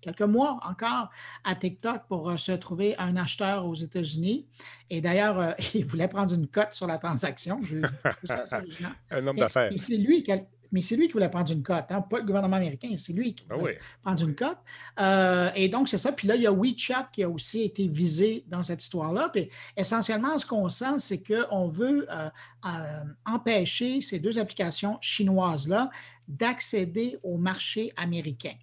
quelques 0.00 0.22
mois 0.22 0.58
encore 0.62 1.10
à 1.44 1.54
TikTok 1.54 2.06
pour 2.08 2.30
euh, 2.30 2.36
se 2.38 2.52
trouver 2.52 2.96
un 2.96 3.14
acheteur 3.16 3.66
aux 3.66 3.74
États-Unis. 3.74 4.46
Et 4.88 5.02
d'ailleurs, 5.02 5.38
euh, 5.38 5.52
il 5.74 5.84
voulait 5.84 6.08
prendre 6.08 6.32
une 6.34 6.46
cote 6.46 6.72
sur 6.72 6.86
la 6.86 6.96
transaction. 6.96 7.60
Ça. 8.24 8.44
Un 9.10 9.26
homme 9.26 9.36
d'affaires. 9.36 9.70
C'est 9.78 9.98
lui 9.98 10.22
qui 10.22 10.32
a- 10.32 10.40
mais 10.72 10.82
c'est 10.82 10.96
lui 10.96 11.06
qui 11.06 11.12
voulait 11.12 11.28
prendre 11.28 11.52
une 11.52 11.62
cote, 11.62 11.84
hein, 11.90 12.00
pas 12.00 12.18
le 12.18 12.24
gouvernement 12.24 12.56
américain, 12.56 12.94
c'est 12.98 13.12
lui 13.12 13.34
qui 13.34 13.46
Ah 13.50 13.56
voulait 13.56 13.72
oui. 13.72 13.86
prendre 14.02 14.22
une 14.22 14.34
cote. 14.34 14.58
Euh, 15.00 15.50
et 15.54 15.68
donc, 15.68 15.88
c'est 15.88 15.98
ça. 15.98 16.12
Puis 16.12 16.28
là, 16.28 16.36
il 16.36 16.42
y 16.42 16.46
a 16.46 16.52
WeChat 16.52 17.08
qui 17.12 17.22
a 17.22 17.28
aussi 17.28 17.62
été 17.62 17.88
visé 17.88 18.44
dans 18.48 18.62
cette 18.62 18.82
histoire-là. 18.82 19.30
Puis 19.32 19.48
essentiellement, 19.76 20.36
ce 20.38 20.46
qu'on 20.46 20.68
sent, 20.68 20.98
c'est 20.98 21.22
qu'on 21.22 21.68
veut 21.68 22.06
euh, 22.10 22.28
euh, 22.66 23.04
empêcher 23.24 24.00
ces 24.00 24.18
deux 24.18 24.38
applications 24.38 24.98
chinoises-là 25.00 25.90
d'accéder 26.28 27.18
au 27.22 27.36
marché 27.36 27.92
américain. 27.96 28.54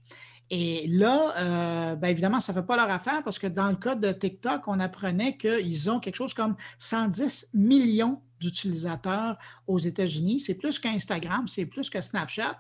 Et 0.50 0.86
là, 0.88 1.34
euh, 1.38 1.96
ben 1.96 2.10
évidemment, 2.10 2.40
ça 2.40 2.54
ne 2.54 2.60
fait 2.60 2.66
pas 2.66 2.76
leur 2.76 2.90
affaire 2.90 3.24
parce 3.24 3.40
que 3.40 3.48
dans 3.48 3.70
le 3.70 3.76
cas 3.76 3.96
de 3.96 4.12
TikTok, 4.12 4.68
on 4.68 4.80
apprenait 4.80 5.38
qu'ils 5.38 5.90
ont 5.90 6.00
quelque 6.00 6.16
chose 6.16 6.34
comme 6.34 6.56
110 6.78 7.50
millions 7.54 8.22
d'utilisateurs 8.44 9.38
aux 9.68 9.80
États-Unis. 9.80 10.40
C'est 10.40 10.56
plus 10.56 10.80
qu'Instagram, 10.80 11.48
c'est 11.48 11.66
plus 11.66 11.90
que 11.90 12.02
Snapchat. 12.02 12.60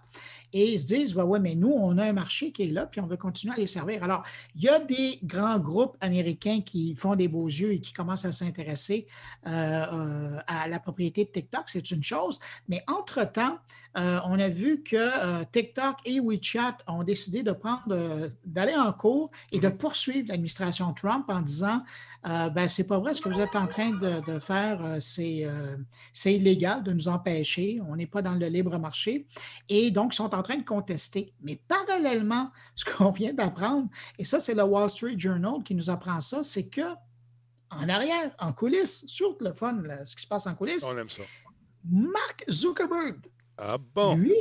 Et 0.53 0.73
ils 0.73 0.79
se 0.79 0.88
disent, 0.88 1.15
ouais, 1.15 1.23
ouais, 1.23 1.39
mais 1.39 1.55
nous, 1.55 1.71
on 1.71 1.97
a 1.97 2.05
un 2.05 2.13
marché 2.13 2.51
qui 2.51 2.63
est 2.63 2.67
là, 2.67 2.86
puis 2.86 3.01
on 3.01 3.07
veut 3.07 3.17
continuer 3.17 3.55
à 3.55 3.57
les 3.57 3.67
servir. 3.67 4.03
Alors, 4.03 4.23
il 4.55 4.61
y 4.61 4.69
a 4.69 4.79
des 4.79 5.19
grands 5.23 5.59
groupes 5.59 5.97
américains 5.99 6.61
qui 6.61 6.95
font 6.95 7.15
des 7.15 7.27
beaux 7.27 7.47
yeux 7.47 7.73
et 7.73 7.79
qui 7.79 7.91
commencent 7.91 8.25
à 8.25 8.31
s'intéresser 8.31 9.07
euh, 9.47 9.51
euh, 9.51 10.39
à 10.47 10.67
la 10.67 10.79
propriété 10.79 11.25
de 11.25 11.29
TikTok, 11.29 11.63
c'est 11.67 11.89
une 11.91 12.03
chose. 12.03 12.39
Mais 12.67 12.84
entre-temps, 12.88 13.57
euh, 13.95 14.19
on 14.25 14.39
a 14.39 14.49
vu 14.49 14.81
que 14.81 14.95
euh, 14.95 15.43
TikTok 15.51 15.97
et 16.05 16.19
WeChat 16.19 16.77
ont 16.87 17.03
décidé 17.03 17.43
de 17.43 17.51
prendre, 17.51 17.83
euh, 17.91 18.29
d'aller 18.43 18.75
en 18.75 18.91
cours 18.91 19.29
et 19.51 19.59
de 19.59 19.69
poursuivre 19.69 20.27
l'administration 20.29 20.91
Trump 20.93 21.25
en 21.27 21.41
disant 21.41 21.83
ben, 22.23 22.69
c'est 22.69 22.87
pas 22.87 22.99
vrai 22.99 23.13
ce 23.13 23.21
que 23.21 23.27
vous 23.27 23.41
êtes 23.41 23.55
en 23.55 23.67
train 23.67 23.91
de, 23.91 24.25
de 24.31 24.39
faire, 24.39 24.97
c'est 25.01 25.45
c'est 26.13 26.33
illégal 26.35 26.81
de 26.81 26.93
nous 26.93 27.09
empêcher, 27.09 27.81
on 27.85 27.97
n'est 27.97 28.07
pas 28.07 28.21
dans 28.21 28.35
le 28.35 28.47
libre 28.47 28.79
marché. 28.79 29.27
Et 29.67 29.91
donc, 29.91 30.13
ils 30.13 30.17
sont 30.17 30.33
en 30.33 30.41
train 30.41 30.55
de 30.55 30.63
contester. 30.63 31.33
Mais 31.41 31.59
parallèlement, 31.67 32.49
ce 32.75 32.85
qu'on 32.85 33.11
vient 33.11 33.33
d'apprendre, 33.33 33.89
et 34.17 34.23
ça, 34.23 34.39
c'est 34.39 34.53
le 34.53 34.63
Wall 34.63 34.89
Street 34.89 35.15
Journal 35.17 35.63
qui 35.65 35.75
nous 35.75 35.89
apprend 35.89 36.21
ça, 36.21 36.43
c'est 36.43 36.69
que 36.69 36.93
en 37.69 37.89
arrière, 37.89 38.31
en 38.39 38.53
coulisses, 38.53 39.05
surtout 39.07 39.43
le 39.43 39.53
fun, 39.53 39.81
là, 39.81 40.05
ce 40.05 40.15
qui 40.15 40.21
se 40.21 40.27
passe 40.27 40.47
en 40.47 40.55
coulisses, 40.55 40.85
On 40.85 40.97
aime 40.97 41.09
ça. 41.09 41.23
Mark 41.83 42.45
Zuckerberg 42.49 43.17
Ah 43.57 43.77
bon? 43.93 44.15
lui, 44.15 44.35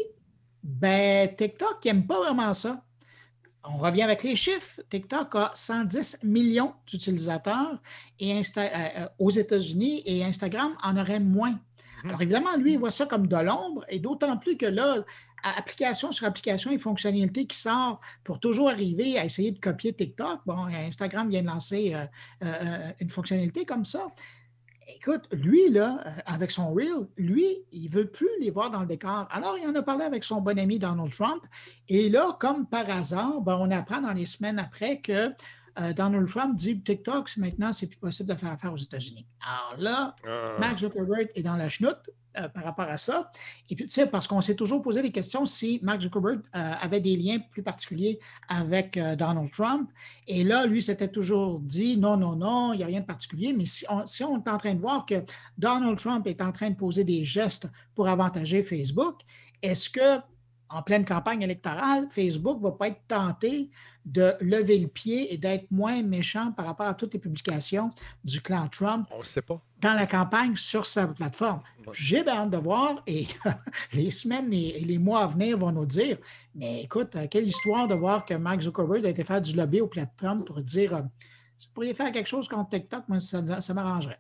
ben, 0.62 1.34
TikTok, 1.34 1.78
il 1.84 1.92
n'aime 1.92 2.06
pas 2.06 2.20
vraiment 2.20 2.52
ça. 2.54 2.84
On 3.64 3.78
revient 3.78 4.02
avec 4.02 4.22
les 4.24 4.34
chiffres. 4.34 4.80
TikTok 4.90 5.34
a 5.36 5.50
110 5.54 6.24
millions 6.24 6.74
d'utilisateurs 6.86 7.80
et 8.18 8.32
Insta- 8.40 8.70
euh, 8.72 9.02
euh, 9.04 9.08
aux 9.18 9.30
États-Unis 9.30 10.02
et 10.04 10.24
Instagram 10.24 10.76
en 10.82 10.96
aurait 10.96 11.20
moins. 11.20 11.58
Alors 12.04 12.20
évidemment, 12.20 12.56
lui, 12.56 12.72
il 12.72 12.78
voit 12.80 12.90
ça 12.90 13.06
comme 13.06 13.28
de 13.28 13.36
l'ombre 13.36 13.84
et 13.88 14.00
d'autant 14.00 14.36
plus 14.36 14.56
que 14.56 14.66
là, 14.66 14.96
application 15.44 16.10
sur 16.10 16.26
application 16.26 16.72
et 16.72 16.78
fonctionnalités 16.78 17.46
qui 17.46 17.56
sortent 17.56 18.00
pour 18.24 18.40
toujours 18.40 18.68
arriver 18.70 19.18
à 19.18 19.24
essayer 19.24 19.52
de 19.52 19.60
copier 19.60 19.92
TikTok. 19.92 20.40
Bon, 20.44 20.66
Instagram 20.66 21.28
vient 21.28 21.42
de 21.42 21.46
lancer 21.46 21.94
euh, 21.94 22.04
euh, 22.44 22.90
une 22.98 23.10
fonctionnalité 23.10 23.64
comme 23.64 23.84
ça. 23.84 24.08
Écoute, 24.88 25.28
lui, 25.32 25.68
là, 25.70 26.00
euh, 26.06 26.10
avec 26.26 26.50
son 26.50 26.72
Reel, 26.72 27.06
lui, 27.16 27.46
il 27.72 27.84
ne 27.86 27.90
veut 27.90 28.06
plus 28.06 28.28
les 28.40 28.50
voir 28.50 28.70
dans 28.70 28.80
le 28.80 28.86
décor. 28.86 29.26
Alors, 29.30 29.56
il 29.58 29.66
en 29.68 29.74
a 29.74 29.82
parlé 29.82 30.04
avec 30.04 30.24
son 30.24 30.40
bon 30.40 30.58
ami 30.58 30.78
Donald 30.78 31.12
Trump. 31.12 31.42
Et 31.88 32.08
là, 32.08 32.36
comme 32.40 32.66
par 32.66 32.88
hasard, 32.90 33.40
ben, 33.40 33.56
on 33.60 33.70
apprend 33.70 34.00
dans 34.00 34.12
les 34.12 34.26
semaines 34.26 34.58
après 34.58 35.00
que 35.00 35.30
euh, 35.80 35.92
Donald 35.94 36.28
Trump 36.28 36.56
dit 36.56 36.80
TikTok, 36.80 37.36
maintenant, 37.36 37.72
c'est 37.72 37.86
plus 37.86 37.96
possible 37.98 38.28
de 38.30 38.34
faire 38.38 38.50
affaire 38.52 38.72
aux 38.72 38.76
États-Unis. 38.78 39.26
Alors 39.40 39.80
là, 39.80 40.14
Ah. 40.26 40.56
Mark 40.58 40.78
Zuckerberg 40.78 41.30
est 41.34 41.42
dans 41.42 41.56
la 41.56 41.68
chenoute 41.68 42.10
euh, 42.38 42.48
par 42.48 42.64
rapport 42.64 42.88
à 42.88 42.96
ça. 42.96 43.30
Et 43.68 43.76
puis, 43.76 43.84
tu 43.84 43.90
sais, 43.90 44.06
parce 44.06 44.26
qu'on 44.26 44.40
s'est 44.40 44.56
toujours 44.56 44.80
posé 44.80 45.02
des 45.02 45.12
questions 45.12 45.44
si 45.44 45.78
Mark 45.82 46.00
Zuckerberg 46.00 46.40
euh, 46.54 46.72
avait 46.80 47.00
des 47.00 47.14
liens 47.16 47.38
plus 47.38 47.62
particuliers 47.62 48.18
avec 48.48 48.96
euh, 48.96 49.16
Donald 49.16 49.50
Trump. 49.52 49.90
Et 50.26 50.42
là, 50.42 50.64
lui 50.64 50.80
s'était 50.80 51.08
toujours 51.08 51.60
dit 51.60 51.98
non, 51.98 52.16
non, 52.16 52.36
non, 52.36 52.72
il 52.72 52.78
n'y 52.78 52.82
a 52.84 52.86
rien 52.86 53.00
de 53.00 53.06
particulier. 53.06 53.52
Mais 53.52 53.66
si 53.66 53.84
on, 53.90 54.02
est 54.02 54.48
en 54.48 54.56
train 54.56 54.74
de 54.74 54.80
voir 54.80 55.04
que 55.04 55.16
Donald 55.58 55.98
Trump 55.98 56.26
est 56.26 56.40
en 56.40 56.52
train 56.52 56.70
de 56.70 56.76
poser 56.76 57.04
des 57.04 57.24
gestes 57.24 57.68
pour 57.94 58.08
avantager 58.08 58.62
Facebook, 58.62 59.20
est-ce 59.60 59.90
que 59.90 60.22
en 60.70 60.82
pleine 60.82 61.04
campagne 61.04 61.42
électorale, 61.42 62.08
Facebook 62.10 62.56
ne 62.58 62.62
va 62.62 62.72
pas 62.72 62.88
être 62.88 63.02
tenté 63.06 63.70
de 64.04 64.34
lever 64.40 64.78
le 64.78 64.88
pied 64.88 65.32
et 65.32 65.36
d'être 65.36 65.70
moins 65.70 66.02
méchant 66.02 66.52
par 66.52 66.66
rapport 66.66 66.86
à 66.86 66.94
toutes 66.94 67.12
les 67.14 67.20
publications 67.20 67.90
du 68.24 68.40
clan 68.40 68.66
Trump 68.68 69.06
On 69.12 69.20
ne 69.20 69.24
sait 69.24 69.42
pas. 69.42 69.60
dans 69.80 69.94
la 69.94 70.06
campagne 70.06 70.56
sur 70.56 70.86
sa 70.86 71.06
plateforme. 71.06 71.60
J'ai 71.92 72.22
bien 72.22 72.34
hâte 72.34 72.50
de 72.50 72.56
voir 72.56 73.02
et 73.06 73.26
les 73.92 74.10
semaines 74.10 74.52
et 74.52 74.80
les 74.80 74.98
mois 74.98 75.24
à 75.24 75.26
venir 75.26 75.58
vont 75.58 75.72
nous 75.72 75.86
dire. 75.86 76.18
Mais 76.54 76.82
écoute, 76.82 77.14
euh, 77.16 77.26
quelle 77.30 77.46
histoire 77.46 77.88
de 77.88 77.94
voir 77.94 78.24
que 78.24 78.34
Mark 78.34 78.60
Zuckerberg 78.60 79.06
a 79.06 79.10
été 79.10 79.24
faire 79.24 79.40
du 79.40 79.54
lobby 79.54 79.80
au 79.80 79.86
plateforme 79.88 80.44
pour 80.44 80.60
dire 80.62 80.94
euh, 80.94 81.02
si 81.56 81.66
vous 81.68 81.74
pourriez 81.74 81.94
faire 81.94 82.10
quelque 82.10 82.28
chose 82.28 82.48
contre 82.48 82.70
TikTok, 82.70 83.04
moi, 83.08 83.20
ça, 83.20 83.60
ça 83.60 83.74
m'arrangerait. 83.74 84.18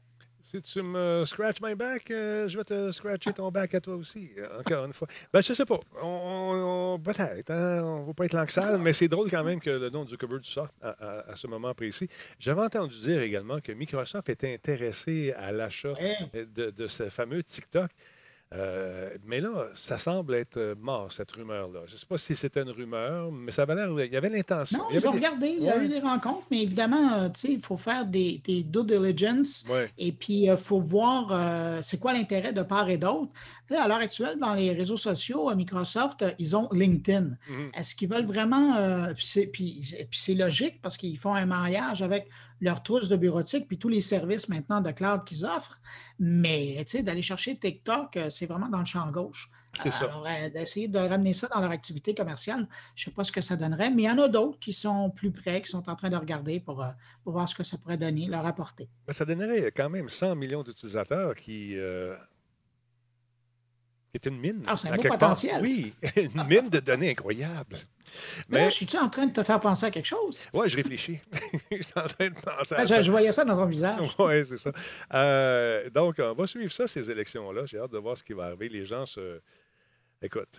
Si 0.52 0.60
tu 0.60 0.82
me 0.82 1.24
scratch 1.24 1.62
my 1.62 1.74
back, 1.74 2.10
euh, 2.10 2.46
je 2.46 2.58
vais 2.58 2.64
te 2.64 2.90
scratcher 2.90 3.32
ton 3.32 3.50
back 3.50 3.74
à 3.74 3.80
toi 3.80 3.94
aussi, 3.94 4.28
euh, 4.36 4.60
encore 4.60 4.84
une 4.84 4.92
fois. 4.92 5.08
Ben, 5.32 5.40
je 5.40 5.54
sais 5.54 5.64
pas. 5.64 5.80
On, 6.02 6.06
on- 6.06 6.94
on- 6.94 6.98
Peut-être. 6.98 7.50
Hein? 7.50 7.80
On 7.82 8.00
ne 8.02 8.06
va 8.08 8.12
pas 8.12 8.26
être 8.26 8.34
langue 8.34 8.80
mais 8.82 8.92
c'est 8.92 9.08
drôle 9.08 9.30
quand 9.30 9.42
même 9.44 9.60
que 9.60 9.70
le 9.70 9.88
nom 9.88 10.04
de 10.04 10.10
Zuckerberg 10.10 10.44
sorte 10.44 10.74
à, 10.82 10.90
à- 10.90 11.30
à 11.30 11.36
ce 11.36 11.46
moment 11.46 11.72
précis. 11.72 12.06
J'avais 12.38 12.60
entendu 12.60 12.98
dire 12.98 13.22
également 13.22 13.60
que 13.60 13.72
Microsoft 13.72 14.28
était 14.28 14.52
intéressé 14.52 15.32
à 15.38 15.52
l'achat 15.52 15.94
Ouais. 15.94 16.44
de, 16.54 16.68
de 16.68 16.86
ce 16.86 17.08
fameux 17.08 17.42
TikTok. 17.42 17.90
Euh, 18.54 19.10
mais 19.24 19.40
là, 19.40 19.66
ça 19.74 19.96
semble 19.98 20.34
être 20.34 20.58
euh, 20.58 20.74
mort, 20.78 21.10
cette 21.12 21.32
rumeur-là. 21.32 21.80
Je 21.86 21.94
ne 21.94 21.98
sais 21.98 22.06
pas 22.06 22.18
si 22.18 22.34
c'était 22.34 22.60
une 22.62 22.70
rumeur, 22.70 23.32
mais 23.32 23.50
ça 23.50 23.62
avait 23.62 23.74
l'air. 23.74 23.88
Il 24.04 24.12
y 24.12 24.16
avait 24.16 24.28
l'intention. 24.28 24.78
Non, 24.78 24.84
Il 24.90 24.96
y 24.96 24.98
ils 25.00 25.06
ont 25.08 25.10
des- 25.12 25.16
regardé, 25.18 25.48
il 25.48 25.62
y 25.64 25.70
a 25.70 25.76
Ouais. 25.76 25.84
eu 25.86 25.88
des 25.88 26.00
rencontres, 26.00 26.44
mais 26.50 26.60
évidemment, 26.62 27.14
euh, 27.14 27.28
il 27.44 27.60
faut 27.60 27.76
faire 27.78 28.04
des, 28.04 28.42
des 28.44 28.62
due 28.62 28.84
diligence 28.84 29.64
Ouais. 29.70 29.88
et 29.96 30.12
puis 30.12 30.44
il 30.46 30.56
faut 30.58 30.80
voir 30.80 31.82
c'est 31.82 31.98
quoi 31.98 32.12
l'intérêt 32.12 32.52
de 32.52 32.62
part 32.62 32.88
et 32.90 32.98
d'autre. 32.98 33.30
À 33.70 33.88
l'heure 33.88 33.96
actuelle, 33.98 34.38
dans 34.38 34.52
les 34.52 34.72
réseaux 34.72 34.98
sociaux, 34.98 35.48
à 35.48 35.54
Microsoft, 35.54 36.24
ils 36.38 36.54
ont 36.54 36.68
LinkedIn. 36.72 37.30
Mhm. 37.48 37.70
Est-ce 37.74 37.94
qu'ils 37.94 38.08
veulent 38.10 38.26
vraiment. 38.26 38.76
puis 39.52 39.82
c'est 40.10 40.34
logique 40.34 40.80
parce 40.82 40.96
qu'ils 40.98 41.18
font 41.18 41.34
un 41.34 41.46
mariage 41.46 42.02
avec 42.02 42.28
leur 42.62 42.82
trousse 42.82 43.08
de 43.08 43.16
bureautique 43.16 43.66
puis 43.68 43.76
tous 43.76 43.88
les 43.88 44.00
services 44.00 44.48
maintenant 44.48 44.80
de 44.80 44.90
cloud 44.90 45.24
qu'ils 45.24 45.44
offrent. 45.44 45.80
Mais 46.18 46.82
d'aller 47.00 47.22
chercher 47.22 47.58
TikTok, 47.58 48.16
euh, 48.16 48.30
c'est 48.30 48.46
vraiment 48.46 48.68
dans 48.68 48.78
le 48.78 48.84
champ 48.86 49.10
gauche. 49.10 49.50
C'est 49.74 49.90
ça. 49.90 50.04
Alors, 50.04 50.26
euh, 50.26 50.50
d'essayer 50.50 50.86
de 50.86 50.98
ramener 50.98 51.32
ça 51.32 51.48
dans 51.48 51.60
leur 51.60 51.70
activité 51.70 52.14
commerciale, 52.14 52.68
je 52.94 53.02
ne 53.02 53.10
sais 53.10 53.14
pas 53.14 53.24
ce 53.24 53.32
que 53.32 53.40
ça 53.40 53.56
donnerait, 53.56 53.90
mais 53.90 54.02
il 54.02 54.06
y 54.06 54.10
en 54.10 54.18
a 54.18 54.28
d'autres 54.28 54.58
qui 54.58 54.72
sont 54.72 55.10
plus 55.10 55.30
près, 55.30 55.62
qui 55.62 55.70
sont 55.70 55.88
en 55.88 55.96
train 55.96 56.10
de 56.10 56.16
regarder 56.16 56.60
pour, 56.60 56.82
euh, 56.82 56.90
pour 57.24 57.32
voir 57.32 57.48
ce 57.48 57.54
que 57.54 57.64
ça 57.64 57.78
pourrait 57.78 57.96
donner, 57.96 58.26
leur 58.26 58.44
apporter. 58.44 58.88
Ben, 59.06 59.12
ça 59.12 59.24
donnerait 59.24 59.72
quand 59.74 59.88
même 59.88 60.08
100 60.08 60.36
millions 60.36 60.62
d'utilisateurs 60.62 61.34
qui. 61.34 61.74
euh, 61.76 62.14
qui 64.12 64.18
est 64.18 64.26
une 64.28 64.38
mine. 64.38 64.62
Ah, 64.66 64.76
c'est 64.76 64.88
un 64.88 64.96
beau 64.96 65.02
part. 65.02 65.12
potentiel. 65.12 65.62
Oui, 65.62 65.94
une 66.16 66.44
mine 66.46 66.68
de 66.68 66.80
données 66.80 67.10
incroyable. 67.10 67.78
Mais 68.50 68.58
là, 68.58 68.68
je 68.68 68.74
suis-tu 68.74 68.98
en 68.98 69.08
train 69.08 69.24
de 69.24 69.32
te 69.32 69.42
faire 69.42 69.58
penser 69.58 69.86
à 69.86 69.90
quelque 69.90 70.06
chose? 70.06 70.38
ouais, 70.52 70.68
je 70.68 70.76
réfléchis. 70.76 71.18
je 71.72 71.80
suis 71.82 71.92
en 71.96 72.06
train 72.06 72.28
de 72.28 72.34
penser 72.34 72.74
à 72.74 72.78
Ben, 72.78 72.86
ça. 72.86 73.00
je, 73.00 73.10
voyais 73.10 73.32
ça 73.32 73.44
dans 73.44 73.56
ton 73.56 73.64
visage. 73.64 74.10
Oui, 74.18 74.44
c'est 74.44 74.58
ça. 74.58 74.70
Euh, 75.14 75.88
donc, 75.88 76.16
on 76.18 76.34
va 76.34 76.46
suivre 76.46 76.70
ça, 76.70 76.86
ces 76.86 77.10
élections-là. 77.10 77.64
J'ai 77.64 77.78
hâte 77.78 77.90
de 77.92 77.98
voir 77.98 78.14
ce 78.16 78.22
qui 78.22 78.34
va 78.34 78.44
arriver. 78.44 78.68
Les 78.68 78.84
gens 78.84 79.06
se. 79.06 79.40
Écoute, 80.20 80.50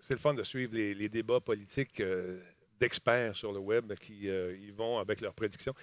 c'est 0.00 0.14
le 0.14 0.20
fun 0.20 0.32
de 0.32 0.44
suivre 0.44 0.74
les, 0.74 0.94
les 0.94 1.08
débats 1.08 1.40
politiques 1.40 2.00
euh, 2.00 2.40
d'experts 2.78 3.34
sur 3.34 3.52
le 3.52 3.58
web 3.58 3.92
qui 3.94 4.28
euh, 4.30 4.56
y 4.56 4.70
vont 4.70 4.98
avec 4.98 5.20
leurs 5.20 5.34
prédictions. 5.34 5.74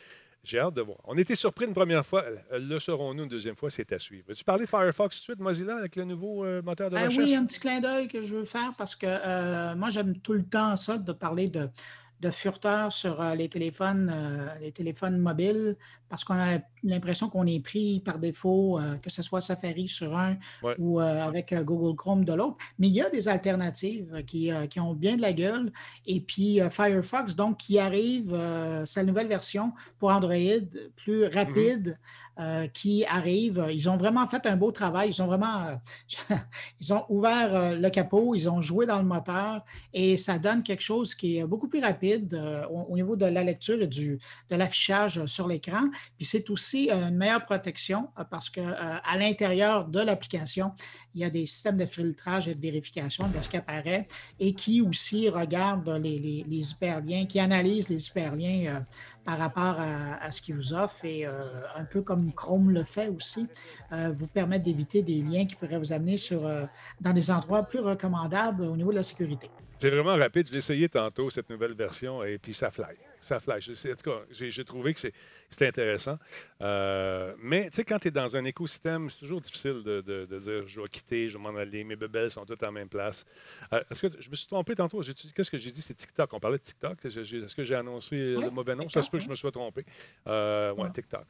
J'ai 0.43 0.59
hâte 0.59 0.73
de 0.73 0.81
voir. 0.81 0.97
On 1.03 1.15
était 1.17 1.35
surpris 1.35 1.65
une 1.65 1.73
première 1.73 2.05
fois. 2.05 2.23
Euh, 2.23 2.57
Le 2.59 2.79
serons-nous 2.79 3.23
une 3.23 3.29
deuxième 3.29 3.55
fois? 3.55 3.69
C'est 3.69 3.91
à 3.91 3.99
suivre. 3.99 4.25
Veux-tu 4.27 4.43
parler 4.43 4.65
de 4.65 4.69
Firefox 4.69 5.15
tout 5.17 5.21
de 5.21 5.23
suite, 5.35 5.39
Mozilla, 5.39 5.77
avec 5.77 5.95
le 5.95 6.03
nouveau 6.03 6.43
euh, 6.43 6.61
moteur 6.63 6.89
de 6.89 6.95
Ben 6.95 7.05
recherche? 7.07 7.25
oui, 7.25 7.35
un 7.35 7.45
petit 7.45 7.59
clin 7.59 7.79
d'œil 7.79 8.07
que 8.07 8.23
je 8.23 8.35
veux 8.35 8.45
faire 8.45 8.73
parce 8.77 8.95
que 8.95 9.05
euh, 9.07 9.75
moi, 9.75 9.89
j'aime 9.91 10.17
tout 10.19 10.33
le 10.33 10.43
temps 10.43 10.75
ça 10.77 10.97
de 10.97 11.11
parler 11.13 11.47
de, 11.47 11.69
de 12.21 12.29
furteurs 12.31 12.91
sur 12.91 13.21
euh, 13.21 13.35
les 13.35 13.49
téléphones, 13.49 14.11
les 14.61 14.71
téléphones 14.71 15.17
mobiles 15.19 15.75
parce 16.09 16.23
qu'on 16.23 16.39
a 16.39 16.57
l'impression 16.83 17.29
qu'on 17.29 17.45
est 17.45 17.59
pris 17.63 17.99
par 17.99 18.19
défaut, 18.19 18.79
euh, 18.79 18.97
que 18.97 19.09
ce 19.09 19.21
soit 19.21 19.41
Safari 19.41 19.87
sur 19.87 20.17
un 20.17 20.37
Ouais. 20.63 20.75
ou 20.79 20.99
euh, 20.99 21.23
avec 21.23 21.53
euh, 21.53 21.63
Google 21.63 21.95
Chrome 21.95 22.25
de 22.25 22.33
l'autre. 22.33 22.57
Mais 22.79 22.87
il 22.87 22.93
y 22.93 23.01
a 23.01 23.09
des 23.09 23.27
alternatives 23.27 24.23
qui, 24.25 24.51
qui 24.69 24.79
ont 24.79 24.93
bien 24.93 25.15
de 25.15 25.21
la 25.21 25.33
gueule. 25.33 25.71
Et 26.05 26.19
puis 26.21 26.59
Firefox, 26.69 27.35
donc, 27.35 27.57
qui 27.57 27.79
arrive, 27.79 28.35
sa 28.85 29.03
nouvelle 29.03 29.27
version 29.27 29.73
pour 29.99 30.09
Android, 30.09 30.31
plus 30.95 31.25
rapide, 31.25 31.97
euh, 32.39 32.65
qui 32.67 33.05
arrive. 33.05 33.67
Ils 33.71 33.89
ont 33.89 33.97
vraiment 33.97 34.25
fait 34.25 34.45
un 34.47 34.55
beau 34.55 34.71
travail. 34.71 35.09
Ils 35.09 35.21
ont 35.21 35.27
vraiment 35.27 35.77
ils 36.79 36.93
ont 36.93 37.05
ouvert 37.09 37.75
le 37.77 37.89
capot, 37.89 38.35
ils 38.35 38.49
ont 38.49 38.61
joué 38.61 38.85
dans 38.85 38.97
le 38.99 39.03
moteur 39.05 39.63
et 39.93 40.15
ça 40.17 40.39
donne 40.39 40.63
quelque 40.63 40.81
chose 40.81 41.13
qui 41.13 41.37
est 41.37 41.45
beaucoup 41.45 41.67
plus 41.67 41.81
rapide 41.81 42.33
au, 42.71 42.93
au 42.93 42.95
niveau 42.95 43.15
de 43.15 43.25
la 43.25 43.43
lecture 43.43 43.81
et 43.81 43.87
du, 43.87 44.17
de 44.49 44.55
l'affichage 44.55 45.25
sur 45.25 45.47
l'écran. 45.47 45.89
Puis 46.17 46.25
c'est 46.25 46.49
aussi 46.49 46.70
euh, 46.75 47.09
une 47.09 47.17
meilleure 47.17 47.45
protection 47.45 48.09
euh, 48.17 48.23
parce 48.23 48.49
que 48.49 48.61
euh, 48.61 49.17
l'intérieur 49.17 49.85
de 49.85 49.99
l'application, 49.99 50.73
il 51.13 51.21
y 51.21 51.23
a 51.23 51.29
des 51.29 51.45
systèmes 51.45 51.77
de 51.77 51.85
filtrage 51.85 52.47
et 52.47 52.55
de 52.55 52.61
vérification 52.61 53.27
de 53.27 53.41
ce 53.41 53.49
qui 53.49 53.57
apparaît 53.57 54.07
et 54.39 54.53
qui 54.53 54.81
aussi 54.81 55.29
regardent 55.29 55.89
les, 55.89 56.45
hyperliens, 56.47 57.25
qui 57.25 57.39
analysent 57.39 57.89
les 57.89 58.07
hyperliens 58.07 58.85
par 59.25 59.37
rapport 59.37 59.77
à, 59.79 60.31
ce 60.31 60.41
qu'ils 60.41 60.55
vous 60.55 60.73
offrent 60.73 61.05
et 61.05 61.25
un 61.25 61.83
peu 61.83 62.01
comme 62.01 62.31
Chrome 62.31 62.71
le 62.71 62.83
fait 62.85 63.09
aussi, 63.09 63.47
vous 63.91 64.27
permettre 64.27 64.63
d'éviter 64.63 65.01
des 65.01 65.21
liens 65.21 65.45
qui 65.45 65.55
pourraient 65.55 65.77
vous 65.77 65.91
amener 65.91 66.17
sur, 66.17 66.49
dans 67.01 67.13
des 67.13 67.29
endroits 67.29 67.63
plus 67.63 67.79
recommandables 67.79 68.63
au 68.63 68.75
niveau 68.77 68.91
de 68.91 68.97
la 68.97 69.03
sécurité. 69.03 69.51
C'est 69.81 69.89
vraiment 69.89 70.15
rapide. 70.15 70.45
Je 70.47 70.51
l'ai 70.51 70.57
essayé 70.59 70.87
tantôt, 70.89 71.31
cette 71.31 71.49
nouvelle 71.49 71.73
version, 71.73 72.23
et 72.23 72.37
puis 72.37 72.53
ça 72.53 72.69
fly. 72.69 72.95
Ça 73.19 73.39
fly. 73.39 73.59
Je 73.61 73.73
sais- 73.73 73.91
en 73.91 73.95
tout 73.95 74.11
cas, 74.11 74.19
j'ai 74.29 74.63
trouvé 74.63 74.93
que 74.93 74.99
c'était 75.49 75.67
intéressant. 75.67 76.19
Euh, 76.61 77.33
mais 77.41 77.69
tu 77.71 77.77
sais, 77.77 77.83
quand 77.83 77.97
tu 77.97 78.09
es 78.09 78.11
dans 78.11 78.35
un 78.37 78.43
écosystème, 78.45 79.09
c'est 79.09 79.19
toujours 79.21 79.41
difficile 79.41 79.81
de, 79.83 80.01
de- 80.01 80.25
de 80.27 80.39
dire 80.39 80.67
je 80.67 80.81
vais 80.81 80.87
quitter, 80.87 81.29
je 81.29 81.37
vais 81.37 81.43
m'en 81.43 81.55
aller, 81.57 81.83
mes 81.83 81.95
bébelles 81.95 82.29
sont 82.29 82.45
toutes 82.45 82.61
en 82.61 82.71
même 82.71 82.89
place. 82.89 83.25
Euh, 83.73 83.81
Est-ce 83.89 84.07
que 84.07 84.21
je 84.21 84.29
me 84.29 84.35
suis 84.35 84.45
trompé 84.47 84.75
tantôt? 84.75 85.01
Qu'est-ce 85.01 85.49
que 85.49 85.57
j'ai 85.57 85.71
dit? 85.71 85.81
C'est 85.81 85.95
TikTok. 85.95 86.31
On 86.33 86.39
parlait 86.39 86.59
de 86.59 86.63
TikTok. 86.63 87.03
Est-ce 87.03 87.55
que 87.55 87.63
j'ai- 87.63 87.75
annoncé 87.75 88.15
le 88.33 88.37
Oui, 88.37 88.51
mauvais 88.51 88.75
nom? 88.75 88.87
Ça 88.87 89.01
se 89.01 89.09
peut 89.09 89.17
que 89.17 89.23
je 89.23 89.29
me 89.29 89.35
sois 89.35 89.51
trompé. 89.51 89.83
Euh, 90.27 90.73
Ouais. 90.73 90.91
TikTok. 90.91 91.25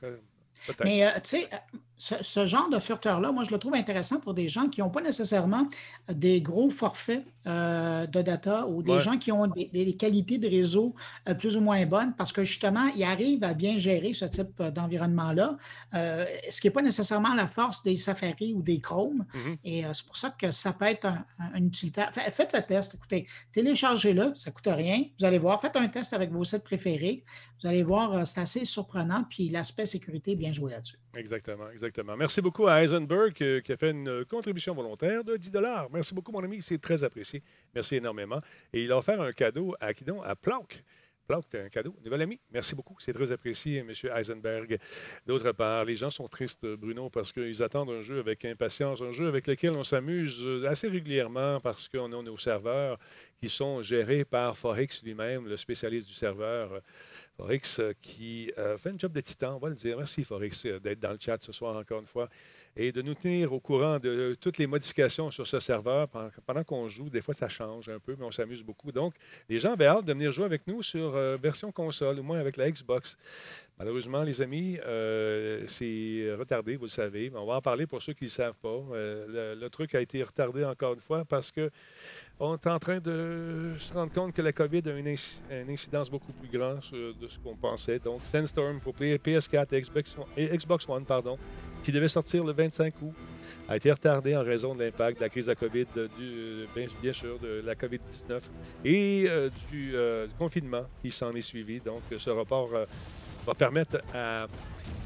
Mais 0.83 1.05
euh, 1.05 1.09
tu 1.23 1.37
sais, 1.37 1.49
ce, 1.97 2.15
ce 2.21 2.47
genre 2.47 2.67
de 2.69 2.79
furteur-là, 2.79 3.31
moi, 3.31 3.43
je 3.43 3.51
le 3.51 3.59
trouve 3.59 3.75
intéressant 3.75 4.19
pour 4.19 4.33
des 4.33 4.47
gens 4.49 4.67
qui 4.69 4.81
n'ont 4.81 4.89
pas 4.89 5.01
nécessairement 5.01 5.67
des 6.11 6.41
gros 6.41 6.69
forfaits 6.71 7.23
euh, 7.45 8.07
de 8.07 8.21
data 8.23 8.65
ou 8.67 8.81
des 8.81 8.93
Ouais. 8.93 8.99
gens 8.99 9.17
qui 9.17 9.31
ont 9.31 9.45
des, 9.47 9.65
des 9.71 9.95
qualités 9.95 10.37
de 10.39 10.47
réseau 10.47 10.95
euh, 11.29 11.35
plus 11.35 11.55
ou 11.57 11.61
moins 11.61 11.85
bonnes 11.85 12.13
parce 12.17 12.31
que 12.33 12.43
justement, 12.43 12.87
ils 12.95 13.03
arrivent 13.03 13.43
à 13.43 13.53
bien 13.53 13.77
gérer 13.77 14.13
ce 14.13 14.25
type 14.25 14.61
d'environnement-là, 14.61 15.57
ce 15.93 16.59
qui 16.59 16.67
n'est 16.67 16.71
pas 16.71 16.81
nécessairement 16.81 17.33
la 17.35 17.47
force 17.47 17.83
des 17.83 17.95
Safari 17.97 18.53
ou 18.55 18.61
des 18.63 18.79
Chrome. 18.79 19.25
Mhm. 19.33 19.57
Et 19.63 19.83
c'est 19.93 20.05
pour 20.05 20.17
ça 20.17 20.31
que 20.31 20.51
ça 20.51 20.73
peut 20.73 20.85
être 20.85 21.05
un, 21.05 21.23
un- 21.39 21.51
un 21.55 21.63
utilitaire. 21.65 22.11
Fa- 22.13 22.31
Faites 22.31 22.53
le 22.53 22.61
test. 22.63 22.95
Écoutez, 22.95 23.27
téléchargez-le, 23.53 24.31
ça 24.35 24.49
ne 24.49 24.55
coûte 24.55 24.67
rien. 24.67 25.03
Vous 25.19 25.25
allez 25.25 25.37
voir. 25.39 25.61
Faites 25.61 25.75
un 25.75 25.87
test 25.87 26.13
avec 26.13 26.31
vos 26.31 26.43
sites 26.43 26.63
préférés. 26.63 27.23
Vous 27.61 27.69
allez 27.69 27.83
voir, 27.83 28.13
euh, 28.13 28.25
c'est 28.25 28.41
assez 28.41 28.65
surprenant. 28.65 29.23
Puis 29.29 29.49
l'aspect 29.49 29.85
sécurité 29.85 30.31
est 30.31 30.35
bien 30.35 30.51
joué 30.51 30.71
là-dessus. 30.71 30.97
Exactement, 31.15 31.69
exactement. 31.69 32.17
Merci 32.17 32.41
beaucoup 32.41 32.67
à 32.67 32.81
Heisenberg 32.81 33.35
euh, 33.41 33.61
qui 33.61 33.71
a 33.71 33.77
fait 33.77 33.91
une 33.91 34.25
contribution 34.25 34.73
volontaire 34.73 35.23
de 35.23 35.37
10 35.37 35.51
Merci 35.91 36.13
beaucoup, 36.13 36.31
mon 36.31 36.43
ami. 36.43 36.61
C'est 36.61 36.79
très 36.79 37.03
apprécié. 37.03 37.43
Merci 37.75 37.97
énormément. 37.97 38.41
Et 38.73 38.83
il 38.83 38.91
a 38.91 38.97
offert 38.97 39.21
un 39.21 39.31
cadeau 39.31 39.75
à 39.79 39.93
qui 39.93 40.03
donc? 40.03 40.21
À 40.25 40.35
Planck. 40.35 40.83
Planck, 41.27 41.45
un 41.55 41.69
cadeau. 41.69 41.95
Nouvel 42.03 42.23
ami. 42.23 42.39
Merci 42.51 42.75
beaucoup. 42.75 42.95
C'est 42.99 43.13
très 43.13 43.31
apprécié, 43.31 43.77
M. 43.77 43.91
Heisenberg. 44.13 44.77
D'autre 45.25 45.51
part, 45.51 45.85
les 45.85 45.95
gens 45.95 46.09
sont 46.09 46.27
tristes, 46.27 46.65
Bruno, 46.65 47.09
parce 47.09 47.31
qu'ils 47.31 47.61
attendent 47.61 47.91
un 47.91 48.01
jeu 48.01 48.19
avec 48.19 48.43
impatience, 48.43 49.01
un 49.01 49.11
jeu 49.11 49.27
avec 49.27 49.47
lequel 49.47 49.77
on 49.77 49.83
s'amuse 49.83 50.43
euh, 50.43 50.67
assez 50.67 50.87
régulièrement 50.87 51.59
parce 51.59 51.87
qu'on 51.87 52.11
a 52.11 52.21
nos 52.23 52.37
serveurs 52.37 52.97
qui 53.39 53.49
sont 53.49 53.81
gérés 53.81 54.25
par 54.25 54.57
Forex 54.57 55.03
lui-même, 55.03 55.47
le 55.47 55.57
spécialiste 55.57 56.07
du 56.07 56.13
serveur. 56.13 56.81
Forex 57.41 57.79
euh, 57.79 57.93
qui 57.99 58.51
euh, 58.59 58.77
fait 58.77 58.89
un 58.89 58.97
job 58.99 59.13
de 59.13 59.21
titan, 59.21 59.55
on 59.55 59.57
va 59.57 59.69
le 59.69 59.75
dire. 59.75 59.97
Merci 59.97 60.23
Forex 60.23 60.63
euh, 60.67 60.79
d'être 60.79 60.99
dans 60.99 61.11
le 61.11 61.17
chat 61.19 61.41
ce 61.41 61.51
soir 61.51 61.75
encore 61.75 61.99
une 61.99 62.05
fois 62.05 62.29
et 62.75 62.91
de 62.91 63.01
nous 63.01 63.13
tenir 63.13 63.51
au 63.51 63.59
courant 63.59 63.99
de 63.99 64.09
euh, 64.09 64.35
toutes 64.39 64.57
les 64.57 64.67
modifications 64.67 65.29
sur 65.29 65.45
ce 65.45 65.59
serveur 65.59 66.07
pendant, 66.45 66.63
qu'on 66.63 66.87
joue. 66.87 67.09
Des 67.09 67.21
fois, 67.21 67.33
ça 67.33 67.49
change 67.49 67.89
un 67.89 67.99
peu, 67.99 68.15
mais 68.17 68.25
on 68.25 68.31
s'amuse 68.31 68.63
beaucoup. 68.63 68.91
Donc, 68.91 69.13
les 69.49 69.59
gens 69.59 69.73
avaient 69.73 69.87
hâte 69.87 70.05
de 70.05 70.13
venir 70.13 70.31
jouer 70.31 70.45
avec 70.45 70.65
nous 70.67 70.81
sur 70.81 71.15
euh, 71.15 71.37
version 71.41 71.71
console, 71.71 72.19
au 72.19 72.23
moins 72.23 72.39
avec 72.39 72.57
la 72.57 72.69
Xbox. 72.71 73.17
Malheureusement, 73.77 74.21
les 74.23 74.41
amis, 74.41 74.77
euh, 74.85 75.63
c'est 75.67 76.33
retardé, 76.37 76.75
vous 76.75 76.85
le 76.85 76.89
savez. 76.89 77.31
On 77.35 77.45
va 77.45 77.55
en 77.55 77.61
parler 77.61 77.87
pour 77.87 78.01
ceux 78.01 78.13
qui 78.13 78.25
ne 78.25 78.29
le 78.29 78.31
savent 78.31 78.55
pas. 78.61 78.79
Le, 78.91 79.67
truc 79.69 79.95
a 79.95 80.01
été 80.01 80.21
retardé 80.21 80.63
encore 80.65 80.93
une 80.93 80.99
fois 80.99 81.25
parce 81.25 81.51
que 81.51 81.71
on 82.39 82.55
est 82.55 82.67
en 82.67 82.79
train 82.79 82.99
de 82.99 83.73
se 83.79 83.93
rendre 83.93 84.13
compte 84.13 84.33
que 84.33 84.41
la 84.41 84.51
COVID 84.51 84.81
a 84.85 84.91
une, 84.91 85.07
une 85.07 85.69
incidence 85.69 86.09
beaucoup 86.11 86.33
plus 86.33 86.49
grande 86.49 86.81
de 86.91 87.27
ce 87.27 87.39
qu'on 87.39 87.55
pensait. 87.55 87.99
Donc, 87.99 88.21
Sandstorm 88.25 88.79
pour 88.79 88.93
Play- 88.93 89.17
PS4 89.17 89.73
et 89.73 89.81
Xbox, 89.81 90.17
One- 90.17 90.25
et 90.37 90.57
Xbox 90.57 90.87
One, 90.87 91.05
pardon, 91.05 91.37
qui 91.83 91.91
devait 91.91 92.07
sortir 92.07 92.43
le 92.43 92.53
25 92.53 92.93
août, 93.01 93.13
a 93.67 93.77
été 93.77 93.91
retardé 93.91 94.35
en 94.35 94.43
raison 94.43 94.73
de 94.73 94.83
l'impact 94.83 95.17
de 95.19 95.23
la 95.23 95.29
crise 95.29 95.45
de 95.45 95.51
la 95.51 95.55
COVID, 95.55 95.85
du, 95.85 96.09
euh, 96.19 96.65
bien, 97.01 97.13
sûr, 97.13 97.39
de 97.39 97.61
la 97.65 97.75
COVID-19 97.75 98.41
et 98.83 99.25
euh, 99.27 99.49
du, 99.71 99.91
euh, 99.95 100.27
confinement 100.37 100.83
qui 101.01 101.11
s'en 101.11 101.33
est 101.35 101.41
suivi. 101.41 101.79
Donc, 101.79 102.01
ce 102.17 102.29
report 102.29 102.69
euh, 102.73 102.85
va 103.45 103.53
permettre 103.53 103.97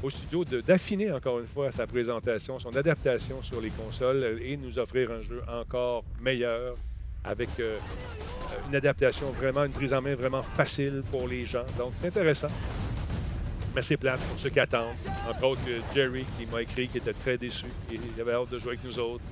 au 0.02 0.10
studio 0.10 0.44
d'affiner 0.44 1.12
encore 1.12 1.40
une 1.40 1.46
fois 1.46 1.70
sa 1.72 1.86
présentation, 1.86 2.58
son 2.58 2.74
adaptation 2.76 3.42
sur 3.42 3.60
les 3.60 3.70
consoles 3.70 4.22
euh, 4.22 4.38
et 4.42 4.56
nous 4.56 4.78
offrir 4.78 5.10
un 5.10 5.22
jeu 5.22 5.42
encore 5.48 6.04
meilleur 6.20 6.76
avec 7.24 7.48
euh, 7.58 7.76
euh, 7.76 8.68
une 8.68 8.76
adaptation 8.76 9.30
vraiment, 9.32 9.64
une 9.64 9.72
prise 9.72 9.92
en 9.92 10.02
main 10.02 10.14
vraiment 10.14 10.42
facile 10.42 11.02
pour 11.10 11.26
les 11.26 11.44
gens. 11.46 11.64
Donc, 11.78 11.92
c'est 12.00 12.08
intéressant. 12.08 12.48
Mais 13.76 13.82
c'est 13.82 13.98
pour 13.98 14.10
ceux 14.38 14.48
qui 14.48 14.58
attendent. 14.58 14.96
Entre 15.28 15.44
autres, 15.44 15.60
Jerry 15.94 16.24
qui 16.38 16.46
m'a 16.46 16.62
écrit 16.62 16.88
qu'il 16.88 17.02
était 17.02 17.12
très 17.12 17.36
déçu. 17.36 17.66
Il 17.92 18.00
avait 18.18 18.32
hâte 18.32 18.48
de 18.50 18.58
jouer 18.58 18.70
avec 18.70 18.84
nous 18.84 18.98
autres. 18.98 19.22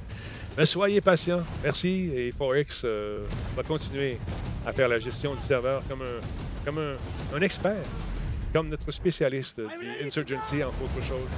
Mais 0.58 0.66
soyez 0.66 1.00
patients. 1.00 1.42
Merci. 1.62 2.10
Et 2.14 2.30
Forex 2.30 2.82
euh, 2.84 3.24
va 3.56 3.62
continuer 3.62 4.18
à 4.66 4.72
faire 4.72 4.88
la 4.88 4.98
gestion 4.98 5.34
du 5.34 5.40
serveur 5.40 5.82
comme 5.88 6.02
un, 6.02 6.62
comme 6.62 6.78
un, 6.78 6.92
un 7.34 7.40
expert, 7.40 7.82
comme 8.52 8.68
notre 8.68 8.90
spécialiste 8.90 9.60
du 9.60 10.06
Insurgency, 10.06 10.62
entre 10.62 10.82
autres 10.82 11.06
choses. 11.06 11.30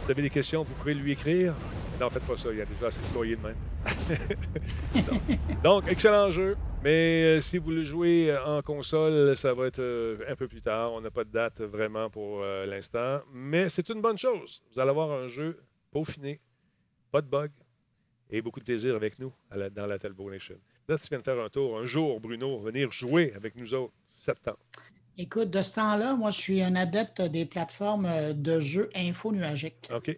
Si 0.00 0.04
vous 0.06 0.10
avez 0.10 0.22
des 0.22 0.30
questions, 0.30 0.64
vous 0.64 0.74
pouvez 0.74 0.94
lui 0.94 1.12
écrire. 1.12 1.54
Non, 2.00 2.08
faites 2.10 2.22
pas 2.24 2.36
ça. 2.36 2.48
Il 2.52 2.58
y 2.58 2.60
a 2.60 2.64
déjà 2.64 2.86
assez 2.86 3.00
de 3.00 3.06
courriers 3.12 3.36
de 3.36 3.42
même. 3.42 3.56
Donc, 5.64 5.84
excellent 5.88 6.30
jeu. 6.30 6.56
Mais 6.82 7.38
euh, 7.38 7.40
si 7.40 7.58
vous 7.58 7.70
le 7.70 7.82
jouez 7.84 8.36
en 8.46 8.62
console, 8.62 9.36
ça 9.36 9.52
va 9.54 9.66
être 9.66 9.80
euh, 9.80 10.18
un 10.28 10.36
peu 10.36 10.46
plus 10.46 10.62
tard. 10.62 10.92
On 10.92 11.00
n'a 11.00 11.10
pas 11.10 11.24
de 11.24 11.30
date 11.30 11.60
vraiment 11.60 12.08
pour 12.08 12.40
euh, 12.42 12.66
l'instant. 12.66 13.20
Mais 13.32 13.68
c'est 13.68 13.88
une 13.88 14.00
bonne 14.00 14.18
chose. 14.18 14.62
Vous 14.72 14.80
allez 14.80 14.90
avoir 14.90 15.10
un 15.10 15.26
jeu 15.28 15.60
peaufiné, 15.90 16.38
pas 17.10 17.20
de 17.20 17.26
bugs 17.28 17.48
et 18.30 18.42
beaucoup 18.42 18.60
de 18.60 18.64
plaisir 18.64 18.94
avec 18.94 19.18
nous 19.18 19.32
à 19.50 19.56
la- 19.56 19.70
dans 19.70 19.86
la 19.86 19.98
Talbot 19.98 20.30
Nation. 20.30 20.56
Là, 20.88 20.96
tu 20.98 21.08
viens 21.08 21.18
de 21.18 21.24
faire 21.24 21.40
un 21.40 21.48
tour 21.48 21.78
un 21.78 21.84
jour, 21.84 22.20
Bruno, 22.20 22.58
venir 22.60 22.92
jouer 22.92 23.32
avec 23.34 23.56
nous 23.56 23.74
autres, 23.74 23.92
septembre. 24.08 24.58
Écoute, 25.16 25.50
de 25.50 25.62
ce 25.62 25.74
temps-là, 25.74 26.14
moi, 26.14 26.30
je 26.30 26.38
suis 26.38 26.62
un 26.62 26.76
adepte 26.76 27.20
des 27.22 27.44
plateformes 27.44 28.06
euh, 28.06 28.32
de 28.34 28.60
jeux 28.60 28.88
info-nuagiques. 28.94 29.88
OK. 29.92 30.16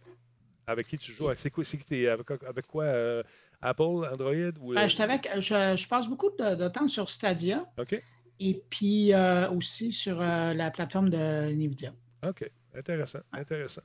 Avec 0.70 0.86
qui 0.86 0.96
tu 0.98 1.12
joues? 1.12 1.28
C'est 1.36 1.50
quoi, 1.50 1.64
c'est 1.64 1.76
qui 1.78 1.84
t'es- 1.84 2.08
avec, 2.08 2.26
avec 2.46 2.66
quoi? 2.66 2.84
euh, 2.84 3.22
Apple, 3.60 3.82
Android? 4.12 4.52
Ou, 4.60 4.74
Ben, 4.74 4.88
je, 4.88 5.02
avec- 5.02 5.28
je- 5.36 5.76
je 5.76 5.88
passe 5.88 6.08
beaucoup 6.08 6.30
de, 6.30 6.54
de 6.54 6.68
temps 6.68 6.88
sur 6.88 7.10
Stadia 7.10 7.64
OK. 7.78 8.00
et 8.38 8.62
puis 8.70 9.12
euh, 9.12 9.50
aussi 9.50 9.92
sur 9.92 10.20
euh, 10.20 10.54
la 10.54 10.70
plateforme 10.70 11.10
de 11.10 11.16
Nvidia. 11.52 11.92
OK. 12.26 12.50
Intéressant, 12.72 13.18
intéressant. 13.32 13.82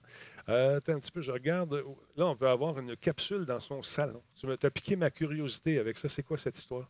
Euh, 0.47 0.77
attends 0.77 0.93
un 0.93 0.99
petit 0.99 1.11
peu, 1.11 1.19
je 1.21 1.31
regarde. 1.31 1.73
Là, 2.15 2.27
on 2.27 2.35
peut 2.35 2.47
avoir 2.47 2.77
une 2.77 2.95
capsule 2.95 3.43
dans 3.43 3.59
son 3.59 3.81
salon. 3.81 4.21
Tu 4.35 4.45
as 4.47 4.69
piqué 4.69 4.95
ma 4.95 5.09
curiosité 5.09 5.79
avec 5.79 5.97
ça. 5.97 6.07
C'est 6.07 6.21
quoi 6.21 6.37
cette 6.37 6.55
histoire? 6.55 6.87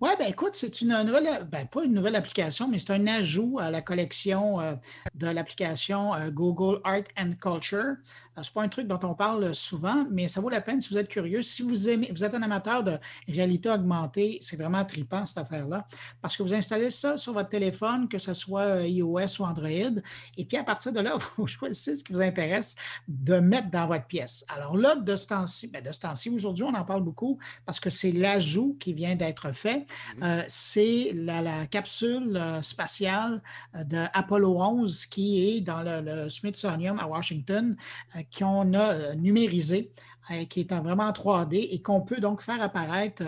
Oui, 0.00 0.10
ben 0.16 0.28
écoute, 0.28 0.50
c'est 0.54 0.80
une 0.80 0.96
nouvelle, 1.02 1.44
ben, 1.50 1.66
pas 1.66 1.82
une 1.84 1.92
nouvelle 1.92 2.14
application, 2.14 2.68
mais 2.68 2.78
c'est 2.78 2.92
un 2.92 3.04
ajout 3.08 3.58
à 3.58 3.72
la 3.72 3.82
collection 3.82 4.60
euh, 4.60 4.74
de 5.16 5.26
l'application 5.26 6.14
euh, 6.14 6.30
Google 6.30 6.80
Art 6.84 7.02
and 7.18 7.32
Culture. 7.40 7.96
Euh, 8.38 8.42
c'est 8.42 8.52
pas 8.52 8.62
un 8.62 8.68
truc 8.68 8.86
dont 8.86 9.00
on 9.02 9.14
parle 9.14 9.54
souvent, 9.54 10.06
mais 10.10 10.28
ça 10.28 10.40
vaut 10.40 10.50
la 10.50 10.60
peine 10.60 10.80
si 10.80 10.90
vous 10.90 10.98
êtes 10.98 11.08
curieux. 11.08 11.42
Si 11.42 11.62
vous 11.62 11.88
aimez, 11.88 12.10
vous 12.14 12.24
êtes 12.24 12.34
un 12.34 12.42
amateur 12.42 12.82
de 12.82 12.98
réalité 13.26 13.68
augmentée, 13.70 14.38
c'est 14.40 14.56
vraiment 14.56 14.84
trippant 14.84 15.26
cette 15.26 15.38
affaire-là, 15.38 15.86
parce 16.22 16.36
que 16.36 16.42
vous 16.42 16.54
installez 16.54 16.90
ça 16.90 17.16
sur 17.16 17.32
votre 17.32 17.48
téléphone, 17.48 18.08
que 18.08 18.18
ce 18.18 18.34
soit 18.34 18.62
euh, 18.62 18.86
iOS 18.86 19.40
ou 19.40 19.44
Android, 19.44 20.00
et 20.36 20.44
puis 20.44 20.56
à 20.56 20.64
partir 20.64 20.92
de 20.92 21.00
là, 21.00 21.16
vous 21.36 21.46
choisissez 21.46 21.96
ce 21.96 22.04
qui 22.04 22.12
vous 22.12 22.20
intéresse 22.20 22.76
de 23.08 23.38
mettre 23.38 23.70
dans 23.70 23.86
votre 23.86 24.06
pièce. 24.06 24.44
Alors 24.48 24.76
là, 24.76 24.96
de 24.96 25.16
ce 25.16 25.28
temps-ci, 25.28 25.68
ben, 25.68 25.82
de 25.82 25.92
ce 25.92 26.00
temps-ci, 26.00 26.30
aujourd'hui, 26.30 26.64
on 26.64 26.74
en 26.74 26.84
parle 26.84 27.02
beaucoup 27.02 27.38
parce 27.66 27.80
que 27.80 27.90
c'est 27.90 28.12
l'ajout 28.12 28.76
qui 28.78 28.92
vient 28.92 29.16
d'être 29.16 29.52
fait. 29.52 29.86
Euh, 30.22 30.42
c'est 30.48 31.12
la, 31.14 31.42
la 31.42 31.66
capsule 31.66 32.36
euh, 32.36 32.62
spatiale 32.62 33.42
euh, 33.76 33.84
de 33.84 34.04
Apollo 34.12 34.60
11 34.60 35.06
qui 35.06 35.48
est 35.48 35.60
dans 35.60 35.82
le, 35.82 36.00
le 36.00 36.30
Smithsonian 36.30 36.96
à 36.98 37.06
Washington, 37.06 37.76
euh, 38.16 38.20
qu'on 38.36 38.74
a 38.74 39.14
numérisé, 39.14 39.92
euh, 40.30 40.44
qui 40.44 40.60
est 40.60 40.72
en 40.72 40.82
vraiment 40.82 41.04
en 41.04 41.12
3D 41.12 41.68
et 41.70 41.82
qu'on 41.82 42.00
peut 42.00 42.20
donc 42.20 42.42
faire 42.42 42.62
apparaître 42.62 43.22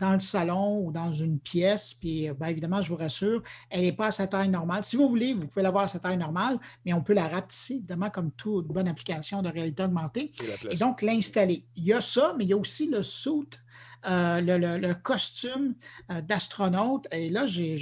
dans 0.00 0.14
le 0.14 0.20
salon 0.20 0.78
ou 0.82 0.92
dans 0.92 1.12
une 1.12 1.38
pièce. 1.38 1.92
Puis, 1.92 2.30
ben, 2.40 2.46
évidemment, 2.46 2.80
je 2.80 2.88
vous 2.88 2.96
rassure, 2.96 3.42
elle 3.68 3.82
n'est 3.82 3.92
pas 3.92 4.06
à 4.06 4.10
sa 4.10 4.26
taille 4.26 4.48
normale. 4.48 4.82
Si 4.82 4.96
vous 4.96 5.06
voulez, 5.06 5.34
vous 5.34 5.46
pouvez 5.46 5.60
l'avoir 5.62 5.84
à 5.84 5.88
sa 5.88 5.98
taille 5.98 6.16
normale, 6.16 6.58
mais 6.86 6.94
on 6.94 7.02
peut 7.02 7.12
la 7.12 7.28
rapetisser, 7.28 7.74
évidemment, 7.74 8.08
comme 8.08 8.30
toute 8.30 8.68
bonne 8.68 8.88
application 8.88 9.42
de 9.42 9.50
réalité 9.50 9.82
augmentée. 9.82 10.32
Et. 10.70 10.74
Et 10.74 10.76
donc, 10.78 11.02
l'installer. 11.02 11.66
Il 11.76 11.84
y 11.84 11.92
a 11.92 12.00
ça, 12.00 12.34
mais 12.38 12.44
il 12.44 12.50
y 12.50 12.54
a 12.54 12.56
aussi 12.56 12.88
le 12.88 13.02
suit, 13.02 13.50
euh, 14.08 14.40
le, 14.40 14.58
le- 14.58 14.78
le 14.78 14.94
costume 14.94 15.74
euh, 16.10 16.20
d'astronaute. 16.20 17.06
Et 17.12 17.30
là, 17.30 17.46
j'ai 17.46 17.76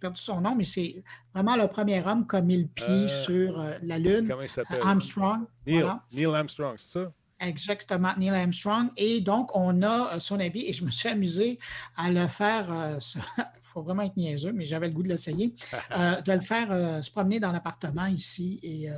perdu 0.00 0.20
son 0.20 0.40
nom, 0.40 0.54
mais 0.54 0.64
c'est 0.64 1.02
vraiment 1.34 1.56
le 1.56 1.66
premier 1.68 2.02
homme 2.06 2.26
comme 2.26 2.50
il 2.50 2.68
pied 2.68 2.86
Euh, 3.04 3.08
sur 3.08 3.64
la 3.82 3.98
Lune. 3.98 4.26
Comment 4.28 4.42
il 4.42 4.48
s'appelle? 4.48 4.80
Armstrong. 4.82 5.40
Neil, 5.66 5.80
voilà. 5.80 6.02
Neil 6.12 6.26
Armstrong, 6.26 6.74
c'est 6.76 6.98
ça? 7.04 7.12
Exactement, 7.40 8.12
Neil 8.18 8.30
Armstrong. 8.30 8.90
Et 8.96 9.20
donc, 9.20 9.50
on 9.56 9.82
a 9.82 10.20
son 10.20 10.38
habit 10.38 10.64
et 10.68 10.72
je 10.72 10.84
me 10.84 10.90
suis 10.90 11.08
amusé 11.08 11.58
à 11.96 12.10
le 12.10 12.28
faire. 12.28 12.98
Il 13.00 13.42
faut 13.62 13.82
vraiment 13.82 14.02
être 14.02 14.16
niaiseux, 14.16 14.52
mais 14.52 14.64
j'avais 14.64 14.86
le 14.88 14.92
goût 14.92 15.02
de 15.02 15.08
l'essayer. 15.08 15.54
euh, 15.96 16.20
de 16.20 16.32
le 16.32 16.40
faire 16.40 16.68
euh, 16.70 17.00
se 17.00 17.10
promener 17.10 17.40
dans 17.40 17.50
l'appartement 17.50 18.06
ici. 18.06 18.60
Et 18.62 18.88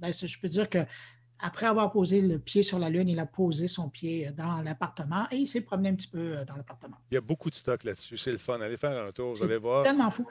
ben, 0.00 0.12
je 0.12 0.38
peux 0.40 0.48
dire 0.48 0.68
que 0.68 0.78
après 1.46 1.66
avoir 1.66 1.92
posé 1.92 2.20
le 2.22 2.38
pied 2.38 2.62
sur 2.62 2.78
la 2.78 2.88
Lune, 2.88 3.08
il 3.08 3.18
a 3.20 3.26
posé 3.26 3.68
son 3.68 3.88
pied 3.90 4.30
dans 4.36 4.62
l'appartement 4.62 5.26
et 5.30 5.36
il 5.36 5.46
s'est 5.46 5.60
promené 5.60 5.90
un 5.90 5.94
petit 5.94 6.08
peu 6.08 6.18
euh, 6.38 6.44
dans 6.44 6.56
l'appartement. 6.56 6.96
Il 7.10 7.14
y 7.14 7.18
a 7.18 7.20
beaucoup 7.20 7.50
de 7.50 7.54
stock 7.54 7.84
là-dessus. 7.84 8.16
C'est 8.16 8.32
le 8.32 8.38
fun. 8.38 8.60
Allez 8.60 8.76
faire 8.78 9.04
un 9.06 9.12
tour, 9.12 9.34
vous 9.34 9.44
allez 9.44 9.58
voir. 9.58 9.84
tellement 9.84 10.10
fou. 10.10 10.26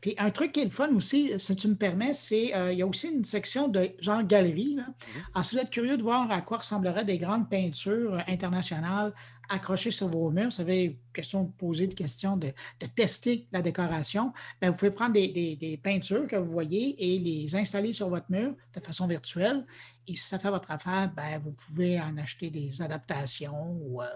Puis 0.00 0.14
un 0.16 0.30
truc 0.30 0.52
qui 0.52 0.60
est 0.60 0.64
le 0.64 0.70
fun 0.70 0.94
aussi, 0.94 1.32
si 1.38 1.56
tu 1.56 1.66
me 1.66 1.74
permets, 1.74 2.14
c'est 2.14 2.54
euh, 2.54 2.72
il 2.72 2.78
y 2.78 2.82
a 2.82 2.86
aussi 2.86 3.08
une 3.08 3.24
section 3.24 3.66
de 3.66 3.90
genre 3.98 4.22
galerie. 4.22 4.76
là. 4.76 4.84
Mm-hmm. 4.84 5.22
Alors, 5.34 5.44
si 5.44 5.56
vous 5.56 5.60
êtes 5.62 5.70
curieux 5.70 5.96
de 5.96 6.02
voir 6.04 6.30
à 6.30 6.40
quoi 6.40 6.58
ressembleraient 6.58 7.04
des 7.04 7.18
grandes 7.18 7.50
peintures 7.50 8.14
euh, 8.14 8.20
internationales 8.28 9.12
accrochées 9.48 9.90
sur 9.90 10.06
vos 10.06 10.30
murs, 10.30 10.50
vous 10.50 10.60
avez 10.60 10.96
question 11.12 11.42
de 11.44 11.50
poser 11.50 11.88
des 11.88 11.96
questions, 11.96 12.36
de, 12.36 12.52
de 12.80 12.86
tester 12.94 13.48
la 13.50 13.60
décoration, 13.60 14.32
ben, 14.60 14.70
vous 14.70 14.78
pouvez 14.78 14.92
prendre 14.92 15.14
des, 15.14 15.28
des- 15.28 15.56
des 15.56 15.76
peintures 15.76 16.28
que 16.28 16.36
vous 16.36 16.48
voyez 16.50 16.94
et 17.14 17.18
les 17.18 17.54
installer 17.56 17.92
sur 17.92 18.08
votre 18.08 18.30
mur 18.30 18.54
de 18.74 18.80
façon 18.80 19.08
virtuelle. 19.08 19.66
Et 20.08 20.16
si 20.16 20.26
ça 20.28 20.38
fait 20.38 20.50
votre 20.50 20.70
affaire, 20.70 21.10
ben, 21.14 21.38
vous 21.40 21.52
pouvez 21.52 22.00
en 22.00 22.16
acheter 22.18 22.50
des 22.50 22.82
adaptations 22.82 23.76
ou 23.82 24.02
euh, 24.02 24.06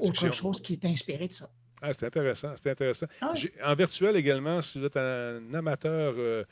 autre 0.00 0.32
chose 0.32 0.62
qui 0.62 0.74
est 0.74 0.84
inspiré 0.84 1.28
de 1.28 1.32
ça. 1.32 1.48
Ah, 1.82 1.92
c'est 1.92 2.06
intéressant, 2.06 2.54
c'est 2.56 2.70
intéressant. 2.70 3.06
Ah 3.20 3.34
En 3.64 3.74
virtuel 3.74 4.16
également, 4.16 4.62
si 4.62 4.78
vous 4.78 4.86
êtes 4.86 4.96
un 4.96 5.52
amateur 5.52 6.14
euh, 6.16 6.44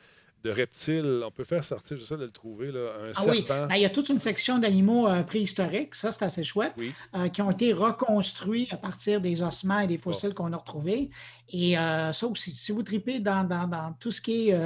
de 0.44 0.50
reptiles, 0.50 1.22
on 1.26 1.30
peut 1.30 1.44
faire 1.44 1.64
sortir, 1.64 1.96
j'essaie 1.96 2.18
de 2.18 2.24
le 2.24 2.30
trouver, 2.30 2.70
là, 2.70 2.90
un 3.06 3.12
Ah 3.16 3.22
oui. 3.28 3.44
Ben, 3.48 3.66
il 3.74 3.80
y 3.80 3.84
a 3.86 3.90
toute 3.90 4.10
une 4.10 4.18
section 4.18 4.58
d'animaux 4.58 5.08
euh, 5.08 5.22
préhistoriques, 5.22 5.94
ça 5.94 6.12
c'est 6.12 6.24
assez 6.26 6.44
chouette, 6.44 6.74
Oui. 6.76 6.92
euh, 7.16 7.28
qui 7.28 7.40
ont 7.40 7.50
été 7.50 7.72
reconstruits 7.72 8.68
à 8.70 8.76
partir 8.76 9.22
des 9.22 9.42
ossements 9.42 9.80
et 9.80 9.86
des 9.86 9.96
fossiles 9.96 10.34
qu'on 10.34 10.52
a 10.52 10.56
retrouvés. 10.58 11.08
Et 11.48 11.78
euh, 11.78 12.12
ça 12.12 12.26
aussi, 12.26 12.50
si 12.54 12.72
vous 12.72 12.82
tripez 12.82 13.20
dans, 13.20 13.44
dans- 13.48 13.66
dans 13.66 13.94
tout 13.98 14.10
ce 14.12 14.20
qui 14.20 14.50
est, 14.50 14.58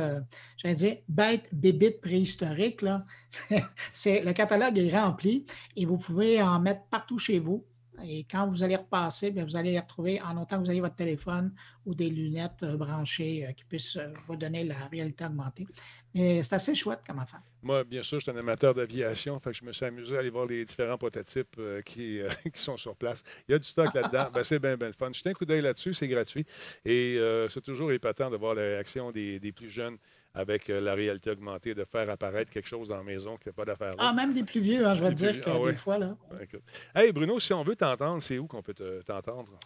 j'allais 0.57 0.75
dire, 0.75 0.97
bêtes, 1.09 1.49
bébites 1.53 2.01
préhistoriques, 2.01 2.83
là, 2.83 3.05
le 3.51 4.33
catalogue 4.33 4.79
est 4.79 4.91
rempli 4.99 5.47
et 5.77 5.87
vous 5.87 5.97
pouvez 5.97 6.43
en 6.43 6.59
mettre 6.61 6.83
partout 6.91 7.19
chez 7.19 7.39
vous. 7.39 7.65
Et 8.05 8.25
quand 8.31 8.47
vous 8.47 8.63
allez 8.63 8.77
repasser, 8.77 9.31
bien, 9.31 9.45
vous 9.45 9.57
allez 9.57 9.73
les 9.73 9.81
retrouver 9.81 10.21
en 10.21 10.37
autant 10.41 10.59
que 10.59 10.65
vous 10.65 10.71
avez 10.71 10.81
votre 10.81 10.95
téléphone 10.95 11.53
ou 11.85 11.95
des 11.95 12.11
lunettes 12.11 12.63
euh, 12.63 12.77
branchées 12.77 13.47
euh, 13.47 13.53
qui 13.53 13.65
puissent 13.65 13.97
euh, 13.97 14.13
vous 14.27 14.37
donner 14.37 14.65
la 14.65 14.87
réalité 14.87 15.25
augmentée. 15.25 15.67
Mais 16.15 16.43
c'est 16.43 16.55
assez 16.55 16.75
chouette 16.75 17.01
comme 17.07 17.19
affaire. 17.19 17.41
Moi, 17.63 17.85
bien 17.85 18.03
sûr, 18.03 18.19
je 18.19 18.25
suis 18.25 18.31
un 18.31 18.37
amateur 18.37 18.75
d'aviation, 18.75 19.39
fait 19.41 19.51
que 19.51 19.57
je 19.57 19.65
me 19.65 19.73
suis 19.73 19.85
amusé 19.85 20.17
à 20.17 20.21
aller 20.21 20.31
voir 20.31 20.47
les 20.47 20.65
différents 20.65 20.99
prototypes 20.99 21.61
qui, 21.85 22.21
sont 22.55 22.77
sur 22.77 22.97
place. 22.97 23.23
Il 23.49 23.53
y 23.53 23.55
a 23.55 23.59
du 23.59 23.67
stock 23.67 23.93
là-dedans. 23.93 24.29
Ben, 24.33 24.43
c'est 24.43 24.59
bien, 24.59 24.77
bien 24.77 24.93
fun. 24.93 25.13
Jetez 25.13 25.31
un 25.31 25.35
coup 25.35 25.45
d'œil 25.45 25.63
là-dessus, 25.63 25.95
c'est 25.95 26.09
gratuit. 26.09 26.47
Et 26.85 27.19
c'est 27.49 27.63
toujours 27.63 27.93
épatant 27.93 28.31
de 28.31 28.37
voir 28.37 28.55
la 28.55 28.63
réaction 28.63 29.11
des 29.11 29.53
plus 29.55 29.69
jeunes 29.69 29.99
avec 30.39 30.71
euh, 30.71 30.81
la 30.81 30.95
réalité 30.95 31.31
augmentée, 31.31 31.75
de 31.75 31.85
faire 31.85 32.09
apparaître 32.09 32.53
quelque 32.53 32.69
chose 32.69 32.89
dans 32.89 32.97
la 32.97 33.03
maison 33.03 33.37
qui 33.37 33.49
n'a 33.49 33.53
pas 33.53 33.65
d'affaire 33.65 33.97
là. 33.97 33.97
Ah, 33.99 34.13
même 34.13 34.33
des 34.33 34.45
plus 34.45 34.61
vieux, 34.61 34.87
hein, 34.87 34.95
je 34.95 35.03
vais 35.03 35.11
te 35.11 35.15
dire 35.17 35.33
vieux, 35.33 35.41
que 35.41 35.51
ah 35.51 35.59
ouais. 35.59 35.73
des 35.73 35.77
fois, 35.77 35.99
là, 35.99 36.17
Écoute. 36.41 36.63
Hey 36.95 37.11
Bruno, 37.13 37.41
si 37.41 37.53
on 37.53 37.65
veut 37.65 37.75
t'entendre, 37.75 38.23
c'est 38.23 38.39
où 38.39 38.47
qu'on 38.47 38.63
peut 38.63 38.75
te- 38.75 39.03
t'entendre? 39.03 39.59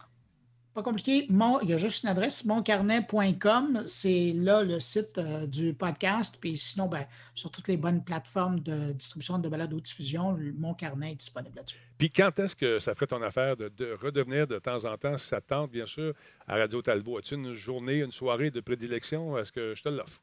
pas 0.73 0.81
compliqué. 0.81 1.27
Mon, 1.29 1.59
il 1.59 1.69
y 1.69 1.73
a 1.73 1.77
juste 1.77 2.03
une 2.03 2.09
adresse, 2.09 2.45
moncarnet.com. 2.45 3.83
C'est 3.85 4.31
là 4.33 4.63
le 4.63 4.79
site 4.79 5.19
euh, 5.19 5.45
du 5.45 5.75
podcast. 5.75 6.39
Puis 6.41 6.57
sinon, 6.57 6.87
ben, 6.87 7.05
sur 7.35 7.51
toutes 7.51 7.67
les 7.67 7.77
bonnes 7.77 8.03
plateformes 8.03 8.59
de 8.59 8.91
distribution 8.93 9.37
de 9.37 9.47
balade 9.49 9.71
ou 9.71 9.79
diffusion, 9.79 10.35
mon 10.57 10.73
carnet 10.73 11.11
est 11.11 11.15
disponible 11.15 11.55
là-dessus. 11.57 11.77
Puis 11.99 12.09
quand 12.09 12.39
est-ce 12.39 12.55
que 12.55 12.79
ça 12.79 12.95
ferait 12.95 13.05
ton 13.05 13.21
affaire 13.21 13.55
de, 13.55 13.69
de 13.69 13.95
redevenir 14.01 14.47
de 14.47 14.57
temps 14.57 14.83
en 14.85 14.97
temps, 14.97 15.19
si 15.19 15.27
ça 15.27 15.39
te 15.39 15.49
tente, 15.49 15.69
bien 15.69 15.85
sûr, 15.85 16.15
à 16.47 16.55
Radio 16.57 16.81
Talbot? 16.81 17.19
As-tu 17.19 17.35
une 17.35 17.53
journée, 17.53 17.99
une 17.99 18.11
soirée 18.11 18.49
de 18.49 18.59
prédilection? 18.59 19.37
Est-ce 19.37 19.51
que 19.51 19.75
je 19.75 19.83
te 19.83 19.89
l'offre? 19.89 20.19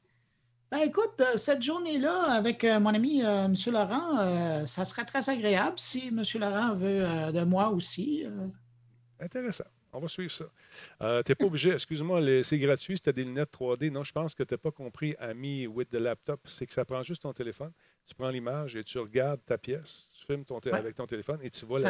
Ben, 0.70 0.82
écoute, 0.86 1.20
euh, 1.20 1.36
cette 1.36 1.64
journée-là, 1.64 2.30
avec 2.30 2.62
euh, 2.62 2.78
mon 2.78 2.94
ami 2.94 3.24
euh, 3.24 3.46
M. 3.46 3.54
Laurent, 3.72 4.66
ça 4.66 4.84
serait 4.84 5.04
très 5.04 5.28
agréable 5.28 5.78
si 5.78 6.08
M. 6.08 6.22
Laurent 6.38 6.74
veut 6.74 7.32
de 7.32 7.42
moi 7.42 7.70
aussi. 7.70 8.24
Intéressant. 9.18 9.64
On 9.92 9.98
va 9.98 10.06
suivre 10.06 10.30
ça. 10.30 10.44
Tu 11.24 11.32
n'es 11.32 11.34
pas 11.34 11.44
obligé, 11.46 11.72
excuse-moi, 11.72 12.20
c'est 12.44 12.58
gratuit 12.58 12.96
si 12.96 13.02
tu 13.02 13.08
as 13.08 13.12
des 13.12 13.24
lunettes 13.24 13.52
3D. 13.52 13.90
Non, 13.90 14.04
je 14.04 14.12
pense 14.12 14.32
que 14.32 14.44
tu 14.44 14.54
n'as 14.54 14.58
pas 14.58 14.70
compris, 14.70 15.16
ami 15.18 15.66
with 15.66 15.90
the 15.90 15.96
laptop. 15.96 16.40
C'est 16.46 16.66
que 16.66 16.72
ça 16.72 16.84
prend 16.84 17.02
juste 17.02 17.22
ton 17.22 17.32
téléphone. 17.32 17.72
Tu 18.06 18.14
prends 18.14 18.30
l'image 18.30 18.76
et 18.76 18.84
tu 18.84 18.98
regardes 19.00 19.44
ta 19.44 19.58
pièce. 19.58 20.09
Tu 20.20 20.26
filmes 20.26 20.44
ton 20.44 20.56
Ouais. 20.58 20.72
avec 20.74 20.94
ton 20.94 21.06
téléphone 21.06 21.38
et 21.42 21.48
tu 21.48 21.64
vois 21.64 21.80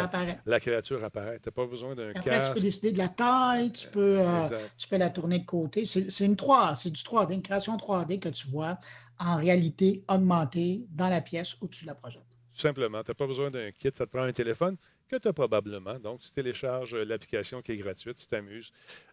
la, 0.46 0.60
créature 0.60 1.02
apparaître. 1.02 1.42
Tu 1.42 1.48
n'as 1.48 1.52
pas 1.52 1.66
besoin 1.66 1.96
d'un 1.96 2.10
Après, 2.10 2.22
tu 2.22 2.28
casque. 2.30 2.54
peux 2.54 2.60
décider 2.60 2.92
de 2.92 2.98
la 2.98 3.08
taille, 3.08 3.72
tu 3.72 3.88
peux, 3.88 4.20
euh, 4.20 4.48
tu 4.76 4.86
peux 4.86 4.96
la 4.98 5.10
tourner 5.10 5.40
de 5.40 5.44
côté. 5.44 5.84
C'est 5.84 6.10
c'est 6.10 6.26
une 6.26 6.36
3, 6.36 6.76
c'est 6.76 6.90
du 6.90 7.02
3D, 7.02 7.34
une 7.34 7.42
création 7.42 7.76
3D 7.76 8.20
que 8.20 8.28
tu 8.28 8.46
vois 8.46 8.78
en 9.18 9.36
réalité 9.36 10.04
augmentée 10.08 10.84
dans 10.90 11.08
la 11.08 11.20
pièce 11.20 11.56
où 11.60 11.66
tu 11.66 11.84
la 11.86 11.94
projettes. 11.96 12.22
Tout 12.54 12.60
simplement. 12.60 13.02
Tu 13.02 13.10
n'as 13.10 13.14
pas 13.14 13.26
besoin 13.26 13.50
d'un 13.50 13.72
kit. 13.72 13.90
Ça 13.92 14.06
te 14.06 14.10
prend 14.10 14.22
un 14.22 14.32
téléphone 14.32 14.76
que 15.10 15.16
tu 15.16 15.28
as 15.28 15.32
probablement. 15.32 15.98
Donc, 15.98 16.20
tu 16.20 16.30
télécharges 16.30 16.94
euh, 16.94 17.04
l'application 17.04 17.60
qui 17.60 17.72
est 17.72 17.76
gratuite. 17.76 18.16
Tu 18.16 18.26
t'amuses. 18.26 18.72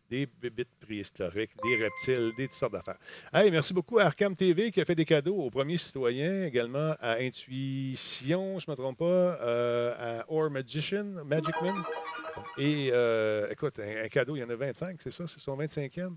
Des 0.09 0.25
bébites 0.25 0.69
préhistoriques, 0.79 1.51
des 1.65 1.83
reptiles, 1.83 2.31
des 2.37 2.47
toutes 2.47 2.55
sortes 2.55 2.71
d'affaires. 2.71 2.97
Hey, 3.33 3.51
merci 3.51 3.73
beaucoup 3.73 3.99
à 3.99 4.03
Arkham 4.03 4.37
TV 4.37 4.71
qui 4.71 4.79
a 4.79 4.85
fait 4.85 4.95
des 4.95 5.03
cadeaux 5.03 5.35
aux 5.35 5.49
premiers 5.49 5.75
citoyens, 5.75 6.45
également 6.45 6.95
à 7.01 7.17
Intuition, 7.19 8.57
je 8.57 8.65
ne 8.69 8.71
me 8.71 8.77
trompe 8.77 8.99
pas, 8.99 9.05
euh, 9.05 10.21
à 10.21 10.25
Or 10.29 10.49
Magician, 10.49 11.03
Magic 11.25 11.61
Man. 11.61 11.75
Et 12.57 12.89
euh, 12.93 13.49
écoute, 13.51 13.79
un, 13.79 14.05
un 14.05 14.07
cadeau, 14.07 14.37
il 14.37 14.39
y 14.39 14.43
en 14.45 14.49
a 14.49 14.55
25, 14.55 15.01
c'est 15.01 15.11
ça? 15.11 15.25
C'est 15.27 15.41
son 15.41 15.57
25e 15.57 16.15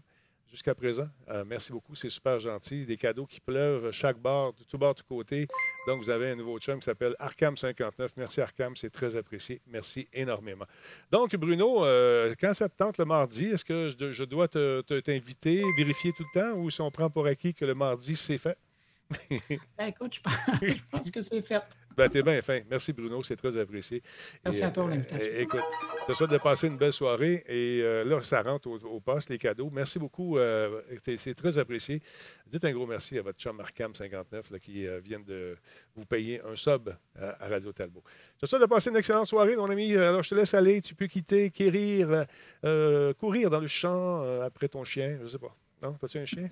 jusqu'à 0.50 0.74
présent. 0.74 1.08
Euh, 1.28 1.44
merci 1.46 1.72
beaucoup, 1.72 1.94
c'est 1.94 2.10
super 2.10 2.40
gentil. 2.40 2.84
Des 2.84 2.96
cadeaux 2.96 3.26
qui 3.26 3.40
pleuvent 3.40 3.90
chaque 3.92 4.18
bord, 4.18 4.52
de 4.52 4.64
tout 4.64 4.78
bord, 4.78 4.94
de 4.94 5.00
tout 5.00 5.06
côté. 5.08 5.46
Donc, 5.86 6.02
vous 6.02 6.10
avez 6.10 6.30
un 6.30 6.34
nouveau 6.36 6.58
chum 6.58 6.78
qui 6.78 6.84
s'appelle 6.84 7.14
Arkham59. 7.20 8.08
Merci, 8.16 8.40
Arkham, 8.40 8.74
c'est 8.76 8.90
très 8.90 9.16
apprécié. 9.16 9.60
Merci 9.66 10.08
énormément. 10.12 10.66
Donc, 11.10 11.34
Bruno, 11.36 11.84
euh, 11.84 12.34
quand 12.40 12.52
ça 12.54 12.68
te 12.68 12.76
tente 12.76 12.98
le 12.98 13.04
mardi, 13.04 13.46
est-ce 13.46 13.64
que 13.64 13.88
je, 13.88 14.24
dois 14.24 14.48
te- 14.48 14.80
te- 14.82 15.00
t'inviter, 15.00 15.62
vérifier 15.76 16.12
tout 16.12 16.24
le 16.34 16.40
temps, 16.40 16.56
ou 16.58 16.68
si 16.70 16.80
on 16.80 16.90
prend 16.90 17.08
pour 17.10 17.26
acquis 17.26 17.54
que 17.54 17.64
le 17.64 17.74
mardi, 17.74 18.16
c'est 18.16 18.38
fait? 18.38 18.58
Ben, 19.76 19.86
écoute, 19.88 20.14
je 20.62 20.68
je 20.68 20.82
pense 20.90 21.10
que 21.10 21.20
c'est 21.20 21.42
fait. 21.42 21.62
Ben, 22.00 22.08
t'es 22.08 22.22
bien 22.22 22.40
fin. 22.40 22.60
Merci, 22.70 22.92
Bruno. 22.92 23.22
C'est 23.22 23.36
très 23.36 23.56
apprécié. 23.56 24.02
Merci 24.44 24.60
Et, 24.60 24.64
à 24.64 24.70
toi 24.70 24.84
pour 24.84 24.90
euh, 24.92 24.94
l'invitation. 24.94 25.30
euh, 25.32 25.40
écoute, 25.42 25.60
tu 26.06 26.14
souhaite 26.14 26.30
de 26.30 26.38
passer 26.38 26.66
une 26.68 26.76
belle 26.78 26.92
soirée. 26.92 27.44
Et 27.46 27.80
euh, 27.82 28.04
là, 28.04 28.22
ça 28.22 28.42
rentre 28.42 28.68
au, 28.68 28.78
au 28.78 29.00
poste, 29.00 29.28
les 29.28 29.38
cadeaux. 29.38 29.68
Merci 29.70 29.98
beaucoup. 29.98 30.38
euh, 30.38 30.80
c'est- 31.04 31.34
très 31.34 31.58
apprécié. 31.58 32.00
Dites 32.46 32.64
un 32.64 32.72
gros 32.72 32.86
merci 32.86 33.18
à 33.18 33.22
votre 33.22 33.38
chum 33.38 33.56
Markham 33.56 33.94
59 33.94 34.50
là, 34.50 34.58
qui 34.58 34.86
vient 35.04 35.20
de 35.20 35.56
vous 35.94 36.04
payer 36.06 36.40
un 36.42 36.56
sub 36.56 36.88
à, 37.18 37.44
à 37.44 37.48
Radio 37.48 37.72
Talbot. 37.72 38.02
Je 38.36 38.46
te 38.46 38.46
souhaite 38.50 38.62
de 38.62 38.66
passer 38.66 38.90
une 38.90 38.96
excellente 38.96 39.26
soirée, 39.26 39.54
mon 39.56 39.70
ami. 39.70 39.94
Alors, 39.94 40.22
je 40.22 40.30
te 40.30 40.34
laisse 40.34 40.54
aller. 40.54 40.80
Tu 40.80 40.94
peux 40.94 41.06
quitter, 41.06 41.50
quérir, 41.50 42.24
courir 43.18 43.50
dans 43.50 43.60
le 43.60 43.66
champ 43.68 44.22
après 44.42 44.68
ton 44.68 44.84
chien. 44.84 45.18
Je 45.22 45.28
sais 45.28 45.38
pas. 45.38 45.54
Non? 45.82 45.92
T'as-tu 45.94 46.18
un 46.18 46.24
chien? 46.24 46.48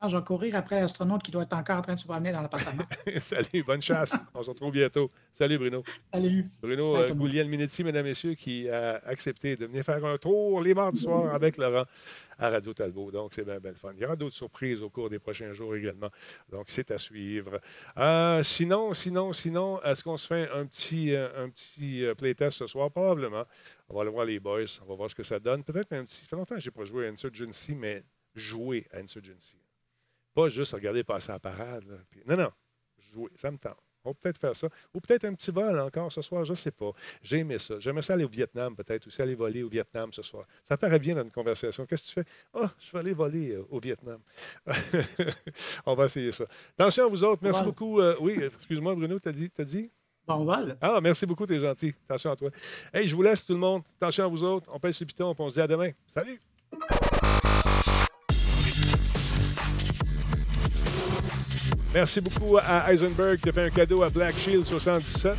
Ah, 0.00 0.06
je 0.06 0.16
vais 0.16 0.22
courir 0.22 0.54
après 0.54 0.80
l'astronaute 0.80 1.22
qui 1.24 1.32
doit 1.32 1.42
être 1.42 1.54
encore 1.54 1.78
en 1.78 1.82
train 1.82 1.94
de 1.94 1.98
se 1.98 2.04
promener 2.04 2.30
dans 2.30 2.40
l'appartement. 2.40 2.84
Salut, 3.18 3.64
bonne 3.66 3.82
chasse. 3.82 4.14
On 4.34 4.42
se 4.44 4.50
retrouve 4.50 4.70
bientôt. 4.70 5.10
Salut, 5.32 5.58
Bruno. 5.58 5.82
Salut. 6.12 6.48
Bruno 6.62 6.96
euh, 6.96 7.08
monde. 7.08 7.18
Guglielminetti, 7.18 7.82
mesdames, 7.82 8.04
messieurs, 8.04 8.34
qui 8.34 8.68
a 8.68 9.00
accepté 9.06 9.56
de 9.56 9.66
venir 9.66 9.82
faire 9.82 10.04
un 10.04 10.16
tour 10.16 10.60
les 10.62 10.72
mardis 10.72 11.00
soirs 11.00 11.34
avec 11.34 11.56
Laurent 11.56 11.84
à 12.38 12.50
Radio 12.50 12.72
Talbot. 12.72 13.10
Donc, 13.10 13.32
c'est 13.34 13.44
bien, 13.44 13.58
bien 13.58 13.74
fun. 13.74 13.92
Il 13.96 14.00
y 14.00 14.04
aura 14.04 14.16
d'autres 14.16 14.36
surprises 14.36 14.82
au 14.82 14.88
cours 14.88 15.10
des 15.10 15.18
prochains 15.18 15.52
jours 15.52 15.74
également. 15.74 16.10
Donc, 16.50 16.66
c'est 16.68 16.90
à 16.90 16.98
suivre. 16.98 17.60
Euh, 17.96 18.42
sinon, 18.42 18.94
sinon, 18.94 19.32
sinon, 19.32 19.82
est-ce 19.82 20.04
qu'on 20.04 20.16
se 20.16 20.26
fait 20.26 20.48
un 20.50 20.66
petit, 20.66 21.14
euh, 21.14 21.44
un 21.44 21.50
petit 21.50 22.04
euh, 22.04 22.14
playtest 22.14 22.58
ce 22.58 22.66
soir? 22.66 22.90
Probablement. 22.90 23.44
On 23.88 23.96
va 23.96 24.02
aller 24.02 24.10
voir 24.10 24.24
les 24.24 24.38
boys. 24.38 24.62
On 24.82 24.90
va 24.90 24.94
voir 24.94 25.10
ce 25.10 25.14
que 25.14 25.24
ça 25.24 25.40
donne. 25.40 25.64
Peut-être 25.64 25.92
un 25.92 26.04
petit... 26.04 26.22
Ça 26.22 26.28
fait 26.28 26.36
longtemps 26.36 26.54
que 26.54 26.60
je 26.60 26.68
n'ai 26.68 26.72
pas 26.72 26.84
joué 26.84 27.06
à 27.06 27.10
Insurgency, 27.10 27.74
mais 27.74 28.04
jouer 28.34 28.86
à 28.92 28.98
Insurgency. 28.98 29.57
Pas 30.38 30.48
juste 30.48 30.72
regarder 30.72 31.02
passer 31.02 31.30
à 31.30 31.34
la 31.34 31.40
parade. 31.40 31.84
là. 31.88 31.96
Puis- 32.10 32.22
non, 32.26 32.36
non. 32.36 32.50
Jouer. 33.12 33.30
Ça 33.34 33.50
me 33.50 33.58
tente. 33.58 33.76
On 34.04 34.14
peut 34.14 34.20
peut-être 34.22 34.38
faire 34.40 34.54
ça. 34.56 34.68
Ou 34.94 35.00
peut-être 35.00 35.24
un 35.24 35.34
petit 35.34 35.50
vol 35.50 35.78
encore 35.80 36.12
ce 36.12 36.22
soir, 36.22 36.44
je 36.44 36.52
ne 36.52 36.56
sais 36.56 36.70
pas. 36.70 36.92
J'ai 37.22 37.38
aimé 37.38 37.58
ça. 37.58 37.74
J'aimerais 37.80 38.02
ça 38.02 38.14
aller 38.14 38.22
au 38.24 38.28
Vietnam, 38.28 38.76
peut-être, 38.76 39.08
aussi 39.08 39.20
aller 39.20 39.34
voler 39.34 39.64
au 39.64 39.68
Vietnam 39.68 40.12
ce 40.12 40.22
soir. 40.22 40.46
Ça 40.64 40.76
paraît 40.76 41.00
bien 41.00 41.16
dans 41.16 41.24
une 41.24 41.32
conversation. 41.32 41.84
Qu'est-ce 41.86 42.02
que 42.02 42.06
tu 42.08 42.12
fais? 42.14 42.24
Ah, 42.54 42.72
je 42.78 42.92
vais 42.92 42.98
aller 43.00 43.12
voler 43.12 43.50
euh, 43.54 43.66
au 43.68 43.80
Vietnam. 43.80 44.20
On 45.86 45.94
va 45.94 46.04
essayer 46.04 46.30
ça. 46.30 46.44
Attention 46.78 47.06
à 47.06 47.08
vous 47.08 47.24
autres. 47.24 47.42
Merci 47.42 47.64
beaucoup. 47.64 48.00
Euh, 48.00 48.14
oui, 48.20 48.40
excuse-moi, 48.40 48.94
Bruno, 48.94 49.18
t'as 49.18 49.32
dit? 49.32 49.50
T'as 49.50 49.64
dit? 49.64 49.90
Bon 50.26 50.44
vol. 50.44 50.76
Ah, 50.80 51.00
merci 51.02 51.26
beaucoup, 51.26 51.46
t'es 51.46 51.58
gentil. 51.58 51.92
Attention 52.04 52.30
à 52.30 52.36
toi. 52.36 52.50
Hey, 52.94 53.08
je 53.08 53.16
vous 53.16 53.22
laisse, 53.22 53.44
tout 53.44 53.54
le 53.54 53.58
monde. 53.58 53.82
Attention 54.00 54.24
à 54.24 54.28
vous 54.28 54.44
autres. 54.44 54.70
On 54.72 54.78
pèse 54.78 55.00
le 55.00 55.06
piton, 55.06 55.34
on 55.36 55.48
se 55.48 55.54
dit 55.54 55.60
à 55.60 55.66
demain. 55.66 55.90
Salut! 56.06 56.40
Merci 61.94 62.20
beaucoup 62.20 62.58
à 62.58 62.92
Heisenberg 62.92 63.38
qui 63.38 63.48
a 63.48 63.52
fait 63.52 63.66
un 63.66 63.70
cadeau 63.70 64.02
à 64.02 64.10
Black 64.10 64.34
Shield 64.36 64.64
77. 64.64 65.32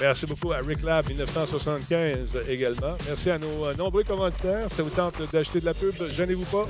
Merci 0.00 0.26
beaucoup 0.26 0.52
à 0.52 0.58
Rick 0.58 0.82
Lab 0.82 1.08
1975 1.08 2.36
également. 2.48 2.96
Merci 3.06 3.30
à 3.30 3.38
nos 3.38 3.66
euh, 3.66 3.74
nombreux 3.74 4.02
commanditaires. 4.02 4.68
Ça 4.68 4.82
vous 4.82 4.90
tente 4.90 5.22
d'acheter 5.32 5.60
de 5.60 5.66
la 5.66 5.74
pub, 5.74 5.94
gênez-vous 6.10 6.44
pas. 6.44 6.66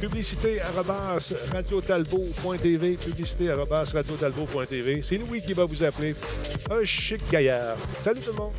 Publicité 0.00 0.60
radiotalbo.tv. 1.52 2.96
Publicité 2.96 3.52
radiotalbo.tv. 3.52 5.02
C'est 5.02 5.16
Louis 5.16 5.42
qui 5.42 5.54
va 5.54 5.64
vous 5.64 5.82
appeler. 5.82 6.14
Un 6.70 6.84
chic 6.84 7.20
gaillard. 7.30 7.76
Salut 7.98 8.20
tout 8.20 8.32
le 8.32 8.36
monde. 8.36 8.52